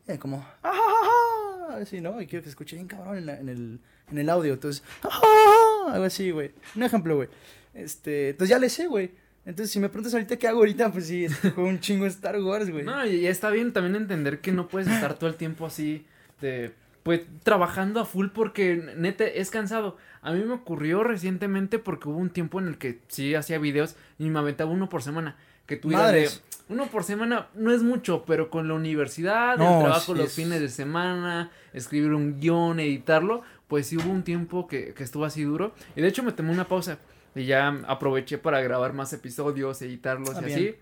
eh, 0.07 0.17
como, 0.17 0.43
¡Ah, 0.63 1.77
así, 1.81 2.01
¿no? 2.01 2.19
Y 2.19 2.25
quiero 2.25 2.41
que 2.41 2.47
se 2.47 2.51
escuche 2.51 2.75
bien 2.75 2.87
cabrón 2.87 3.29
en, 3.29 3.49
el, 3.49 3.79
en 4.11 4.17
el 4.17 4.29
audio. 4.29 4.53
Entonces, 4.53 4.83
¡Ah, 5.03 5.91
algo 5.93 6.05
así, 6.05 6.31
güey. 6.31 6.51
Un 6.75 6.83
ejemplo, 6.83 7.15
güey. 7.15 7.29
Este, 7.75 8.29
entonces 8.29 8.49
ya 8.49 8.59
le 8.59 8.69
sé, 8.69 8.87
güey. 8.87 9.11
Entonces, 9.45 9.71
si 9.71 9.79
me 9.79 9.89
preguntas 9.89 10.13
ahorita 10.13 10.37
qué 10.37 10.47
hago 10.47 10.59
ahorita, 10.59 10.91
pues 10.91 11.07
sí, 11.07 11.27
con 11.55 11.65
un 11.65 11.79
chingo 11.79 12.05
Star 12.07 12.39
Wars, 12.41 12.69
güey. 12.69 12.83
No, 12.83 13.05
y 13.05 13.27
está 13.27 13.49
bien 13.51 13.71
también 13.71 13.95
entender 13.95 14.41
que 14.41 14.51
no 14.51 14.67
puedes 14.67 14.87
estar 14.87 15.13
todo 15.17 15.29
el 15.29 15.35
tiempo 15.35 15.65
así 15.65 16.05
de 16.41 16.73
pues 17.04 17.22
trabajando 17.43 18.00
a 18.00 18.06
full 18.06 18.28
porque 18.28 18.93
neta 18.97 19.26
es 19.26 19.50
cansado. 19.50 19.97
A 20.22 20.32
mí 20.32 20.43
me 20.43 20.54
ocurrió 20.54 21.04
recientemente 21.04 21.80
porque 21.80 22.10
hubo 22.10 22.18
un 22.18 22.30
tiempo 22.30 22.60
en 22.60 22.68
el 22.68 22.78
que 22.78 23.00
sí 23.08 23.36
hacía 23.36 23.58
videos 23.58 23.95
y 24.18 24.30
me 24.30 24.39
aventaba 24.39 24.72
uno 24.72 24.89
por 24.89 25.02
semana. 25.02 25.38
Que 25.66 25.76
tú 25.76 25.89
de, 25.89 26.30
uno 26.68 26.88
por 26.88 27.04
semana 27.04 27.47
no 27.54 27.72
es 27.72 27.84
mucho, 27.84 28.24
pero 28.26 28.50
con 28.50 28.68
la 28.68 28.74
universidad, 28.74 29.54
el 29.54 29.84
trabajo 29.84 30.16
los 30.16 30.34
fines 30.34 30.60
de 30.60 30.70
semana, 30.70 31.52
escribir 31.74 32.14
un 32.14 32.39
guion, 32.39 32.80
editarlo, 32.80 33.43
pues 33.68 33.88
sí 33.88 33.97
hubo 33.97 34.10
un 34.10 34.24
tiempo 34.24 34.68
que, 34.68 34.93
que 34.93 35.04
estuvo 35.04 35.26
así 35.26 35.43
duro. 35.43 35.74
Y 35.95 36.02
de 36.02 36.08
hecho 36.08 36.24
me 36.24 36.32
tomé 36.32 36.52
una 36.52 36.68
pausa. 36.68 36.97
Y 37.36 37.45
ya 37.45 37.68
aproveché 37.88 38.39
para 38.39 38.60
grabar 38.62 38.93
más 38.93 39.14
episodios, 39.14 39.82
editarlos 39.84 40.34
y 40.41 40.43
ah, 40.43 40.47
así. 40.47 40.76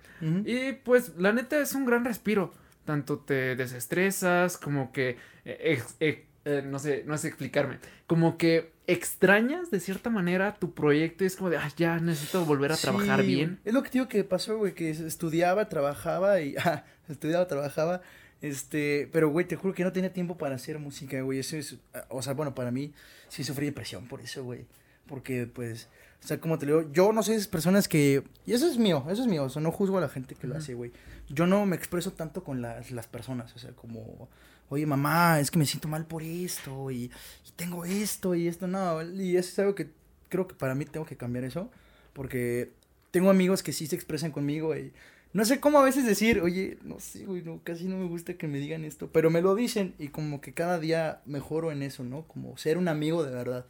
Y 0.45 0.71
pues 0.71 1.13
la 1.17 1.33
neta 1.33 1.59
es 1.59 1.73
un 1.73 1.85
gran 1.85 2.05
respiro 2.05 2.53
tanto 2.87 3.19
te 3.19 3.55
desestresas, 3.55 4.57
como 4.57 4.91
que, 4.91 5.17
eh, 5.45 5.83
eh, 5.99 6.63
no 6.65 6.79
sé, 6.79 7.03
no 7.05 7.17
sé 7.17 7.27
explicarme, 7.27 7.79
como 8.07 8.37
que 8.37 8.71
extrañas 8.87 9.69
de 9.69 9.81
cierta 9.81 10.09
manera 10.09 10.55
tu 10.55 10.73
proyecto 10.73 11.25
y 11.25 11.27
es 11.27 11.35
como 11.35 11.49
de, 11.49 11.57
ay, 11.57 11.69
ya 11.75 11.99
necesito 11.99 12.45
volver 12.45 12.71
a 12.71 12.77
trabajar 12.77 13.21
bien. 13.23 13.59
Es 13.65 13.73
lo 13.73 13.83
que 13.83 13.89
digo 13.89 14.07
que 14.07 14.23
pasó, 14.23 14.57
güey, 14.57 14.73
que 14.73 14.89
estudiaba, 14.89 15.67
trabajaba 15.67 16.39
y, 16.39 16.55
ah, 16.63 16.85
estudiaba, 17.09 17.45
trabajaba, 17.47 18.01
este, 18.41 19.09
pero, 19.11 19.29
güey, 19.29 19.45
te 19.45 19.57
juro 19.57 19.73
que 19.73 19.83
no 19.83 19.91
tenía 19.91 20.13
tiempo 20.13 20.37
para 20.37 20.55
hacer 20.55 20.79
música, 20.79 21.19
güey, 21.21 21.39
eso 21.39 21.57
es, 21.57 21.77
o 22.07 22.21
sea, 22.21 22.33
bueno, 22.33 22.55
para 22.55 22.71
mí 22.71 22.93
sí 23.27 23.43
sufrí 23.43 23.65
depresión 23.65 24.07
por 24.07 24.21
eso, 24.21 24.43
güey, 24.43 24.65
porque, 25.05 25.47
pues, 25.47 25.89
o 26.23 26.27
sea, 26.27 26.39
como 26.39 26.57
te 26.57 26.65
digo, 26.65 26.91
yo 26.91 27.13
no 27.13 27.23
sé 27.23 27.35
esas 27.35 27.47
personas 27.47 27.87
que, 27.87 28.23
y 28.45 28.53
eso 28.53 28.67
es 28.67 28.77
mío, 28.77 29.05
eso 29.09 29.21
es 29.21 29.27
mío, 29.27 29.45
o 29.45 29.49
sea, 29.49 29.61
no 29.61 29.71
juzgo 29.71 29.97
a 29.97 30.01
la 30.01 30.09
gente 30.09 30.35
que 30.35 30.47
lo 30.47 30.57
hace, 30.57 30.73
güey 30.73 30.91
yo 31.29 31.45
no 31.45 31.65
me 31.65 31.75
expreso 31.75 32.11
tanto 32.13 32.43
con 32.43 32.61
las, 32.61 32.91
las 32.91 33.07
personas, 33.07 33.53
o 33.55 33.59
sea, 33.59 33.71
como, 33.71 34.29
oye 34.69 34.85
mamá, 34.85 35.39
es 35.39 35.51
que 35.51 35.59
me 35.59 35.65
siento 35.65 35.87
mal 35.87 36.05
por 36.05 36.23
esto 36.23 36.91
y, 36.91 37.11
tengo 37.55 37.85
esto 37.85 38.35
y 38.35 38.47
esto, 38.47 38.67
no, 38.67 39.01
y 39.01 39.35
eso 39.35 39.49
es 39.49 39.59
algo 39.59 39.73
que 39.73 39.89
creo 40.29 40.47
que 40.47 40.53
para 40.53 40.75
mí 40.75 40.85
tengo 40.85 41.07
que 41.07 41.17
cambiar 41.17 41.43
eso, 41.43 41.71
porque 42.13 42.71
tengo 43.09 43.31
amigos 43.31 43.63
que 43.63 43.73
sí 43.73 43.87
se 43.87 43.95
expresan 43.95 44.31
conmigo 44.31 44.75
y 44.77 44.93
no 45.33 45.43
sé 45.43 45.59
cómo 45.59 45.79
a 45.79 45.83
veces 45.83 46.05
decir, 46.05 46.39
oye, 46.41 46.77
no 46.83 46.99
sé, 46.99 47.25
güey, 47.25 47.41
no, 47.41 47.61
casi 47.63 47.85
no 47.85 47.97
me 47.97 48.05
gusta 48.05 48.35
que 48.35 48.47
me 48.47 48.59
digan 48.59 48.85
esto, 48.85 49.09
pero 49.11 49.31
me 49.31 49.41
lo 49.41 49.55
dicen 49.55 49.95
y 49.97 50.09
como 50.09 50.39
que 50.39 50.53
cada 50.53 50.79
día 50.79 51.21
mejoro 51.25 51.71
en 51.71 51.81
eso, 51.81 52.03
¿no? 52.03 52.27
Como 52.27 52.57
ser 52.57 52.77
un 52.77 52.87
amigo 52.87 53.23
de 53.23 53.31
verdad. 53.31 53.65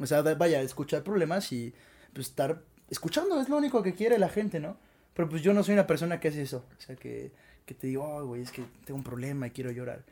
O 0.00 0.06
sea, 0.06 0.22
vaya, 0.22 0.60
escuchar 0.62 1.02
problemas 1.02 1.52
y 1.52 1.74
pues 2.12 2.28
estar 2.28 2.62
escuchando 2.90 3.40
es 3.40 3.48
lo 3.48 3.56
único 3.56 3.82
que 3.82 3.94
quiere 3.94 4.18
la 4.18 4.28
gente, 4.28 4.60
¿no? 4.60 4.76
Pero 5.14 5.28
pues 5.28 5.42
yo 5.42 5.52
no 5.52 5.62
soy 5.62 5.74
una 5.74 5.86
persona 5.86 6.20
que 6.20 6.28
hace 6.28 6.42
eso. 6.42 6.64
O 6.78 6.80
sea, 6.80 6.96
que, 6.96 7.32
que 7.66 7.74
te 7.74 7.86
digo, 7.86 8.04
oh, 8.04 8.26
güey, 8.26 8.42
es 8.42 8.50
que 8.50 8.64
tengo 8.84 8.98
un 8.98 9.04
problema 9.04 9.46
y 9.46 9.50
quiero 9.50 9.70
llorar. 9.70 10.04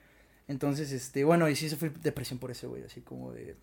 Entonces, 0.49 0.91
este, 0.93 1.25
bueno, 1.25 1.49
y 1.49 1.57
sí 1.57 1.69
fue 1.71 1.91
depresión 1.91 2.39
por 2.39 2.51
ese, 2.51 2.67
güey, 2.67 2.83
así 2.83 3.03
como 3.03 3.33
de, 3.33 3.57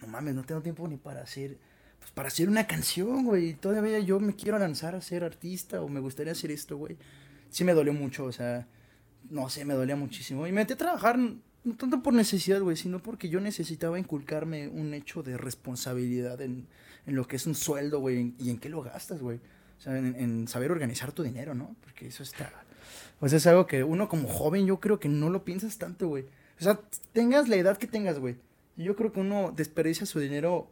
no 0.00 0.08
mames, 0.08 0.34
no 0.34 0.42
tengo 0.42 0.60
tiempo 0.60 0.88
ni 0.88 0.96
para 0.96 1.22
hacer, 1.22 1.56
pues 2.00 2.10
para 2.10 2.28
hacer 2.28 2.48
una 2.48 2.66
canción, 2.66 3.24
güey, 3.24 3.54
todavía 3.54 4.00
yo 4.00 4.18
me 4.18 4.34
quiero 4.34 4.58
lanzar 4.58 4.96
a 4.96 5.00
ser 5.00 5.22
artista 5.22 5.80
o 5.82 5.88
me 5.88 6.00
gustaría 6.00 6.32
hacer 6.32 6.50
esto, 6.50 6.76
güey. 6.76 6.96
Sí 7.48 7.62
me 7.62 7.74
dolió 7.74 7.92
mucho, 7.92 8.24
o 8.24 8.32
sea, 8.32 8.66
no 9.30 9.48
sé, 9.50 9.64
me 9.64 9.74
dolía 9.74 9.94
muchísimo. 9.94 10.46
Y 10.48 10.50
me 10.50 10.62
metí 10.62 10.72
a 10.72 10.76
trabajar 10.76 11.16
no 11.64 11.76
tanto 11.76 12.02
por 12.02 12.12
necesidad, 12.14 12.60
güey, 12.60 12.76
sino 12.76 12.98
porque 13.00 13.28
yo 13.28 13.40
necesitaba 13.40 13.98
inculcarme 13.98 14.68
un 14.68 14.94
hecho 14.94 15.22
de 15.22 15.36
responsabilidad 15.36 16.40
en, 16.40 16.66
en 17.06 17.14
lo 17.14 17.26
que 17.26 17.36
es 17.36 17.46
un 17.46 17.54
sueldo, 17.54 18.00
güey, 18.00 18.34
y 18.38 18.50
en 18.50 18.58
qué 18.58 18.68
lo 18.68 18.82
gastas, 18.82 19.20
güey. 19.20 19.38
O 19.78 19.80
sea, 19.80 19.96
en, 19.96 20.46
saber 20.48 20.70
organizar 20.70 21.12
tu 21.12 21.22
dinero, 21.22 21.54
¿no? 21.54 21.74
Porque 21.80 22.06
eso 22.06 22.22
está... 22.22 22.52
Sea, 23.26 23.36
es 23.36 23.46
algo 23.46 23.66
que 23.66 23.84
uno 23.84 24.08
como 24.08 24.28
joven 24.28 24.66
yo 24.66 24.80
creo 24.80 24.98
que 24.98 25.08
no 25.08 25.30
lo 25.30 25.44
piensas 25.44 25.78
tanto, 25.78 26.08
güey. 26.08 26.24
O 26.60 26.62
sea, 26.62 26.80
tengas 27.12 27.48
la 27.48 27.56
edad 27.56 27.76
que 27.78 27.86
tengas, 27.86 28.18
güey. 28.18 28.36
Yo 28.76 28.96
creo 28.96 29.12
que 29.12 29.20
uno 29.20 29.52
desperdicia 29.54 30.06
su 30.06 30.18
dinero, 30.18 30.68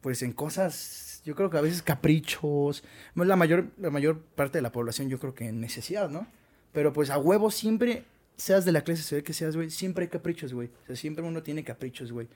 pues, 0.00 0.22
en 0.22 0.32
cosas, 0.32 1.22
yo 1.24 1.34
creo 1.34 1.50
que 1.50 1.58
a 1.58 1.62
veces 1.62 1.82
caprichos. 1.82 2.84
La 3.14 3.36
mayor, 3.36 3.70
la 3.78 3.90
mayor 3.90 4.20
parte 4.20 4.58
de 4.58 4.62
la 4.62 4.72
población 4.72 5.08
yo 5.08 5.18
creo 5.18 5.34
que 5.34 5.48
en 5.48 5.60
necesidad, 5.60 6.08
¿no? 6.08 6.26
Pero 6.72 6.92
pues 6.92 7.10
a 7.10 7.18
huevo 7.18 7.50
siempre 7.50 8.04
seas 8.36 8.64
de 8.64 8.72
la 8.72 8.82
clase 8.82 9.02
se 9.02 9.16
ve 9.16 9.22
que 9.22 9.32
seas, 9.32 9.56
güey, 9.56 9.70
siempre 9.70 10.04
hay 10.04 10.08
caprichos, 10.08 10.52
güey. 10.52 10.68
O 10.84 10.86
sea, 10.86 10.96
siempre 10.96 11.24
uno 11.24 11.42
tiene 11.42 11.64
caprichos, 11.64 12.12
güey. 12.12 12.28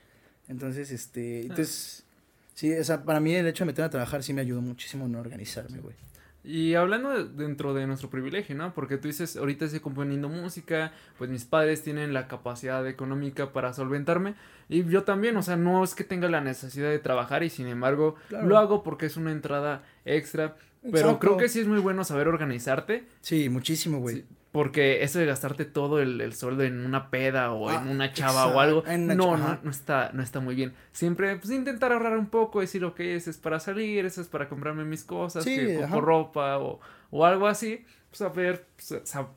Entonces, 0.47 0.91
este, 0.91 1.41
entonces, 1.41 2.05
sí, 2.53 2.73
o 2.73 2.83
sea, 2.83 3.03
para 3.03 3.19
mí 3.19 3.33
el 3.33 3.47
hecho 3.47 3.63
de 3.63 3.67
meterme 3.67 3.87
a 3.87 3.91
trabajar 3.91 4.23
sí 4.23 4.33
me 4.33 4.41
ayudó 4.41 4.61
muchísimo 4.61 5.05
en 5.05 5.15
organizarme, 5.15 5.79
güey. 5.79 5.95
Y 6.41 6.73
hablando 6.75 7.09
de, 7.09 7.43
dentro 7.43 7.73
de 7.73 7.85
nuestro 7.85 8.09
privilegio, 8.09 8.55
¿no? 8.55 8.73
Porque 8.73 8.97
tú 8.97 9.09
dices, 9.09 9.35
ahorita 9.35 9.65
estoy 9.65 9.81
componiendo 9.81 10.29
música, 10.29 10.93
pues 11.17 11.29
mis 11.29 11.43
padres 11.43 11.83
tienen 11.83 12.13
la 12.13 12.27
capacidad 12.27 12.87
económica 12.87 13.51
para 13.51 13.73
solventarme 13.73 14.35
y 14.69 14.85
yo 14.85 15.03
también, 15.03 15.35
o 15.35 15.41
sea, 15.41 15.57
no 15.57 15.83
es 15.83 15.95
que 15.95 16.03
tenga 16.03 16.29
la 16.29 16.41
necesidad 16.41 16.89
de 16.89 16.99
trabajar 16.99 17.43
y 17.43 17.49
sin 17.49 17.67
embargo 17.67 18.15
claro. 18.29 18.47
lo 18.47 18.57
hago 18.57 18.83
porque 18.83 19.07
es 19.07 19.17
una 19.17 19.31
entrada 19.31 19.83
extra. 20.05 20.55
Pero 20.81 20.97
Exacto. 20.97 21.19
creo 21.19 21.37
que 21.37 21.49
sí 21.49 21.59
es 21.59 21.67
muy 21.67 21.79
bueno 21.79 22.03
saber 22.03 22.27
organizarte. 22.27 23.05
Sí, 23.21 23.49
muchísimo, 23.49 23.99
güey. 23.99 24.17
Sí, 24.17 24.25
porque 24.51 25.03
eso 25.03 25.19
de 25.19 25.25
gastarte 25.25 25.65
todo 25.65 26.01
el, 26.01 26.21
el 26.21 26.33
sueldo 26.33 26.63
en 26.63 26.85
una 26.85 27.11
peda 27.11 27.51
o 27.51 27.69
ah, 27.69 27.81
en 27.83 27.89
una 27.89 28.11
chava 28.13 28.41
exacto. 28.41 28.57
o 28.57 28.59
algo, 28.59 28.83
no, 28.97 29.37
no, 29.37 29.59
no, 29.61 29.69
está, 29.69 30.11
no 30.13 30.23
está 30.23 30.39
muy 30.39 30.55
bien. 30.55 30.73
Siempre, 30.91 31.35
pues, 31.35 31.51
intentar 31.51 31.91
ahorrar 31.91 32.17
un 32.17 32.27
poco, 32.27 32.61
decir, 32.61 32.83
ok, 32.83 32.99
ese 33.01 33.29
es 33.29 33.37
para 33.37 33.59
salir, 33.59 34.05
ese 34.05 34.21
es 34.21 34.27
para 34.27 34.49
comprarme 34.49 34.85
mis 34.85 35.03
cosas, 35.03 35.43
sí, 35.43 35.55
que 35.55 35.75
compro 35.75 36.01
ropa 36.01 36.57
o, 36.57 36.79
o 37.11 37.25
algo 37.25 37.47
así. 37.47 37.85
Pues, 38.09 38.17
saber, 38.17 38.65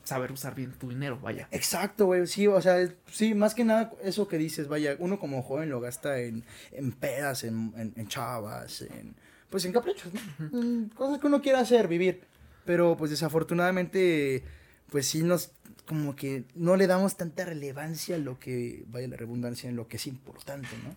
saber 0.02 0.32
usar 0.32 0.54
bien 0.54 0.72
tu 0.72 0.88
dinero, 0.88 1.18
vaya. 1.20 1.46
Exacto, 1.50 2.06
güey, 2.06 2.26
sí, 2.26 2.46
o 2.46 2.58
sea, 2.62 2.88
sí, 3.10 3.34
más 3.34 3.54
que 3.54 3.64
nada 3.64 3.92
eso 4.02 4.28
que 4.28 4.38
dices, 4.38 4.66
vaya, 4.66 4.96
uno 4.98 5.18
como 5.18 5.42
joven 5.42 5.68
lo 5.68 5.78
gasta 5.78 6.20
en, 6.20 6.42
en 6.70 6.92
pedas, 6.92 7.44
en, 7.44 7.74
en, 7.76 7.92
en 7.96 8.08
chavas, 8.08 8.80
en, 8.80 9.14
pues 9.52 9.64
en 9.64 9.72
caprichos, 9.72 10.12
¿no? 10.12 10.20
Uh 10.46 10.50
-huh. 10.50 10.94
Cosas 10.94 11.20
que 11.20 11.28
uno 11.28 11.40
quiere 11.40 11.58
hacer, 11.58 11.86
vivir. 11.86 12.22
Pero, 12.64 12.96
pues, 12.96 13.12
desafortunadamente 13.12 14.42
pues 14.92 15.06
sí 15.06 15.22
nos 15.22 15.52
como 15.86 16.14
que 16.14 16.44
no 16.54 16.76
le 16.76 16.86
damos 16.86 17.16
tanta 17.16 17.44
relevancia 17.44 18.16
a 18.16 18.18
lo 18.18 18.38
que, 18.38 18.84
vaya 18.88 19.08
la 19.08 19.16
redundancia, 19.16 19.68
en 19.68 19.74
lo 19.74 19.88
que 19.88 19.96
es 19.96 20.06
importante, 20.06 20.68
¿no? 20.84 20.94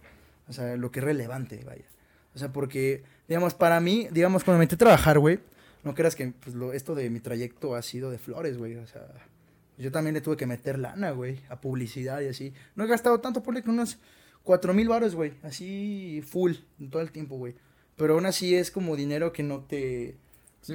O 0.48 0.54
sea, 0.54 0.76
lo 0.76 0.92
que 0.92 1.00
es 1.00 1.06
relevante, 1.06 1.64
vaya. 1.66 1.86
O 2.36 2.38
sea, 2.38 2.52
porque, 2.54 3.04
digamos, 3.28 3.56
para 3.56 3.80
mí, 3.80 4.08
digamos, 4.12 4.44
cuando 4.44 4.60
me 4.60 4.66
metí 4.66 4.76
a 4.76 4.78
trabajar, 4.78 5.18
güey, 5.18 5.40
no 5.84 5.96
creas 5.96 6.16
que 6.16 6.28
pues, 6.28 6.56
lo, 6.56 6.72
esto 6.74 6.94
de 6.94 7.10
mi 7.10 7.20
trayecto 7.20 7.74
ha 7.74 7.82
sido 7.82 8.12
de 8.12 8.20
flores, 8.20 8.58
güey. 8.58 8.76
O 8.76 8.86
sea, 8.86 9.08
yo 9.78 9.92
también 9.92 10.14
le 10.14 10.22
tuve 10.22 10.38
que 10.38 10.46
meter 10.46 10.78
lana, 10.78 11.12
güey, 11.12 11.42
a 11.50 11.60
publicidad 11.60 12.22
y 12.22 12.28
así. 12.28 12.54
No 12.76 12.84
he 12.84 12.88
gastado 12.88 13.20
tanto, 13.22 13.42
por 13.42 13.62
que 13.62 13.70
unos 13.70 13.98
cuatro 14.44 14.74
mil 14.74 14.88
baros, 14.88 15.16
güey, 15.16 15.34
así 15.42 16.22
full, 16.28 16.54
todo 16.92 17.02
el 17.02 17.12
tiempo, 17.12 17.38
güey. 17.38 17.56
Pero 17.96 18.16
aún 18.16 18.26
así 18.26 18.56
es 18.56 18.72
como 18.72 18.96
dinero 18.96 19.32
que 19.32 19.44
no 19.44 19.62
te 19.62 20.18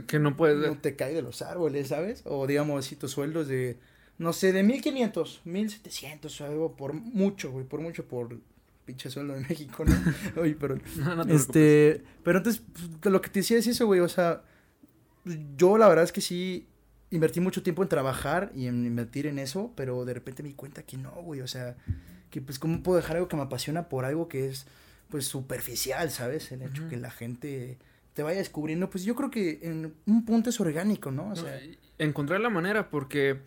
que 0.07 0.19
no 0.19 0.37
puedes 0.37 0.59
No 0.59 0.79
te 0.79 0.95
cae 0.95 1.15
de 1.15 1.23
los 1.23 1.43
árboles, 1.43 1.89
¿sabes? 1.89 2.23
O 2.25 2.47
digamos, 2.47 2.85
si 2.85 2.97
tus 2.97 3.11
sueldos 3.11 3.49
de, 3.49 3.79
no 4.19 4.33
sé, 4.33 4.53
de 4.53 4.63
1500, 4.63 5.43
1700 5.45 6.41
o 6.41 6.45
algo, 6.45 6.77
por 6.77 6.93
mucho, 6.93 7.51
güey, 7.51 7.65
por 7.65 7.81
mucho, 7.81 8.07
por 8.07 8.39
pinche 8.85 9.11
sueldo 9.11 9.35
de 9.35 9.41
México, 9.41 9.85
¿no? 9.85 9.95
Oye, 10.41 10.57
pero. 10.59 10.79
no, 10.97 11.17
no 11.17 11.27
te 11.27 11.35
este. 11.35 11.91
Preocupes. 11.91 12.19
Pero 12.23 12.39
entonces, 12.39 12.63
pues, 13.01 13.13
lo 13.13 13.21
que 13.21 13.31
te 13.31 13.41
decía 13.41 13.59
es 13.59 13.67
eso, 13.67 13.87
güey, 13.87 14.01
o 14.01 14.09
sea, 14.09 14.43
yo 15.57 15.77
la 15.77 15.89
verdad 15.89 16.05
es 16.05 16.13
que 16.13 16.21
sí 16.21 16.67
invertí 17.11 17.41
mucho 17.41 17.63
tiempo 17.63 17.83
en 17.83 17.89
trabajar 17.89 18.53
y 18.55 18.67
en 18.67 18.87
invertir 18.87 19.27
en 19.27 19.39
eso, 19.39 19.73
pero 19.75 20.05
de 20.05 20.15
repente 20.15 20.43
me 20.43 20.49
di 20.49 20.55
cuenta 20.55 20.83
que 20.83 20.97
no, 20.97 21.11
güey, 21.11 21.41
o 21.41 21.49
sea, 21.49 21.77
que 22.31 22.41
pues, 22.41 22.59
¿cómo 22.59 22.83
puedo 22.83 22.97
dejar 22.97 23.17
algo 23.17 23.29
que 23.29 23.37
me 23.37 23.43
apasiona 23.43 23.89
por 23.89 24.05
algo 24.05 24.29
que 24.29 24.49
es, 24.49 24.67
pues, 25.11 25.27
superficial, 25.27 26.11
¿sabes? 26.11 26.51
El 26.53 26.63
hecho 26.63 26.83
uh 26.83 26.87
-huh. 26.87 26.91
que 26.91 26.97
la 26.97 27.11
gente 27.11 27.79
te 28.15 28.23
vaya 28.23 28.39
descubriendo, 28.39 28.91
pues 28.91 29.05
yo 29.05 29.15
creo 29.15 29.31
que 29.31 29.61
en 29.63 29.95
un 30.07 30.25
punto 30.25 30.51
es 30.51 30.61
orgánico, 30.61 31.11
¿no? 31.11 31.31
O 31.31 31.37
sea, 31.37 31.59
encontrar 31.99 32.41
la 32.41 32.51
manera, 32.51 32.91
porque 32.91 33.41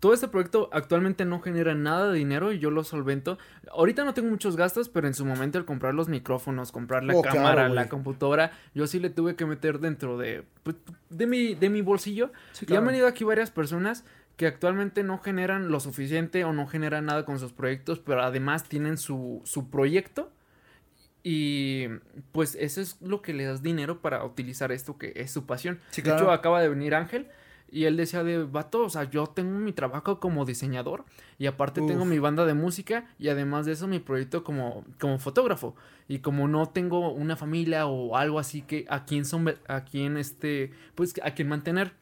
todo 0.00 0.14
este 0.14 0.28
proyecto 0.28 0.70
actualmente 0.72 1.24
no 1.24 1.40
genera 1.40 1.74
nada 1.74 2.10
de 2.10 2.18
dinero 2.18 2.52
y 2.52 2.58
yo 2.58 2.70
lo 2.70 2.84
solvento. 2.84 3.38
Ahorita 3.70 4.04
no 4.04 4.14
tengo 4.14 4.28
muchos 4.28 4.56
gastos, 4.56 4.88
pero 4.88 5.06
en 5.06 5.14
su 5.14 5.24
momento 5.24 5.58
al 5.58 5.66
comprar 5.66 5.94
los 5.94 6.08
micrófonos, 6.08 6.72
comprar 6.72 7.04
la 7.04 7.14
oh, 7.14 7.22
cámara, 7.22 7.54
claro, 7.54 7.74
la 7.74 7.88
computadora, 7.88 8.52
yo 8.74 8.86
sí 8.86 8.98
le 8.98 9.10
tuve 9.10 9.36
que 9.36 9.46
meter 9.46 9.78
dentro 9.78 10.18
de, 10.18 10.44
pues, 10.62 10.76
de, 11.10 11.26
mi, 11.26 11.54
de 11.54 11.70
mi 11.70 11.82
bolsillo. 11.82 12.32
Sí, 12.52 12.66
claro. 12.66 12.74
Y 12.74 12.78
han 12.80 12.86
venido 12.86 13.06
aquí 13.06 13.24
varias 13.24 13.50
personas 13.50 14.04
que 14.36 14.46
actualmente 14.46 15.02
no 15.02 15.18
generan 15.18 15.68
lo 15.68 15.80
suficiente 15.80 16.44
o 16.44 16.54
no 16.54 16.66
generan 16.66 17.04
nada 17.04 17.26
con 17.26 17.38
sus 17.38 17.52
proyectos, 17.52 17.98
pero 17.98 18.22
además 18.22 18.64
tienen 18.64 18.96
su, 18.96 19.42
su 19.44 19.68
proyecto 19.68 20.30
y 21.22 21.88
pues 22.32 22.56
eso 22.58 22.80
es 22.80 23.00
lo 23.00 23.22
que 23.22 23.32
le 23.32 23.44
das 23.44 23.62
dinero 23.62 24.00
para 24.00 24.24
utilizar 24.24 24.72
esto 24.72 24.98
que 24.98 25.12
es 25.16 25.30
su 25.30 25.46
pasión. 25.46 25.78
Sí, 25.90 26.02
claro. 26.02 26.18
De 26.18 26.22
hecho, 26.24 26.32
acaba 26.32 26.60
de 26.62 26.68
venir 26.68 26.94
Ángel 26.94 27.28
y 27.72 27.84
él 27.84 27.96
decía 27.96 28.24
de 28.24 28.42
vato, 28.42 28.84
o 28.84 28.90
sea, 28.90 29.04
yo 29.04 29.26
tengo 29.26 29.58
mi 29.58 29.72
trabajo 29.72 30.18
como 30.18 30.44
diseñador 30.44 31.04
y 31.38 31.46
aparte 31.46 31.80
Uf. 31.80 31.88
tengo 31.88 32.04
mi 32.04 32.18
banda 32.18 32.44
de 32.44 32.54
música 32.54 33.06
y 33.18 33.28
además 33.28 33.66
de 33.66 33.72
eso 33.72 33.86
mi 33.86 34.00
proyecto 34.00 34.42
como, 34.42 34.84
como 34.98 35.18
fotógrafo. 35.18 35.76
Y 36.08 36.18
como 36.18 36.48
no 36.48 36.68
tengo 36.68 37.12
una 37.12 37.36
familia 37.36 37.86
o 37.86 38.16
algo 38.16 38.38
así 38.38 38.62
que 38.62 38.86
a 38.88 39.04
quien 39.04 39.24
son 39.24 39.54
a 39.68 39.84
quien 39.84 40.16
este 40.16 40.72
pues 40.96 41.14
a 41.22 41.30
quien 41.32 41.48
mantener 41.48 41.92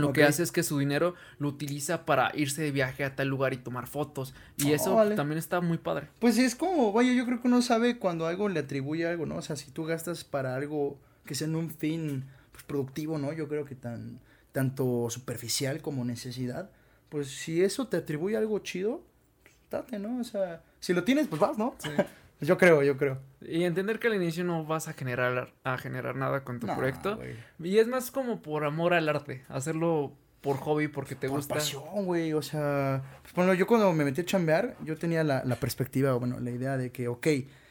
lo 0.00 0.08
okay. 0.08 0.22
que 0.22 0.28
hace 0.28 0.42
es 0.42 0.52
que 0.52 0.62
su 0.62 0.78
dinero 0.78 1.14
lo 1.38 1.48
utiliza 1.48 2.04
para 2.04 2.32
irse 2.34 2.62
de 2.62 2.70
viaje 2.70 3.04
a 3.04 3.14
tal 3.14 3.28
lugar 3.28 3.52
y 3.52 3.58
tomar 3.58 3.86
fotos. 3.86 4.34
Y 4.56 4.72
oh, 4.72 4.74
eso 4.74 4.94
vale. 4.94 5.14
también 5.14 5.38
está 5.38 5.60
muy 5.60 5.78
padre. 5.78 6.08
Pues 6.18 6.38
es 6.38 6.54
como, 6.54 6.92
vaya, 6.92 7.12
yo 7.12 7.24
creo 7.26 7.40
que 7.40 7.48
uno 7.48 7.62
sabe 7.62 7.98
cuando 7.98 8.26
algo 8.26 8.48
le 8.48 8.60
atribuye 8.60 9.06
algo, 9.06 9.26
¿no? 9.26 9.36
O 9.36 9.42
sea, 9.42 9.56
si 9.56 9.70
tú 9.70 9.84
gastas 9.84 10.24
para 10.24 10.54
algo 10.54 10.98
que 11.24 11.34
sea 11.34 11.46
en 11.46 11.56
un 11.56 11.70
fin 11.70 12.24
pues, 12.52 12.64
productivo, 12.64 13.18
¿no? 13.18 13.32
Yo 13.32 13.48
creo 13.48 13.64
que 13.64 13.74
tan, 13.74 14.20
tanto 14.52 15.08
superficial 15.10 15.82
como 15.82 16.04
necesidad, 16.04 16.70
pues 17.08 17.28
si 17.28 17.62
eso 17.62 17.88
te 17.88 17.96
atribuye 17.96 18.36
algo 18.36 18.58
chido, 18.60 19.02
pues 19.42 19.54
date, 19.70 19.98
¿no? 19.98 20.20
O 20.20 20.24
sea, 20.24 20.62
si 20.80 20.92
lo 20.92 21.04
tienes, 21.04 21.28
pues 21.28 21.40
vas, 21.40 21.58
¿no? 21.58 21.74
Sí. 21.78 21.90
Yo 22.40 22.58
creo, 22.58 22.82
yo 22.82 22.96
creo. 22.96 23.18
Y 23.40 23.64
entender 23.64 23.98
que 23.98 24.08
al 24.08 24.14
inicio 24.14 24.44
no 24.44 24.64
vas 24.64 24.88
a 24.88 24.92
generar, 24.92 25.52
a 25.64 25.78
generar 25.78 26.16
nada 26.16 26.44
con 26.44 26.60
tu 26.60 26.66
proyecto. 26.66 27.16
Wey. 27.16 27.36
Y 27.70 27.78
es 27.78 27.88
más 27.88 28.10
como 28.10 28.42
por 28.42 28.64
amor 28.64 28.92
al 28.92 29.08
arte, 29.08 29.44
hacerlo 29.48 30.12
por 30.42 30.58
hobby, 30.58 30.88
porque 30.88 31.14
te 31.14 31.28
por 31.28 31.38
gusta. 31.38 31.54
pasión, 31.54 32.04
güey, 32.04 32.32
o 32.32 32.42
sea... 32.42 33.02
Pues, 33.22 33.34
bueno, 33.34 33.54
yo 33.54 33.66
cuando 33.66 33.92
me 33.92 34.04
metí 34.04 34.20
a 34.20 34.24
chambear, 34.24 34.76
yo 34.84 34.96
tenía 34.96 35.24
la, 35.24 35.42
la 35.44 35.56
perspectiva, 35.56 36.12
bueno, 36.14 36.38
la 36.38 36.50
idea 36.50 36.76
de 36.76 36.92
que, 36.92 37.08
ok, 37.08 37.26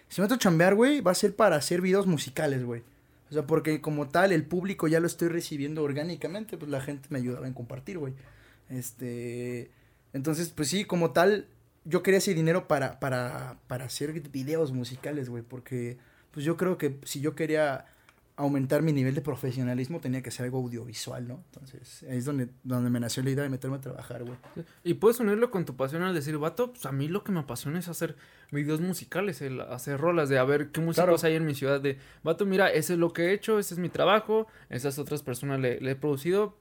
si 0.09 0.21
me 0.21 0.25
meto 0.25 0.35
a 0.35 0.39
chambear, 0.39 0.75
güey, 0.75 1.01
va 1.01 1.11
a 1.11 1.15
ser 1.15 1.35
para 1.35 1.55
hacer 1.55 1.81
videos 1.81 2.07
musicales, 2.07 2.63
güey. 2.65 2.83
O 3.29 3.33
sea, 3.33 3.45
porque 3.45 3.81
como 3.81 4.07
tal, 4.07 4.31
el 4.31 4.43
público 4.43 4.87
ya 4.87 4.99
lo 4.99 5.07
estoy 5.07 5.29
recibiendo 5.29 5.83
orgánicamente, 5.83 6.57
pues 6.57 6.69
la 6.69 6.81
gente 6.81 7.07
me 7.11 7.19
ayudaba 7.19 7.47
en 7.47 7.53
compartir, 7.53 7.97
güey. 7.97 8.13
Este... 8.69 9.69
Entonces, 10.13 10.49
pues 10.49 10.69
sí, 10.69 10.85
como 10.85 11.11
tal, 11.11 11.47
yo 11.85 12.03
quería 12.03 12.17
ese 12.17 12.33
dinero 12.33 12.67
para, 12.67 12.99
para, 12.99 13.57
para 13.67 13.85
hacer 13.85 14.11
videos 14.11 14.73
musicales, 14.73 15.29
güey, 15.29 15.43
porque 15.43 15.97
pues 16.31 16.45
yo 16.45 16.57
creo 16.57 16.77
que 16.77 16.99
si 17.03 17.21
yo 17.21 17.35
quería 17.35 17.85
aumentar 18.37 18.81
mi 18.81 18.91
nivel 18.91 19.15
de 19.15 19.21
profesionalismo 19.21 20.01
tenía 20.01 20.21
que 20.21 20.29
ser 20.29 20.45
algo 20.45 20.57
audiovisual, 20.57 21.25
¿no? 21.25 21.43
Entonces, 21.53 22.03
ahí 22.09 22.17
es 22.17 22.25
donde, 22.25 22.49
donde 22.63 22.89
me 22.89 22.99
nació 22.99 23.23
la 23.23 23.29
idea 23.29 23.43
de 23.43 23.49
meterme 23.49 23.77
a 23.77 23.81
trabajar, 23.81 24.23
güey. 24.23 24.37
Y 24.83 24.95
puedes 24.95 25.19
unirlo 25.21 25.51
con 25.51 25.63
tu 25.63 25.77
pasión 25.77 26.01
al 26.03 26.13
decir, 26.13 26.37
vato, 26.37 26.73
pues 26.73 26.85
a 26.85 26.91
mí 26.91 27.07
lo 27.07 27.23
que 27.23 27.31
me 27.31 27.39
apasiona 27.39 27.79
es 27.79 27.87
hacer 27.87 28.17
videos 28.51 28.81
musicales, 28.81 29.41
el 29.41 29.61
hacer 29.61 29.99
rolas, 29.99 30.27
de 30.27 30.37
a 30.37 30.43
ver 30.43 30.71
qué 30.71 30.81
músicos 30.81 31.21
claro. 31.21 31.33
hay 31.33 31.35
en 31.35 31.45
mi 31.45 31.55
ciudad, 31.55 31.79
de, 31.79 31.97
vato, 32.23 32.45
mira, 32.45 32.69
ese 32.69 32.93
es 32.93 32.99
lo 32.99 33.13
que 33.13 33.27
he 33.27 33.33
hecho, 33.33 33.57
ese 33.57 33.75
es 33.75 33.79
mi 33.79 33.87
trabajo, 33.87 34.47
esas 34.69 34.99
otras 34.99 35.21
personas 35.21 35.61
le, 35.61 35.79
le 35.79 35.91
he 35.91 35.95
producido, 35.95 36.57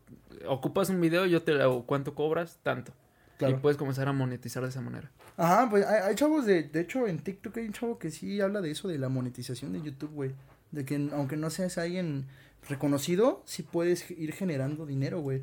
ocupas 0.46 0.90
un 0.90 1.00
video, 1.00 1.26
yo 1.26 1.42
te 1.42 1.54
lo 1.54 1.62
hago, 1.62 1.86
¿cuánto 1.86 2.14
cobras? 2.14 2.60
Tanto. 2.62 2.92
Claro. 3.38 3.56
Y 3.56 3.60
puedes 3.60 3.76
comenzar 3.76 4.08
a 4.08 4.12
monetizar 4.12 4.62
de 4.62 4.68
esa 4.68 4.80
manera. 4.80 5.10
Ajá, 5.36 5.68
pues 5.68 5.84
hay, 5.84 6.02
hay, 6.02 6.14
chavos 6.14 6.46
de, 6.46 6.62
de 6.62 6.80
hecho 6.80 7.06
en 7.08 7.18
TikTok 7.18 7.56
hay 7.56 7.66
un 7.66 7.72
chavo 7.72 7.98
que 7.98 8.10
sí 8.10 8.40
habla 8.40 8.60
de 8.60 8.70
eso, 8.70 8.88
de 8.88 8.98
la 8.98 9.08
monetización 9.08 9.72
de 9.72 9.82
YouTube, 9.82 10.12
güey. 10.12 10.32
De 10.70 10.84
que 10.84 11.08
aunque 11.12 11.36
no 11.36 11.50
seas 11.50 11.78
alguien 11.78 12.26
reconocido, 12.68 13.42
sí 13.44 13.62
puedes 13.62 14.10
ir 14.10 14.32
generando 14.32 14.86
dinero, 14.86 15.20
güey. 15.20 15.42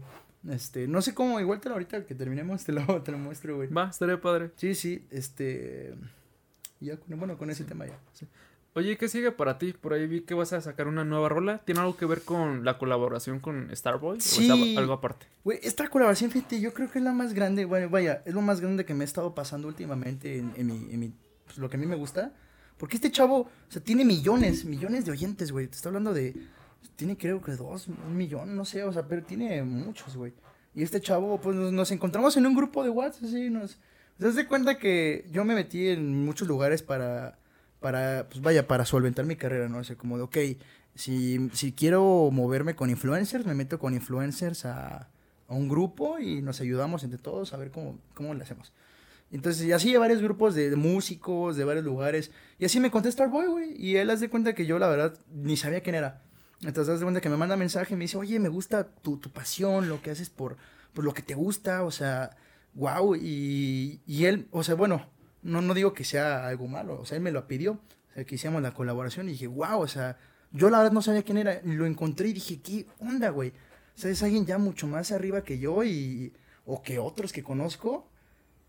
Este, 0.49 0.87
no 0.87 1.01
sé 1.01 1.13
cómo, 1.13 1.39
igual 1.39 1.61
te 1.61 1.69
lo 1.69 1.75
ahorita 1.75 2.05
que 2.05 2.15
terminemos 2.15 2.63
te 2.63 2.71
lo, 2.71 3.01
te 3.03 3.11
lo 3.11 3.17
muestro, 3.17 3.57
güey. 3.57 3.69
Va, 3.69 3.89
estaría 3.89 4.19
padre. 4.19 4.51
Sí, 4.55 4.75
sí, 4.75 5.05
este. 5.11 5.93
Ya, 6.79 6.97
bueno, 7.07 7.37
con 7.37 7.49
ese 7.51 7.63
tema 7.63 7.85
ya. 7.85 7.99
Oye, 8.73 8.97
¿qué 8.97 9.09
sigue 9.09 9.31
para 9.31 9.57
ti? 9.57 9.73
Por 9.73 9.91
ahí 9.93 10.07
vi 10.07 10.21
que 10.21 10.33
vas 10.33 10.53
a 10.53 10.61
sacar 10.61 10.87
una 10.87 11.03
nueva 11.03 11.27
rola. 11.27 11.57
¿Tiene 11.65 11.81
algo 11.81 11.97
que 11.97 12.05
ver 12.05 12.21
con 12.21 12.63
la 12.63 12.77
colaboración 12.77 13.39
con 13.39 13.69
Starboy? 13.75 14.17
¿O 14.17 14.21
Sí. 14.21 14.71
es 14.71 14.77
algo 14.77 14.93
aparte? 14.93 15.25
Güey, 15.43 15.59
esta 15.61 15.89
colaboración, 15.89 16.31
fíjate, 16.31 16.61
yo 16.61 16.73
creo 16.73 16.89
que 16.89 16.99
es 16.99 17.03
la 17.03 17.11
más 17.11 17.33
grande, 17.33 17.65
güey, 17.65 17.87
vaya, 17.87 18.21
es 18.25 18.33
lo 18.33 18.41
más 18.41 18.61
grande 18.61 18.85
que 18.85 18.93
me 18.93 19.03
ha 19.03 19.05
estado 19.05 19.35
pasando 19.35 19.67
últimamente 19.67 20.37
en, 20.37 20.53
en 20.55 20.67
mi, 20.67 20.93
en 20.93 20.99
mi, 21.01 21.13
pues, 21.45 21.57
lo 21.57 21.69
que 21.69 21.75
a 21.75 21.79
mí 21.79 21.85
me 21.85 21.97
gusta. 21.97 22.31
Porque 22.77 22.95
este 22.95 23.11
chavo, 23.11 23.39
o 23.41 23.49
sea, 23.67 23.83
tiene 23.83 24.05
millones, 24.05 24.63
millones 24.63 25.05
de 25.05 25.11
oyentes, 25.11 25.51
güey. 25.51 25.67
Te 25.67 25.75
está 25.75 25.89
hablando 25.89 26.13
de, 26.13 26.33
tiene 26.95 27.17
creo 27.17 27.41
que 27.41 27.51
dos, 27.57 27.89
un 27.89 28.15
millón, 28.15 28.55
no 28.55 28.63
sé, 28.63 28.85
o 28.85 28.93
sea, 28.93 29.05
pero 29.05 29.21
tiene 29.23 29.61
muchos, 29.63 30.15
güey. 30.15 30.33
Y 30.73 30.81
este 30.83 31.01
chavo, 31.01 31.41
pues 31.41 31.57
nos, 31.57 31.73
nos 31.73 31.91
encontramos 31.91 32.37
en 32.37 32.45
un 32.45 32.55
grupo 32.55 32.83
de 32.85 32.89
WhatsApp, 32.89 33.25
así, 33.25 33.49
nos... 33.49 33.77
¿Te 34.17 34.27
das 34.27 34.35
de 34.35 34.47
cuenta 34.47 34.77
que 34.77 35.27
yo 35.29 35.43
me 35.43 35.55
metí 35.55 35.89
en 35.89 36.23
muchos 36.25 36.47
lugares 36.47 36.81
para, 36.83 37.37
para, 37.81 38.27
pues 38.29 38.41
vaya, 38.41 38.67
para 38.67 38.85
solventar 38.85 39.25
mi 39.25 39.35
carrera, 39.35 39.67
¿no? 39.67 39.79
O 39.79 39.83
sea, 39.83 39.97
como 39.97 40.15
de, 40.15 40.23
ok, 40.23 40.37
si, 40.95 41.49
si 41.51 41.73
quiero 41.73 42.29
moverme 42.31 42.75
con 42.75 42.89
influencers, 42.89 43.45
me 43.45 43.55
meto 43.55 43.79
con 43.79 43.93
influencers 43.93 44.65
a, 44.65 45.09
a 45.47 45.53
un 45.53 45.67
grupo 45.67 46.19
y 46.19 46.41
nos 46.41 46.61
ayudamos 46.61 47.03
entre 47.03 47.19
todos 47.19 47.53
a 47.53 47.57
ver 47.57 47.71
cómo, 47.71 47.99
cómo 48.13 48.33
le 48.33 48.43
hacemos. 48.43 48.71
Entonces, 49.31 49.65
y 49.65 49.71
así 49.71 49.95
varios 49.95 50.21
grupos 50.21 50.55
de, 50.55 50.75
músicos, 50.75 51.55
de 51.55 51.63
varios 51.63 51.85
lugares. 51.85 52.31
Y 52.59 52.65
así 52.65 52.79
me 52.79 52.91
contesta 52.91 53.23
el 53.23 53.29
boy, 53.29 53.47
güey. 53.47 53.73
Y 53.77 53.95
él 53.95 54.09
hace 54.09 54.25
de 54.25 54.29
cuenta 54.29 54.53
que 54.53 54.65
yo, 54.65 54.77
la 54.77 54.87
verdad, 54.87 55.17
ni 55.33 55.55
sabía 55.55 55.81
quién 55.81 55.95
era. 55.95 56.21
Entonces, 56.61 56.93
haz 56.93 56.99
de 56.99 57.05
cuenta 57.05 57.21
que 57.21 57.29
me 57.29 57.37
manda 57.37 57.55
mensaje 57.55 57.93
y 57.93 57.97
me 57.97 58.03
dice, 58.03 58.17
oye, 58.17 58.39
me 58.39 58.49
gusta 58.49 58.87
tu, 58.87 59.17
tu 59.17 59.31
pasión, 59.31 59.89
lo 59.89 60.01
que 60.01 60.11
haces 60.11 60.29
por, 60.29 60.57
por 60.93 61.05
lo 61.05 61.13
que 61.13 61.21
te 61.21 61.33
gusta, 61.33 61.83
o 61.83 61.91
sea, 61.91 62.31
wow. 62.73 63.15
Y, 63.15 64.01
y 64.05 64.25
él, 64.25 64.47
o 64.51 64.63
sea, 64.63 64.75
bueno, 64.75 65.07
no, 65.43 65.61
no 65.61 65.73
digo 65.73 65.93
que 65.93 66.03
sea 66.03 66.47
algo 66.47 66.67
malo, 66.67 66.99
o 66.99 67.05
sea, 67.05 67.17
él 67.17 67.23
me 67.23 67.31
lo 67.31 67.47
pidió, 67.47 67.73
o 67.73 68.13
sea, 68.13 68.23
que 68.25 68.35
hiciéramos 68.35 68.61
la 68.61 68.73
colaboración 68.73 69.29
y 69.29 69.33
dije, 69.33 69.47
wow, 69.47 69.79
o 69.81 69.87
sea, 69.87 70.17
yo 70.51 70.69
la 70.69 70.79
verdad 70.79 70.91
no 70.91 71.01
sabía 71.01 71.23
quién 71.23 71.37
era, 71.37 71.61
lo 71.63 71.85
encontré 71.85 72.29
y 72.29 72.33
dije, 72.33 72.61
¿qué 72.61 72.85
onda, 72.99 73.29
güey? 73.29 73.53
O 73.95 73.99
sea, 73.99 74.11
es 74.11 74.23
alguien 74.23 74.45
ya 74.45 74.57
mucho 74.57 74.87
más 74.87 75.11
arriba 75.11 75.43
que 75.43 75.59
yo 75.59 75.83
y, 75.83 76.33
o 76.65 76.81
que 76.81 76.99
otros 76.99 77.31
que 77.31 77.43
conozco. 77.43 78.09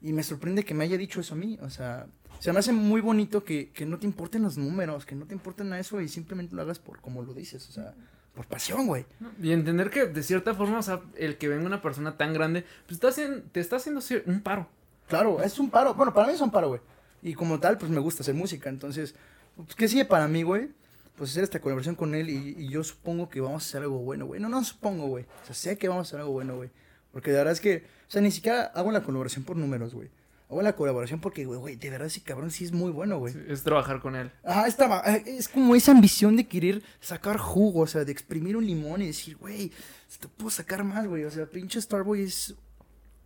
Y 0.00 0.12
me 0.12 0.22
sorprende 0.22 0.64
que 0.64 0.74
me 0.74 0.84
haya 0.84 0.96
dicho 0.96 1.20
eso 1.20 1.34
a 1.34 1.36
mí. 1.36 1.58
O 1.62 1.70
sea, 1.70 2.06
se 2.40 2.52
me 2.52 2.58
hace 2.58 2.72
muy 2.72 3.00
bonito 3.00 3.44
que, 3.44 3.70
que 3.70 3.86
no 3.86 3.98
te 3.98 4.06
importen 4.06 4.42
los 4.42 4.58
números, 4.58 5.06
que 5.06 5.14
no 5.14 5.26
te 5.26 5.34
importen 5.34 5.68
nada 5.68 5.80
eso 5.80 6.00
y 6.00 6.08
simplemente 6.08 6.56
lo 6.56 6.62
hagas 6.62 6.78
por 6.78 7.00
como 7.00 7.22
lo 7.22 7.34
dices. 7.34 7.68
O 7.68 7.72
sea, 7.72 7.94
por 8.34 8.46
pasión, 8.46 8.86
güey. 8.86 9.06
Y 9.40 9.52
entender 9.52 9.90
que 9.90 10.06
de 10.06 10.22
cierta 10.22 10.54
forma, 10.54 10.78
o 10.78 10.82
sea, 10.82 11.02
el 11.16 11.38
que 11.38 11.48
venga 11.48 11.66
una 11.66 11.82
persona 11.82 12.16
tan 12.16 12.34
grande, 12.34 12.64
pues 12.86 12.96
está 12.96 13.08
haciendo, 13.08 13.42
te 13.52 13.60
está 13.60 13.76
haciendo 13.76 14.00
un 14.26 14.40
paro. 14.40 14.68
Claro, 15.12 15.42
es 15.42 15.58
un 15.58 15.68
paro. 15.68 15.92
Bueno, 15.92 16.14
para 16.14 16.26
mí 16.26 16.32
es 16.32 16.40
un 16.40 16.50
paro, 16.50 16.68
güey. 16.68 16.80
Y 17.22 17.34
como 17.34 17.60
tal, 17.60 17.76
pues 17.76 17.90
me 17.90 18.00
gusta 18.00 18.22
hacer 18.22 18.34
música. 18.34 18.70
Entonces, 18.70 19.14
pues, 19.56 19.74
¿qué 19.74 19.86
sigue 19.86 20.06
para 20.06 20.26
mí, 20.26 20.42
güey? 20.42 20.70
Pues 21.16 21.32
hacer 21.32 21.44
esta 21.44 21.60
colaboración 21.60 21.94
con 21.96 22.14
él 22.14 22.30
y, 22.30 22.56
y 22.58 22.68
yo 22.70 22.82
supongo 22.82 23.28
que 23.28 23.42
vamos 23.42 23.62
a 23.62 23.66
hacer 23.68 23.82
algo 23.82 23.98
bueno, 23.98 24.24
güey. 24.24 24.40
No, 24.40 24.48
no 24.48 24.64
supongo, 24.64 25.08
güey. 25.08 25.24
O 25.42 25.44
sea, 25.44 25.54
sé 25.54 25.76
que 25.76 25.86
vamos 25.86 26.06
a 26.06 26.08
hacer 26.08 26.20
algo 26.20 26.32
bueno, 26.32 26.56
güey. 26.56 26.70
Porque 27.12 27.30
de 27.30 27.36
verdad 27.36 27.52
es 27.52 27.60
que, 27.60 27.84
o 28.08 28.10
sea, 28.10 28.22
ni 28.22 28.30
siquiera 28.30 28.72
hago 28.74 28.90
la 28.90 29.02
colaboración 29.02 29.44
por 29.44 29.58
números, 29.58 29.92
güey. 29.92 30.08
Hago 30.48 30.62
la 30.62 30.74
colaboración 30.74 31.20
porque, 31.20 31.44
güey, 31.44 31.60
güey, 31.60 31.76
de 31.76 31.90
verdad 31.90 32.06
ese 32.06 32.22
cabrón 32.22 32.50
sí 32.50 32.64
es 32.64 32.72
muy 32.72 32.90
bueno, 32.90 33.18
güey. 33.18 33.34
Es 33.48 33.62
trabajar 33.64 34.00
con 34.00 34.16
él. 34.16 34.30
Ajá, 34.44 34.66
estaba, 34.66 35.02
eh, 35.06 35.24
es 35.26 35.46
como 35.46 35.74
esa 35.74 35.92
ambición 35.92 36.36
de 36.36 36.48
querer 36.48 36.82
sacar 37.00 37.36
jugo, 37.36 37.80
o 37.80 37.86
sea, 37.86 38.06
de 38.06 38.12
exprimir 38.12 38.56
un 38.56 38.66
limón 38.66 39.02
y 39.02 39.08
decir, 39.08 39.36
güey, 39.36 39.72
te 40.18 40.28
puedo 40.28 40.48
sacar 40.48 40.84
más, 40.84 41.06
güey. 41.06 41.24
O 41.24 41.30
sea, 41.30 41.44
pinche 41.44 41.82
Starboy 41.82 42.22
es 42.22 42.54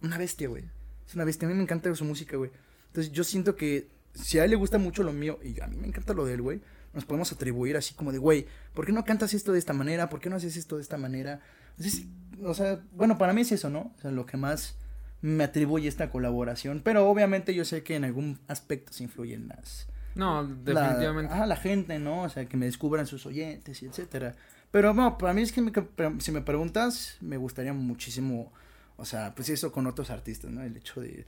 una 0.03 0.19
bestia, 0.19 0.49
güey. 0.49 0.65
Es 1.07 1.15
una 1.15 1.25
bestia. 1.25 1.47
A 1.47 1.51
mí 1.51 1.57
me 1.57 1.63
encanta 1.63 1.95
su 1.95 2.05
música, 2.05 2.37
güey. 2.37 2.51
Entonces 2.89 3.13
yo 3.13 3.25
siento 3.25 3.57
que 3.57 3.89
si 4.15 4.39
a 4.39 4.45
él 4.45 4.51
le 4.51 4.57
gusta 4.57 4.79
mucho 4.79 5.03
lo 5.03 5.13
mío 5.13 5.39
y 5.43 5.61
a 5.61 5.67
mí 5.67 5.77
me 5.77 5.87
encanta 5.87 6.15
lo 6.15 6.25
de 6.25 6.35
él, 6.35 6.43
güey, 6.43 6.61
nos 6.95 7.05
podemos 7.05 7.31
atribuir 7.33 7.77
así 7.77 7.95
como 7.95 8.11
de, 8.13 8.19
güey, 8.19 8.47
¿por 8.75 8.87
qué 8.87 8.93
no 8.93 9.05
cantas 9.05 9.35
esto 9.35 9.53
de 9.53 9.59
esta 9.59 9.73
manera? 9.75 10.09
¿Por 10.09 10.21
qué 10.21 10.31
no 10.31 10.37
haces 10.37 10.57
esto 10.57 10.77
de 10.77 10.83
esta 10.83 10.97
manera? 10.97 11.41
Entonces, 11.77 12.07
o 12.43 12.55
sea, 12.55 12.81
bueno, 12.93 13.19
para 13.19 13.33
mí 13.35 13.43
es 13.43 13.53
eso, 13.53 13.69
¿no? 13.69 13.93
O 13.97 14.01
sea, 14.01 14.11
lo 14.11 14.25
que 14.25 14.37
más 14.39 14.77
me 15.21 15.45
atribuye 15.45 15.89
esta 15.89 16.11
colaboración. 16.11 16.81
Pero 16.83 17.07
obviamente 17.09 17.55
yo 17.55 17.65
sé 17.67 17.83
que 17.83 17.97
en 17.97 18.05
algún 18.05 18.39
aspecto 18.49 18.93
se 18.95 19.03
influyen 19.05 19.49
las 19.49 19.87
No, 20.15 20.43
la- 20.43 20.49
definitivamente. 20.83 21.35
ajá, 21.35 21.45
la 21.47 21.57
gente, 21.57 21.99
¿no? 21.99 22.23
O 22.23 22.29
sea, 22.31 22.47
que 22.47 22.57
me 22.57 22.65
descubran 22.67 23.07
sus 23.07 23.27
oyentes 23.27 23.83
y 23.83 23.87
etcétera. 23.87 24.35
Pero 24.71 24.95
no, 24.95 25.19
para 25.19 25.35
mí 25.35 25.43
es 25.43 25.53
que 25.53 25.61
me- 25.61 25.73
que- 25.73 25.87
si 26.21 26.33
me 26.33 26.41
preguntas, 26.41 27.19
me 27.21 27.37
gustaría 27.37 27.75
muchísimo, 27.75 28.53
o 28.97 29.05
sea, 29.05 29.35
pues 29.35 29.49
eso 29.49 29.73
con 29.73 29.87
otros 29.87 30.11
artistas, 30.11 30.51
¿no? 30.51 30.63
El 30.63 30.77
hecho 30.77 31.01
de, 31.01 31.25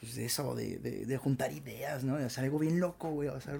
pues 0.00 0.16
de 0.16 0.24
eso, 0.24 0.54
de, 0.54 0.78
de, 0.78 1.06
de 1.06 1.16
juntar 1.16 1.52
ideas, 1.52 2.04
¿no? 2.04 2.16
De 2.16 2.24
hacer 2.24 2.44
algo 2.44 2.58
bien 2.58 2.80
loco, 2.80 3.10
güey, 3.10 3.28
o 3.28 3.40
sea, 3.40 3.54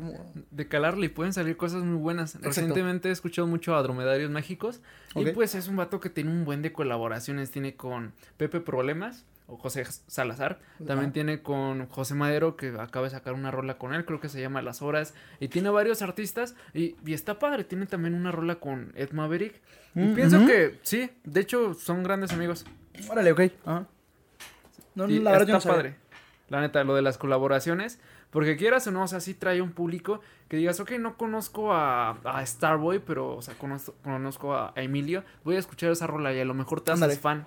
de 0.50 0.68
calarle 0.68 1.06
y 1.06 1.08
pueden 1.08 1.32
salir 1.32 1.56
cosas 1.56 1.82
muy 1.84 1.98
buenas. 1.98 2.40
Recientemente 2.40 3.08
he 3.08 3.12
escuchado 3.12 3.46
mucho 3.46 3.74
a 3.76 3.82
Dromedarios 3.82 4.30
Mágicos 4.30 4.80
y 5.14 5.26
pues 5.26 5.54
es 5.54 5.68
un 5.68 5.76
vato 5.76 6.00
que 6.00 6.10
tiene 6.10 6.30
un 6.30 6.44
buen 6.44 6.62
de 6.62 6.72
colaboraciones. 6.72 7.50
Tiene 7.50 7.76
con 7.76 8.12
Pepe 8.36 8.60
Problemas 8.60 9.24
o 9.46 9.56
José 9.56 9.84
Salazar. 10.06 10.60
También 10.86 11.12
tiene 11.12 11.42
con 11.42 11.86
José 11.86 12.14
Madero 12.14 12.56
que 12.56 12.68
acaba 12.78 13.04
de 13.06 13.10
sacar 13.10 13.34
una 13.34 13.50
rola 13.50 13.78
con 13.78 13.94
él, 13.94 14.04
creo 14.04 14.20
que 14.20 14.28
se 14.28 14.40
llama 14.40 14.62
Las 14.62 14.82
Horas. 14.82 15.14
Y 15.40 15.48
tiene 15.48 15.68
varios 15.70 16.02
artistas 16.02 16.54
y, 16.74 16.96
y 17.06 17.12
está 17.12 17.38
padre. 17.38 17.64
Tiene 17.64 17.86
también 17.86 18.14
una 18.14 18.32
rola 18.32 18.56
con 18.56 18.92
Ed 18.96 19.12
Maverick. 19.12 19.60
Y 19.94 20.00
Mm, 20.00 20.14
pienso 20.14 20.46
que 20.46 20.78
sí, 20.82 21.10
de 21.24 21.40
hecho 21.40 21.74
son 21.74 22.02
grandes 22.02 22.32
amigos. 22.32 22.64
Órale, 23.08 23.32
ok. 23.32 23.40
Ajá. 23.64 23.86
No, 24.94 25.08
Y 25.08 25.18
la 25.18 25.32
verdad 25.32 25.46
yo 25.46 25.56
está 25.56 25.68
no 25.68 25.74
sabía. 25.74 25.76
padre. 25.92 25.96
La 26.48 26.60
neta, 26.60 26.84
lo 26.84 26.94
de 26.94 27.02
las 27.02 27.18
colaboraciones. 27.18 27.98
Porque 28.30 28.56
quieras 28.56 28.86
o 28.86 28.90
no, 28.92 29.02
o 29.02 29.08
sea, 29.08 29.20
sí 29.20 29.34
trae 29.34 29.60
un 29.60 29.72
público 29.72 30.20
que 30.48 30.56
digas, 30.56 30.80
ok, 30.80 30.92
no 30.92 31.18
conozco 31.18 31.72
a, 31.74 32.12
a 32.24 32.46
Starboy, 32.46 32.98
pero, 32.98 33.36
o 33.36 33.42
sea, 33.42 33.54
conozco, 33.54 33.94
conozco 34.02 34.54
a, 34.54 34.72
a 34.74 34.82
Emilio. 34.82 35.22
Voy 35.44 35.56
a 35.56 35.58
escuchar 35.58 35.90
esa 35.90 36.06
rola 36.06 36.32
y 36.32 36.40
a 36.40 36.44
lo 36.46 36.54
mejor 36.54 36.80
te 36.80 36.92
haces 36.92 37.18
fan. 37.18 37.46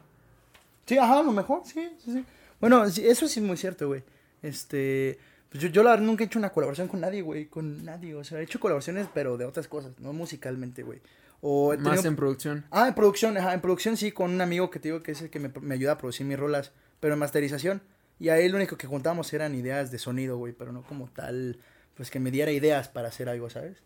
Sí, 0.85 0.97
ajá, 0.99 1.19
a 1.19 1.23
lo 1.23 1.31
mejor, 1.31 1.61
sí, 1.65 1.89
sí, 2.03 2.13
sí. 2.13 2.25
Bueno, 2.61 2.87
sí, 2.89 3.07
eso 3.07 3.27
sí 3.27 3.39
es 3.39 3.45
muy 3.45 3.57
cierto, 3.57 3.87
güey. 3.87 4.03
Este, 4.43 5.17
pues 5.49 5.63
yo, 5.63 5.69
yo 5.69 5.81
la 5.81 5.91
verdad 5.91 6.05
nunca 6.05 6.23
he 6.23 6.27
hecho 6.27 6.37
una 6.37 6.51
colaboración 6.51 6.87
con 6.87 7.01
nadie, 7.01 7.23
güey, 7.23 7.47
con 7.47 7.83
nadie. 7.83 8.13
O 8.13 8.23
sea, 8.23 8.39
he 8.39 8.43
hecho 8.43 8.59
colaboraciones, 8.59 9.07
pero 9.11 9.37
de 9.37 9.45
otras 9.45 9.67
cosas, 9.67 9.91
no 9.99 10.13
musicalmente, 10.13 10.83
güey. 10.83 11.01
O 11.47 11.75
Más 11.77 11.83
tenido- 11.83 12.07
en 12.07 12.15
producción. 12.15 12.65
Ah, 12.71 12.87
en 12.87 12.95
producción, 12.95 13.37
ajá, 13.37 13.53
en 13.53 13.61
producción 13.61 13.97
sí, 13.97 14.11
con 14.11 14.31
un 14.31 14.41
amigo 14.41 14.71
que 14.71 14.79
te 14.79 14.87
digo 14.87 15.03
que 15.03 15.11
es 15.11 15.21
el 15.21 15.29
que 15.29 15.39
me, 15.39 15.51
me 15.61 15.75
ayuda 15.75 15.91
a 15.91 15.97
producir 15.99 16.25
mis 16.25 16.39
rolas, 16.39 16.71
pero 16.99 17.13
en 17.13 17.19
masterización. 17.19 17.83
Y 18.19 18.29
a 18.29 18.39
él 18.39 18.51
lo 18.51 18.57
único 18.57 18.77
que 18.77 18.87
juntábamos 18.87 19.31
eran 19.31 19.53
ideas 19.53 19.91
de 19.91 19.99
sonido, 19.99 20.37
güey, 20.37 20.53
pero 20.53 20.71
no 20.71 20.81
como 20.81 21.07
tal, 21.09 21.59
pues 21.95 22.09
que 22.09 22.19
me 22.19 22.31
diera 22.31 22.51
ideas 22.51 22.87
para 22.87 23.09
hacer 23.09 23.29
algo, 23.29 23.49
¿sabes? 23.51 23.77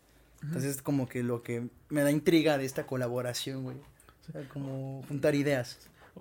Entonces 0.42 0.76
es 0.76 0.82
como 0.82 1.06
que 1.06 1.22
lo 1.22 1.42
que 1.42 1.68
me 1.90 2.00
da 2.02 2.10
intriga 2.10 2.56
de 2.56 2.64
esta 2.64 2.86
colaboración, 2.86 3.62
güey. 3.64 3.76
O 3.76 4.32
sea, 4.32 4.48
como 4.48 5.02
juntar 5.06 5.34
ideas. 5.34 5.78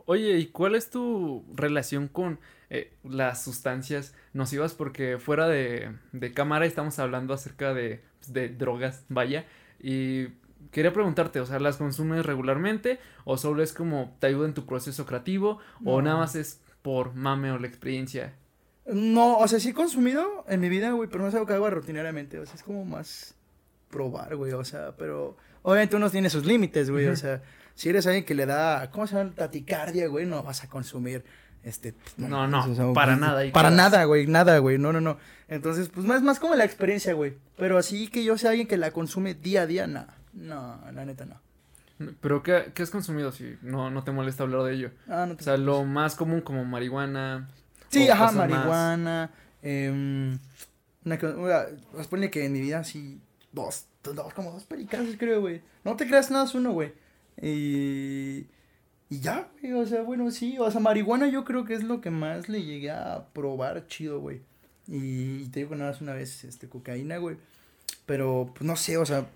Oye, 0.08 0.38
¿y 0.40 0.48
cuál 0.48 0.76
es 0.76 0.90
tu 0.90 1.46
relación 1.56 2.10
con 2.10 2.38
eh, 2.70 2.92
las 3.06 3.44
sustancias 3.46 4.14
nocivas? 4.34 4.74
Porque 4.74 5.18
fuera 5.20 5.48
de, 5.48 5.94
de 6.12 6.34
cámara 6.34 6.66
estamos 6.66 7.00
hablando 7.00 7.34
acerca 7.34 7.74
de, 7.74 8.02
pues, 8.20 8.34
de 8.34 8.50
drogas, 8.50 9.06
vaya. 9.08 9.46
Y 9.82 10.28
quería 10.72 10.94
preguntarte, 10.94 11.40
o 11.40 11.46
sea, 11.46 11.60
¿las 11.60 11.78
consumes 11.78 12.26
regularmente? 12.26 13.00
¿O 13.26 13.38
solo 13.38 13.64
es 13.64 13.74
como 13.74 14.16
te 14.20 14.28
ayuda 14.28 14.48
en 14.48 14.54
tu 14.54 14.66
proceso 14.66 15.06
creativo? 15.06 15.60
¿O 15.86 15.98
No. 15.98 16.02
nada 16.04 16.18
más 16.18 16.36
es 16.36 16.62
por 16.82 17.14
mame 17.16 17.52
o 17.52 17.58
la 17.60 17.68
experiencia? 17.68 18.34
No, 18.92 19.38
o 19.38 19.48
sea, 19.48 19.60
sí 19.60 19.70
he 19.70 19.74
consumido 19.74 20.46
en 20.48 20.60
mi 20.62 20.70
vida, 20.70 20.92
güey, 20.92 21.10
pero 21.10 21.22
no 21.24 21.30
es 21.30 21.34
algo 21.36 21.46
que 21.46 21.54
hago 21.54 21.70
rutinariamente. 21.70 22.40
O 22.40 22.46
sea, 22.46 22.56
es 22.56 22.64
como 22.64 22.86
más 22.86 23.36
probar, 23.90 24.36
güey. 24.36 24.54
O 24.54 24.64
sea, 24.64 24.94
pero 24.98 25.38
obviamente 25.62 25.96
uno 25.96 26.10
tiene 26.10 26.30
sus 26.30 26.46
límites, 26.46 26.90
güey. 26.90 27.08
O 27.08 27.16
sea, 27.16 27.42
si 27.76 27.90
eres 27.90 28.08
alguien 28.08 28.26
que 28.26 28.34
le 28.34 28.46
da, 28.46 28.90
¿cómo 28.92 29.06
se 29.08 29.16
llama? 29.16 29.32
Taticardia, 29.36 30.08
güey, 30.08 30.26
no 30.26 30.42
vas 30.44 30.64
a 30.64 30.70
consumir. 30.70 31.24
Este, 31.62 31.94
pues, 31.94 32.18
No, 32.18 32.48
no, 32.48 32.66
o 32.66 32.74
sea, 32.76 32.94
para 32.94 33.16
nada, 33.18 33.44
Para 33.52 33.70
nada, 33.70 34.06
güey, 34.06 34.26
nada, 34.28 34.58
güey, 34.60 34.78
no, 34.78 34.94
no, 34.94 35.02
no. 35.02 35.18
Entonces, 35.50 35.90
pues 35.90 36.06
más, 36.06 36.22
más 36.24 36.40
como 36.40 36.56
la 36.56 36.64
experiencia, 36.64 37.14
güey. 37.14 37.36
Pero 37.58 37.78
así 37.78 38.08
que 38.08 38.24
yo 38.24 38.38
sea 38.38 38.52
alguien 38.52 38.68
que 38.68 38.78
la 38.78 38.92
consume 38.92 39.34
día 39.34 39.64
a 39.64 39.68
día, 39.68 39.86
no. 39.86 40.06
No, 40.34 40.80
la 40.92 41.06
neta 41.06 41.26
no. 41.26 41.40
¿Pero 42.22 42.44
qué, 42.44 42.72
qué 42.74 42.84
has 42.84 42.92
consumido 42.92 43.32
si 43.32 43.58
no, 43.62 43.90
no 43.90 44.04
te 44.04 44.12
molesta 44.12 44.44
hablar 44.44 44.64
de 44.64 44.74
ello? 44.74 44.92
Ah, 45.08 45.26
no 45.26 45.34
O 45.34 45.36
te 45.36 45.44
sea, 45.44 45.58
lo 45.58 45.84
más 45.84 46.16
común 46.16 46.42
como 46.42 46.64
marihuana. 46.64 47.50
Sí, 47.90 48.08
o 48.08 48.14
ajá, 48.14 48.32
marihuana. 48.32 49.32
em, 49.62 50.40
una, 51.04 51.20
una, 51.36 51.66
pues 51.92 52.08
ponle 52.08 52.32
que 52.32 52.46
en 52.46 52.54
mi 52.54 52.62
vida 52.62 52.84
sí, 52.84 53.20
dos, 53.52 53.86
dos, 54.04 54.34
como 54.34 54.52
dos 54.52 54.64
pericados, 54.64 55.10
creo, 55.18 55.42
güey. 55.42 55.62
No 55.84 55.96
te 55.96 56.08
creas 56.08 56.32
nada, 56.32 56.46
es 56.46 56.56
uno, 56.56 56.72
güey. 56.72 56.94
Y, 57.42 58.48
y 59.10 59.20
ya, 59.20 59.50
güey, 59.62 59.74
o 59.74 59.86
sea, 59.86 60.02
bueno, 60.02 60.32
sí, 60.32 60.58
o 60.60 60.70
sea, 60.72 60.80
marihuana 60.80 61.28
yo 61.28 61.44
creo 61.44 61.66
que 61.66 61.74
es 61.74 61.84
lo 61.84 62.00
que 62.00 62.12
más 62.12 62.48
le 62.48 62.64
llegué 62.64 62.92
a 62.92 63.28
probar 63.34 63.88
chido, 63.88 64.20
güey. 64.22 64.42
Y, 64.88 65.46
te 65.50 65.60
digo 65.62 65.76
nada 65.76 65.92
más 65.92 66.02
una 66.02 66.14
vez, 66.14 66.44
este, 66.44 66.70
cocaína, 66.70 67.18
güey. 67.18 67.38
Pero, 68.06 68.52
pues 68.54 68.66
no 68.66 68.76
sé, 68.76 68.98
o 68.98 69.06
sea, 69.06 69.28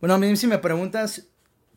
bueno, 0.00 0.14
a 0.14 0.18
mí 0.18 0.36
si 0.36 0.46
me 0.46 0.58
preguntas, 0.58 1.28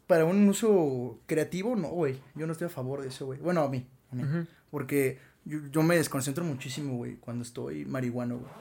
para 0.07 0.25
un 0.25 0.47
uso 0.49 1.19
creativo, 1.25 1.75
no, 1.75 1.89
güey. 1.89 2.19
Yo 2.35 2.45
no 2.45 2.53
estoy 2.53 2.67
a 2.67 2.69
favor 2.69 3.01
de 3.01 3.07
eso, 3.07 3.25
güey. 3.25 3.39
Bueno, 3.39 3.61
a 3.61 3.69
mí. 3.69 3.87
A 4.11 4.15
mí. 4.15 4.23
Porque 4.69 5.19
yo, 5.45 5.59
yo 5.71 5.83
me 5.83 5.95
desconcentro 5.95 6.43
muchísimo, 6.43 6.97
güey, 6.97 7.15
cuando 7.15 7.43
estoy 7.43 7.85
marihuano, 7.85 8.39
güey. 8.39 8.51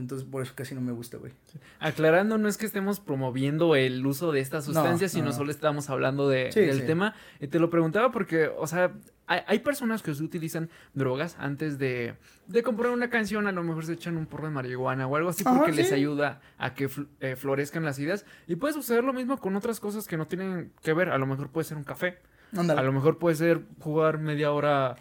Entonces, 0.00 0.26
por 0.28 0.42
eso 0.42 0.52
casi 0.56 0.74
no 0.74 0.80
me 0.80 0.90
gusta, 0.92 1.16
güey. 1.18 1.32
Aclarando, 1.78 2.38
no 2.38 2.48
es 2.48 2.56
que 2.58 2.66
estemos 2.66 2.98
promoviendo 3.00 3.76
el 3.76 4.04
uso 4.04 4.32
de 4.32 4.40
estas 4.40 4.66
No, 4.68 4.74
sustancias, 4.74 5.12
sino 5.12 5.26
no. 5.26 5.32
solo 5.32 5.50
estamos 5.50 5.88
hablando 5.90 6.28
de, 6.28 6.50
Sí, 6.52 6.60
del 6.60 6.80
sí. 6.80 6.86
tema. 6.86 7.14
Y 7.40 7.46
te 7.46 7.58
lo 7.60 7.70
preguntaba 7.70 8.10
porque, 8.10 8.48
o 8.56 8.66
sea, 8.66 8.92
hay, 9.26 9.42
hay 9.46 9.58
personas 9.60 10.02
que 10.02 10.10
utilizan 10.10 10.68
drogas 10.94 11.36
antes 11.38 11.78
de, 11.78 12.14
de 12.48 12.62
comprar 12.64 12.90
una 12.90 13.08
canción, 13.10 13.46
a 13.46 13.52
lo 13.52 13.62
mejor 13.62 13.84
se 13.86 13.92
echan 13.92 14.16
un 14.16 14.26
porro 14.26 14.46
de 14.48 14.50
marihuana 14.54 15.06
o 15.06 15.14
algo 15.14 15.28
así 15.30 15.44
Ajá, 15.46 15.56
porque 15.58 15.72
les 15.72 15.92
ayuda 15.92 16.40
a 16.58 16.74
que 16.74 16.88
fl- 16.88 17.06
eh, 17.20 17.36
florezcan 17.36 17.84
las 17.84 17.98
ideas. 18.00 18.26
Y 18.48 18.56
puede 18.56 18.74
suceder 18.74 19.04
lo 19.04 19.12
mismo 19.12 19.38
con 19.38 19.54
otras 19.54 19.78
cosas 19.78 20.08
que 20.08 20.16
no 20.16 20.26
tienen 20.26 20.72
que 20.82 20.92
ver. 20.94 21.10
A 21.10 21.18
lo 21.18 21.26
mejor 21.26 21.48
puede 21.50 21.64
ser 21.64 21.76
un 21.76 21.84
café, 21.84 22.18
a 22.56 22.82
lo 22.82 22.92
mejor 22.92 23.18
puede 23.18 23.36
ser 23.36 23.60
jugar 23.78 24.18
media 24.18 24.50
hora 24.50 24.96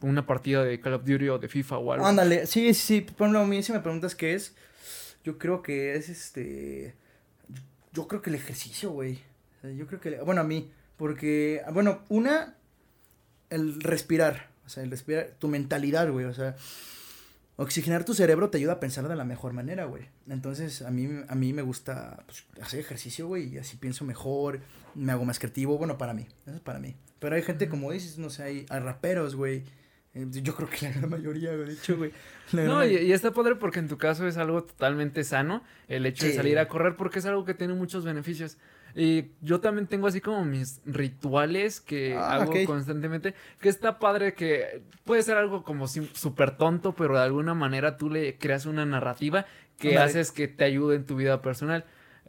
una 0.00 0.26
partida 0.26 0.64
de 0.64 0.80
Call 0.80 0.94
of 0.94 1.04
Duty 1.04 1.28
o 1.28 1.38
de 1.38 1.48
FIFA 1.48 1.78
o 1.78 1.92
algo. 1.92 2.06
Ándale, 2.06 2.46
sí, 2.46 2.72
sí, 2.74 2.80
sí. 2.80 3.00
Por 3.00 3.26
ejemplo, 3.26 3.40
a 3.40 3.46
mí 3.46 3.62
si 3.62 3.72
me 3.72 3.80
preguntas 3.80 4.14
qué 4.14 4.34
es, 4.34 4.54
yo 5.24 5.38
creo 5.38 5.62
que 5.62 5.94
es 5.94 6.08
este. 6.08 6.94
Yo 7.92 8.08
creo 8.08 8.22
que 8.22 8.30
el 8.30 8.36
ejercicio, 8.36 8.90
güey. 8.90 9.18
Yo 9.62 9.86
creo 9.86 10.00
que. 10.00 10.18
Bueno, 10.20 10.40
a 10.40 10.44
mí. 10.44 10.70
Porque, 10.96 11.62
bueno, 11.72 12.02
una, 12.08 12.54
el 13.50 13.80
respirar. 13.80 14.50
O 14.64 14.68
sea, 14.68 14.82
el 14.82 14.90
respirar, 14.90 15.34
tu 15.38 15.48
mentalidad, 15.48 16.10
güey. 16.10 16.26
O 16.26 16.34
sea, 16.34 16.56
oxigenar 17.56 18.04
tu 18.04 18.14
cerebro 18.14 18.50
te 18.50 18.58
ayuda 18.58 18.74
a 18.74 18.80
pensar 18.80 19.08
de 19.08 19.16
la 19.16 19.24
mejor 19.24 19.52
manera, 19.52 19.84
güey. 19.84 20.08
Entonces, 20.28 20.82
a 20.82 20.90
mí, 20.90 21.08
a 21.28 21.34
mí 21.34 21.52
me 21.52 21.62
gusta 21.62 22.24
pues, 22.26 22.44
hacer 22.60 22.80
ejercicio, 22.80 23.26
güey, 23.26 23.54
y 23.54 23.58
así 23.58 23.76
pienso 23.76 24.04
mejor, 24.04 24.60
me 24.94 25.12
hago 25.12 25.24
más 25.24 25.38
creativo. 25.38 25.78
Bueno, 25.78 25.98
para 25.98 26.14
mí, 26.14 26.26
eso 26.46 26.56
es 26.56 26.60
para 26.60 26.78
mí. 26.78 26.94
Pero 27.22 27.36
hay 27.36 27.42
gente, 27.42 27.68
como 27.70 27.90
dices, 27.90 28.18
no 28.18 28.28
sé, 28.28 28.42
hay, 28.42 28.66
hay 28.68 28.80
raperos, 28.80 29.34
güey. 29.34 29.62
eh, 30.14 30.26
Yo 30.30 30.54
creo 30.54 30.68
que 30.68 30.84
la 30.86 30.92
gran 30.92 31.08
mayoría, 31.08 31.52
de 31.56 31.72
hecho, 31.72 31.96
güey. 31.96 32.10
No, 32.52 32.84
y, 32.84 32.96
y 32.96 33.12
está 33.12 33.32
padre 33.32 33.54
porque 33.54 33.78
en 33.78 33.88
tu 33.88 33.96
caso 33.96 34.26
es 34.26 34.36
algo 34.36 34.64
totalmente 34.64 35.24
sano 35.24 35.62
el 35.88 36.04
hecho 36.04 36.26
de 36.26 36.32
Sí. 36.32 36.36
salir 36.36 36.58
a 36.58 36.68
correr 36.68 36.96
porque 36.96 37.20
es 37.20 37.24
algo 37.26 37.46
que 37.46 37.54
tiene 37.54 37.72
muchos 37.72 38.04
beneficios. 38.04 38.58
Y 38.94 39.28
yo 39.40 39.60
también 39.60 39.86
tengo 39.86 40.06
así 40.06 40.20
como 40.20 40.44
mis 40.44 40.82
rituales 40.84 41.80
que 41.80 42.14
Ah, 42.14 42.34
hago 42.40 42.50
ok. 42.52 42.66
constantemente, 42.66 43.34
que 43.58 43.70
está 43.70 43.98
padre 43.98 44.34
que 44.34 44.82
puede 45.04 45.22
ser 45.22 45.38
algo 45.38 45.62
como 45.64 45.86
súper 45.88 46.58
tonto, 46.58 46.94
pero 46.94 47.14
de 47.16 47.22
alguna 47.22 47.54
manera 47.54 47.96
tú 47.96 48.10
le 48.10 48.36
creas 48.36 48.66
una 48.66 48.84
narrativa 48.84 49.46
que 49.78 49.96
haces 49.98 50.30
que 50.30 50.46
te 50.46 50.64
ayude 50.64 50.96
en 50.96 51.06
tu 51.06 51.16
vida 51.16 51.40
personal. 51.40 51.84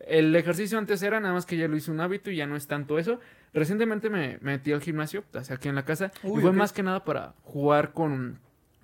El 0.07 0.33
ejercicio 0.35 0.77
antes 0.77 1.01
era 1.03 1.19
nada 1.19 1.33
más 1.33 1.45
que 1.45 1.57
ya 1.57 1.67
lo 1.67 1.75
hice 1.75 1.91
un 1.91 1.99
hábito 1.99 2.31
y 2.31 2.37
ya 2.37 2.47
no 2.47 2.55
es 2.55 2.67
tanto 2.67 2.97
eso. 2.97 3.19
Recientemente 3.53 4.09
me, 4.09 4.39
me 4.41 4.53
metí 4.53 4.71
al 4.71 4.81
gimnasio, 4.81 5.23
sea, 5.41 5.55
aquí 5.55 5.69
en 5.69 5.75
la 5.75 5.85
casa, 5.85 6.11
Uy, 6.23 6.39
y 6.39 6.41
fue 6.41 6.49
ok. 6.51 6.55
más 6.55 6.73
que 6.73 6.81
nada 6.83 7.03
para 7.03 7.35
jugar 7.43 7.93
con, 7.93 8.39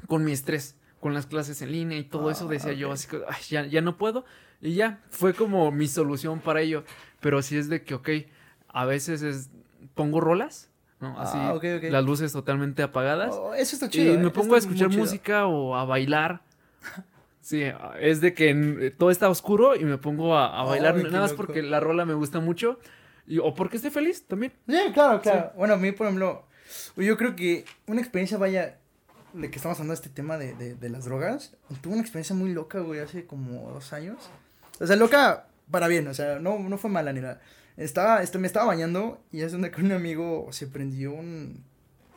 con 0.08 0.24
mi 0.24 0.32
estrés, 0.32 0.76
con 1.00 1.14
las 1.14 1.26
clases 1.26 1.62
en 1.62 1.72
línea 1.72 1.98
y 1.98 2.04
todo 2.04 2.30
eso. 2.30 2.46
Ah, 2.48 2.52
Decía 2.52 2.74
yo 2.74 2.92
así 2.92 3.08
que 3.08 3.22
"Ay, 3.28 3.42
ya, 3.50 3.66
ya 3.66 3.82
no 3.82 3.98
puedo. 3.98 4.26
Y 4.62 4.76
ya, 4.76 5.02
fue 5.10 5.34
como 5.34 5.72
mi 5.72 5.88
solución 5.88 6.40
para 6.40 6.62
ello. 6.62 6.84
Pero 7.22 7.42
sí 7.42 7.58
es 7.58 7.70
de 7.70 7.84
que, 7.84 7.96
ok, 7.96 8.10
a 8.68 8.86
veces 8.86 9.22
es, 9.24 9.50
pongo 9.96 10.20
rolas, 10.22 10.70
¿no? 11.00 11.20
Así, 11.20 11.38
Ah, 11.42 11.54
ok, 11.56 11.64
ok. 11.78 11.84
las 11.90 12.04
luces 12.06 12.32
totalmente 12.34 12.84
apagadas. 12.84 13.34
Oh, 13.34 13.54
eso 13.54 13.76
está 13.76 13.88
y 13.88 13.90
chido. 13.90 14.20
me 14.20 14.28
eh, 14.28 14.32
pongo 14.32 14.56
a 14.56 14.58
escuchar 14.58 14.90
música 14.90 15.48
o 15.48 15.76
a 15.76 15.86
bailar. 15.86 16.42
Sí, 17.42 17.64
es 18.00 18.22
de 18.22 18.34
que 18.34 18.94
todo 18.98 19.10
está 19.10 19.30
oscuro 19.30 19.76
y 19.76 19.84
me 19.86 19.98
pongo 19.98 20.38
a, 20.38 20.60
a 20.60 20.64
bailar 20.64 20.96
qué 20.96 21.04
nada 21.04 21.22
más 21.22 21.32
loco. 21.32 21.44
porque 21.46 21.64
la 21.64 21.80
rola 21.80 22.06
me 22.06 22.14
gusta 22.14 22.40
mucho. 22.40 22.80
Y, 23.30 23.38
o 23.38 23.54
porque 23.54 23.78
estoy 23.78 23.92
feliz 23.92 24.26
también. 24.28 24.52
Sí, 24.68 24.78
claro, 24.94 25.22
claro. 25.22 25.54
Bueno, 25.56 25.76
a 25.76 25.78
mí, 25.78 25.94
por 25.94 26.08
ejemplo, 26.08 26.46
yo 26.98 27.16
creo 27.16 27.36
que 27.36 27.64
una 27.88 28.02
experiencia, 28.02 28.38
vaya, 28.38 28.80
de 29.34 29.50
que 29.50 29.56
estamos 29.56 29.78
hablando 29.78 29.94
de 29.94 30.02
este 30.02 30.10
tema 30.10 30.38
de, 30.38 30.54
de, 30.56 30.76
de 30.76 30.90
las 30.90 31.06
drogas, 31.06 31.56
tuve 31.82 31.94
una 31.94 32.02
experiencia 32.02 32.36
muy 32.36 32.52
loca, 32.52 32.80
güey, 32.80 33.00
hace 33.00 33.26
como 33.26 33.72
dos 33.72 33.94
años. 33.94 34.30
O 34.80 34.88
sea, 34.88 34.96
loca 34.96 35.46
para 35.70 35.88
bien, 35.88 36.08
o 36.08 36.14
sea, 36.14 36.40
no, 36.40 36.60
no 36.60 36.78
fue 36.78 36.90
mala 36.90 37.14
ni 37.14 37.22
nada. 37.22 37.40
Estaba, 37.78 38.22
este, 38.24 38.40
me 38.40 38.48
estaba 38.48 38.66
bañando 38.66 39.24
y 39.32 39.42
es 39.42 39.52
donde 39.52 39.72
con 39.72 39.86
un 39.86 39.92
amigo 39.92 40.48
se 40.52 40.68
prendió 40.68 41.14
un 41.14 41.64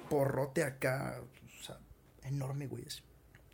porrote 0.09 0.65
acá, 0.65 1.21
o 1.61 1.63
sea, 1.63 1.79
enorme, 2.25 2.67
güey, 2.67 2.85
así, 2.87 3.03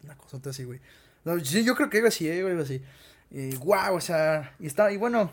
una 0.05 0.17
cosota 0.17 0.51
así, 0.51 0.65
güey. 0.65 0.81
No, 1.25 1.37
yo 1.37 1.75
creo 1.75 1.91
que 1.91 1.99
iba 1.99 2.09
así, 2.09 2.29
eh, 2.29 2.39
iba 2.39 2.63
así. 2.63 2.83
Y, 3.31 3.57
guau, 3.57 3.97
o 3.97 4.01
sea, 4.01 4.55
y 4.59 4.67
estaba, 4.67 4.91
y 4.91 4.97
bueno, 4.97 5.33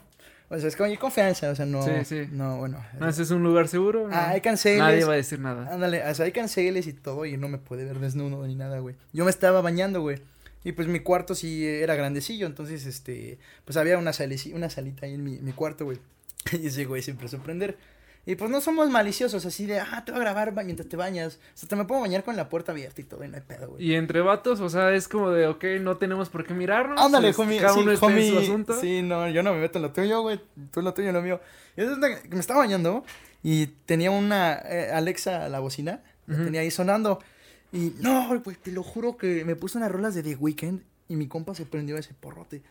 o 0.49 0.57
sea, 0.59 0.67
es 0.67 0.75
que 0.75 0.83
hay 0.83 0.97
confianza, 0.97 1.49
o 1.49 1.55
sea, 1.55 1.65
no, 1.65 1.81
Sí, 1.83 1.91
sí. 2.05 2.27
no, 2.31 2.57
bueno. 2.57 2.83
No, 2.99 3.07
ese 3.09 3.23
es 3.23 3.31
un 3.31 3.43
lugar 3.43 3.67
seguro. 3.67 4.07
¿no? 4.07 4.15
Ah, 4.15 4.29
hay 4.29 4.41
canceles. 4.41 4.79
Nadie 4.79 5.03
va 5.05 5.13
a 5.13 5.17
decir 5.17 5.39
nada. 5.39 5.73
Ándale, 5.73 6.03
o 6.07 6.13
sea, 6.15 6.25
hay 6.25 6.31
canceles 6.31 6.87
y 6.87 6.93
todo 6.93 7.25
y 7.25 7.37
no 7.37 7.47
me 7.47 7.57
puede 7.57 7.85
ver 7.85 7.99
desnudo 7.99 8.45
ni 8.47 8.55
nada, 8.55 8.79
güey. 8.79 8.95
Yo 9.13 9.23
me 9.25 9.31
estaba 9.31 9.61
bañando, 9.61 10.01
güey. 10.01 10.21
Y 10.63 10.71
pues 10.71 10.87
mi 10.87 10.99
cuarto 10.99 11.35
sí 11.35 11.65
era 11.65 11.95
grandecillo, 11.95 12.47
entonces, 12.47 12.85
este, 12.87 13.37
pues 13.65 13.77
había 13.77 13.97
una, 13.99 14.11
saleci- 14.11 14.53
una 14.53 14.69
salita 14.69 15.05
ahí 15.05 15.13
en 15.13 15.23
mi, 15.23 15.37
mi 15.39 15.51
cuarto, 15.51 15.85
güey. 15.85 15.99
Y 16.51 16.67
ese 16.67 16.85
güey 16.85 17.01
siempre 17.01 17.27
sorprender. 17.27 17.77
Y 18.27 18.35
pues 18.35 18.49
no 18.49 18.59
somos 18.59 18.89
maliciosos, 18.89 19.45
así 19.45 19.67
de, 19.67 19.79
ah, 19.79 20.03
te 20.03 20.11
voy 20.11 20.19
a 20.19 20.23
grabar 20.23 20.53
ba- 20.53 20.63
mientras 20.63 20.89
te 20.89 20.97
bañas. 20.97 21.39
O 21.53 21.57
sea, 21.57 21.69
te 21.69 21.75
me 21.75 21.85
puedo 21.85 22.01
bañar 22.01 22.23
con 22.23 22.35
la 22.35 22.49
puerta 22.49 22.71
abierta 22.71 22.99
y 22.99 23.03
todo, 23.03 23.23
y 23.23 23.27
no 23.27 23.35
hay 23.35 23.41
pedo, 23.43 23.69
güey. 23.69 23.85
Y 23.85 23.93
entre 23.93 24.21
vatos, 24.21 24.59
o 24.61 24.69
sea, 24.69 24.91
es 24.93 25.07
como 25.07 25.29
de, 25.29 25.45
ok, 25.47 25.63
no 25.81 25.97
tenemos 25.97 26.29
por 26.29 26.43
qué 26.45 26.53
mirarnos. 26.55 26.99
Ándale, 26.99 27.29
es- 27.29 27.37
homie, 27.39 27.59
Cada 27.59 27.73
sí, 27.75 27.81
uno 27.81 27.91
está 27.91 28.07
en 28.07 28.11
su 28.13 28.33
homie, 28.35 28.43
asunto. 28.43 28.79
Sí, 28.81 29.01
no, 29.03 29.29
yo 29.29 29.43
no 29.43 29.53
me 29.53 29.59
meto 29.59 29.77
en 29.77 29.83
lo 29.83 29.91
tuyo, 29.91 30.21
güey. 30.21 30.39
Tú 30.71 30.79
en 30.79 30.85
lo 30.85 30.93
tuyo, 30.95 31.09
en 31.09 31.13
lo 31.13 31.21
mío. 31.21 31.39
Y 31.77 31.81
es 31.81 31.89
donde 31.89 32.17
me 32.29 32.39
estaba 32.39 32.61
bañando 32.61 33.03
y 33.43 33.67
tenía 33.85 34.09
una 34.09 34.53
eh, 34.55 34.89
Alexa, 34.91 35.47
la 35.49 35.59
bocina, 35.59 36.01
la 36.25 36.35
Ujú. 36.35 36.45
tenía 36.45 36.61
ahí 36.61 36.71
sonando. 36.71 37.19
Y 37.71 37.93
no, 37.99 38.27
güey, 38.39 38.55
te 38.55 38.71
lo 38.71 38.81
juro 38.81 39.17
que 39.17 39.45
me 39.45 39.55
puse 39.55 39.77
unas 39.77 39.91
rolas 39.91 40.15
de 40.15 40.23
The 40.23 40.35
Weeknd 40.35 40.79
y 41.09 41.15
mi 41.15 41.27
compa 41.27 41.53
se 41.53 41.65
prendió 41.67 41.95
ese 41.97 42.15
porrote. 42.15 42.63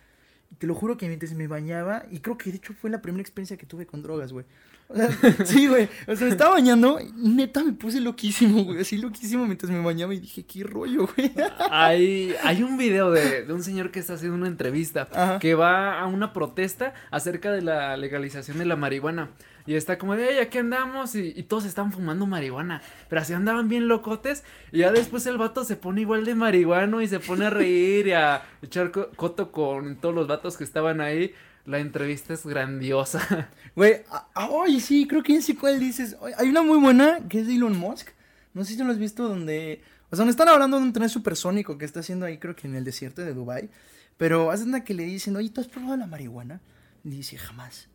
Y 0.50 0.56
te 0.56 0.66
lo 0.66 0.74
juro 0.74 0.96
que 0.96 1.06
mientras 1.06 1.32
me 1.34 1.46
bañaba, 1.46 2.06
y 2.10 2.18
creo 2.20 2.38
que 2.38 2.50
de 2.50 2.56
hecho 2.56 2.72
fue 2.74 2.90
la 2.90 3.00
primera 3.02 3.20
experiencia 3.22 3.56
que 3.56 3.66
tuve 3.66 3.86
con 3.86 4.02
drogas, 4.02 4.32
güey. 4.32 4.46
O 4.88 4.94
sea, 4.96 5.08
sí, 5.46 5.66
güey. 5.66 5.88
O 6.06 6.14
sea, 6.14 6.26
me 6.26 6.32
estaba 6.32 6.52
bañando 6.52 6.98
y 7.00 7.10
neta 7.16 7.64
me 7.64 7.72
puse 7.72 8.00
loquísimo, 8.00 8.64
güey. 8.64 8.80
Así 8.80 8.98
loquísimo 8.98 9.46
mientras 9.46 9.70
me 9.72 9.82
bañaba 9.82 10.14
y 10.14 10.20
dije, 10.20 10.44
qué 10.44 10.62
rollo, 10.64 11.08
güey. 11.16 11.32
Hay, 11.70 12.34
hay 12.42 12.62
un 12.62 12.76
video 12.76 13.10
de, 13.10 13.44
de 13.44 13.52
un 13.52 13.62
señor 13.62 13.90
que 13.90 13.98
está 14.00 14.14
haciendo 14.14 14.36
una 14.36 14.46
entrevista 14.48 15.08
Ajá. 15.12 15.38
que 15.38 15.54
va 15.54 16.00
a 16.00 16.06
una 16.06 16.32
protesta 16.32 16.94
acerca 17.10 17.50
de 17.52 17.62
la 17.62 17.96
legalización 17.96 18.58
de 18.58 18.66
la 18.66 18.76
marihuana. 18.76 19.30
Y 19.66 19.74
está 19.76 19.96
como 19.96 20.14
de, 20.14 20.28
"Ey, 20.28 20.38
aquí 20.40 20.58
andamos 20.58 21.14
y, 21.14 21.32
y 21.34 21.42
todos 21.44 21.64
están 21.64 21.90
fumando 21.90 22.26
marihuana. 22.26 22.82
Pero 23.08 23.22
así 23.22 23.32
andaban 23.32 23.70
bien 23.70 23.88
locotes. 23.88 24.44
Y 24.72 24.80
ya 24.80 24.92
después 24.92 25.24
el 25.26 25.38
vato 25.38 25.64
se 25.64 25.76
pone 25.76 26.02
igual 26.02 26.26
de 26.26 26.34
marihuano 26.34 27.00
y 27.00 27.08
se 27.08 27.18
pone 27.18 27.46
a 27.46 27.50
reír 27.50 28.08
y 28.08 28.12
a 28.12 28.42
echar 28.60 28.90
co- 28.90 29.08
coto 29.16 29.50
con 29.50 29.96
todos 29.96 30.14
los 30.14 30.28
vatos 30.28 30.58
que 30.58 30.64
estaban 30.64 31.00
ahí. 31.00 31.32
La 31.66 31.78
entrevista 31.78 32.34
es 32.34 32.44
grandiosa. 32.46 33.48
Güey, 33.76 34.02
ay, 34.34 34.80
sí, 34.80 35.06
creo 35.08 35.22
que 35.22 35.40
sé 35.42 35.56
cuál 35.56 35.80
dices. 35.80 36.16
Ay, 36.22 36.32
Hay 36.38 36.48
una 36.48 36.62
muy 36.62 36.78
buena 36.78 37.20
que 37.28 37.40
es 37.40 37.46
de 37.46 37.54
Elon 37.54 37.76
Musk. 37.76 38.08
No 38.52 38.64
sé 38.64 38.74
si 38.74 38.82
lo 38.84 38.90
has 38.92 38.98
visto 38.98 39.28
donde... 39.28 39.80
O 40.10 40.16
sea, 40.16 40.18
donde 40.18 40.30
están 40.30 40.48
hablando 40.48 40.76
de 40.78 40.84
un 40.84 40.92
tren 40.92 41.08
supersónico 41.08 41.76
que 41.76 41.84
está 41.84 42.00
haciendo 42.00 42.24
ahí, 42.26 42.38
creo 42.38 42.54
que 42.54 42.68
en 42.68 42.76
el 42.76 42.84
desierto 42.84 43.22
de 43.22 43.34
Dubai. 43.34 43.70
Pero 44.16 44.50
hace 44.52 44.62
una 44.64 44.84
que 44.84 44.94
le 44.94 45.02
dicen, 45.04 45.34
oye, 45.34 45.50
¿tú 45.50 45.60
has 45.60 45.66
probado 45.66 45.96
la 45.96 46.06
marihuana? 46.06 46.60
Y 47.02 47.10
dice, 47.10 47.36
jamás. 47.36 47.88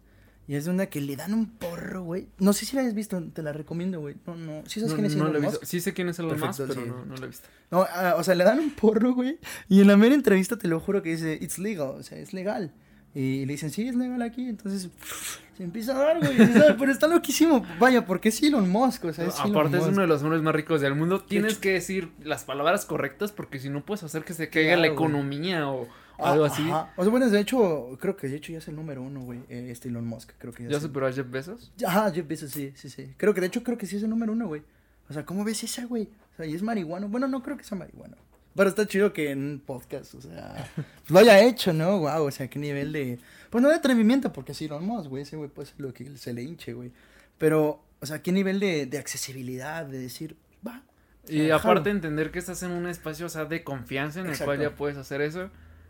Y 0.48 0.56
es 0.56 0.66
de 0.66 0.72
una 0.72 0.88
que 0.88 1.00
le 1.00 1.16
dan 1.16 1.34
un 1.34 1.46
porro, 1.50 2.02
güey. 2.04 2.28
No 2.40 2.52
sé 2.54 2.66
si 2.66 2.76
la 2.76 2.82
has 2.82 2.94
visto, 2.94 3.24
te 3.32 3.42
la 3.44 3.54
recomiendo, 3.54 4.02
güey. 4.02 4.16
No, 4.26 4.36
no. 4.36 4.64
¿Sí 4.66 4.80
sabes 4.82 4.90
No, 4.90 4.96
quién 4.96 5.06
es 5.06 5.16
no 5.16 5.24
Elon 5.28 5.34
lo 5.34 5.40
he 5.40 5.42
Musk? 5.44 5.52
visto. 5.62 5.66
Sí 5.68 5.80
sé 5.80 5.94
quién 5.94 6.10
es 6.10 6.20
Elon 6.20 6.40
Musk, 6.40 6.58
pero 6.60 6.74
sí. 6.74 6.80
no, 6.88 7.06
no 7.06 7.16
lo 7.16 7.24
he 7.24 7.28
visto. 7.28 7.48
No, 7.72 7.86
ah, 7.90 8.16
o 8.18 8.24
sea, 8.24 8.36
le 8.36 8.44
dan 8.44 8.60
un 8.60 8.72
porro, 8.72 9.14
güey. 9.14 9.38
Y 9.70 9.80
en 9.80 9.88
la 9.88 9.96
mera 9.96 10.16
entrevista 10.16 10.58
te 10.58 10.68
lo 10.68 10.80
juro 10.82 11.02
que 11.04 11.12
dice, 11.12 11.38
it's 11.40 11.58
legal, 11.60 11.90
o 12.00 12.04
sea, 12.04 12.18
es 12.18 12.34
legal. 12.34 12.74
Y 13.16 13.46
le 13.46 13.54
dicen, 13.54 13.72
sí, 13.72 13.88
es 13.88 13.96
legal 13.96 14.22
aquí. 14.22 14.48
Entonces, 14.48 14.90
se 15.58 15.64
empieza 15.64 15.96
a 15.96 16.00
dar, 16.00 16.20
güey. 16.20 16.36
y 16.36 16.46
dices, 16.46 16.64
"Ah, 16.70 16.76
Pero 16.78 16.92
está 16.92 17.08
loquísimo. 17.08 17.66
Vaya, 17.80 18.06
porque 18.06 18.30
es 18.30 18.42
Elon 18.44 18.70
Musk, 18.70 19.06
o 19.06 19.14
sea, 19.14 19.26
es 19.26 19.40
Elon 19.40 19.52
Aparte 19.52 19.78
es 19.78 19.84
Musk. 19.84 19.94
uno 19.94 20.02
de 20.02 20.08
los 20.08 20.22
hombres 20.24 20.42
más 20.42 20.54
ricos 20.56 20.80
del 20.82 20.96
mundo. 20.96 21.20
Tienes 21.24 21.58
que 21.58 21.72
decir 21.74 22.12
las 22.24 22.44
palabras 22.44 22.86
correctas 22.86 23.32
porque 23.32 23.60
si 23.60 23.70
no 23.70 23.84
puedes 23.86 24.04
hacer 24.04 24.24
que 24.24 24.34
se 24.34 24.50
caiga 24.50 24.76
Claro, 24.76 24.82
la 24.82 24.88
güey. 24.90 24.96
economía 24.96 25.70
o 25.70 25.88
Ah, 26.22 26.34
algo 26.34 26.46
así. 26.46 26.62
ajá. 26.70 26.92
O 26.98 27.04
sea, 27.04 27.10
bueno, 27.12 27.30
de 27.30 27.40
hecho, 27.40 27.98
creo 28.00 28.16
que 28.18 28.28
de 28.28 28.36
hecho 28.36 28.52
ya 28.52 28.58
es 28.60 28.68
el 28.68 28.76
número 28.76 29.02
uno, 29.02 29.22
güey. 29.22 29.40
eh, 29.50 29.70
Este 29.72 29.88
Elon 29.90 30.06
Musk, 30.06 30.32
creo 30.38 30.54
que 30.54 30.64
ya, 30.64 30.70
¿Ya 30.70 30.78
es 30.78 30.84
el- 30.84 30.90
superó 30.90 31.08
a 31.08 31.12
Jeff 31.14 31.30
Bezos? 31.32 31.72
Ajá, 31.86 32.12
Jeff 32.12 32.28
Bezos, 32.28 32.52
sí, 32.52 32.72
sí, 32.76 32.90
sí. 32.90 33.14
Creo 33.18 33.34
que 33.34 33.42
de 33.42 33.48
hecho 33.48 33.64
creo 33.64 33.78
que 33.78 33.86
sí 33.88 33.96
es 33.96 34.04
el 34.04 34.10
número 34.10 34.34
uno, 34.34 34.48
güey. 34.48 34.62
O 35.10 35.14
sea, 35.14 35.26
¿cómo 35.26 35.44
ves 35.44 35.64
esa, 35.64 35.86
güey? 35.86 36.10
O 36.34 36.38
sea, 36.38 36.46
y 36.46 36.54
es 36.54 36.62
marihuano. 36.62 37.08
Bueno, 37.08 37.28
no 37.28 37.42
creo 37.42 37.58
que 37.58 37.64
sea 37.64 37.78
marihuano. 37.78 38.16
Pero 38.56 38.70
está 38.70 38.86
chido 38.88 39.14
que 39.14 39.32
en 39.32 39.40
un 39.44 39.60
podcast, 39.60 40.16
o 40.16 40.22
sea, 40.22 40.70
pues 40.76 41.10
lo 41.10 41.20
haya 41.20 41.40
hecho, 41.42 41.72
¿no? 41.72 42.00
Wow, 42.00 42.26
o 42.26 42.32
sea, 42.32 42.50
qué 42.50 42.60
nivel 42.60 42.92
de. 42.92 43.20
Pues 43.50 43.62
no 43.62 43.70
de 43.70 43.76
atrevimiento, 43.76 44.34
porque 44.34 44.52
es 44.52 44.62
Elon 44.62 44.86
Musk, 44.86 45.10
güey. 45.10 45.24
Ese 45.24 45.38
güey, 45.38 45.50
pues 45.50 45.74
lo 45.78 45.94
que 45.94 46.18
se 46.18 46.34
le 46.34 46.44
hinche, 46.44 46.74
güey. 46.74 46.92
Pero, 47.38 47.82
o 48.00 48.06
sea, 48.06 48.22
qué 48.22 48.32
nivel 48.32 48.60
de, 48.60 48.86
de 48.86 48.98
accesibilidad, 48.98 49.86
de 49.86 50.00
decir, 50.00 50.36
va. 50.66 50.84
Y 51.28 51.52
aparte 51.52 51.90
entender 51.90 52.32
que 52.32 52.40
estás 52.40 52.64
en 52.64 52.72
un 52.72 52.88
espacio, 52.88 53.28
o 53.28 53.30
sea, 53.30 53.46
de 53.46 53.64
confianza 53.64 54.20
en 54.20 54.26
el 54.26 54.32
Exacto. 54.32 54.46
cual 54.52 54.60
ya 54.60 54.76
puedes 54.76 54.98
hacer 54.98 55.22
eso. 55.22 55.50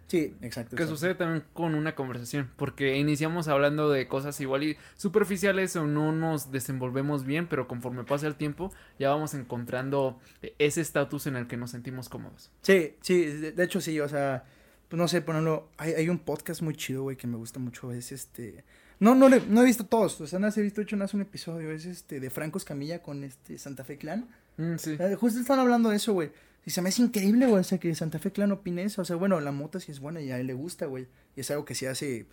Sí, 0.09 0.35
exacto. 0.41 0.75
Que 0.75 0.81
exacto. 0.83 0.87
sucede 0.87 1.15
también 1.15 1.45
con 1.53 1.75
una 1.75 1.95
conversación, 1.95 2.49
porque 2.57 2.97
iniciamos 2.97 3.47
hablando 3.47 3.89
de 3.89 4.07
cosas 4.07 4.41
igual 4.41 4.63
y 4.63 4.75
superficiales 4.97 5.75
o 5.75 5.85
no 5.85 6.11
nos 6.11 6.51
desenvolvemos 6.51 7.23
bien, 7.25 7.47
pero 7.47 7.67
conforme 7.67 8.03
pasa 8.03 8.27
el 8.27 8.35
tiempo 8.35 8.73
ya 8.97 9.09
vamos 9.11 9.33
encontrando 9.35 10.19
ese 10.57 10.81
estatus 10.81 11.27
en 11.27 11.35
el 11.35 11.47
que 11.47 11.57
nos 11.57 11.71
sentimos 11.71 12.09
cómodos. 12.09 12.51
Sí, 12.63 12.95
sí, 13.01 13.23
de, 13.25 13.63
hecho 13.63 13.79
sí, 13.81 13.99
o 13.99 14.09
sea, 14.09 14.43
pues 14.87 14.97
no 14.97 15.07
sé, 15.07 15.21
por 15.21 15.35
ejemplo, 15.35 15.69
hay, 15.77 15.93
hay 15.93 16.09
un 16.09 16.19
podcast 16.19 16.61
muy 16.63 16.75
chido, 16.75 17.03
güey, 17.03 17.15
que 17.15 17.27
me 17.27 17.37
gusta 17.37 17.59
mucho, 17.59 17.91
es 17.91 18.11
este... 18.11 18.65
No, 18.99 19.15
no, 19.15 19.29
le- 19.29 19.45
no 19.47 19.61
he 19.61 19.65
visto 19.65 19.85
todos, 19.85 20.19
o 20.19 20.27
sea, 20.27 20.39
no 20.39 20.47
he 20.49 20.61
visto, 20.61 20.81
hecho, 20.81 20.97
no 20.97 21.05
hace 21.05 21.15
un 21.15 21.21
episodio, 21.21 21.71
es 21.71 21.85
este, 21.85 22.19
de 22.19 22.29
Franco 22.29 22.57
Escamilla 22.57 23.01
con 23.01 23.23
este 23.23 23.57
Santa 23.57 23.85
Fe 23.85 23.97
Clan. 23.97 24.27
Mm, 24.57 24.75
sí. 24.75 24.97
Eh, 24.99 25.15
Justo 25.15 25.39
están 25.39 25.59
hablando 25.59 25.87
de 25.89 25.95
eso, 25.95 26.11
güey. 26.11 26.31
Y 26.65 26.71
se 26.71 26.81
me 26.81 26.89
hace 26.89 27.01
increíble, 27.01 27.47
güey, 27.47 27.61
o 27.61 27.63
sea, 27.63 27.77
que 27.77 27.93
Santa 27.95 28.19
Fe 28.19 28.31
Clan 28.31 28.51
opine 28.51 28.83
eso. 28.83 29.01
O 29.01 29.05
sea, 29.05 29.15
bueno, 29.15 29.39
la 29.39 29.51
mota 29.51 29.79
sí 29.79 29.91
es 29.91 29.99
buena 29.99 30.21
y 30.21 30.31
a 30.31 30.39
él 30.39 30.47
le 30.47 30.53
gusta, 30.53 30.85
güey. 30.85 31.07
Y 31.35 31.41
es 31.41 31.51
algo 31.51 31.65
que 31.65 31.75
se 31.75 31.87
hace 31.87 32.25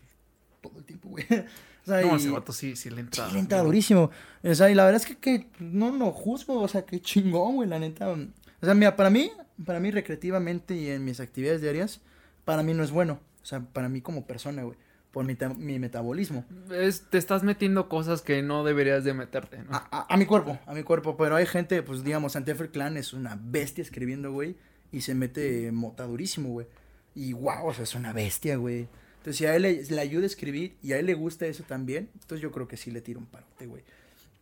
todo 0.60 0.78
el 0.78 0.84
tiempo, 0.84 1.08
güey. 1.10 1.24
O 1.86 1.88
sea, 1.88 2.00
No, 2.00 2.14
y... 2.14 2.16
ese 2.16 2.30
vato 2.30 2.52
sí, 2.52 2.74
sí 2.74 2.90
le 2.90 3.00
entra. 3.00 3.28
Sí, 3.28 3.34
le 3.34 3.38
entra 3.38 3.62
durísimo. 3.62 4.10
O 4.42 4.54
sea, 4.56 4.68
y 4.68 4.74
la 4.74 4.84
verdad 4.84 5.00
es 5.00 5.06
que, 5.06 5.16
que 5.18 5.46
no 5.60 5.92
lo 5.92 6.10
juzgo, 6.10 6.60
o 6.60 6.66
sea, 6.66 6.84
qué 6.84 7.00
chingón, 7.00 7.54
güey, 7.54 7.68
la 7.68 7.78
neta. 7.78 8.10
O 8.10 8.16
sea, 8.60 8.74
mira, 8.74 8.96
para 8.96 9.08
mí, 9.08 9.30
para 9.64 9.78
mí 9.78 9.92
recreativamente 9.92 10.74
y 10.74 10.88
en 10.90 11.04
mis 11.04 11.20
actividades 11.20 11.60
diarias, 11.60 12.00
para 12.44 12.64
mí 12.64 12.74
no 12.74 12.82
es 12.82 12.90
bueno. 12.90 13.20
O 13.40 13.46
sea, 13.46 13.60
para 13.60 13.88
mí 13.88 14.00
como 14.00 14.26
persona, 14.26 14.64
güey, 14.64 14.76
por 15.16 15.24
mi, 15.24 15.34
mi 15.56 15.78
metabolismo. 15.78 16.44
Es- 16.70 17.08
te 17.08 17.16
estás 17.16 17.42
metiendo 17.42 17.88
cosas 17.88 18.20
que 18.20 18.42
no 18.42 18.64
deberías 18.64 19.02
de 19.02 19.14
meterte, 19.14 19.62
¿no? 19.62 19.72
A, 19.74 19.88
a- 19.90 20.12
a 20.12 20.16
mi 20.18 20.26
cuerpo, 20.26 20.58
a 20.66 20.74
mi 20.74 20.82
cuerpo. 20.82 21.16
Pero 21.16 21.36
hay 21.36 21.46
gente, 21.46 21.82
pues 21.82 22.04
digamos, 22.04 22.32
Santefer 22.32 22.70
Clan 22.70 22.98
es 22.98 23.14
una 23.14 23.40
bestia 23.42 23.80
escribiendo, 23.80 24.30
güey. 24.30 24.56
Y 24.92 25.00
se 25.00 25.14
mete 25.14 25.72
mota 25.72 26.04
durísimo, 26.04 26.50
güey. 26.50 26.66
Y 27.14 27.32
wow, 27.32 27.64
o 27.68 27.72
sea, 27.72 27.84
es 27.84 27.94
una 27.94 28.12
bestia, 28.12 28.56
güey. 28.56 28.88
Entonces, 29.16 29.36
si 29.38 29.46
a 29.46 29.56
él 29.56 29.62
le, 29.62 29.82
le 29.84 30.00
ayuda 30.02 30.24
a 30.24 30.26
escribir 30.26 30.76
y 30.82 30.92
a 30.92 30.98
él 30.98 31.06
le 31.06 31.14
gusta 31.14 31.46
eso 31.46 31.62
también, 31.62 32.10
entonces 32.12 32.40
yo 32.42 32.52
creo 32.52 32.68
que 32.68 32.76
sí 32.76 32.90
le 32.90 33.00
tiro 33.00 33.18
un 33.18 33.24
parote, 33.26 33.64
güey. 33.66 33.84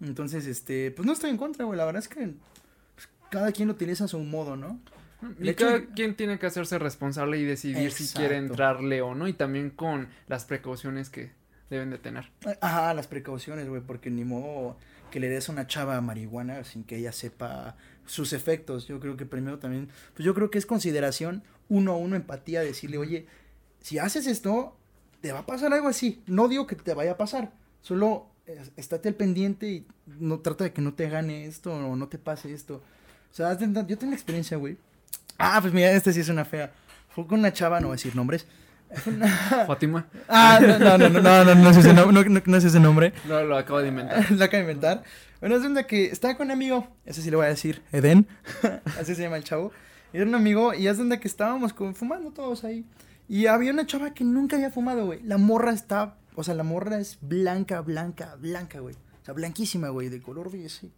Entonces, 0.00 0.44
este, 0.46 0.90
pues 0.90 1.06
no 1.06 1.12
estoy 1.12 1.30
en 1.30 1.36
contra, 1.36 1.64
güey. 1.66 1.78
La 1.78 1.84
verdad 1.84 2.02
es 2.02 2.08
que 2.08 2.18
pues, 2.96 3.08
cada 3.30 3.52
quien 3.52 3.68
lo 3.68 3.74
utiliza 3.74 4.06
a 4.06 4.08
su 4.08 4.18
modo, 4.18 4.56
¿no? 4.56 4.80
Y 5.40 5.48
hecho- 5.50 5.66
cada 5.66 5.86
quien 5.86 6.16
tiene 6.16 6.38
que 6.38 6.46
hacerse 6.46 6.78
responsable 6.78 7.38
y 7.38 7.44
decidir 7.44 7.90
si 7.92 8.04
quiere 8.14 8.36
entrarle 8.36 9.02
o 9.02 9.14
no, 9.14 9.28
y 9.28 9.32
también 9.32 9.70
con 9.70 10.08
las 10.28 10.44
precauciones 10.44 11.10
que 11.10 11.32
deben 11.70 11.90
de 11.90 11.98
tener. 11.98 12.30
Ajá, 12.60 12.94
las 12.94 13.06
precauciones, 13.06 13.68
güey, 13.68 13.82
porque 13.82 14.10
ni 14.10 14.24
modo 14.24 14.76
que 15.10 15.20
le 15.20 15.28
des 15.28 15.48
a 15.48 15.52
una 15.52 15.66
chava 15.66 16.00
marihuana 16.00 16.64
sin 16.64 16.84
que 16.84 16.96
ella 16.96 17.12
sepa 17.12 17.76
sus 18.06 18.32
efectos. 18.32 18.86
Yo 18.88 19.00
creo 19.00 19.16
que 19.16 19.26
primero 19.26 19.58
también, 19.58 19.88
pues 20.14 20.24
yo 20.26 20.34
creo 20.34 20.50
que 20.50 20.58
es 20.58 20.66
consideración 20.66 21.42
uno 21.68 21.92
a 21.92 21.96
uno, 21.96 22.16
empatía, 22.16 22.60
decirle, 22.60 22.98
oye, 22.98 23.26
si 23.80 23.98
haces 23.98 24.26
esto, 24.26 24.76
te 25.20 25.32
va 25.32 25.40
a 25.40 25.46
pasar 25.46 25.72
algo 25.72 25.88
así. 25.88 26.22
No 26.26 26.48
digo 26.48 26.66
que 26.66 26.76
te 26.76 26.92
vaya 26.94 27.12
a 27.12 27.16
pasar, 27.16 27.52
solo 27.80 28.26
estate 28.76 29.08
al 29.08 29.14
pendiente 29.14 29.66
y 29.70 29.86
no 30.18 30.40
trata 30.40 30.64
de 30.64 30.72
que 30.72 30.82
no 30.82 30.92
te 30.94 31.08
gane 31.08 31.46
esto 31.46 31.72
o 31.72 31.96
no 31.96 32.08
te 32.08 32.18
pase 32.18 32.52
esto. 32.52 32.82
O 33.32 33.34
sea, 33.34 33.58
yo 33.58 33.98
tengo 33.98 34.10
la 34.10 34.14
experiencia, 34.16 34.56
güey. 34.58 34.76
Ah, 35.38 35.58
pues 35.60 35.72
mira, 35.72 35.90
esta 35.92 36.12
sí 36.12 36.20
es 36.20 36.28
una 36.28 36.44
fea. 36.44 36.72
Fue 37.14 37.26
con 37.26 37.38
una 37.40 37.52
chava, 37.52 37.80
no 37.80 37.88
voy 37.88 37.94
a 37.94 37.96
decir 37.96 38.14
nombres. 38.16 38.46
Fátima, 39.66 40.06
Ah, 40.28 40.58
no, 40.60 40.78
no, 40.78 40.98
no, 40.98 41.08
no, 41.08 41.20
no, 41.20 41.44
no, 41.44 41.54
no 41.54 41.70
es 41.70 41.76
ese 41.78 41.92
no- 41.94 42.12
no- 42.12 42.22
no 42.22 42.56
es 42.56 42.64
ese 42.64 42.78
nombre. 42.80 43.12
lo, 43.26 43.44
lo 43.44 43.56
acabo 43.56 43.80
de 43.80 43.88
inventar. 43.88 44.30
Lo 44.30 44.44
acabo 44.44 44.56
de 44.58 44.60
inventar. 44.70 45.02
Bueno, 45.40 45.56
es 45.56 45.62
donde 45.62 45.86
que 45.86 46.06
estaba 46.06 46.36
con 46.36 46.46
un 46.46 46.52
amigo, 46.52 46.88
ese 47.04 47.20
sí 47.20 47.30
le 47.30 47.36
voy 47.36 47.46
a 47.46 47.48
decir, 47.48 47.82
Eden, 47.92 48.26
así 49.00 49.14
se 49.14 49.22
llama 49.22 49.36
el 49.36 49.44
chavo. 49.44 49.72
Era 50.12 50.24
un 50.24 50.34
amigo 50.34 50.74
y 50.74 50.86
es 50.86 50.96
donde 50.96 51.18
que 51.18 51.26
estábamos 51.28 51.72
con, 51.72 51.94
fumando 51.94 52.30
todos 52.30 52.64
ahí. 52.64 52.84
Y 53.28 53.46
había 53.46 53.72
una 53.72 53.84
chava 53.86 54.14
que 54.14 54.22
nunca 54.22 54.56
había 54.56 54.70
fumado, 54.70 55.06
güey. 55.06 55.20
La 55.24 55.38
morra 55.38 55.72
está, 55.72 56.14
o 56.36 56.44
sea, 56.44 56.54
la 56.54 56.62
morra 56.62 56.98
es 57.00 57.18
blanca, 57.20 57.80
blanca, 57.80 58.36
blanca, 58.38 58.78
güey. 58.80 58.94
O 58.94 59.24
sea, 59.24 59.34
blanquísima, 59.34 59.88
güey, 59.88 60.08
de 60.08 60.20
color 60.22 60.50
de 60.50 60.66
ese, 60.66 60.90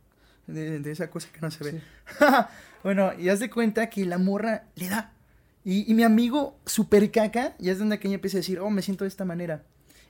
de, 0.46 0.80
de 0.80 0.90
esa 0.90 1.10
cosa 1.10 1.28
que 1.32 1.40
no 1.40 1.50
se 1.50 1.64
ve. 1.64 1.82
bueno, 2.82 3.12
y 3.18 3.28
haz 3.28 3.40
de 3.40 3.50
cuenta 3.50 3.90
que 3.90 4.04
la 4.04 4.18
morra 4.18 4.64
le 4.74 4.88
da. 4.88 5.12
Y, 5.64 5.90
y 5.90 5.94
mi 5.94 6.04
amigo, 6.04 6.56
super 6.64 7.10
caca, 7.10 7.54
y 7.58 7.70
es 7.70 7.78
donde 7.78 7.98
que 7.98 8.08
ella 8.08 8.14
empieza 8.14 8.36
a 8.36 8.40
decir, 8.40 8.60
oh, 8.60 8.70
me 8.70 8.82
siento 8.82 9.04
de 9.04 9.08
esta 9.08 9.24
manera. 9.24 9.64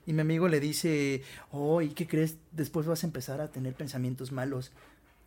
Y 0.07 0.13
mi 0.13 0.21
amigo 0.21 0.47
le 0.47 0.61
dice, 0.61 1.21
oh, 1.51 1.81
¿y 1.81 1.89
qué 1.89 2.07
crees? 2.07 2.37
Después 2.53 2.85
vas 2.87 3.03
a 3.03 3.07
empezar 3.07 3.41
a 3.41 3.49
tener 3.49 3.73
pensamientos 3.73 4.31
malos. 4.31 4.71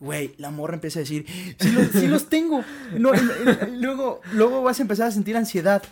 Güey, 0.00 0.34
la 0.38 0.50
morra 0.50 0.74
empieza 0.74 1.00
a 1.00 1.02
decir, 1.02 1.26
sí 1.58 1.70
los, 1.70 1.88
sí 1.88 2.06
los 2.06 2.30
tengo. 2.30 2.64
No, 2.98 3.12
luego, 3.72 4.22
luego 4.32 4.62
vas 4.62 4.78
a 4.78 4.82
empezar 4.82 5.08
a 5.08 5.10
sentir 5.10 5.36
ansiedad. 5.36 5.82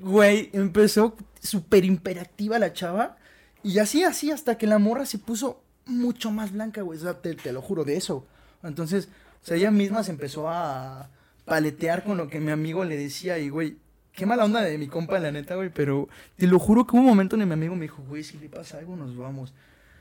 Güey, 0.00 0.48
empezó 0.54 1.14
súper 1.42 1.84
imperactiva 1.84 2.58
la 2.58 2.72
chava. 2.72 3.18
Y 3.62 3.78
así, 3.78 4.02
así, 4.02 4.30
hasta 4.30 4.56
que 4.56 4.66
la 4.66 4.78
morra 4.78 5.04
se 5.04 5.18
puso 5.18 5.62
mucho 5.84 6.30
más 6.30 6.52
blanca, 6.52 6.80
güey. 6.80 6.98
O 6.98 7.02
sea, 7.02 7.20
te, 7.20 7.34
te 7.34 7.52
lo 7.52 7.60
juro 7.60 7.84
de 7.84 7.98
eso. 7.98 8.26
Entonces, 8.62 9.08
o 9.42 9.46
sea, 9.46 9.56
ella 9.56 9.70
misma 9.70 10.04
se 10.04 10.12
empezó 10.12 10.48
a 10.48 11.10
paletear 11.44 12.04
con 12.04 12.16
lo 12.16 12.28
que 12.28 12.40
mi 12.40 12.50
amigo 12.50 12.84
le 12.84 12.96
decía. 12.96 13.38
Y, 13.38 13.48
güey, 13.48 13.76
qué 14.12 14.26
mala 14.26 14.44
onda 14.44 14.60
de 14.60 14.78
mi 14.78 14.88
compa, 14.88 15.18
la 15.18 15.32
neta, 15.32 15.54
güey. 15.56 15.70
Pero 15.70 16.08
te 16.36 16.46
lo 16.46 16.58
juro 16.58 16.86
que 16.86 16.92
hubo 16.92 17.00
un 17.00 17.08
momento 17.08 17.36
en 17.36 17.42
el 17.42 17.48
mi 17.48 17.54
amigo 17.54 17.74
me 17.74 17.82
dijo, 17.82 18.02
güey, 18.08 18.22
si 18.22 18.38
le 18.38 18.48
pasa 18.48 18.78
algo, 18.78 18.96
nos 18.96 19.16
vamos. 19.16 19.52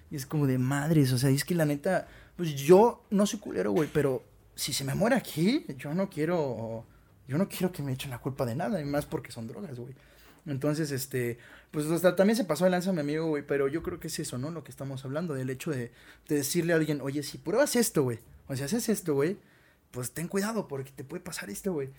Y 0.09 0.15
es 0.15 0.25
como 0.25 0.45
de 0.45 0.57
madres, 0.57 1.11
o 1.13 1.17
sea, 1.17 1.29
es 1.29 1.45
que 1.45 1.55
la 1.55 1.65
neta, 1.65 2.07
pues 2.35 2.55
yo 2.55 3.03
no 3.09 3.25
soy 3.25 3.39
culero, 3.39 3.71
güey, 3.71 3.89
pero 3.91 4.23
si 4.55 4.73
se 4.73 4.83
me 4.83 4.93
muere 4.93 5.15
aquí, 5.15 5.65
yo 5.77 5.93
no 5.93 6.09
quiero, 6.09 6.85
yo 7.29 7.37
no 7.37 7.47
quiero 7.47 7.71
que 7.71 7.81
me 7.81 7.93
echen 7.93 8.11
la 8.11 8.19
culpa 8.19 8.45
de 8.45 8.53
nada, 8.53 8.81
y 8.81 8.83
más 8.83 9.05
porque 9.05 9.31
son 9.31 9.47
drogas, 9.47 9.79
güey. 9.79 9.95
Entonces, 10.45 10.91
este, 10.91 11.37
pues 11.71 11.85
hasta 11.85 12.15
también 12.17 12.35
se 12.35 12.43
pasó 12.43 12.65
de 12.65 12.71
lanza 12.71 12.91
mi 12.91 12.99
amigo, 12.99 13.27
güey, 13.27 13.45
pero 13.45 13.69
yo 13.69 13.83
creo 13.83 14.01
que 14.01 14.07
es 14.07 14.19
eso, 14.19 14.37
¿no? 14.37 14.51
Lo 14.51 14.65
que 14.65 14.71
estamos 14.71 15.05
hablando, 15.05 15.33
del 15.33 15.49
hecho 15.49 15.71
de, 15.71 15.91
de 16.27 16.35
decirle 16.35 16.73
a 16.73 16.75
alguien, 16.75 16.99
oye, 16.99 17.23
si 17.23 17.37
pruebas 17.37 17.77
esto, 17.77 18.03
güey, 18.03 18.19
o 18.51 18.55
si 18.55 18.63
haces 18.63 18.89
esto, 18.89 19.13
güey, 19.15 19.37
pues 19.91 20.11
ten 20.11 20.27
cuidado 20.27 20.67
porque 20.67 20.91
te 20.91 21.03
puede 21.03 21.23
pasar 21.23 21.49
esto, 21.49 21.73
güey. 21.73 21.89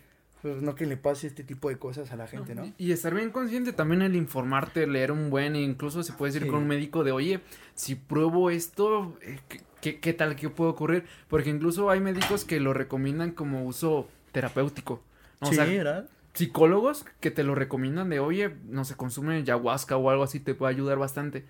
Pues 0.43 0.61
no 0.61 0.75
que 0.75 0.87
le 0.87 0.97
pase 0.97 1.29
este 1.29 1.45
tipo 1.45 1.69
de 1.69 1.79
cosas 1.79 2.11
a 2.11 2.17
la 2.17 2.27
gente, 2.27 2.55
¿no? 2.57 2.73
Y 2.77 2.91
estar 2.91 3.15
bien 3.15 3.31
consciente 3.31 3.73
también 3.73 4.03
el 4.03 4.17
informarte, 4.17 4.89
leer 4.89 5.13
un 5.13 5.31
buen, 5.31 5.55
e 5.55 5.63
incluso 5.63 6.03
se 6.03 6.13
puede 6.15 6.37
ir 6.37 6.43
Sí. 6.43 6.49
con 6.49 6.59
un 6.63 6.67
médico 6.67 7.05
de, 7.05 7.13
oye, 7.13 7.41
si 7.75 7.95
pruebo 7.95 8.51
esto, 8.51 9.17
eh, 9.23 9.39
¿qué, 9.49 9.61
qué, 9.81 10.01
qué 10.01 10.13
tal 10.13 10.35
que 10.35 10.49
puede 10.51 10.71
ocurrir? 10.73 11.05
Porque 11.29 11.49
incluso 11.51 11.91
hay 11.91 12.01
médicos 12.01 12.45
que 12.45 12.59
lo 12.59 12.75
recomiendan 12.75 13.31
como 13.31 13.65
uso 13.65 14.09
terapéutico. 14.33 15.01
¿no? 15.41 15.47
O 15.47 15.51
sí, 15.51 15.57
sea, 15.57 15.65
¿verdad? 15.65 16.09
Psicólogos 16.35 17.05
que 17.21 17.31
te 17.31 17.43
lo 17.45 17.55
recomiendan 17.55 18.09
de, 18.09 18.21
oye, 18.21 18.55
no 18.69 18.85
se 18.85 18.97
consume 18.97 19.37
ayahuasca 19.37 19.97
o 19.97 20.11
algo 20.11 20.23
así, 20.23 20.41
te 20.41 20.55
puede 20.55 20.73
ayudar 20.73 20.99
bastante. 20.99 21.45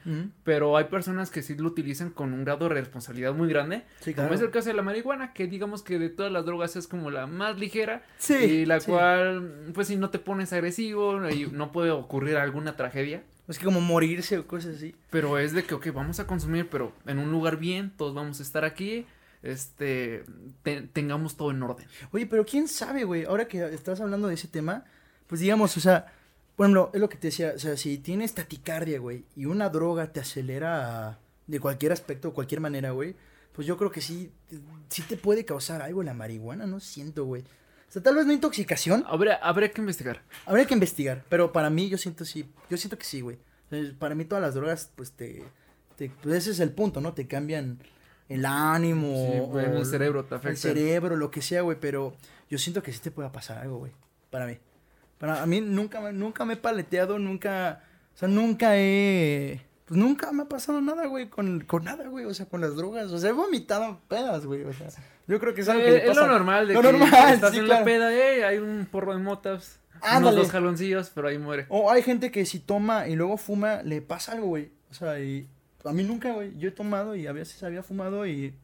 Pero 0.44 0.76
hay 0.76 0.84
personas 0.84 1.30
que 1.30 1.42
sí 1.42 1.54
lo 1.56 1.68
utilizan 1.68 2.10
con 2.10 2.32
un 2.32 2.44
grado 2.44 2.68
de 2.68 2.74
responsabilidad 2.74 3.34
muy 3.34 3.48
grande. 3.48 3.84
Sí, 4.00 4.14
Como 4.14 4.32
es 4.34 4.40
el 4.40 4.50
caso 4.50 4.68
de 4.68 4.74
la 4.74 4.82
marihuana, 4.82 5.32
que 5.32 5.46
digamos 5.46 5.82
que 5.82 5.98
de 5.98 6.09
todas 6.09 6.32
las 6.32 6.44
drogas 6.44 6.76
es 6.76 6.88
como 6.88 7.10
la 7.10 7.26
más 7.26 7.59
ligera. 7.59 8.04
Sí, 8.18 8.34
y 8.34 8.66
la 8.66 8.80
sí. 8.80 8.90
cual, 8.90 9.70
pues 9.74 9.88
si 9.88 9.96
no 9.96 10.10
te 10.10 10.18
pones 10.18 10.52
agresivo 10.52 11.28
y 11.30 11.46
no 11.46 11.72
puede 11.72 11.90
ocurrir 11.90 12.36
alguna 12.36 12.76
tragedia. 12.76 13.22
Es 13.48 13.59
que 13.59 13.64
como 13.64 13.80
morirse 13.80 14.38
o 14.38 14.46
cosas 14.46 14.76
así. 14.76 14.94
Pero 15.10 15.38
es 15.38 15.52
de 15.52 15.64
que, 15.64 15.74
ok, 15.74 15.92
vamos 15.92 16.20
a 16.20 16.26
consumir, 16.26 16.68
pero 16.68 16.92
en 17.06 17.18
un 17.18 17.30
lugar 17.30 17.59
bien, 17.59 17.92
todos 17.96 18.14
vamos 18.14 18.40
a 18.40 18.42
estar 18.42 18.64
aquí, 18.64 19.04
este, 19.43 20.24
te- 20.62 20.82
tengamos 20.82 21.36
todo 21.36 21.51
en 21.51 21.62
orden. 21.62 21.86
Oye, 22.12 22.27
pero 22.27 22.44
quién 22.47 22.69
sabe, 22.69 23.05
güey, 23.05 23.24
ahora 23.24 23.48
que 23.48 23.64
estás 23.74 24.01
hablando 24.01 24.28
de 24.28 24.35
ese 24.35 24.48
tema, 24.48 24.85
pues 25.27 25.40
digamos, 25.40 25.77
o 25.77 25.81
sea, 25.81 26.12
por 26.56 26.66
ejemplo, 26.66 26.90
es 26.94 27.01
lo 27.01 27.09
que 27.09 27.16
te 27.16 27.28
decía, 27.28 27.52
o 27.56 27.59
sea, 27.59 27.77
si 27.77 27.98
tienes 27.98 28.35
taticardia, 28.35 28.98
güey, 29.01 29.24
y 29.36 29.47
una 29.47 29.69
droga 29.69 30.12
te 30.12 30.20
acelera 30.20 31.19
de 31.47 31.60
cualquier 31.60 31.93
aspecto, 31.93 32.32
cualquier 32.32 32.60
manera, 32.60 32.90
güey, 32.93 33.16
pues 33.52 33.66
yo 33.66 33.77
creo 33.77 33.90
que 33.90 34.01
sí, 34.01 34.31
sí 34.89 35.02
te 35.02 35.16
puede 35.16 35.44
causar 35.44 35.82
algo 35.82 36.02
la 36.02 36.14
marihuana, 36.14 36.66
no 36.66 36.81
siento, 36.81 37.24
güey. 37.24 37.43
O 37.43 37.93
sea, 37.93 38.02
tal 38.02 38.14
vez 38.14 38.24
no 38.24 38.32
intoxicación, 38.32 39.05
Habría, 39.06 39.35
habría 39.36 39.70
que 39.70 39.81
investigar. 39.81 40.23
habría 40.47 40.64
que 40.66 40.73
investigar, 40.74 41.24
pero 41.28 41.52
para 41.52 41.69
mí 41.69 41.89
yo 41.90 41.98
siento 41.98 42.24
sí, 42.24 42.48
yo 42.70 42.77
siento 42.78 42.97
que 42.97 43.05
sí, 43.05 43.20
güey. 43.20 43.36
O 43.66 43.70
sea, 43.70 43.93
para 43.98 44.14
mí 44.14 44.24
todas 44.24 44.40
las 44.40 44.55
drogas, 44.55 44.90
pues 44.97 45.12
te, 45.12 45.44
te 45.97 46.10
pues 46.23 46.35
ese 46.36 46.52
es 46.52 46.60
el 46.60 46.70
punto, 46.70 47.01
¿no? 47.02 47.12
Te 47.12 47.27
cambian 47.27 47.78
el 48.34 48.44
ánimo. 48.46 49.09
Sí, 49.09 49.38
o 49.40 49.60
el 49.60 49.86
cerebro 49.86 50.24
te 50.24 50.34
El 50.34 50.38
afecta. 50.40 50.56
cerebro, 50.60 51.16
lo 51.16 51.30
que 51.30 51.42
sea, 51.42 51.62
güey, 51.62 51.78
pero 51.80 52.14
yo 52.50 52.59
siento 52.59 52.82
que 52.82 52.92
sí 52.92 53.00
te 53.00 53.10
puede 53.10 53.28
pasar 53.30 53.59
algo, 53.59 53.78
güey, 53.78 53.92
para 54.30 54.46
mí. 54.46 54.59
Para 55.18 55.42
a 55.42 55.46
mí 55.46 55.60
nunca, 55.60 56.00
me- 56.00 56.12
nunca 56.12 56.44
me 56.44 56.54
he 56.54 56.56
paleteado, 56.56 57.18
nunca, 57.18 57.82
o 58.14 58.18
sea, 58.18 58.28
nunca 58.28 58.76
he, 58.76 59.60
pues 59.86 59.98
nunca 59.98 60.32
me 60.32 60.42
ha 60.42 60.46
pasado 60.48 60.80
nada, 60.80 61.06
güey, 61.06 61.28
con, 61.28 61.60
con 61.60 61.84
nada, 61.84 62.09
güey, 62.09 62.24
o 62.24 62.34
sea, 62.34 62.46
con 62.46 62.60
las 62.60 62.74
drogas, 62.76 63.10
o 63.12 63.18
sea, 63.18 63.30
he 63.30 63.32
vomitado 63.32 64.00
pedas, 64.09 64.44
güey, 64.46 64.64
o 64.64 64.72
sea, 64.72 64.88
yo 65.28 65.38
creo 65.38 65.54
que 65.54 65.60
es 65.60 65.68
algo 65.68 65.82
que 65.82 65.88
Eh, 65.88 65.92
le 65.92 65.98
es 66.02 66.09
pasa- 66.09 66.22
lo 66.26 66.32
normal 66.32 66.66
de 66.68 66.74
Lo 66.74 66.82
que 66.82 66.92
normal, 66.92 67.09
estás 67.34 67.52
sí, 67.52 67.59
en 67.60 67.64
claro. 67.66 67.80
la 67.80 67.84
peda, 67.84 68.12
eh, 68.12 68.44
hay 68.44 68.59
un 68.59 68.86
porro 68.90 69.12
de 69.14 69.20
motas, 69.22 69.78
unos 69.94 70.04
Ándale. 70.12 70.36
dos 70.38 70.50
jaloncillos, 70.50 71.10
pero 71.14 71.28
ahí 71.28 71.38
muere. 71.38 71.66
O 71.68 71.88
hay 71.90 72.02
gente 72.02 72.32
que 72.32 72.44
si 72.44 72.59
toma 72.59 73.06
y 73.06 73.14
luego 73.14 73.36
fuma, 73.36 73.82
le 73.84 74.02
pasa 74.02 74.32
algo, 74.32 74.48
güey. 74.48 74.72
O 74.90 74.94
sea, 74.94 75.20
y 75.20 75.46
a 75.84 75.92
mí 75.92 76.02
nunca, 76.04 76.32
güey. 76.32 76.56
Yo 76.59 76.68
he 76.68 76.72
tomado 76.72 77.14
y 77.16 77.26
a 77.26 77.32
veces 77.32 77.62
había 77.62 77.82
fumado 77.82 78.26
y 78.26 78.54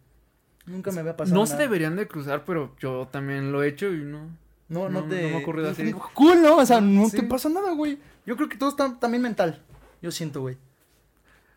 nunca 0.67 0.91
me 0.93 1.01
había 1.01 1.17
pasado 1.17 1.35
No 1.37 1.45
nada. 1.45 1.57
se 1.57 1.63
deberían 1.63 1.97
de 1.97 2.07
cruzar, 2.09 2.45
pero 2.45 2.75
yo 2.79 3.09
también 3.11 3.53
lo 3.53 3.63
he 3.63 3.69
hecho 3.69 3.93
y 3.93 3.99
no. 4.05 4.29
No, 4.69 4.89
no, 4.91 5.01
No, 5.01 5.09
te. 5.09 5.23
no 5.23 5.29
me 5.31 5.35
ha 5.37 5.39
ocurrido 5.39 5.71
así. 5.71 5.93
Cool, 6.15 6.43
¿no? 6.43 6.57
O 6.57 6.67
sea, 6.67 6.81
no 6.81 7.09
Sí. 7.09 7.17
te 7.19 7.23
pasa 7.23 7.49
nada, 7.49 7.73
güey. 7.73 7.99
Yo 8.27 8.37
creo 8.37 8.49
que 8.51 8.57
todo 8.59 8.69
está 8.69 8.99
también 9.01 9.23
mental. 9.23 9.63
Yo 10.03 10.11
siento, 10.11 10.43
güey. 10.43 10.59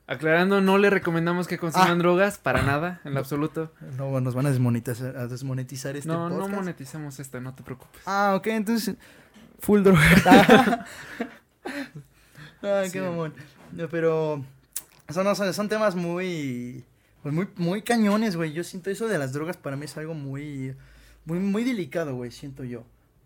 Aclarando, 0.07 0.59
no 0.61 0.77
le 0.77 0.89
recomendamos 0.89 1.47
que 1.47 1.57
consuman 1.57 1.91
Ah. 1.91 1.95
drogas, 1.95 2.37
para 2.37 2.61
nada, 2.63 2.99
en 3.05 3.13
lo 3.13 3.19
absoluto. 3.19 3.71
No, 3.97 4.19
nos 4.21 4.33
van 4.33 4.45
a 4.45 4.49
desmonetizar, 4.49 5.15
a 5.15 5.27
desmonetizar 5.27 5.95
este 5.95 6.07
no, 6.09 6.27
no 6.29 6.35
podcast. 6.37 6.53
monetizamos 6.55 7.19
esto, 7.19 7.39
no 7.39 7.53
te 7.53 7.63
preocupes. 7.63 8.01
Ah, 8.05 8.33
ok, 8.35 8.47
entonces. 8.47 8.95
Full 9.59 9.83
droga. 9.83 10.01
Ay, 12.61 12.85
Sí. 12.87 12.91
qué 12.93 13.01
mamón. 13.01 13.33
No, 13.71 13.87
pero. 13.89 14.43
Son, 15.13 15.23
no, 15.23 15.35
son, 15.35 15.53
son 15.53 15.69
temas 15.69 15.95
muy. 15.95 16.83
Pues 17.23 17.33
muy, 17.35 17.47
muy 17.55 17.81
cañones, 17.83 18.35
güey. 18.35 18.51
Yo 18.53 18.63
siento 18.63 18.89
eso 18.89 19.07
de 19.07 19.17
las 19.17 19.31
drogas 19.33 19.57
para 19.57 19.75
mí 19.75 19.85
es 19.85 19.95
algo 19.97 20.13
muy. 20.13 20.75
Muy, 21.25 21.39
muy 21.39 21.63
delicado, 21.63 22.15
güey, 22.15 22.31
siento 22.31 22.63
yo. 22.63 22.83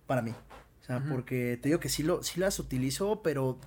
Para 0.07 0.21
mí. 0.21 0.31
O 0.31 0.85
sea, 0.85 1.03
porque 1.09 1.57
te 1.61 1.69
digo 1.69 1.79
que 1.79 1.89
sí, 1.89 2.03
lo, 2.03 2.21
sí 2.23 2.39
las 2.39 2.59
utilizo, 2.59 3.21
pero. 3.23 3.57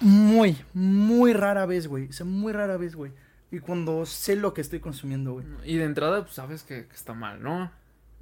Muy, 0.00 0.56
muy 0.72 1.32
rara 1.34 1.66
vez, 1.66 1.86
güey. 1.86 2.08
O 2.08 2.12
sea, 2.12 2.24
muy 2.24 2.52
rara 2.52 2.76
vez, 2.78 2.94
güey. 2.94 3.12
Y 3.52 3.58
cuando 3.58 4.06
sé 4.06 4.36
lo 4.36 4.54
que 4.54 4.60
estoy 4.62 4.80
consumiendo, 4.80 5.32
güey. 5.34 5.46
Y 5.64 5.76
de 5.76 5.84
entrada, 5.84 6.22
pues 6.22 6.34
sabes 6.34 6.62
que, 6.62 6.86
que 6.86 6.94
está 6.94 7.12
mal, 7.12 7.42
¿no? 7.42 7.70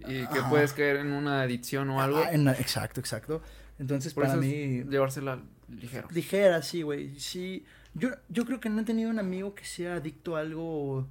Y 0.01 0.27
que 0.27 0.39
Ajá. 0.41 0.49
puedes 0.51 0.73
caer 0.73 0.97
en 0.97 1.13
una 1.13 1.43
adicción 1.43 1.89
o 1.91 2.01
algo. 2.01 2.19
Ah, 2.19 2.33
en 2.33 2.45
la- 2.45 2.53
exacto, 2.53 2.99
exacto. 3.01 3.43
Entonces, 3.79 4.13
Por 4.15 4.25
para 4.25 4.35
eso 4.35 4.43
es 4.43 4.49
mí. 4.49 4.85
llevársela 4.91 5.41
ligero. 5.69 6.09
Ligera, 6.11 6.63
sí, 6.63 6.83
güey. 6.83 7.19
Sí. 7.21 7.65
Yo, 7.95 8.11
yo 8.29 8.45
creo 8.45 8.61
que 8.61 8.69
no 8.71 8.81
he 8.83 8.85
tenido 8.85 9.11
un 9.11 9.19
amigo 9.19 9.55
que 9.55 9.65
sea 9.65 9.97
adicto 9.97 10.37
a 10.37 10.41
algo 10.41 11.07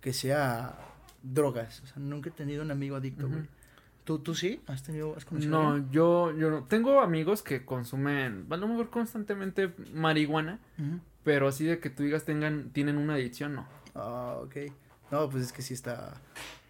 que 0.00 0.12
sea 0.12 0.76
drogas. 1.22 1.80
O 1.82 1.86
sea, 1.86 1.96
nunca 1.98 2.28
he 2.28 2.32
tenido 2.32 2.62
un 2.62 2.70
amigo 2.70 2.96
adicto, 2.96 3.28
güey. 3.28 3.42
¿Tú, 4.04 4.20
¿Tú 4.20 4.34
sí? 4.34 4.60
¿Has 4.68 4.82
tenido, 4.84 5.14
has 5.16 5.24
conocido 5.24 5.50
No, 5.50 5.90
yo, 5.90 6.36
yo 6.36 6.50
no. 6.50 6.64
Tengo 6.64 7.00
amigos 7.00 7.42
que 7.42 7.64
consumen, 7.64 8.46
a 8.48 8.56
lo 8.56 8.68
mejor 8.68 8.90
constantemente 8.90 9.72
marihuana, 9.94 10.60
pero 11.24 11.48
así 11.48 11.64
de 11.64 11.80
que 11.80 11.90
tú 11.90 12.04
digas 12.04 12.24
tengan, 12.24 12.70
tienen 12.70 12.98
una 12.98 13.14
adicción, 13.14 13.54
no. 13.56 13.66
Ah, 13.94 14.36
ok. 14.42 14.56
No, 15.10 15.28
pues 15.30 15.44
es 15.44 15.52
que 15.52 15.62
sí 15.62 15.72
está... 15.74 16.20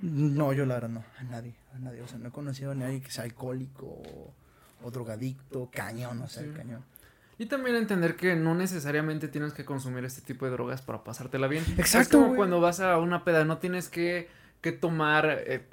No, 0.01 0.53
yo 0.53 0.65
la 0.67 0.75
verdad 0.75 0.89
no. 0.91 1.05
A 1.19 1.23
nadie, 1.25 1.55
a 1.75 1.79
nadie. 1.79 2.03
O 2.03 2.09
sea, 2.09 2.19
no 2.19 2.29
he 2.29 2.31
conocido 2.31 2.71
a 2.73 2.75
nadie 2.75 3.01
que 3.01 3.11
sea 3.11 3.25
alcohólico 3.25 3.87
o, 3.87 4.33
o 4.83 4.91
drogadicto, 4.91 5.71
cañón, 5.73 6.21
o 6.23 6.29
sea, 6.29 6.43
Sí. 6.43 6.51
cañón. 6.55 6.83
Y 7.39 7.47
también 7.47 7.77
entender 7.77 8.17
que 8.17 8.35
no 8.35 8.55
necesariamente 8.55 9.29
tienes 9.29 9.53
que 9.53 9.65
consumir 9.65 10.05
este 10.05 10.23
tipo 10.23 10.47
de 10.47 10.53
drogas 10.53 10.81
para 10.81 11.05
pasártela 11.05 11.49
bien. 11.49 11.65
Exacto, 11.77 12.19
Es 12.19 12.25
como 12.25 12.37
cuando 12.37 12.61
vas 12.61 12.81
a 12.81 12.97
una 12.99 13.25
peda, 13.25 13.45
no 13.45 13.59
tienes 13.59 13.89
que, 13.89 14.29
que 14.63 14.73
tomar 14.73 15.43
eh, 15.47 15.67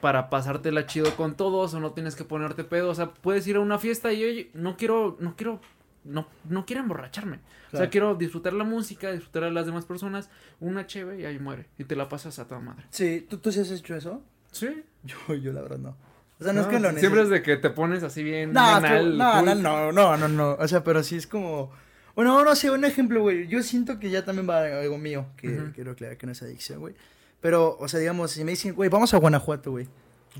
para 0.00 0.28
pasártela 0.28 0.86
chido 0.86 1.16
con 1.16 1.34
todos 1.34 1.72
o 1.72 1.80
no 1.80 1.92
tienes 1.92 2.14
que 2.14 2.24
ponerte 2.24 2.62
pedo. 2.62 2.90
O 2.90 2.94
sea, 2.94 3.10
puedes 3.10 3.46
ir 3.46 3.56
a 3.56 3.60
una 3.60 3.78
fiesta 3.78 4.12
y 4.12 4.22
oye, 4.22 4.50
no 4.52 4.76
quiero, 4.76 5.16
no 5.18 5.34
quiero, 5.34 5.60
no, 6.04 6.28
no 6.48 6.66
quiero 6.66 6.82
emborracharme. 6.82 7.40
O 7.72 7.76
sea, 7.78 7.90
quiero 7.90 8.14
disfrutar 8.14 8.52
la 8.52 8.64
música, 8.64 9.10
disfrutar 9.12 9.44
a 9.44 9.50
las 9.50 9.66
demás 9.66 9.84
personas, 9.84 10.30
una 10.60 10.86
cheve 10.86 11.20
y 11.20 11.24
ahí 11.24 11.38
muere. 11.38 11.66
Y 11.78 11.84
te 11.84 11.96
la 11.96 12.08
pasas 12.08 12.38
a 12.38 12.46
toda 12.46 12.60
madre. 12.60 12.84
Sí, 12.90 13.26
¿tú, 13.28 13.38
¿tú 13.38 13.50
sí 13.50 13.60
has 13.60 13.70
hecho 13.70 13.96
eso? 13.96 14.22
Sí. 14.52 14.84
Yo, 15.04 15.34
yo 15.34 15.52
la 15.52 15.60
verdad 15.60 15.78
no. 15.78 15.96
O 16.38 16.44
sea, 16.44 16.52
no, 16.52 16.60
es 16.62 16.66
que 16.66 16.78
lo 16.80 16.92
Siempre 16.92 17.22
es 17.22 17.28
de 17.30 17.42
que 17.42 17.56
te 17.56 17.70
pones 17.70 18.02
así 18.02 18.22
bien. 18.22 18.52
No, 18.52 18.80
bien 18.80 18.92
al 18.92 19.16
no, 19.18 19.42
no, 19.42 19.54
no, 19.54 19.92
no, 19.92 20.16
no, 20.16 20.28
no. 20.28 20.52
O 20.58 20.68
sea, 20.68 20.84
pero 20.84 21.02
sí 21.02 21.16
es 21.16 21.26
como. 21.26 21.70
Bueno, 22.14 22.44
no 22.44 22.54
sé, 22.54 22.70
un 22.70 22.84
ejemplo, 22.84 23.20
güey. 23.22 23.46
Yo 23.46 23.62
siento 23.62 23.98
que 23.98 24.10
ya 24.10 24.24
también 24.24 24.48
va 24.48 24.64
algo 24.64 24.98
mío, 24.98 25.26
que 25.36 25.48
Ujú. 25.48 25.72
quiero 25.74 25.92
aclarar 25.92 26.16
que 26.16 26.26
no 26.26 26.32
es 26.32 26.42
adicción, 26.42 26.80
güey. 26.80 26.94
Pero, 27.40 27.76
o 27.78 27.88
sea, 27.88 28.00
digamos, 28.00 28.30
si 28.30 28.42
me 28.44 28.52
dicen, 28.52 28.74
güey, 28.74 28.88
vamos 28.88 29.12
a 29.12 29.18
Guanajuato, 29.18 29.70
güey. 29.70 29.86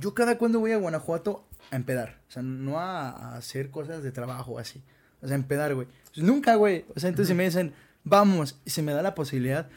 Yo 0.00 0.14
cada 0.14 0.38
cuando 0.38 0.58
voy 0.60 0.72
a 0.72 0.78
Guanajuato 0.78 1.46
a 1.70 1.76
empedar. 1.76 2.18
O 2.28 2.30
sea, 2.32 2.42
no 2.42 2.78
a, 2.80 3.10
a 3.10 3.36
hacer 3.36 3.70
cosas 3.70 4.02
de 4.02 4.10
trabajo 4.12 4.58
así. 4.58 4.82
O 5.22 5.26
sea, 5.28 5.34
empedar, 5.34 5.74
güey. 5.74 5.86
Pues 6.14 6.26
nunca, 6.26 6.54
güey. 6.56 6.84
O 6.94 7.00
sea, 7.00 7.08
entonces 7.08 7.28
si 7.28 7.34
me 7.34 7.44
dicen, 7.44 7.72
vamos, 8.04 8.58
y 8.64 8.70
se 8.70 8.82
me 8.82 8.92
da 8.92 9.02
la 9.02 9.14
posibilidad. 9.14 9.68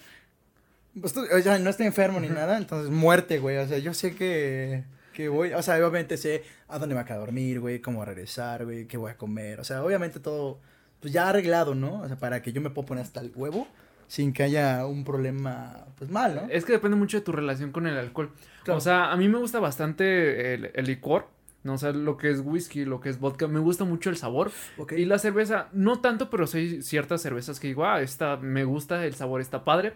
pues, 1.00 1.16
o 1.18 1.42
sea, 1.42 1.60
no 1.60 1.70
estoy 1.70 1.86
enfermo 1.86 2.20
ni 2.20 2.30
nada, 2.30 2.58
entonces 2.58 2.90
muerte, 2.92 3.40
güey. 3.40 3.58
O 3.58 3.68
sea, 3.68 3.78
yo 3.78 3.94
sé 3.94 4.16
que, 4.16 4.84
que 5.20 5.28
voy. 5.28 5.52
O 5.52 5.62
sea, 5.62 5.76
obviamente 5.76 6.16
sé 6.16 6.44
a 6.70 6.80
dónde 6.80 6.96
me 6.96 7.04
voy 7.04 7.12
a 7.12 7.18
dormir, 7.18 7.60
güey, 7.60 7.80
cómo 7.82 7.98
voy 7.98 8.04
a 8.04 8.06
regresar, 8.06 8.64
güey, 8.64 8.86
qué 8.86 8.96
voy 8.96 9.12
a 9.12 9.18
comer. 9.18 9.60
O 9.60 9.66
sea, 9.66 9.84
obviamente 9.84 10.22
todo, 10.22 10.60
pues 11.02 11.12
ya 11.12 11.28
arreglado, 11.28 11.76
¿no? 11.76 12.02
O 12.02 12.08
sea, 12.08 12.18
para 12.18 12.42
que 12.42 12.54
yo 12.54 12.62
me 12.62 12.70
pueda 12.70 12.86
poner 12.88 13.04
hasta 13.04 13.20
el 13.20 13.34
huevo 13.36 13.68
sin 14.08 14.32
que 14.32 14.44
haya 14.44 14.86
un 14.86 15.04
problema, 15.04 15.88
pues 15.98 16.10
mal, 16.10 16.36
¿no? 16.36 16.42
Es 16.50 16.64
que 16.64 16.72
depende 16.72 16.96
mucho 16.96 17.18
de 17.18 17.22
tu 17.22 17.34
relación 17.34 17.74
con 17.74 17.86
el 17.86 17.98
alcohol. 17.98 18.32
Claro. 18.64 18.78
O 18.78 18.82
sea, 18.82 19.12
a 19.12 19.18
mí 19.18 19.28
me 19.28 19.38
gusta 19.40 19.60
bastante 19.60 20.54
el, 20.54 20.72
el 20.74 20.86
licor. 20.86 21.28
No 21.62 21.74
o 21.74 21.78
sea, 21.78 21.92
lo 21.92 22.16
que 22.16 22.32
es 22.32 22.40
whisky, 22.40 22.86
lo 22.86 23.02
que 23.02 23.10
es 23.10 23.20
vodka. 23.20 23.50
Me 23.50 23.60
gusta 23.60 23.84
mucho 23.84 24.10
el 24.10 24.16
sabor. 24.16 24.52
Ok. 24.78 24.94
Y 24.94 25.04
la 25.04 25.20
cerveza, 25.20 25.68
no 25.74 26.00
tanto, 26.00 26.30
pero 26.30 26.46
hay 26.54 26.82
ciertas 26.82 27.22
cervezas 27.22 27.60
que 27.60 27.68
digo, 27.68 27.86
ah, 27.86 28.02
esta 28.02 28.38
me 28.38 28.64
gusta, 28.64 29.06
el 29.06 29.16
sabor 29.16 29.42
está 29.42 29.66
padre. 29.66 29.94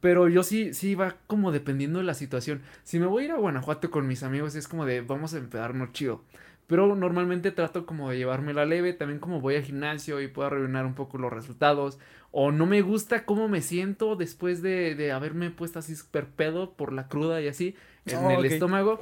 Pero 0.00 0.28
yo 0.28 0.42
sí, 0.42 0.72
sí 0.72 0.94
va 0.94 1.16
como 1.26 1.52
dependiendo 1.52 1.98
de 1.98 2.04
la 2.04 2.14
situación. 2.14 2.62
Si 2.84 2.98
me 2.98 3.06
voy 3.06 3.24
a 3.24 3.26
ir 3.26 3.32
a 3.32 3.36
Guanajuato 3.36 3.90
con 3.90 4.06
mis 4.06 4.22
amigos, 4.22 4.54
es 4.54 4.66
como 4.68 4.86
de 4.86 5.02
vamos 5.02 5.34
a 5.34 5.38
empedarnos 5.38 5.92
chido. 5.92 6.22
Pero 6.66 6.94
normalmente 6.94 7.50
trato 7.50 7.84
como 7.84 8.10
de 8.10 8.16
llevármela 8.18 8.64
leve, 8.64 8.92
también 8.92 9.18
como 9.18 9.40
voy 9.40 9.56
al 9.56 9.62
gimnasio 9.64 10.20
y 10.20 10.28
puedo 10.28 10.46
arruinar 10.46 10.86
un 10.86 10.94
poco 10.94 11.18
los 11.18 11.32
resultados. 11.32 11.98
O 12.30 12.52
no 12.52 12.64
me 12.64 12.80
gusta 12.80 13.24
cómo 13.24 13.48
me 13.48 13.60
siento 13.60 14.14
después 14.16 14.62
de, 14.62 14.94
de 14.94 15.10
haberme 15.12 15.50
puesto 15.50 15.80
así 15.80 15.96
super 15.96 16.26
pedo 16.28 16.74
por 16.74 16.92
la 16.92 17.08
cruda 17.08 17.40
y 17.40 17.48
así 17.48 17.74
en 18.06 18.18
Oh, 18.24 18.30
el 18.30 18.44
estómago. 18.44 19.00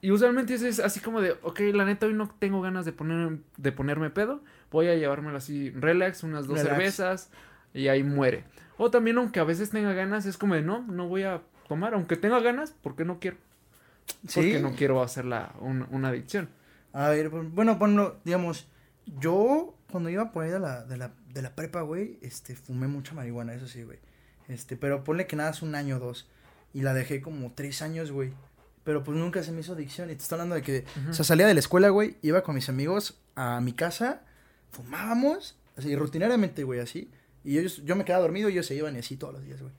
Y 0.00 0.10
usualmente 0.12 0.54
eso 0.54 0.66
es 0.66 0.80
así 0.80 1.00
como 1.00 1.20
de, 1.20 1.32
ok, 1.42 1.60
la 1.74 1.84
neta 1.84 2.06
hoy 2.06 2.14
no 2.14 2.28
tengo 2.38 2.60
ganas 2.60 2.84
de, 2.84 2.92
poner, 2.92 3.38
de 3.56 3.72
ponerme 3.72 4.10
pedo, 4.10 4.42
voy 4.70 4.88
a 4.88 4.94
llevármelo 4.96 5.36
así 5.36 5.70
relax, 5.70 6.22
unas 6.24 6.46
dos 6.48 6.58
Relax. 6.58 6.68
cervezas 6.76 7.30
y 7.74 7.88
ahí 7.88 8.02
muere. 8.02 8.44
O 8.78 8.90
también 8.90 9.18
aunque 9.18 9.40
a 9.40 9.44
veces 9.44 9.70
tenga 9.70 9.92
ganas, 9.92 10.26
es 10.26 10.36
como 10.38 10.54
de, 10.54 10.62
no, 10.62 10.82
no 10.82 11.08
voy 11.08 11.22
a 11.24 11.42
tomar, 11.68 11.94
aunque 11.94 12.16
tenga 12.16 12.40
ganas, 12.40 12.74
porque 12.82 13.04
no 13.04 13.18
quiero. 13.20 13.36
Porque 14.34 14.60
no 14.60 14.74
quiero 14.74 15.02
hacerla 15.02 15.54
un- 15.60 15.86
una 15.90 16.08
adicción. 16.08 16.48
A 16.92 17.08
ver, 17.08 17.30
bu- 17.30 17.50
bueno, 17.52 17.76
bueno, 17.76 18.14
digamos, 18.24 18.66
yo 19.20 19.74
cuando 19.90 20.10
iba 20.10 20.32
por 20.32 20.44
ahí 20.44 20.50
de 20.50 20.58
la, 20.58 20.84
de 20.84 20.96
la, 20.96 21.12
de 21.32 21.42
la 21.42 21.54
prepa, 21.54 21.82
güey, 21.82 22.18
este, 22.22 22.56
fumé 22.56 22.88
mucha 22.88 23.14
marihuana, 23.14 23.54
eso 23.54 23.66
sí, 23.68 23.82
güey. 23.82 23.98
Este, 24.48 24.76
pero 24.76 25.04
ponle 25.04 25.26
que 25.26 25.36
nada, 25.36 25.50
es 25.50 25.62
un 25.62 25.74
año 25.74 25.96
o 25.96 25.98
dos. 26.00 26.28
Y 26.74 26.82
la 26.82 26.94
dejé 26.94 27.20
como 27.20 27.52
tres 27.52 27.80
años, 27.82 28.10
güey. 28.10 28.32
Pero 28.84 29.04
pues 29.04 29.16
nunca 29.16 29.42
se 29.42 29.52
me 29.52 29.60
hizo 29.60 29.74
adicción. 29.74 30.10
Y 30.10 30.16
te 30.16 30.22
estoy 30.22 30.36
hablando 30.36 30.56
de 30.56 30.62
que, 30.62 30.84
o 31.08 31.12
sea, 31.12 31.24
salía 31.24 31.46
de 31.46 31.54
la 31.54 31.60
escuela, 31.60 31.88
güey, 31.90 32.16
iba 32.22 32.42
con 32.42 32.54
mis 32.56 32.68
amigos 32.68 33.20
a 33.36 33.60
mi 33.60 33.72
casa, 33.72 34.22
fumábamos, 34.72 35.56
así, 35.76 35.94
rutinariamente, 35.96 36.64
güey, 36.64 36.80
así. 36.80 37.10
Y 37.44 37.58
ellos, 37.58 37.82
yo 37.84 37.96
me 37.96 38.04
quedaba 38.04 38.22
dormido 38.22 38.48
y 38.48 38.52
ellos 38.52 38.66
se 38.66 38.74
iban 38.74 38.96
y 38.96 39.00
así 39.00 39.16
todos 39.16 39.34
los 39.34 39.44
días, 39.44 39.60
güey. 39.60 39.72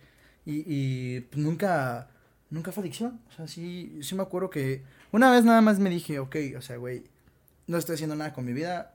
Y, 0.46 0.64
y 0.68 1.22
pues, 1.22 1.38
nunca, 1.38 2.10
nunca 2.50 2.72
fue 2.72 2.82
adicción. 2.84 3.20
O 3.30 3.32
sea, 3.32 3.48
sí, 3.48 4.00
sí 4.02 4.16
me 4.16 4.24
acuerdo 4.24 4.50
que 4.50 4.84
una 5.12 5.32
vez 5.32 5.46
nada 5.46 5.62
más 5.62 5.80
me 5.80 5.90
dije, 5.90 6.20
ok, 6.20 6.36
o 6.58 6.62
sea, 6.62 6.78
güey, 6.78 7.04
no 7.68 7.78
estoy 7.78 7.96
haciendo 7.96 8.16
nada 8.16 8.34
con 8.34 8.46
mi 8.46 8.54
vida. 8.54 8.94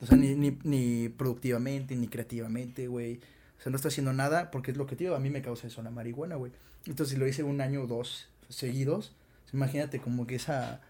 O 0.00 0.06
sea, 0.06 0.16
ni, 0.16 0.34
ni, 0.34 0.58
ni 0.64 1.08
productivamente, 1.10 1.94
ni 1.96 2.08
creativamente, 2.08 2.88
güey. 2.88 3.20
O 3.58 3.62
sea, 3.62 3.70
no 3.70 3.76
estoy 3.76 3.90
haciendo 3.90 4.12
nada 4.12 4.50
porque 4.50 4.70
es 4.70 4.76
lo 4.78 4.86
que 4.86 4.96
te 4.96 5.04
digo, 5.04 5.16
a 5.16 5.20
mí 5.20 5.28
me 5.28 5.42
causa 5.42 5.66
eso 5.66 5.82
la 5.82 5.90
marihuana, 5.90 6.36
güey. 6.36 6.52
Entonces, 6.86 7.18
lo 7.18 7.26
hice 7.26 7.42
un 7.42 7.60
año 7.60 7.82
o 7.82 7.86
dos 7.86 8.28
seguidos, 8.48 9.14
imagínate 9.52 10.00
como 10.00 10.26
que 10.26 10.36
esa, 10.36 10.80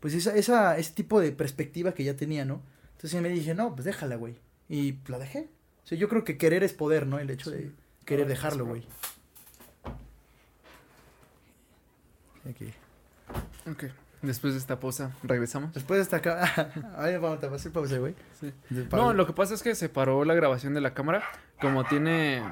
pues 0.00 0.14
esa, 0.14 0.34
esa, 0.36 0.78
ese 0.78 0.92
tipo 0.92 1.20
de 1.20 1.32
perspectiva 1.32 1.94
que 1.94 2.04
ya 2.04 2.16
tenía, 2.16 2.44
¿no? 2.44 2.62
Entonces 2.96 3.20
me 3.20 3.28
dije, 3.28 3.54
no, 3.54 3.74
pues 3.74 3.84
déjala, 3.84 4.16
güey. 4.16 4.36
Y 4.68 4.96
la 5.08 5.18
dejé. 5.18 5.48
O 5.84 5.86
sea, 5.86 5.98
yo 5.98 6.08
creo 6.08 6.24
que 6.24 6.38
querer 6.38 6.64
es 6.64 6.72
poder, 6.72 7.06
¿no? 7.06 7.18
El 7.18 7.30
hecho 7.30 7.50
de 7.50 7.70
querer 8.04 8.26
Ah, 8.26 8.28
dejarlo, 8.28 8.64
güey. 8.66 8.86
Aquí. 12.48 12.72
Ok. 13.70 13.84
Después 14.22 14.54
de 14.54 14.58
esta 14.58 14.80
pausa, 14.80 15.12
regresamos. 15.22 15.74
Después 15.74 15.98
de 15.98 16.02
esta 16.02 16.16
acá. 16.16 16.70
Ay, 16.96 17.16
vamos 17.18 17.42
a 17.44 17.54
hacer 17.54 17.72
pausa, 17.72 17.98
güey. 17.98 18.14
Sí. 18.40 18.52
No, 18.90 19.12
lo 19.12 19.26
que 19.26 19.34
pasa 19.34 19.52
es 19.54 19.62
que 19.62 19.74
se 19.74 19.88
paró 19.90 20.24
la 20.24 20.34
grabación 20.34 20.72
de 20.72 20.80
la 20.80 20.94
cámara. 20.94 21.22
Como 21.60 21.84
tiene. 21.84 22.42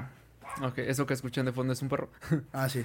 Ok, 0.62 0.78
eso 0.78 1.06
que 1.06 1.14
escuchan 1.14 1.46
de 1.46 1.52
fondo 1.52 1.72
es 1.72 1.80
un 1.80 1.88
perro. 1.88 2.10
Ah, 2.52 2.68
sí. 2.68 2.84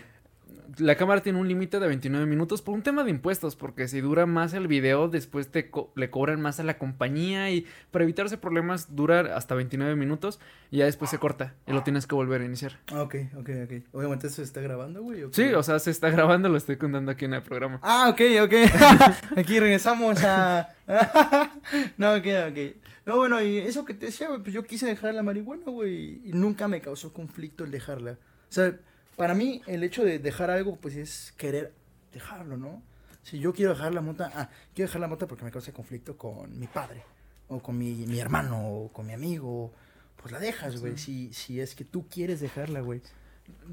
La 0.77 0.95
cámara 0.95 1.21
tiene 1.21 1.39
un 1.39 1.47
límite 1.47 1.79
de 1.79 1.87
29 1.87 2.25
minutos 2.25 2.61
por 2.61 2.73
un 2.75 2.81
tema 2.81 3.03
de 3.03 3.09
impuestos, 3.11 3.55
porque 3.55 3.87
si 3.87 4.01
dura 4.01 4.25
más 4.25 4.53
el 4.53 4.67
video, 4.67 5.07
después 5.07 5.47
te 5.49 5.69
co- 5.69 5.91
le 5.95 6.09
cobran 6.09 6.41
más 6.41 6.59
a 6.59 6.63
la 6.63 6.77
compañía 6.77 7.49
y 7.51 7.65
para 7.91 8.03
evitarse 8.03 8.37
problemas 8.37 8.95
dura 8.95 9.35
hasta 9.35 9.55
29 9.55 9.95
minutos 9.95 10.39
y 10.69 10.77
ya 10.77 10.85
después 10.85 11.09
se 11.09 11.17
corta 11.19 11.53
y 11.65 11.71
lo 11.73 11.83
tienes 11.83 12.05
que 12.07 12.15
volver 12.15 12.41
a 12.41 12.45
iniciar. 12.45 12.79
Ah, 12.91 13.01
ok, 13.03 13.15
ok, 13.37 13.49
ok. 13.65 13.73
Obviamente 13.93 14.27
eso 14.27 14.35
se 14.37 14.43
está 14.43 14.61
grabando, 14.61 15.01
güey. 15.01 15.23
¿o 15.23 15.33
Sí, 15.33 15.45
o 15.53 15.63
sea, 15.63 15.79
se 15.79 15.91
está 15.91 16.09
grabando, 16.09 16.49
lo 16.49 16.57
estoy 16.57 16.75
contando 16.77 17.11
aquí 17.11 17.25
en 17.25 17.33
el 17.33 17.41
programa. 17.43 17.79
Ah, 17.81 18.09
ok, 18.09 18.21
ok. 18.43 18.53
Aquí 19.37 19.59
regresamos 19.59 20.23
a. 20.23 20.69
no, 21.97 22.13
ok, 22.15 22.25
ok. 22.49 22.57
No, 23.05 23.15
bueno, 23.17 23.41
y 23.41 23.57
eso 23.59 23.85
que 23.85 23.93
te 23.93 24.07
decía, 24.07 24.27
güey, 24.27 24.41
pues 24.41 24.53
yo 24.53 24.63
quise 24.63 24.85
dejar 24.85 25.13
la 25.13 25.23
marihuana, 25.23 25.63
güey. 25.67 26.21
Y 26.25 26.31
nunca 26.33 26.67
me 26.67 26.81
causó 26.81 27.13
conflicto 27.13 27.63
el 27.63 27.71
dejarla. 27.71 28.11
O 28.11 28.51
sea, 28.53 28.75
para 29.17 29.33
mí, 29.33 29.61
el 29.65 29.83
hecho 29.83 30.05
de 30.05 30.19
dejar 30.19 30.49
algo, 30.51 30.77
pues 30.77 30.95
es 30.95 31.33
querer 31.37 31.73
dejarlo, 32.13 32.55
¿no? 32.55 32.81
Si 33.23 33.39
yo 33.39 33.51
quiero 33.51 33.73
dejar 33.73 33.93
la 33.93 33.99
mota, 33.99 34.31
ah, 34.33 34.49
quiero 34.73 34.87
dejar 34.87 35.01
la 35.01 35.07
mota 35.07 35.27
porque 35.27 35.43
me 35.43 35.51
causa 35.51 35.73
conflicto 35.73 36.15
con 36.17 36.57
mi 36.57 36.67
padre, 36.67 37.03
o 37.49 37.59
con 37.59 37.77
mi, 37.77 38.05
mi 38.05 38.19
hermano, 38.19 38.65
o 38.65 38.93
con 38.93 39.07
mi 39.07 39.13
amigo, 39.13 39.73
pues 40.15 40.31
la 40.31 40.39
dejas, 40.39 40.79
güey, 40.79 40.97
si, 40.97 41.33
si 41.33 41.59
es 41.59 41.75
que 41.75 41.83
tú 41.83 42.07
quieres 42.07 42.39
dejarla, 42.39 42.79
güey. 42.81 43.01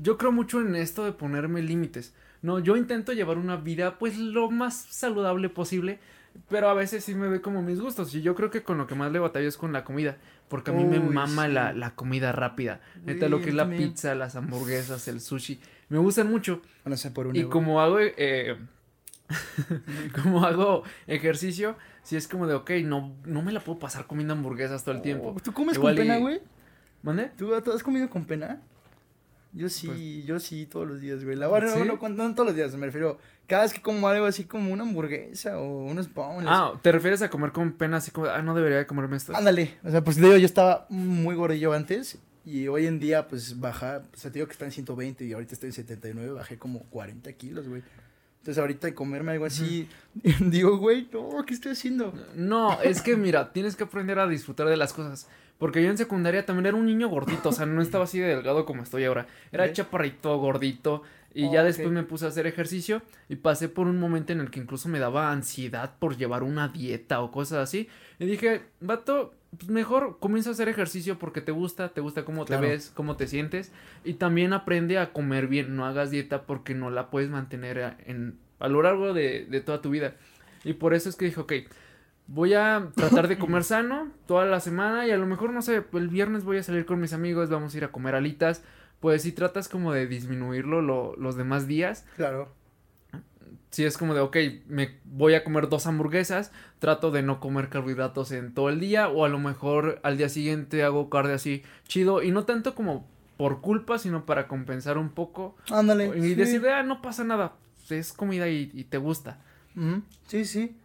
Yo 0.01 0.17
creo 0.17 0.33
mucho 0.33 0.61
en 0.61 0.75
esto 0.75 1.05
de 1.05 1.13
ponerme 1.13 1.63
límites. 1.63 2.15
No, 2.43 2.59
yo 2.59 2.77
intento 2.77 3.13
llevar 3.13 3.39
una 3.39 3.57
vida 3.57 3.99
pues 3.99 4.19
lo 4.19 4.51
más 4.51 4.75
saludable 4.77 5.51
posible, 5.51 5.99
pero 6.49 6.69
a 6.69 6.75
veces 6.75 7.05
sí 7.05 7.15
me 7.15 7.29
ve 7.29 7.41
como 7.41 7.63
mis 7.63 7.81
gustos. 7.81 8.15
Y 8.15 8.23
yo 8.23 8.35
creo 8.35 8.51
que 8.51 8.63
con 8.63 8.79
lo 8.79 8.87
que 8.87 8.95
más 8.95 9.13
le 9.13 9.19
batallo 9.19 9.49
es 9.49 9.57
con 9.57 9.73
la 9.73 9.85
comida, 9.85 10.17
porque 10.49 10.71
a 10.71 10.75
mí 10.75 10.85
me 10.85 11.01
mama 11.01 11.47
sí. 11.47 11.53
la, 11.53 11.73
la 11.73 11.95
comida 11.95 12.33
rápida. 12.33 12.81
Neta, 13.05 13.29
lo 13.29 13.41
que 13.41 13.49
es 13.49 13.55
la 13.55 13.63
también. 13.65 13.91
pizza, 13.91 14.15
las 14.15 14.37
hamburguesas, 14.37 15.07
el 15.09 15.21
sushi, 15.21 15.61
me 15.89 15.99
gustan 15.99 16.31
mucho. 16.31 16.63
Bueno, 16.85 16.97
sé 16.97 17.11
por 17.11 17.27
una, 17.27 17.39
Y 17.39 17.43
güey. 17.43 17.51
como 17.53 17.81
hago, 17.81 17.99
eh, 18.01 18.57
como 20.23 20.45
hago 20.45 20.83
ejercicio, 21.07 21.77
sí 22.03 22.17
es 22.17 22.29
como 22.29 22.47
de, 22.47 22.55
ok, 22.55 22.71
no, 22.85 23.17
no 23.25 23.43
me 23.43 23.53
la 23.53 23.61
puedo 23.61 23.79
pasar 23.79 24.07
comiendo 24.07 24.35
hamburguesas 24.35 24.85
todo 24.85 24.95
el 24.95 25.03
tiempo. 25.03 25.35
Oh, 25.37 25.41
¿Tú 25.41 25.53
comes 25.53 25.77
Igual 25.77 25.95
con 25.97 26.03
pena, 26.05 26.19
y- 26.19 26.21
güey? 26.23 26.41
¿Mande? 27.03 27.31
¿Tú, 27.37 27.51
tú 27.63 27.73
has 27.73 27.83
comido 27.83 28.09
con 28.09 28.25
pena? 28.25 28.61
Yo 29.55 29.69
sí, 29.69 29.87
Pues 29.87 30.27
yo 30.27 30.41
sí, 30.41 30.67
todos 30.67 30.87
los 30.87 31.01
días, 31.01 31.25
güey. 31.25 31.37
La 31.37 31.47
bueno, 31.47 31.69
¿Sí? 31.71 31.79
no, 31.79 31.97
no, 31.97 32.09
no 32.09 32.35
todos 32.35 32.49
los 32.49 32.57
días, 32.57 32.75
me 32.75 32.87
refiero. 32.87 33.19
Cada 33.47 33.63
vez 33.63 33.73
que 33.73 33.81
como 33.81 34.09
algo 34.09 34.27
así 34.27 34.45
como 34.45 34.73
una 34.73 34.83
hamburguesa 34.83 35.59
o 35.59 35.85
unos 35.85 36.13
boneless. 36.13 36.49
Ah, 36.49 36.73
¿te 36.83 36.91
refieres 36.91 37.23
a 37.23 37.31
comer 37.31 37.53
con 37.53 37.73
pena 37.73 37.99
así 37.99 38.11
como, 38.11 38.27
ah, 38.27 38.43
no 38.43 38.55
debería 38.55 38.79
de 38.79 38.87
comerme 38.87 39.17
esto? 39.17 39.35
Ándale, 39.37 39.77
o 39.85 39.91
sea, 39.91 40.03
pues 40.03 40.17
digo, 40.17 40.37
yo 40.37 40.47
estaba 40.47 40.87
muy 40.89 41.37
gordillo 41.37 41.73
antes 41.73 42.19
y 42.45 42.67
hoy 42.69 42.87
en 42.87 42.99
día, 42.99 43.29
pues 43.29 43.61
baja, 43.61 44.03
o 44.13 44.17
sea, 44.17 44.31
te 44.31 44.39
digo 44.39 44.47
que 44.47 44.53
está 44.53 44.65
en 44.65 44.73
120 44.73 45.25
y 45.25 45.33
ahorita 45.33 45.55
estoy 45.55 45.69
en 45.69 45.73
79, 45.75 46.33
bajé 46.33 46.59
como 46.59 46.81
40 46.91 47.33
kilos, 47.35 47.69
güey. 47.69 47.83
Entonces 48.39 48.61
ahorita 48.61 48.89
de 48.89 48.95
comerme 48.95 49.33
algo 49.33 49.47
así, 49.47 49.89
digo, 50.41 50.77
güey, 50.79 51.09
no, 51.13 51.45
¿qué 51.47 51.55
estoy 51.55 51.73
haciendo? 51.73 52.13
No, 52.35 52.81
es 52.83 53.01
que 53.03 53.17
mira, 53.17 53.53
tienes 53.53 53.77
que 53.77 53.85
aprender 53.85 54.19
a 54.19 54.27
disfrutar 54.27 54.69
de 54.69 54.77
las 54.77 54.93
cosas. 54.93 55.29
Porque 55.59 55.83
yo 55.83 55.89
en 55.91 55.97
secundaria 55.99 56.45
también 56.45 56.67
era 56.67 56.77
un 56.77 56.87
niño 56.87 57.09
gordito, 57.09 57.49
o 57.51 57.53
sea, 57.53 57.65
no 57.67 57.81
estaba 57.81 58.05
así 58.05 58.19
de 58.19 58.27
delgado 58.29 58.65
como 58.67 58.83
estoy 58.83 59.05
ahora. 59.05 59.27
Era 59.53 59.73
chaparrito, 59.73 60.37
gordito. 60.39 61.03
Y 61.37 61.47
Oh, 61.47 61.53
ya 61.53 61.65
después 61.65 61.91
me 61.91 62.05
puse 62.05 62.27
a 62.27 62.29
hacer 62.29 62.47
ejercicio 62.47 63.03
y 63.29 63.37
pasé 63.37 63.69
por 63.69 63.89
un 63.89 63.99
momento 63.99 64.33
en 64.33 64.39
el 64.41 64.51
que 64.51 64.61
incluso 64.61 64.89
me 64.89 65.01
daba 65.01 65.33
ansiedad 65.33 65.95
por 65.99 66.17
llevar 66.17 66.45
una 66.45 66.69
dieta 66.69 67.21
o 67.23 67.33
cosas 67.33 67.59
así. 67.59 67.89
Y 68.21 68.27
dije, 68.27 68.63
vato, 68.81 69.35
pues 69.59 69.69
mejor 69.69 70.19
comienza 70.21 70.51
a 70.51 70.53
hacer 70.53 70.69
ejercicio 70.69 71.19
porque 71.19 71.41
te 71.41 71.51
gusta, 71.51 71.89
te 71.89 72.01
gusta 72.01 72.25
cómo 72.25 72.45
Claro. 72.45 72.63
te 72.63 72.69
ves, 72.69 72.93
cómo 72.95 73.17
te 73.17 73.27
sientes. 73.27 73.73
Y 74.05 74.15
también 74.15 74.53
aprende 74.53 74.99
a 74.99 75.13
comer 75.13 75.49
bien, 75.49 75.75
no 75.75 75.87
hagas 75.87 76.11
dieta 76.13 76.43
porque 76.43 76.75
no 76.75 76.91
la 76.91 77.11
puedes 77.11 77.31
mantener 77.31 77.81
a- 77.83 77.97
en, 78.07 78.39
a 78.61 78.69
lo 78.69 78.83
largo 78.83 79.13
de, 79.13 79.45
de 79.47 79.61
toda 79.61 79.81
tu 79.83 79.91
vida. 79.91 80.15
Y 80.63 80.75
por 80.75 80.95
eso 80.95 81.09
es 81.09 81.17
que 81.17 81.25
dije, 81.25 81.41
ok, 81.41 81.53
voy 82.27 82.55
a 82.55 82.89
tratar 82.95 83.29
de 83.29 83.39
comer 83.39 83.65
sano 83.65 84.09
toda 84.27 84.45
la 84.47 84.61
semana 84.61 85.07
y 85.07 85.11
a 85.11 85.17
lo 85.17 85.27
mejor, 85.27 85.53
no 85.53 85.63
sé, 85.63 85.83
el 85.93 86.09
viernes 86.09 86.45
voy 86.45 86.59
a 86.59 86.63
salir 86.63 86.87
con 86.87 87.01
mis 87.01 87.13
amigos, 87.13 87.51
vamos 87.51 87.75
a 87.75 87.77
ir 87.79 87.85
a 87.85 87.93
comer 87.93 88.15
alitas. 88.15 88.63
Pues 89.01 89.23
si 89.23 89.33
tratas 89.33 89.69
como 89.69 89.93
de 89.93 90.07
disminuirlo 90.07 90.81
lo- 90.81 91.15
los 91.17 91.37
demás 91.37 91.67
días, 91.67 92.07
Claro. 92.17 92.49
si 93.71 93.85
es 93.85 93.99
como 93.99 94.15
de, 94.15 94.21
ok, 94.21 94.37
me 94.69 94.99
voy 95.05 95.35
a 95.35 95.45
comer 95.45 95.69
dos 95.69 95.87
hamburguesas, 95.87 96.53
trato 96.79 97.11
de 97.11 97.23
no 97.23 97.41
comer 97.41 97.69
carbohidratos 97.69 98.31
en 98.33 98.55
todo 98.55 98.69
el 98.71 98.81
día 98.81 99.09
o 99.09 99.25
a 99.25 99.29
lo 99.29 99.39
mejor 99.39 100.01
al 100.05 100.17
día 100.17 100.29
siguiente 100.29 100.83
hago 100.85 101.11
cardio 101.11 101.35
así 101.35 101.63
chido 101.89 102.23
y 102.23 102.31
no 102.31 102.45
tanto 102.45 102.75
como 102.75 103.07
por 103.37 103.61
culpa, 103.61 103.99
sino 103.99 104.25
para 104.27 104.47
compensar 104.47 104.97
un 104.97 105.11
poco 105.11 105.57
Ándale. 105.71 106.17
y 106.17 106.23
sí. 106.23 106.35
decir, 106.37 106.67
ah, 106.69 106.85
no 106.85 107.03
pasa 107.03 107.25
nada, 107.25 107.53
es 107.91 108.13
comida 108.13 108.49
y, 108.49 108.71
y 108.73 108.85
te 108.85 108.97
gusta. 108.97 109.39
Sí, 110.29 110.45
sí. 110.45 110.77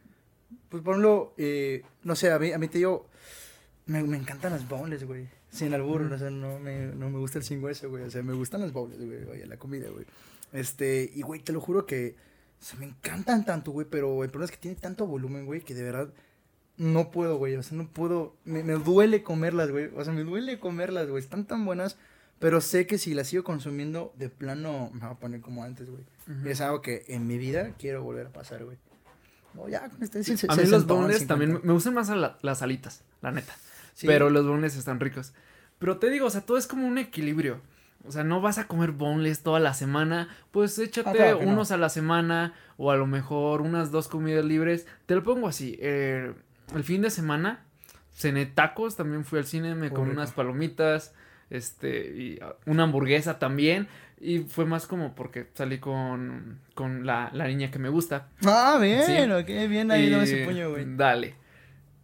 Pues 0.70 0.84
por 0.84 0.94
ejemplo, 0.94 1.34
eh, 1.38 1.84
no 2.04 2.16
sé, 2.16 2.32
a 2.32 2.40
mí, 2.40 2.52
a 2.52 2.58
mí 2.58 2.68
te 2.68 2.78
digo, 2.78 3.08
me, 3.86 4.04
me 4.04 4.18
encantan 4.18 4.52
las 4.52 4.68
bowls, 4.68 5.04
güey. 5.04 5.28
Sin 5.50 5.74
albur, 5.74 6.04
Ujú. 6.04 6.14
o 6.14 6.18
sea, 6.18 6.30
no 6.30 6.60
me, 6.60 6.88
no 6.88 7.10
me 7.10 7.18
gusta 7.18 7.40
el 7.40 7.44
sin 7.44 7.64
hueso, 7.64 7.90
güey. 7.90 8.04
O 8.04 8.12
sea, 8.12 8.22
me 8.22 8.34
gustan 8.34 8.62
las 8.62 8.72
bowls, 8.72 8.96
güey, 8.98 9.24
oye, 9.26 9.46
la 9.48 9.58
comida, 9.58 9.90
güey. 9.90 10.06
Este, 10.54 11.12
y 11.16 11.22
güey, 11.22 11.42
te 11.42 11.52
lo 11.54 11.60
juro 11.60 11.86
que, 11.86 12.16
o 12.60 12.64
sea, 12.64 12.78
me 12.80 12.86
encantan 12.86 13.46
tanto, 13.46 13.72
güey, 13.72 13.88
pero 13.90 14.24
el 14.24 14.30
problema 14.30 14.46
es 14.46 14.52
que 14.52 14.62
tiene 14.62 14.78
tanto 14.78 15.08
volumen, 15.08 15.46
güey, 15.48 15.62
que 15.62 15.74
de 15.74 15.84
verdad 15.84 16.14
no 16.78 17.10
puedo, 17.12 17.38
güey. 17.38 17.56
O 17.56 17.64
sea, 17.64 17.78
no 17.78 17.88
puedo, 17.88 18.36
me, 18.46 18.64
me 18.64 18.74
duele 18.74 19.24
comerlas, 19.24 19.72
güey. 19.72 19.90
O 19.96 20.04
sea, 20.04 20.14
me 20.14 20.24
duele 20.24 20.60
comerlas, 20.60 21.10
güey. 21.10 21.24
Están 21.24 21.46
tan 21.46 21.66
buenas, 21.66 21.98
pero 22.38 22.62
sé 22.62 22.86
que 22.86 22.98
si 23.00 23.16
las 23.16 23.28
sigo 23.28 23.44
consumiendo, 23.44 24.14
de 24.18 24.30
plano 24.30 24.92
me 24.94 25.02
va 25.02 25.10
a 25.12 25.20
poner 25.20 25.42
como 25.42 25.64
antes, 25.64 25.90
güey. 25.90 26.04
Es 26.46 26.62
algo 26.62 26.82
que 26.84 27.06
en 27.08 27.26
mi 27.26 27.40
vida 27.40 27.74
quiero 27.80 28.04
volver 28.04 28.28
a 28.28 28.32
pasar, 28.32 28.64
güey. 28.64 28.78
No, 29.54 29.68
ya, 29.68 29.90
con 29.90 30.04
este 30.04 30.20
A 30.48 30.56
mí 30.56 30.66
los 30.68 30.86
boneless 30.86 31.28
también 31.28 31.60
me 31.64 31.74
gustan 31.74 31.94
más 31.94 32.10
la- 32.10 32.38
las 32.42 32.62
alitas, 32.62 33.04
la 33.22 33.32
neta. 33.32 33.54
Pero 34.02 34.30
los 34.30 34.46
boneless 34.48 34.78
están 34.78 35.00
ricos. 35.00 35.34
Pero 35.80 35.98
te 35.98 36.10
digo, 36.10 36.28
o 36.28 36.30
sea, 36.30 36.42
todo 36.42 36.58
es 36.58 36.68
como 36.68 36.88
un 36.88 36.98
equilibrio. 36.98 37.62
O 38.08 38.12
sea, 38.14 38.24
no 38.24 38.40
vas 38.40 38.58
a 38.58 38.68
comer 38.68 38.92
boneless 38.92 39.44
toda 39.44 39.60
la 39.60 39.74
semana. 39.74 40.30
Pues 40.52 40.80
échate 40.80 41.10
Ah, 41.10 41.14
claro 41.14 41.40
que 41.40 41.46
no. 41.46 41.52
unos 41.54 41.72
a 41.72 41.78
la 41.78 41.90
semana. 41.90 42.54
O 42.78 42.92
a 42.92 42.96
lo 42.96 43.06
mejor 43.08 43.62
unas 43.62 43.92
dos 43.92 44.08
comidas 44.08 44.46
libres. 44.46 44.88
Te 45.06 45.16
lo 45.16 45.24
pongo 45.24 45.48
así. 45.50 45.78
eh, 45.82 46.34
el 46.76 46.84
fin 46.86 47.02
de 47.02 47.10
semana 47.10 47.66
cené 48.16 48.46
tacos. 48.46 48.96
También 48.96 49.26
fui 49.26 49.40
al 49.40 49.46
cine. 49.46 49.76
Me 49.76 49.90
comí 49.92 50.12
unas 50.12 50.32
palomitas. 50.32 51.14
Este. 51.50 52.08
Y 52.16 52.40
una 52.66 52.84
hamburguesa 52.84 53.38
también. 53.38 53.90
Y 54.22 54.40
fue 54.40 54.66
más 54.66 54.86
como 54.86 55.16
porque 55.16 55.48
salí 55.54 55.80
con, 55.80 56.60
con 56.76 57.06
la, 57.06 57.30
la 57.34 57.48
niña 57.48 57.72
que 57.72 57.80
me 57.80 57.88
gusta. 57.90 58.28
Ah, 58.46 58.78
bien, 58.82 59.04
Sí. 59.06 59.32
ok, 59.32 59.70
bien 59.70 59.92
ahí, 59.92 60.10
no 60.10 60.20
Y- 60.20 60.24
ese 60.24 60.46
puño, 60.46 60.72
güey. 60.72 60.86
Dale. 60.98 61.36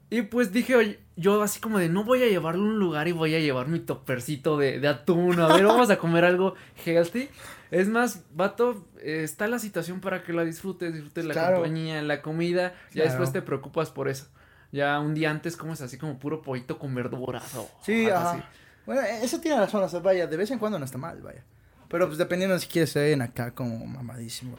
Y 0.09 0.21
pues 0.21 0.53
dije, 0.53 0.75
oye, 0.75 0.99
yo 1.17 1.41
así 1.41 1.59
como 1.59 1.77
de, 1.79 1.89
no 1.89 2.03
voy 2.05 2.23
a 2.23 2.27
llevarlo 2.27 2.61
a 2.61 2.65
un 2.67 2.79
lugar 2.79 3.07
y 3.07 3.11
voy 3.11 3.35
a 3.35 3.39
llevar 3.39 3.67
mi 3.67 3.79
topercito 3.79 4.57
de, 4.57 4.79
de 4.79 4.87
atún. 4.87 5.39
A 5.41 5.47
ver, 5.47 5.65
vamos 5.65 5.89
a 5.89 5.97
comer 5.97 6.23
algo 6.23 6.53
healthy. 6.85 7.27
Es 7.71 7.89
más, 7.89 8.23
vato, 8.31 8.87
eh, 9.01 9.21
está 9.23 9.47
la 9.47 9.59
situación 9.59 9.99
para 9.99 10.23
que 10.23 10.31
la 10.31 10.45
disfrutes, 10.45 10.93
disfrutes 10.93 11.25
la 11.25 11.33
compañía, 11.53 12.01
la 12.01 12.21
comida. 12.21 12.73
Ya 12.89 13.03
Claro. 13.03 13.09
después 13.09 13.33
te 13.33 13.41
preocupas 13.41 13.89
por 13.89 14.07
eso. 14.07 14.27
Ya 14.71 14.99
un 14.99 15.15
día 15.15 15.31
antes 15.31 15.57
comes 15.57 15.81
así 15.81 15.97
como 15.97 16.17
puro 16.19 16.41
pollito 16.41 16.77
con 16.79 16.93
verduras 16.95 17.53
o 17.55 17.69
Sí, 17.83 18.07
ajá. 18.09 18.31
así. 18.33 18.41
Bueno, 18.85 19.01
eso 19.01 19.41
tiene 19.41 19.57
razón, 19.57 19.83
o 19.83 19.89
sea, 19.89 19.99
vaya, 19.99 20.27
de 20.27 20.37
vez 20.37 20.51
en 20.51 20.59
cuando 20.59 20.77
no 20.79 20.85
está 20.85 20.97
mal, 20.99 21.19
vaya. 21.21 21.43
Pero 21.89 22.07
pues 22.07 22.17
dependiendo 22.17 22.57
si 22.59 22.67
quieres 22.67 22.91
ser 22.91 23.11
en 23.11 23.21
acá 23.21 23.51
como 23.51 23.85
mamadísimo. 23.85 24.55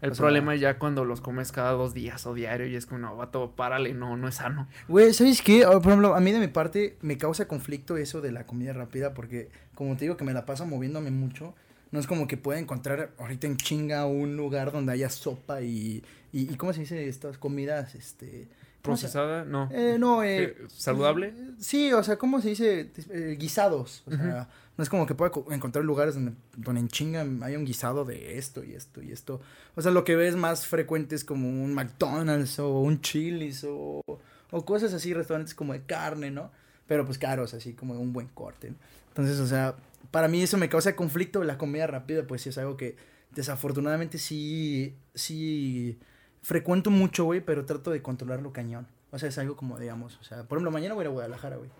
El 0.00 0.12
O 0.12 0.14
sea, 0.14 0.22
problema 0.22 0.54
es 0.54 0.60
ya 0.60 0.78
cuando 0.78 1.04
los 1.04 1.20
comes 1.20 1.52
cada 1.52 1.72
dos 1.72 1.92
días 1.92 2.24
o 2.26 2.32
diario 2.32 2.66
y 2.66 2.74
es 2.74 2.86
como, 2.86 3.00
no, 3.00 3.16
vato, 3.16 3.52
párale, 3.54 3.92
no, 3.92 4.16
no 4.16 4.28
es 4.28 4.36
sano. 4.36 4.66
Güey, 4.88 5.12
¿sabes 5.12 5.42
qué? 5.42 5.64
Ah, 5.64 5.72
Por 5.72 5.88
ejemplo, 5.88 6.14
a 6.14 6.20
mí 6.20 6.32
de 6.32 6.38
mi 6.38 6.48
parte 6.48 6.96
me 7.02 7.18
causa 7.18 7.46
conflicto 7.46 7.96
eso 7.98 8.20
de 8.22 8.32
la 8.32 8.46
comida 8.46 8.72
rápida 8.72 9.12
porque, 9.12 9.50
como 9.74 9.96
te 9.96 10.06
digo, 10.06 10.16
que 10.16 10.24
me 10.24 10.32
la 10.32 10.46
paso 10.46 10.64
moviéndome 10.64 11.10
mucho. 11.10 11.54
No 11.90 11.98
es 11.98 12.06
como 12.06 12.26
que 12.28 12.36
pueda 12.36 12.58
encontrar 12.58 13.10
ahorita 13.18 13.46
en 13.46 13.56
chinga 13.56 14.06
un 14.06 14.36
lugar 14.36 14.72
donde 14.72 14.92
haya 14.92 15.10
sopa 15.10 15.60
y, 15.60 16.02
y, 16.32 16.50
y 16.52 16.56
¿cómo 16.56 16.72
se 16.72 16.80
dice? 16.80 17.08
Estas 17.08 17.36
comidas, 17.36 17.94
este... 17.94 18.48
¿cómo 18.82 18.96
se- 18.96 19.02
Procesada, 19.02 19.44
no. 19.44 19.68
Eh, 19.72 19.96
no, 19.98 20.22
eh, 20.22 20.42
Eh, 20.44 20.56
¿Saludable? 20.68 21.34
Sí, 21.58 21.92
o 21.92 22.02
sea, 22.02 22.16
¿cómo 22.16 22.40
se 22.40 22.48
dice? 22.50 22.90
Eh, 23.10 23.36
guisados. 23.38 24.02
O 24.06 24.10
sea, 24.10 24.48
no 24.76 24.82
es 24.82 24.88
como 24.88 25.06
que 25.06 25.14
pueda 25.14 25.30
co- 25.30 25.46
encontrar 25.52 25.84
lugares 25.84 26.14
donde, 26.14 26.32
donde 26.56 26.80
en 26.80 26.88
chinga 26.88 27.26
haya 27.44 27.58
un 27.58 27.64
guisado 27.64 28.04
de 28.04 28.38
esto 28.38 28.64
y 28.64 28.74
esto 28.74 29.02
y 29.02 29.12
esto. 29.12 29.40
O 29.76 29.82
sea, 29.82 29.90
lo 29.92 30.04
que 30.04 30.16
ves 30.16 30.36
más 30.36 30.66
frecuente 30.66 31.14
es 31.14 31.24
como 31.24 31.48
un 31.48 31.74
McDonald's 31.74 32.58
o 32.58 32.80
un 32.80 33.00
Chili's 33.00 33.64
o, 33.68 34.02
o 34.50 34.64
cosas 34.64 34.92
así, 34.94 35.12
restaurantes 35.12 35.54
como 35.54 35.72
de 35.74 35.82
carne, 35.82 36.30
¿no? 36.30 36.50
Pero 36.86 37.04
pues 37.04 37.18
caros, 37.18 37.52
así 37.54 37.74
como 37.74 37.94
un 37.94 38.12
buen 38.12 38.28
corte. 38.28 38.70
¿no? 38.70 38.76
Entonces, 39.08 39.38
o 39.40 39.46
sea, 39.46 39.76
para 40.10 40.26
mí 40.28 40.42
eso 40.42 40.56
me 40.56 40.68
causa 40.68 40.96
conflicto. 40.96 41.44
La 41.44 41.58
comida 41.58 41.86
rápida, 41.86 42.26
pues 42.26 42.42
sí 42.42 42.48
es 42.48 42.58
algo 42.58 42.76
que 42.76 42.96
desafortunadamente 43.32 44.18
sí, 44.18 44.94
sí 45.14 45.98
frecuento 46.42 46.90
mucho, 46.90 47.24
güey, 47.24 47.40
pero 47.40 47.64
trato 47.66 47.90
de 47.90 48.02
controlarlo 48.02 48.52
cañón. 48.52 48.86
O 49.12 49.18
sea, 49.18 49.28
es 49.28 49.38
algo 49.38 49.56
como, 49.56 49.78
digamos, 49.78 50.18
o 50.20 50.24
sea, 50.24 50.44
por 50.44 50.58
ejemplo, 50.58 50.70
mañana 50.70 50.94
voy 50.94 51.02
a 51.02 51.04
ir 51.04 51.08
a 51.08 51.12
Guadalajara, 51.12 51.56
güey. 51.56 51.70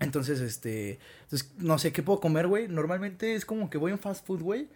Entonces, 0.00 0.40
este, 0.40 0.98
entonces, 1.22 1.52
no 1.58 1.78
sé 1.78 1.92
qué 1.92 2.02
puedo 2.02 2.20
comer, 2.20 2.46
güey. 2.46 2.68
Normalmente 2.68 3.34
es 3.34 3.44
como 3.46 3.70
que 3.70 3.78
voy 3.78 3.92
a 3.92 3.94
un 3.94 4.00
fast 4.00 4.26
food, 4.26 4.42
güey, 4.42 4.68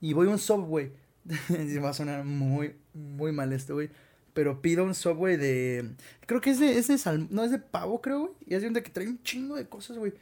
y 0.00 0.12
voy 0.12 0.26
a 0.26 0.30
un 0.30 0.38
Subway. 0.38 0.92
Va 1.84 1.90
a 1.90 1.94
sonar 1.94 2.24
muy, 2.24 2.74
muy 2.94 3.32
mal 3.32 3.52
esto, 3.52 3.74
güey. 3.74 3.90
Pero 4.34 4.60
pido 4.60 4.84
un 4.84 4.94
Subway 4.94 5.36
de, 5.36 5.92
creo 6.26 6.40
que 6.42 6.50
es 6.50 6.58
de, 6.60 6.76
es 6.78 6.88
de 6.88 6.98
sal, 6.98 7.26
no, 7.30 7.42
es 7.44 7.50
de 7.50 7.58
pavo, 7.58 8.02
creo, 8.02 8.20
güey. 8.20 8.32
Y 8.46 8.54
es 8.54 8.62
de 8.62 8.82
que 8.82 8.90
trae 8.90 9.08
un 9.08 9.22
chingo 9.22 9.56
de 9.56 9.66
cosas, 9.66 9.96
güey. 9.96 10.12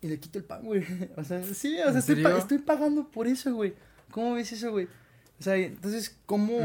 Y 0.00 0.06
le 0.08 0.20
quito 0.20 0.38
el 0.38 0.44
pan, 0.44 0.62
güey. 0.62 0.84
O 1.16 1.24
sea, 1.24 1.42
sí, 1.42 1.74
o 1.80 1.82
sea, 1.82 1.90
¿En 1.90 1.96
estoy, 1.96 2.22
pa- 2.22 2.38
estoy 2.38 2.58
pagando 2.58 3.10
por 3.10 3.26
eso, 3.26 3.52
güey. 3.54 3.74
¿Cómo 4.10 4.34
ves 4.34 4.52
eso, 4.52 4.70
güey? 4.70 4.86
O 5.40 5.42
sea, 5.42 5.56
entonces, 5.56 6.16
¿cómo...? 6.26 6.58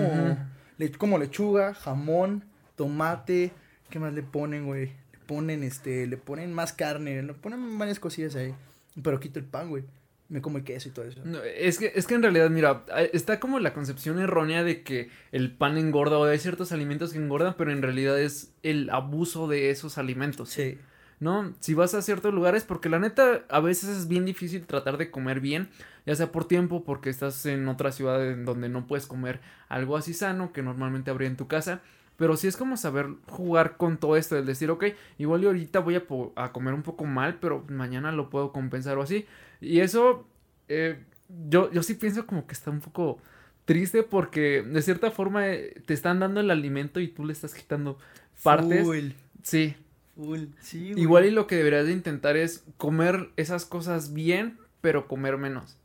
Le, 0.79 0.91
como 0.91 1.19
lechuga, 1.19 1.75
jamón, 1.75 2.43
tomate, 2.75 3.51
¿qué 3.91 3.99
más 3.99 4.13
le 4.13 4.23
ponen, 4.23 4.65
güey? 4.65 4.87
Le 5.11 5.19
ponen, 5.27 5.63
este, 5.63 6.07
le 6.07 6.17
ponen 6.17 6.51
más 6.51 6.73
carne, 6.73 7.21
le 7.21 7.33
ponen 7.35 7.77
varias 7.77 7.99
cosillas 7.99 8.35
ahí. 8.35 8.55
Pero 9.03 9.19
quito 9.19 9.37
el 9.37 9.45
pan, 9.45 9.69
güey. 9.69 9.83
me 10.29 10.41
como 10.41 10.57
el 10.57 10.63
queso 10.63 10.89
y 10.89 10.91
todo 10.91 11.05
eso. 11.05 11.21
No, 11.23 11.43
es, 11.43 11.77
que, 11.77 11.91
es 11.93 12.07
que 12.07 12.15
en 12.15 12.23
realidad, 12.23 12.49
mira, 12.49 12.85
está 13.13 13.39
como 13.39 13.59
la 13.59 13.73
concepción 13.73 14.19
errónea 14.19 14.63
de 14.63 14.81
que 14.81 15.09
el 15.31 15.51
pan 15.51 15.77
engorda 15.77 16.17
o 16.17 16.23
hay 16.23 16.39
ciertos 16.39 16.71
alimentos 16.71 17.11
que 17.11 17.19
engordan, 17.19 17.55
pero 17.57 17.71
en 17.71 17.81
realidad 17.81 18.19
es 18.19 18.51
el 18.63 18.89
abuso 18.89 19.47
de 19.47 19.69
esos 19.69 19.97
alimentos. 19.97 20.49
Sí. 20.49 20.77
¿No? 21.19 21.53
Si 21.59 21.73
vas 21.73 21.93
a 21.93 22.01
ciertos 22.01 22.33
lugares, 22.33 22.63
porque 22.63 22.87
la 22.87 22.99
neta 22.99 23.43
a 23.49 23.59
veces 23.59 23.89
es 23.89 24.07
bien 24.07 24.25
difícil 24.25 24.65
tratar 24.65 24.97
de 24.97 25.11
comer 25.11 25.41
bien, 25.41 25.69
ya 26.05 26.15
sea 26.15 26.31
por 26.31 26.45
tiempo, 26.45 26.83
porque 26.85 27.09
estás 27.09 27.45
en 27.45 27.67
otra 27.67 27.91
ciudad 27.91 28.25
en 28.25 28.45
donde 28.45 28.69
no 28.69 28.87
puedes 28.87 29.05
comer 29.05 29.41
algo 29.67 29.97
así 29.97 30.13
sano 30.13 30.53
que 30.53 30.63
normalmente 30.63 31.11
habría 31.11 31.27
en 31.27 31.35
tu 31.35 31.47
casa. 31.47 31.81
Pero 32.15 32.35
sí 32.35 32.47
es 32.47 32.57
como 32.57 32.75
saber 32.75 33.07
jugar 33.27 33.77
con 33.77 33.97
todo 33.97 34.17
esto, 34.17 34.37
el 34.37 34.45
decir, 34.45 34.69
ok, 34.71 34.85
igual 35.17 35.43
y 35.43 35.47
ahorita 35.47 35.79
voy 35.79 35.95
a, 35.95 36.03
a 36.35 36.51
comer 36.51 36.73
un 36.73 36.83
poco 36.83 37.05
mal, 37.05 37.37
pero 37.39 37.65
mañana 37.69 38.11
lo 38.11 38.29
puedo 38.29 38.51
compensar 38.51 38.97
o 38.97 39.01
así. 39.01 39.25
Y 39.61 39.79
eso, 39.79 40.27
eh, 40.67 41.03
yo, 41.49 41.71
yo 41.71 41.83
sí 41.83 41.93
pienso 41.93 42.25
como 42.25 42.45
que 42.45 42.53
está 42.53 42.71
un 42.71 42.81
poco 42.81 43.19
triste 43.65 44.03
porque 44.03 44.63
de 44.63 44.81
cierta 44.81 45.11
forma 45.11 45.47
eh, 45.47 45.81
te 45.85 45.93
están 45.93 46.19
dando 46.19 46.39
el 46.39 46.49
alimento 46.49 46.99
y 46.99 47.07
tú 47.07 47.25
le 47.25 47.33
estás 47.33 47.53
quitando 47.53 47.97
partes. 48.43 48.83
Full. 48.83 49.11
Sí. 49.43 49.75
Full. 50.19 50.47
Sí, 50.59 50.91
Igual 50.97 51.25
y 51.25 51.31
lo 51.31 51.47
que 51.47 51.55
deberías 51.55 51.85
de 51.85 51.93
intentar 51.93 52.35
es 52.35 52.65
comer 52.75 53.29
esas 53.37 53.63
cosas 53.63 54.11
bien, 54.11 54.57
pero 54.81 55.07
comer 55.07 55.37
menos. 55.37 55.77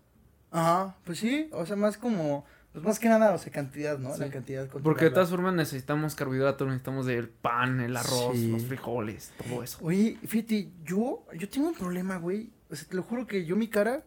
Ajá, 0.50 0.96
pues 1.04 1.20
sí, 1.20 1.48
o 1.52 1.64
sea, 1.64 1.76
más 1.76 1.96
como 1.96 2.44
pues 2.72 2.84
más 2.84 2.98
que 2.98 3.08
nada, 3.08 3.32
o 3.32 3.38
sea, 3.38 3.52
cantidad, 3.52 3.96
¿no? 4.00 4.16
La 4.16 4.30
cantidad. 4.30 4.68
Porque 4.68 5.04
de 5.04 5.12
todas 5.12 5.30
formas 5.30 5.54
necesitamos 5.54 6.16
carbohidratos, 6.16 6.66
necesitamos 6.66 7.06
el 7.06 7.28
pan, 7.28 7.80
el 7.80 7.96
arroz, 7.96 8.36
los 8.36 8.64
frijoles, 8.64 9.32
todo 9.38 9.62
eso. 9.62 9.78
Oye, 9.80 10.18
fíjate, 10.26 10.68
yo, 10.84 11.24
yo 11.38 11.48
tengo 11.48 11.68
un 11.68 11.74
problema, 11.74 12.16
güey. 12.16 12.50
O 12.68 12.74
sea, 12.74 12.88
te 12.88 12.96
lo 12.96 13.04
juro 13.04 13.28
que 13.28 13.44
yo 13.44 13.54
mi 13.54 13.68
cara 13.68 14.02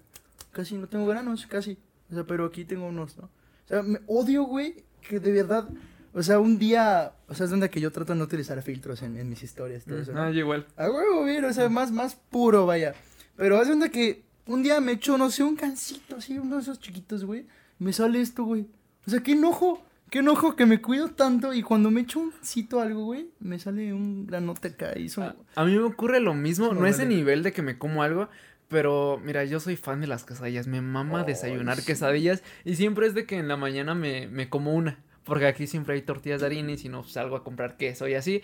casi 0.52 0.76
no 0.76 0.90
tengo 0.90 1.06
granos, 1.06 1.48
casi. 1.48 1.78
O 2.12 2.16
sea, 2.16 2.26
pero 2.26 2.44
aquí 2.44 2.66
tengo 2.66 2.88
unos, 2.88 3.16
¿no? 3.18 3.24
O 3.24 3.68
sea, 3.70 3.84
me 3.84 4.02
odio, 4.06 4.44
güey, 4.44 4.84
que 5.08 5.22
de 5.22 5.32
verdad, 5.32 5.70
o 6.18 6.24
sea, 6.24 6.40
un 6.40 6.58
día, 6.58 7.14
o 7.28 7.34
sea, 7.34 7.46
es 7.46 7.50
donde 7.50 7.70
que 7.70 7.80
yo 7.80 7.92
trato 7.92 8.14
de 8.14 8.20
no 8.20 8.26
utilizar 8.26 8.62
filtros 8.62 9.02
en, 9.04 9.30
mis 9.30 9.44
historias, 9.44 9.86
todo 9.86 10.00
eso. 10.00 10.12
Ah, 10.16 10.32
igual. 10.32 10.66
A 10.76 10.90
huevo, 10.90 11.24
bien, 11.24 11.46
o 11.46 11.54
sea, 11.54 11.70
más, 11.70 11.92
más 11.92 12.16
puro, 12.16 12.66
vaya. 12.66 12.94
Pero 13.36 13.62
es 13.62 13.68
donde 13.68 13.92
que 13.92 14.24
un 14.46 14.64
día 14.64 14.82
me 14.82 14.94
echo, 14.94 15.18
no 15.18 15.30
sé, 15.30 15.44
un 15.44 15.56
cancito 15.56 16.18
así, 16.18 16.38
uno 16.38 16.56
de 16.56 16.62
esos 16.62 16.80
chiquitos, 16.80 17.24
güey 17.24 17.46
me 17.80 17.94
sale 17.94 18.22
esto, 18.22 18.44
güey. 18.44 18.68
O 19.06 19.12
sea, 19.12 19.22
qué 19.22 19.34
enojo, 19.34 19.84
qué 20.10 20.20
enojo 20.20 20.56
que 20.56 20.66
me 20.66 20.82
cuido 20.82 21.10
tanto 21.10 21.54
y 21.54 21.62
cuando 21.62 21.92
me 21.92 22.02
echo 22.02 22.20
un 22.20 22.34
cito 22.44 22.82
algo, 22.82 23.06
güey, 23.06 23.30
me 23.40 23.60
sale 23.60 23.94
un 23.94 24.26
granote 24.28 24.70
acá 24.70 24.98
y 24.98 25.06
eso... 25.06 25.24
A, 25.56 25.66
mí 25.66 25.72
me 25.72 25.84
ocurre 25.84 26.20
lo 26.20 26.34
mismo, 26.34 26.74
no, 26.74 26.86
es 26.86 26.96
ese 26.96 27.06
nivel 27.06 27.44
de 27.44 27.54
que 27.54 27.62
me 27.62 27.78
como 27.78 28.04
algo, 28.04 28.30
pero 28.68 29.22
mira, 29.24 29.46
yo 29.46 29.60
soy 29.60 29.78
fan 29.78 30.02
de 30.02 30.08
las 30.08 30.26
quesadillas, 30.26 30.68
me 30.68 30.82
mama 30.82 31.24
desayunar 31.24 31.82
quesadillas 31.84 32.44
y 32.66 32.76
siempre 32.76 33.08
es 33.08 33.14
de 33.14 33.26
que 33.26 33.38
en 33.38 33.48
la 33.48 33.56
mañana 33.56 33.96
me, 33.96 34.28
me 34.28 34.50
como 34.50 34.74
una, 34.74 35.00
porque 35.28 35.46
aquí 35.46 35.68
siempre 35.68 35.96
hay 35.96 36.02
tortillas 36.02 36.40
de 36.40 36.48
harina 36.48 36.72
y 36.72 36.78
si 36.78 36.90
no 36.90 37.04
salgo 37.04 37.36
a 37.36 37.44
comprar 37.44 37.78
queso 37.78 38.08
y 38.08 38.16
así. 38.16 38.42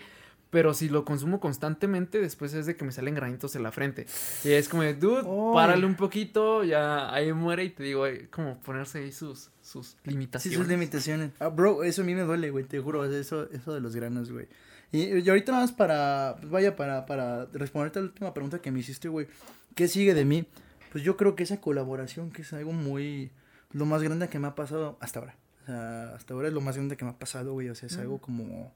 Pero 0.50 0.72
si 0.72 0.88
lo 0.88 1.04
consumo 1.04 1.40
constantemente, 1.40 2.20
después 2.20 2.54
es 2.54 2.66
de 2.66 2.76
que 2.76 2.84
me 2.84 2.92
salen 2.92 3.16
granitos 3.16 3.56
en 3.56 3.64
la 3.64 3.72
frente. 3.72 4.06
Y 4.44 4.52
es 4.52 4.68
como 4.68 4.84
de, 4.84 4.94
dude, 4.94 5.24
párale 5.52 5.84
un 5.84 5.96
poquito, 5.96 6.62
ya 6.62 7.12
ahí 7.12 7.32
muere 7.32 7.64
y 7.64 7.70
te 7.70 7.82
digo, 7.82 8.04
como 8.30 8.60
ponerse 8.60 8.98
ahí 8.98 9.10
sus, 9.10 9.50
sus 9.62 9.96
limitaciones. 10.04 10.56
Sí, 10.56 10.62
sus 10.62 10.68
limitaciones. 10.68 11.32
Ah, 11.40 11.48
bro, 11.48 11.82
eso 11.82 12.02
a 12.02 12.04
mí 12.04 12.14
me 12.14 12.20
duele, 12.20 12.50
güey, 12.50 12.64
te 12.64 12.78
juro, 12.78 13.04
eso, 13.04 13.50
eso 13.50 13.74
de 13.74 13.80
los 13.80 13.96
granos, 13.96 14.30
güey. 14.30 14.46
Y, 14.92 15.28
ahorita 15.28 15.50
nada 15.50 15.64
más 15.64 15.72
para, 15.72 16.36
pues 16.38 16.50
vaya, 16.52 16.76
para, 16.76 17.04
para 17.04 17.46
responderte 17.46 17.98
a 17.98 18.02
la 18.02 18.08
última 18.08 18.32
pregunta 18.32 18.60
que 18.60 18.70
me 18.70 18.78
hiciste, 18.78 19.08
güey. 19.08 19.26
¿Qué 19.74 19.88
sigue 19.88 20.14
de 20.14 20.24
mí? 20.24 20.46
Pues 20.92 21.02
yo 21.02 21.16
creo 21.16 21.34
que 21.34 21.42
esa 21.42 21.60
colaboración, 21.60 22.30
que 22.30 22.42
es 22.42 22.52
algo 22.52 22.72
muy, 22.72 23.32
lo 23.72 23.86
más 23.86 24.04
grande 24.04 24.28
que 24.28 24.38
me 24.38 24.46
ha 24.46 24.54
pasado 24.54 24.98
hasta 25.00 25.18
ahora. 25.18 25.34
O 25.64 25.66
sea, 25.66 26.14
hasta 26.14 26.34
ahora 26.34 26.48
es 26.48 26.54
lo 26.54 26.60
más 26.60 26.76
grande 26.76 26.96
que 26.96 27.04
me 27.04 27.10
ha 27.10 27.18
pasado, 27.18 27.52
güey. 27.54 27.68
O 27.70 27.74
sea, 27.74 27.88
es 27.88 27.96
algo 27.98 28.18
como 28.18 28.72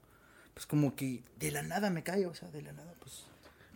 pues 0.59 0.65
como 0.65 0.93
que 0.93 1.23
de 1.39 1.51
la 1.51 1.63
nada 1.63 1.89
me 1.89 2.03
cae, 2.03 2.25
o 2.25 2.33
sea, 2.33 2.51
de 2.51 2.61
la 2.61 2.73
nada, 2.73 2.93
pues. 2.99 3.23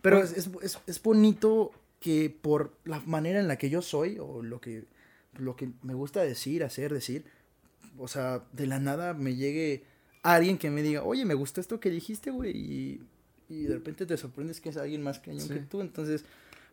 Pero 0.02 0.18
pues 0.18 0.32
es, 0.32 0.50
es, 0.60 0.78
es, 0.86 1.02
bonito 1.02 1.72
que 1.98 2.28
por 2.28 2.74
la 2.84 3.00
manera 3.00 3.40
en 3.40 3.48
la 3.48 3.56
que 3.56 3.70
yo 3.70 3.80
soy, 3.80 4.18
o 4.18 4.42
lo 4.42 4.60
que, 4.60 4.84
lo 5.38 5.56
que 5.56 5.70
me 5.82 5.94
gusta 5.94 6.20
decir, 6.20 6.62
hacer, 6.62 6.92
decir, 6.92 7.24
o 7.96 8.06
sea, 8.06 8.42
de 8.52 8.66
la 8.66 8.80
nada 8.80 9.14
me 9.14 9.34
llegue 9.34 9.84
alguien 10.22 10.58
que 10.58 10.68
me 10.68 10.82
diga, 10.82 11.04
oye, 11.04 11.24
me 11.24 11.32
gusta 11.32 11.62
esto 11.62 11.80
que 11.80 11.88
dijiste, 11.88 12.30
güey, 12.30 12.54
y, 12.54 13.00
y 13.48 13.62
de 13.62 13.72
repente 13.76 14.04
te 14.04 14.18
sorprendes 14.18 14.60
que 14.60 14.68
es 14.68 14.76
alguien 14.76 15.02
más 15.02 15.20
cañón 15.20 15.48
que 15.48 15.60
tú, 15.60 15.80
entonces, 15.80 16.22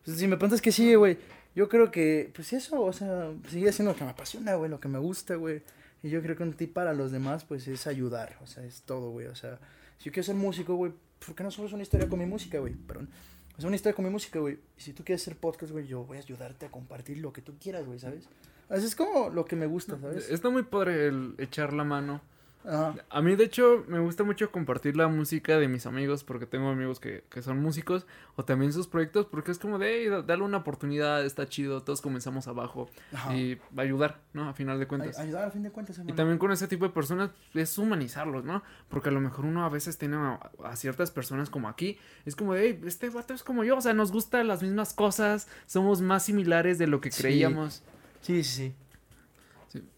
pues, 0.04 0.18
si 0.18 0.26
me 0.26 0.36
preguntas 0.36 0.60
que 0.60 0.72
sigue, 0.72 0.96
güey, 0.96 1.16
yo 1.54 1.70
creo 1.70 1.90
que, 1.90 2.30
pues 2.34 2.52
eso, 2.52 2.82
o 2.82 2.92
sea, 2.92 3.32
sigue 3.48 3.72
siendo 3.72 3.92
lo 3.92 3.98
que 3.98 4.04
me 4.04 4.10
apasiona, 4.10 4.56
güey, 4.56 4.70
lo 4.70 4.78
que 4.78 4.88
me 4.88 4.98
gusta, 4.98 5.36
güey, 5.36 5.62
y 6.02 6.10
yo 6.10 6.22
creo 6.22 6.36
que 6.36 6.42
un 6.42 6.54
tip 6.54 6.72
para 6.72 6.94
los 6.94 7.12
demás, 7.12 7.44
pues, 7.44 7.68
es 7.68 7.86
ayudar, 7.86 8.38
o 8.42 8.46
sea, 8.46 8.64
es 8.64 8.82
todo, 8.82 9.10
güey, 9.10 9.26
o 9.26 9.34
sea, 9.34 9.58
si 9.98 10.06
yo 10.06 10.12
quiero 10.12 10.24
ser 10.24 10.34
músico, 10.34 10.74
güey, 10.74 10.92
¿por 11.24 11.34
qué 11.34 11.44
no 11.44 11.50
solo 11.50 11.68
es 11.68 11.74
una 11.74 11.82
historia 11.82 12.08
con 12.08 12.18
mi 12.18 12.26
música, 12.26 12.58
güey? 12.58 12.74
Perdón. 12.74 13.08
Es 13.56 13.64
una 13.64 13.76
historia 13.76 13.94
con 13.94 14.04
mi 14.04 14.10
música, 14.10 14.38
güey. 14.38 14.58
Si 14.76 14.92
tú 14.92 15.04
quieres 15.04 15.22
hacer 15.22 15.36
podcast, 15.36 15.72
güey, 15.72 15.86
yo 15.86 16.04
voy 16.04 16.16
a 16.16 16.20
ayudarte 16.20 16.66
a 16.66 16.70
compartir 16.70 17.18
lo 17.18 17.32
que 17.32 17.42
tú 17.42 17.54
quieras, 17.60 17.84
güey, 17.86 17.98
¿sabes? 17.98 18.24
Así 18.68 18.86
es 18.86 18.96
como 18.96 19.28
lo 19.28 19.44
que 19.44 19.56
me 19.56 19.66
gusta, 19.66 19.98
¿sabes? 20.00 20.30
Está 20.30 20.48
muy 20.48 20.62
padre 20.62 21.08
el 21.08 21.34
echar 21.38 21.72
la 21.72 21.84
mano 21.84 22.22
a 22.64 23.22
mí, 23.22 23.34
de 23.36 23.44
hecho, 23.44 23.84
me 23.88 23.98
gusta 23.98 24.24
mucho 24.24 24.50
compartir 24.50 24.96
la 24.96 25.08
música 25.08 25.58
de 25.58 25.68
mis 25.68 25.86
amigos, 25.86 26.24
porque 26.24 26.46
tengo 26.46 26.68
amigos 26.68 27.00
que, 27.00 27.24
que 27.30 27.42
son 27.42 27.60
músicos, 27.60 28.06
o 28.36 28.44
también 28.44 28.72
sus 28.72 28.86
proyectos, 28.86 29.26
porque 29.26 29.50
es 29.50 29.58
como 29.58 29.78
de, 29.78 30.04
hey, 30.04 30.24
darle 30.26 30.44
una 30.44 30.58
oportunidad, 30.58 31.24
está 31.24 31.48
chido, 31.48 31.82
todos 31.82 32.00
comenzamos 32.00 32.48
abajo, 32.48 32.88
y 33.34 33.54
va 33.76 33.78
a 33.78 33.82
ayudar, 33.82 34.20
¿no? 34.32 34.48
A 34.48 34.54
final 34.54 34.78
de 34.78 34.86
cuentas. 34.86 35.18
ayudar 35.18 35.48
a 35.48 35.50
fin 35.50 35.62
de 35.62 35.70
cuentas, 35.70 36.00
Y 36.06 36.12
también 36.12 36.38
con 36.38 36.52
ese 36.52 36.68
tipo 36.68 36.84
de 36.84 36.92
personas 36.92 37.30
es 37.54 37.76
humanizarlos, 37.78 38.44
¿no? 38.44 38.62
Porque 38.88 39.08
a 39.08 39.12
lo 39.12 39.20
mejor 39.20 39.44
uno 39.44 39.64
a 39.64 39.68
veces 39.68 39.98
tiene 39.98 40.16
a, 40.16 40.76
ciertas 40.76 41.10
personas 41.10 41.50
como 41.50 41.68
aquí, 41.68 41.98
es 42.24 42.36
como 42.36 42.54
de, 42.54 42.68
hey, 42.68 42.80
este 42.86 43.10
vato 43.10 43.34
es 43.34 43.42
como 43.42 43.64
yo, 43.64 43.76
o 43.76 43.80
sea, 43.80 43.94
nos 43.94 44.12
gustan 44.12 44.46
las 44.46 44.62
mismas 44.62 44.92
cosas, 44.94 45.48
somos 45.66 46.00
más 46.00 46.24
similares 46.24 46.78
de 46.78 46.86
lo 46.86 47.00
que 47.00 47.10
creíamos. 47.10 47.82
sí, 48.20 48.42
sí. 48.44 48.52
sí. 48.52 48.74
sí 48.74 48.74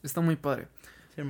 está 0.03 0.21
muy 0.21 0.37
padre. 0.37 0.69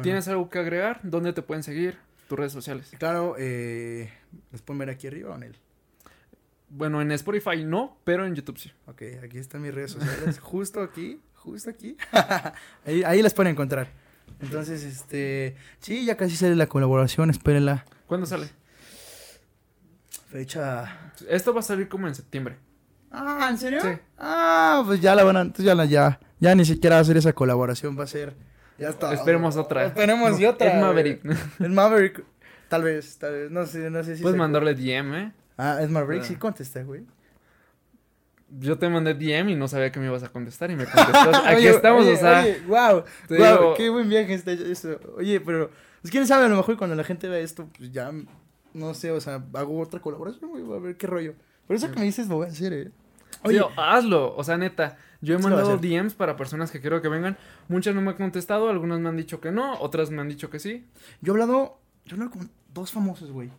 ¿Tienes 0.03 0.29
algo 0.29 0.49
que 0.49 0.59
agregar? 0.59 1.01
¿Dónde 1.03 1.33
te 1.33 1.43
pueden 1.43 1.63
seguir? 1.63 1.99
Tus 2.29 2.39
redes 2.39 2.53
sociales. 2.53 2.91
Claro, 2.99 3.37
eh, 3.39 4.11
¿los 4.51 4.63
pueden 4.63 4.79
ver 4.79 4.91
aquí 4.91 5.07
arriba 5.07 5.31
o 5.31 5.37
en 5.37 5.43
él? 5.45 5.57
Bueno, 6.71 7.01
en 7.03 7.13
Spotify 7.13 7.65
no, 7.65 7.99
pero 8.05 8.27
en 8.27 8.35
YouTube 8.35 8.59
sí. 8.59 8.73
Ok, 8.87 9.03
aquí 9.23 9.39
están 9.39 9.63
mis 9.63 9.75
redes 9.75 9.93
sociales, 9.93 10.39
justo 10.41 10.81
aquí, 10.83 11.21
justo 11.35 11.71
aquí. 11.71 11.97
ahí, 12.87 13.03
ahí 13.05 13.23
las 13.23 13.35
pueden 13.35 13.53
encontrar. 13.53 13.89
Entonces, 14.41 14.83
este, 14.83 15.57
sí, 15.81 16.05
ya 16.05 16.17
casi 16.17 16.35
sale 16.35 16.57
la 16.57 16.67
colaboración, 16.67 17.31
espérenla. 17.31 17.85
¿Cuándo 18.07 18.27
sale? 18.27 18.49
Fecha. 20.31 21.13
Esto 21.29 21.55
va 21.55 21.61
a 21.61 21.63
salir 21.63 21.89
como 21.89 22.09
en 22.09 22.15
septiembre. 22.15 22.57
Ah, 23.13 23.49
¿en 23.51 23.59
serio? 23.59 23.81
Sí. 23.81 23.91
Ah, 24.19 24.83
pues 24.85 25.01
ya 25.01 25.15
la 25.15 25.23
van 25.23 25.37
a, 25.37 25.53
ya 25.53 25.75
la, 25.75 25.85
ya, 25.85 26.19
ya 26.41 26.55
ni 26.55 26.65
siquiera 26.65 26.97
va 26.97 27.03
a 27.03 27.05
ser 27.05 27.17
esa 27.17 27.33
colaboración, 27.33 27.97
va 27.97 28.05
a 28.05 28.09
ser 28.09 28.35
ya 28.79 28.89
está. 28.89 29.13
Esperemos 29.13 29.57
otra. 29.57 29.87
Esperemos 29.87 30.39
y 30.41 30.47
otra. 30.47 30.73
El 30.73 30.81
Maverick. 30.81 31.21
El 31.61 31.71
Maverick. 31.73 32.25
Tal 32.69 32.83
vez, 32.83 33.19
tal 33.19 33.33
vez. 33.33 33.51
No 33.51 33.67
sé, 33.67 33.91
no 33.91 34.03
sé 34.03 34.17
si. 34.17 34.23
Puedes 34.23 34.39
mandarle 34.39 34.75
DM, 34.75 35.15
¿eh? 35.15 35.33
Ah, 35.57 35.79
es 35.81 35.91
Maverick. 35.91 36.23
Ah. 36.23 36.27
Sí 36.27 36.37
contesté, 36.37 36.83
güey. 36.83 37.05
Yo 38.59 38.79
te 38.79 38.89
mandé 38.89 39.15
DM 39.15 39.51
y 39.51 39.55
no 39.57 39.69
sabía 39.69 39.91
que 39.91 39.99
me 39.99 40.07
ibas 40.07 40.23
a 40.23 40.29
contestar 40.29 40.71
y 40.71 40.77
me 40.77 40.85
contestaste. 40.85 41.37
Aquí 41.49 41.67
estamos, 41.67 42.07
o 42.07 42.17
sea. 42.17 42.41
Oye, 42.41 42.61
wow. 42.67 43.05
Wow, 43.29 43.75
qué 43.77 43.91
buen 43.91 44.09
viaje 44.09 44.35
está 44.35 44.53
eso. 44.53 44.99
Oye, 45.17 45.41
pero. 45.41 45.71
Pues 46.03 46.11
quién 46.11 46.27
sabe, 46.27 46.45
a 46.45 46.49
lo 46.49 46.57
mejor 46.57 46.77
cuando 46.77 46.95
la 46.97 47.05
gente 47.05 47.29
vea 47.29 47.39
esto, 47.39 47.69
pues 47.77 47.91
ya. 47.91 48.13
No 48.75 48.93
sé, 48.93 49.13
o 49.13 49.21
sea, 49.21 49.43
hago 49.55 49.81
otra 49.81 50.01
colaboración, 50.01 50.51
güey. 50.51 50.79
A 50.79 50.81
ver 50.81 50.97
qué 50.97 51.07
rollo. 51.07 51.35
Por 51.67 51.77
eso 51.77 51.91
que 51.91 51.99
me 51.99 52.05
dices 52.05 52.29
lo 52.29 52.37
voy 52.37 52.47
a 52.47 52.51
hacer, 52.51 52.73
eh. 52.73 52.91
Oye, 53.43 53.61
hazlo. 53.77 54.35
O 54.37 54.45
sea, 54.45 54.57
neta. 54.57 54.97
Yo 55.25 55.35
he 55.35 55.39
mandado 55.39 55.79
DMs 55.79 56.15
para 56.15 56.37
personas 56.37 56.71
que 56.71 56.81
quiero 56.81 57.01
que 57.01 57.09
vengan. 57.09 57.39
Muchas 57.69 57.95
no 57.95 58.03
me 58.03 58.11
han 58.11 58.17
contestado, 58.17 58.69
algunas 58.69 59.01
me 59.01 59.09
han 59.09 59.17
dicho 59.17 59.41
que 59.41 59.51
no, 59.51 59.79
otras 59.81 60.11
me 60.11 60.21
han 60.21 60.29
dicho 60.29 60.51
que 60.51 60.59
sí. 60.59 60.85
Yo 61.23 61.33
he 61.33 61.35
hablado, 61.35 61.79
yo 62.05 62.13
he 62.17 62.21
hablado 62.21 62.31
con 62.33 62.51
dos 62.73 62.93
famosos, 62.93 63.31
güey. 63.31 63.51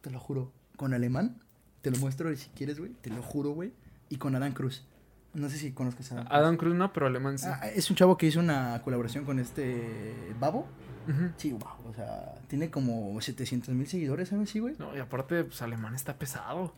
Te 0.00 0.10
lo 0.10 0.18
juro. 0.18 0.52
Con 0.76 0.94
Alemán, 0.94 1.38
te 1.82 1.90
lo 1.90 1.98
muestro 1.98 2.34
si 2.34 2.48
quieres, 2.50 2.78
güey. 2.78 2.92
Te 3.00 3.10
lo 3.10 3.22
juro, 3.22 3.50
güey. 3.50 3.72
Y 4.08 4.16
con 4.16 4.34
Adam 4.34 4.52
Cruz. 4.52 4.84
No 5.36 5.50
sé 5.50 5.58
si 5.58 5.72
conozcas 5.72 6.12
a 6.12 6.14
Adam. 6.14 6.26
Adam 6.30 6.56
Cruz 6.56 6.74
no, 6.74 6.92
pero 6.92 7.06
Alemán 7.06 7.38
sí. 7.38 7.46
Ah, 7.48 7.68
es 7.68 7.90
un 7.90 7.96
chavo 7.96 8.16
que 8.16 8.26
hizo 8.26 8.40
una 8.40 8.80
colaboración 8.82 9.24
con 9.24 9.38
este 9.38 10.14
Babo. 10.40 10.66
Sí, 11.36 11.52
wow, 11.52 11.88
o 11.88 11.94
sea, 11.94 12.34
tiene 12.48 12.68
como 12.68 13.20
700 13.20 13.72
mil 13.74 13.86
seguidores, 13.86 14.28
¿sabes? 14.30 14.50
Sí, 14.50 14.58
güey. 14.58 14.74
No, 14.78 14.96
y 14.96 14.98
aparte, 14.98 15.44
pues 15.44 15.62
Alemán 15.62 15.94
está 15.94 16.14
pesado. 16.18 16.72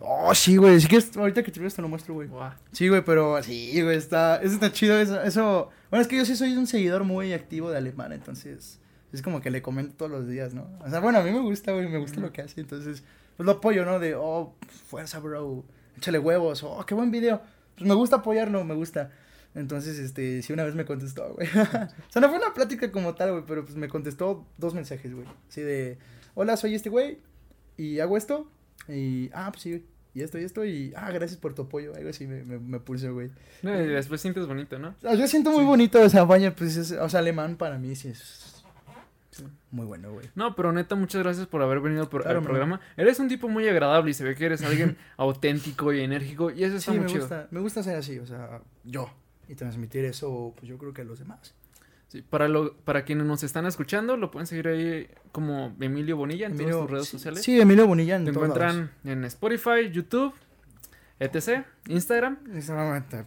Oh, 0.00 0.34
sí, 0.34 0.58
güey. 0.58 0.78
Si 0.80 0.86
quieres, 0.86 1.16
ahorita 1.16 1.42
que 1.42 1.50
te 1.50 1.66
te 1.66 1.82
lo 1.82 1.88
muestro, 1.88 2.12
güey. 2.12 2.28
Sí, 2.72 2.88
güey, 2.88 3.02
pero 3.02 3.42
sí, 3.42 3.80
güey, 3.80 3.96
está, 3.96 4.36
eso 4.42 4.54
está 4.54 4.70
chido. 4.70 4.98
Eso, 4.98 5.22
eso, 5.22 5.70
bueno, 5.88 6.02
es 6.02 6.08
que 6.08 6.16
yo 6.18 6.26
sí 6.26 6.36
soy 6.36 6.56
un 6.56 6.66
seguidor 6.66 7.04
muy 7.04 7.32
activo 7.32 7.70
de 7.70 7.78
Alemán, 7.78 8.12
entonces 8.12 8.80
es 9.12 9.22
como 9.22 9.40
que 9.40 9.50
le 9.50 9.62
comento 9.62 9.94
todos 9.96 10.10
los 10.10 10.28
días, 10.28 10.52
¿no? 10.52 10.66
O 10.84 10.90
sea, 10.90 11.00
bueno, 11.00 11.18
a 11.18 11.22
mí 11.22 11.30
me 11.30 11.40
gusta, 11.40 11.72
güey, 11.72 11.88
me 11.88 11.98
gusta 11.98 12.20
lo 12.20 12.32
que 12.32 12.42
hace, 12.42 12.60
entonces, 12.60 13.02
pues 13.36 13.46
lo 13.46 13.52
apoyo, 13.52 13.84
¿no? 13.84 13.98
De, 13.98 14.14
oh, 14.14 14.54
fuerza, 14.88 15.20
bro, 15.20 15.64
échale 15.96 16.18
huevos, 16.18 16.62
oh, 16.62 16.84
qué 16.86 16.94
buen 16.94 17.10
video. 17.10 17.40
Pues 17.80 17.88
me 17.88 17.94
gusta 17.94 18.16
apoyarlo, 18.16 18.62
me 18.64 18.74
gusta. 18.74 19.10
Entonces, 19.54 19.98
este, 19.98 20.42
sí, 20.42 20.52
una 20.52 20.64
vez 20.64 20.74
me 20.74 20.84
contestó, 20.84 21.32
güey. 21.34 21.48
o 21.56 22.10
sea, 22.10 22.20
no 22.20 22.28
fue 22.28 22.36
una 22.38 22.52
plática 22.54 22.92
como 22.92 23.14
tal, 23.14 23.32
güey, 23.32 23.44
pero 23.46 23.64
pues 23.64 23.76
me 23.76 23.88
contestó 23.88 24.46
dos 24.58 24.74
mensajes, 24.74 25.12
güey. 25.14 25.26
Así 25.48 25.62
de, 25.62 25.98
hola, 26.34 26.56
soy 26.56 26.74
este 26.74 26.90
güey 26.90 27.18
y 27.78 27.98
hago 28.00 28.16
esto. 28.16 28.48
Y, 28.86 29.30
ah, 29.32 29.48
pues 29.50 29.62
sí, 29.62 29.84
y 30.14 30.20
esto 30.22 30.38
y 30.38 30.44
esto. 30.44 30.64
Y, 30.64 30.92
ah, 30.94 31.10
gracias 31.10 31.40
por 31.40 31.54
tu 31.54 31.62
apoyo. 31.62 31.94
Algo 31.96 32.10
así 32.10 32.26
me, 32.26 32.44
me, 32.44 32.58
me 32.58 32.78
pulsó, 32.80 33.12
güey. 33.14 33.30
No, 33.62 33.74
y 33.80 33.86
después 33.88 34.20
sientes 34.20 34.46
bonito, 34.46 34.78
¿no? 34.78 34.90
O 34.90 35.00
sea, 35.00 35.14
yo 35.14 35.26
siento 35.26 35.50
muy 35.50 35.60
Sí. 35.60 35.66
bonito, 35.66 36.00
o 36.02 36.08
sea, 36.08 36.24
vaya, 36.24 36.54
pues, 36.54 36.76
es- 36.76 36.92
o 36.92 37.08
sea, 37.08 37.20
alemán 37.20 37.56
para 37.56 37.78
mí 37.78 37.96
sí 37.96 38.08
es 38.08 38.18
Sí. 38.18 38.59
Muy 39.70 39.86
bueno, 39.86 40.12
güey. 40.12 40.26
No, 40.34 40.54
pero 40.56 40.72
neta, 40.72 40.94
muchas 40.94 41.22
gracias 41.22 41.46
por 41.46 41.62
haber 41.62 41.80
venido 41.80 42.08
por, 42.10 42.22
Claro, 42.22 42.38
al 42.38 42.44
programa. 42.44 42.80
Eres 42.96 43.18
un 43.20 43.28
tipo 43.28 43.48
muy 43.48 43.68
agradable 43.68 44.10
y 44.10 44.14
se 44.14 44.24
ve 44.24 44.34
que 44.34 44.46
eres 44.46 44.62
alguien 44.62 44.96
auténtico 45.16 45.92
y 45.92 46.00
enérgico 46.00 46.50
y 46.50 46.64
eso 46.64 46.76
está 46.76 46.92
Sí, 46.92 46.98
muy 46.98 47.06
me 47.06 47.12
chido. 47.12 47.20
gusta, 47.20 47.48
me 47.50 47.60
gusta 47.60 47.82
ser 47.82 47.96
así, 47.96 48.18
o 48.18 48.26
sea, 48.26 48.60
yo. 48.84 49.10
Y 49.48 49.54
transmitir 49.56 50.04
eso, 50.04 50.54
pues 50.56 50.68
yo 50.68 50.78
creo 50.78 50.92
que 50.92 51.02
a 51.02 51.04
los 51.04 51.18
demás. 51.18 51.54
Sí, 52.08 52.22
para, 52.22 52.48
lo, 52.48 52.74
para 52.78 53.04
quienes 53.04 53.26
nos 53.26 53.42
están 53.44 53.66
escuchando, 53.66 54.16
lo 54.16 54.30
pueden 54.32 54.46
seguir 54.46 54.66
ahí 54.68 55.08
como 55.30 55.76
Emilio 55.80 56.16
Bonilla 56.16 56.46
en 56.46 56.56
todas 56.56 56.72
tus 56.76 56.90
redes 56.90 57.06
sí, 57.06 57.10
sociales. 57.12 57.42
Sí, 57.42 57.60
Emilio 57.60 57.86
Bonilla 57.86 58.16
en 58.16 58.24
Te 58.24 58.32
lados. 58.32 58.48
encuentran 58.48 58.90
en 59.04 59.24
Spotify, 59.24 59.90
YouTube, 59.92 60.32
etc., 61.20 61.64
Instagram. 61.86 62.38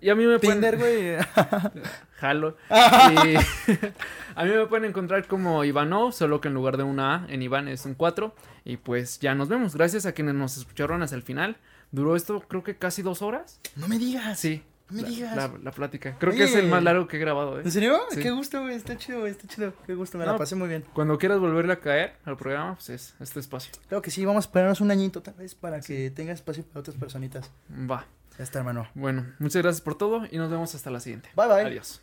Y 0.01 0.09
a 0.09 0.15
mí 0.15 0.25
me 0.25 0.39
pueden... 0.39 0.59
Tinder, 0.59 0.77
güey. 0.77 1.15
Jalo. 2.19 2.57
Y 2.69 3.35
a 4.35 4.43
mí 4.43 4.51
me 4.51 4.65
pueden 4.65 4.85
encontrar 4.85 5.27
como 5.27 5.63
Ivano, 5.63 6.11
solo 6.11 6.41
que 6.41 6.47
en 6.47 6.55
lugar 6.55 6.77
de 6.77 6.83
una 6.83 7.15
A, 7.15 7.27
en 7.29 7.41
Iván 7.41 7.67
es 7.67 7.85
un 7.85 7.93
4. 7.93 8.35
Y 8.65 8.77
pues 8.77 9.19
ya 9.19 9.35
nos 9.35 9.47
vemos. 9.47 9.75
Gracias 9.75 10.05
a 10.05 10.13
quienes 10.13 10.33
nos 10.33 10.57
escucharon 10.57 11.03
hasta 11.03 11.15
el 11.15 11.21
final. 11.21 11.57
Duró 11.91 12.15
esto 12.15 12.41
creo 12.47 12.63
que 12.63 12.75
casi 12.75 13.03
dos 13.03 13.21
horas. 13.21 13.59
no 13.75 13.87
me 13.87 13.99
digas. 13.99 14.39
Sí. 14.39 14.63
No 14.93 14.97
me 14.97 15.01
la, 15.03 15.09
digas. 15.09 15.35
La, 15.35 15.51
la 15.63 15.71
plática. 15.71 16.15
Creo 16.19 16.33
que 16.33 16.43
es 16.43 16.55
el 16.55 16.67
más 16.67 16.83
largo 16.83 17.07
que 17.07 17.17
he 17.17 17.19
grabado. 17.19 17.59
¿eh? 17.59 17.63
¿En 17.65 17.71
serio? 17.71 17.99
Sí. 18.11 18.21
Qué 18.21 18.31
gusto, 18.31 18.61
güey. 18.61 18.75
Está 18.75 18.97
chido, 18.97 19.19
güey. 19.21 19.31
Está 19.31 19.47
chido. 19.47 19.73
Qué 19.85 19.95
gusto. 19.95 20.17
Me 20.17 20.25
No. 20.25 20.33
la 20.33 20.37
pasé 20.37 20.55
muy 20.55 20.67
bien. 20.67 20.85
Cuando 20.93 21.17
quieras 21.17 21.39
volverle 21.39 21.73
a 21.73 21.79
caer 21.79 22.15
al 22.25 22.37
programa, 22.37 22.75
pues 22.75 22.89
es 22.89 23.15
este 23.19 23.39
espacio. 23.39 23.71
Claro 23.89 24.01
que 24.01 24.11
sí. 24.11 24.23
Vamos 24.23 24.45
a 24.45 24.47
esperarnos 24.47 24.81
un 24.81 24.91
añito 24.91 25.21
tal 25.21 25.33
vez 25.33 25.55
para 25.55 25.81
que 25.81 26.11
tenga 26.11 26.31
espacio 26.33 26.63
para 26.63 26.81
otras 26.81 26.95
personitas. 26.95 27.49
Va. 27.71 28.05
Ya 28.37 28.43
está, 28.43 28.59
hermano. 28.59 28.87
Bueno, 28.95 29.25
muchas 29.39 29.61
gracias 29.61 29.81
por 29.81 29.95
todo 29.95 30.23
y 30.31 30.37
nos 30.37 30.49
vemos 30.49 30.73
hasta 30.73 30.89
la 30.89 30.99
siguiente. 30.99 31.29
Bye, 31.35 31.47
bye. 31.47 31.61
Adiós. 31.65 32.01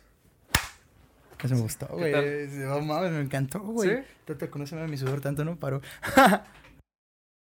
Eso 1.43 1.55
me 1.55 1.61
gustó, 1.61 1.87
¿Qué 1.87 2.47
güey. 2.47 2.47
No 2.67 2.81
mames, 2.81 3.11
me 3.11 3.21
encantó, 3.21 3.59
güey. 3.61 3.89
¿Sí? 3.89 3.95
Tú 4.25 4.35
te 4.35 4.47
conoces 4.49 4.87
mi 4.87 4.95
sudor 4.95 5.21
tanto, 5.21 5.43
¿no? 5.43 5.55
Paro. 5.55 5.81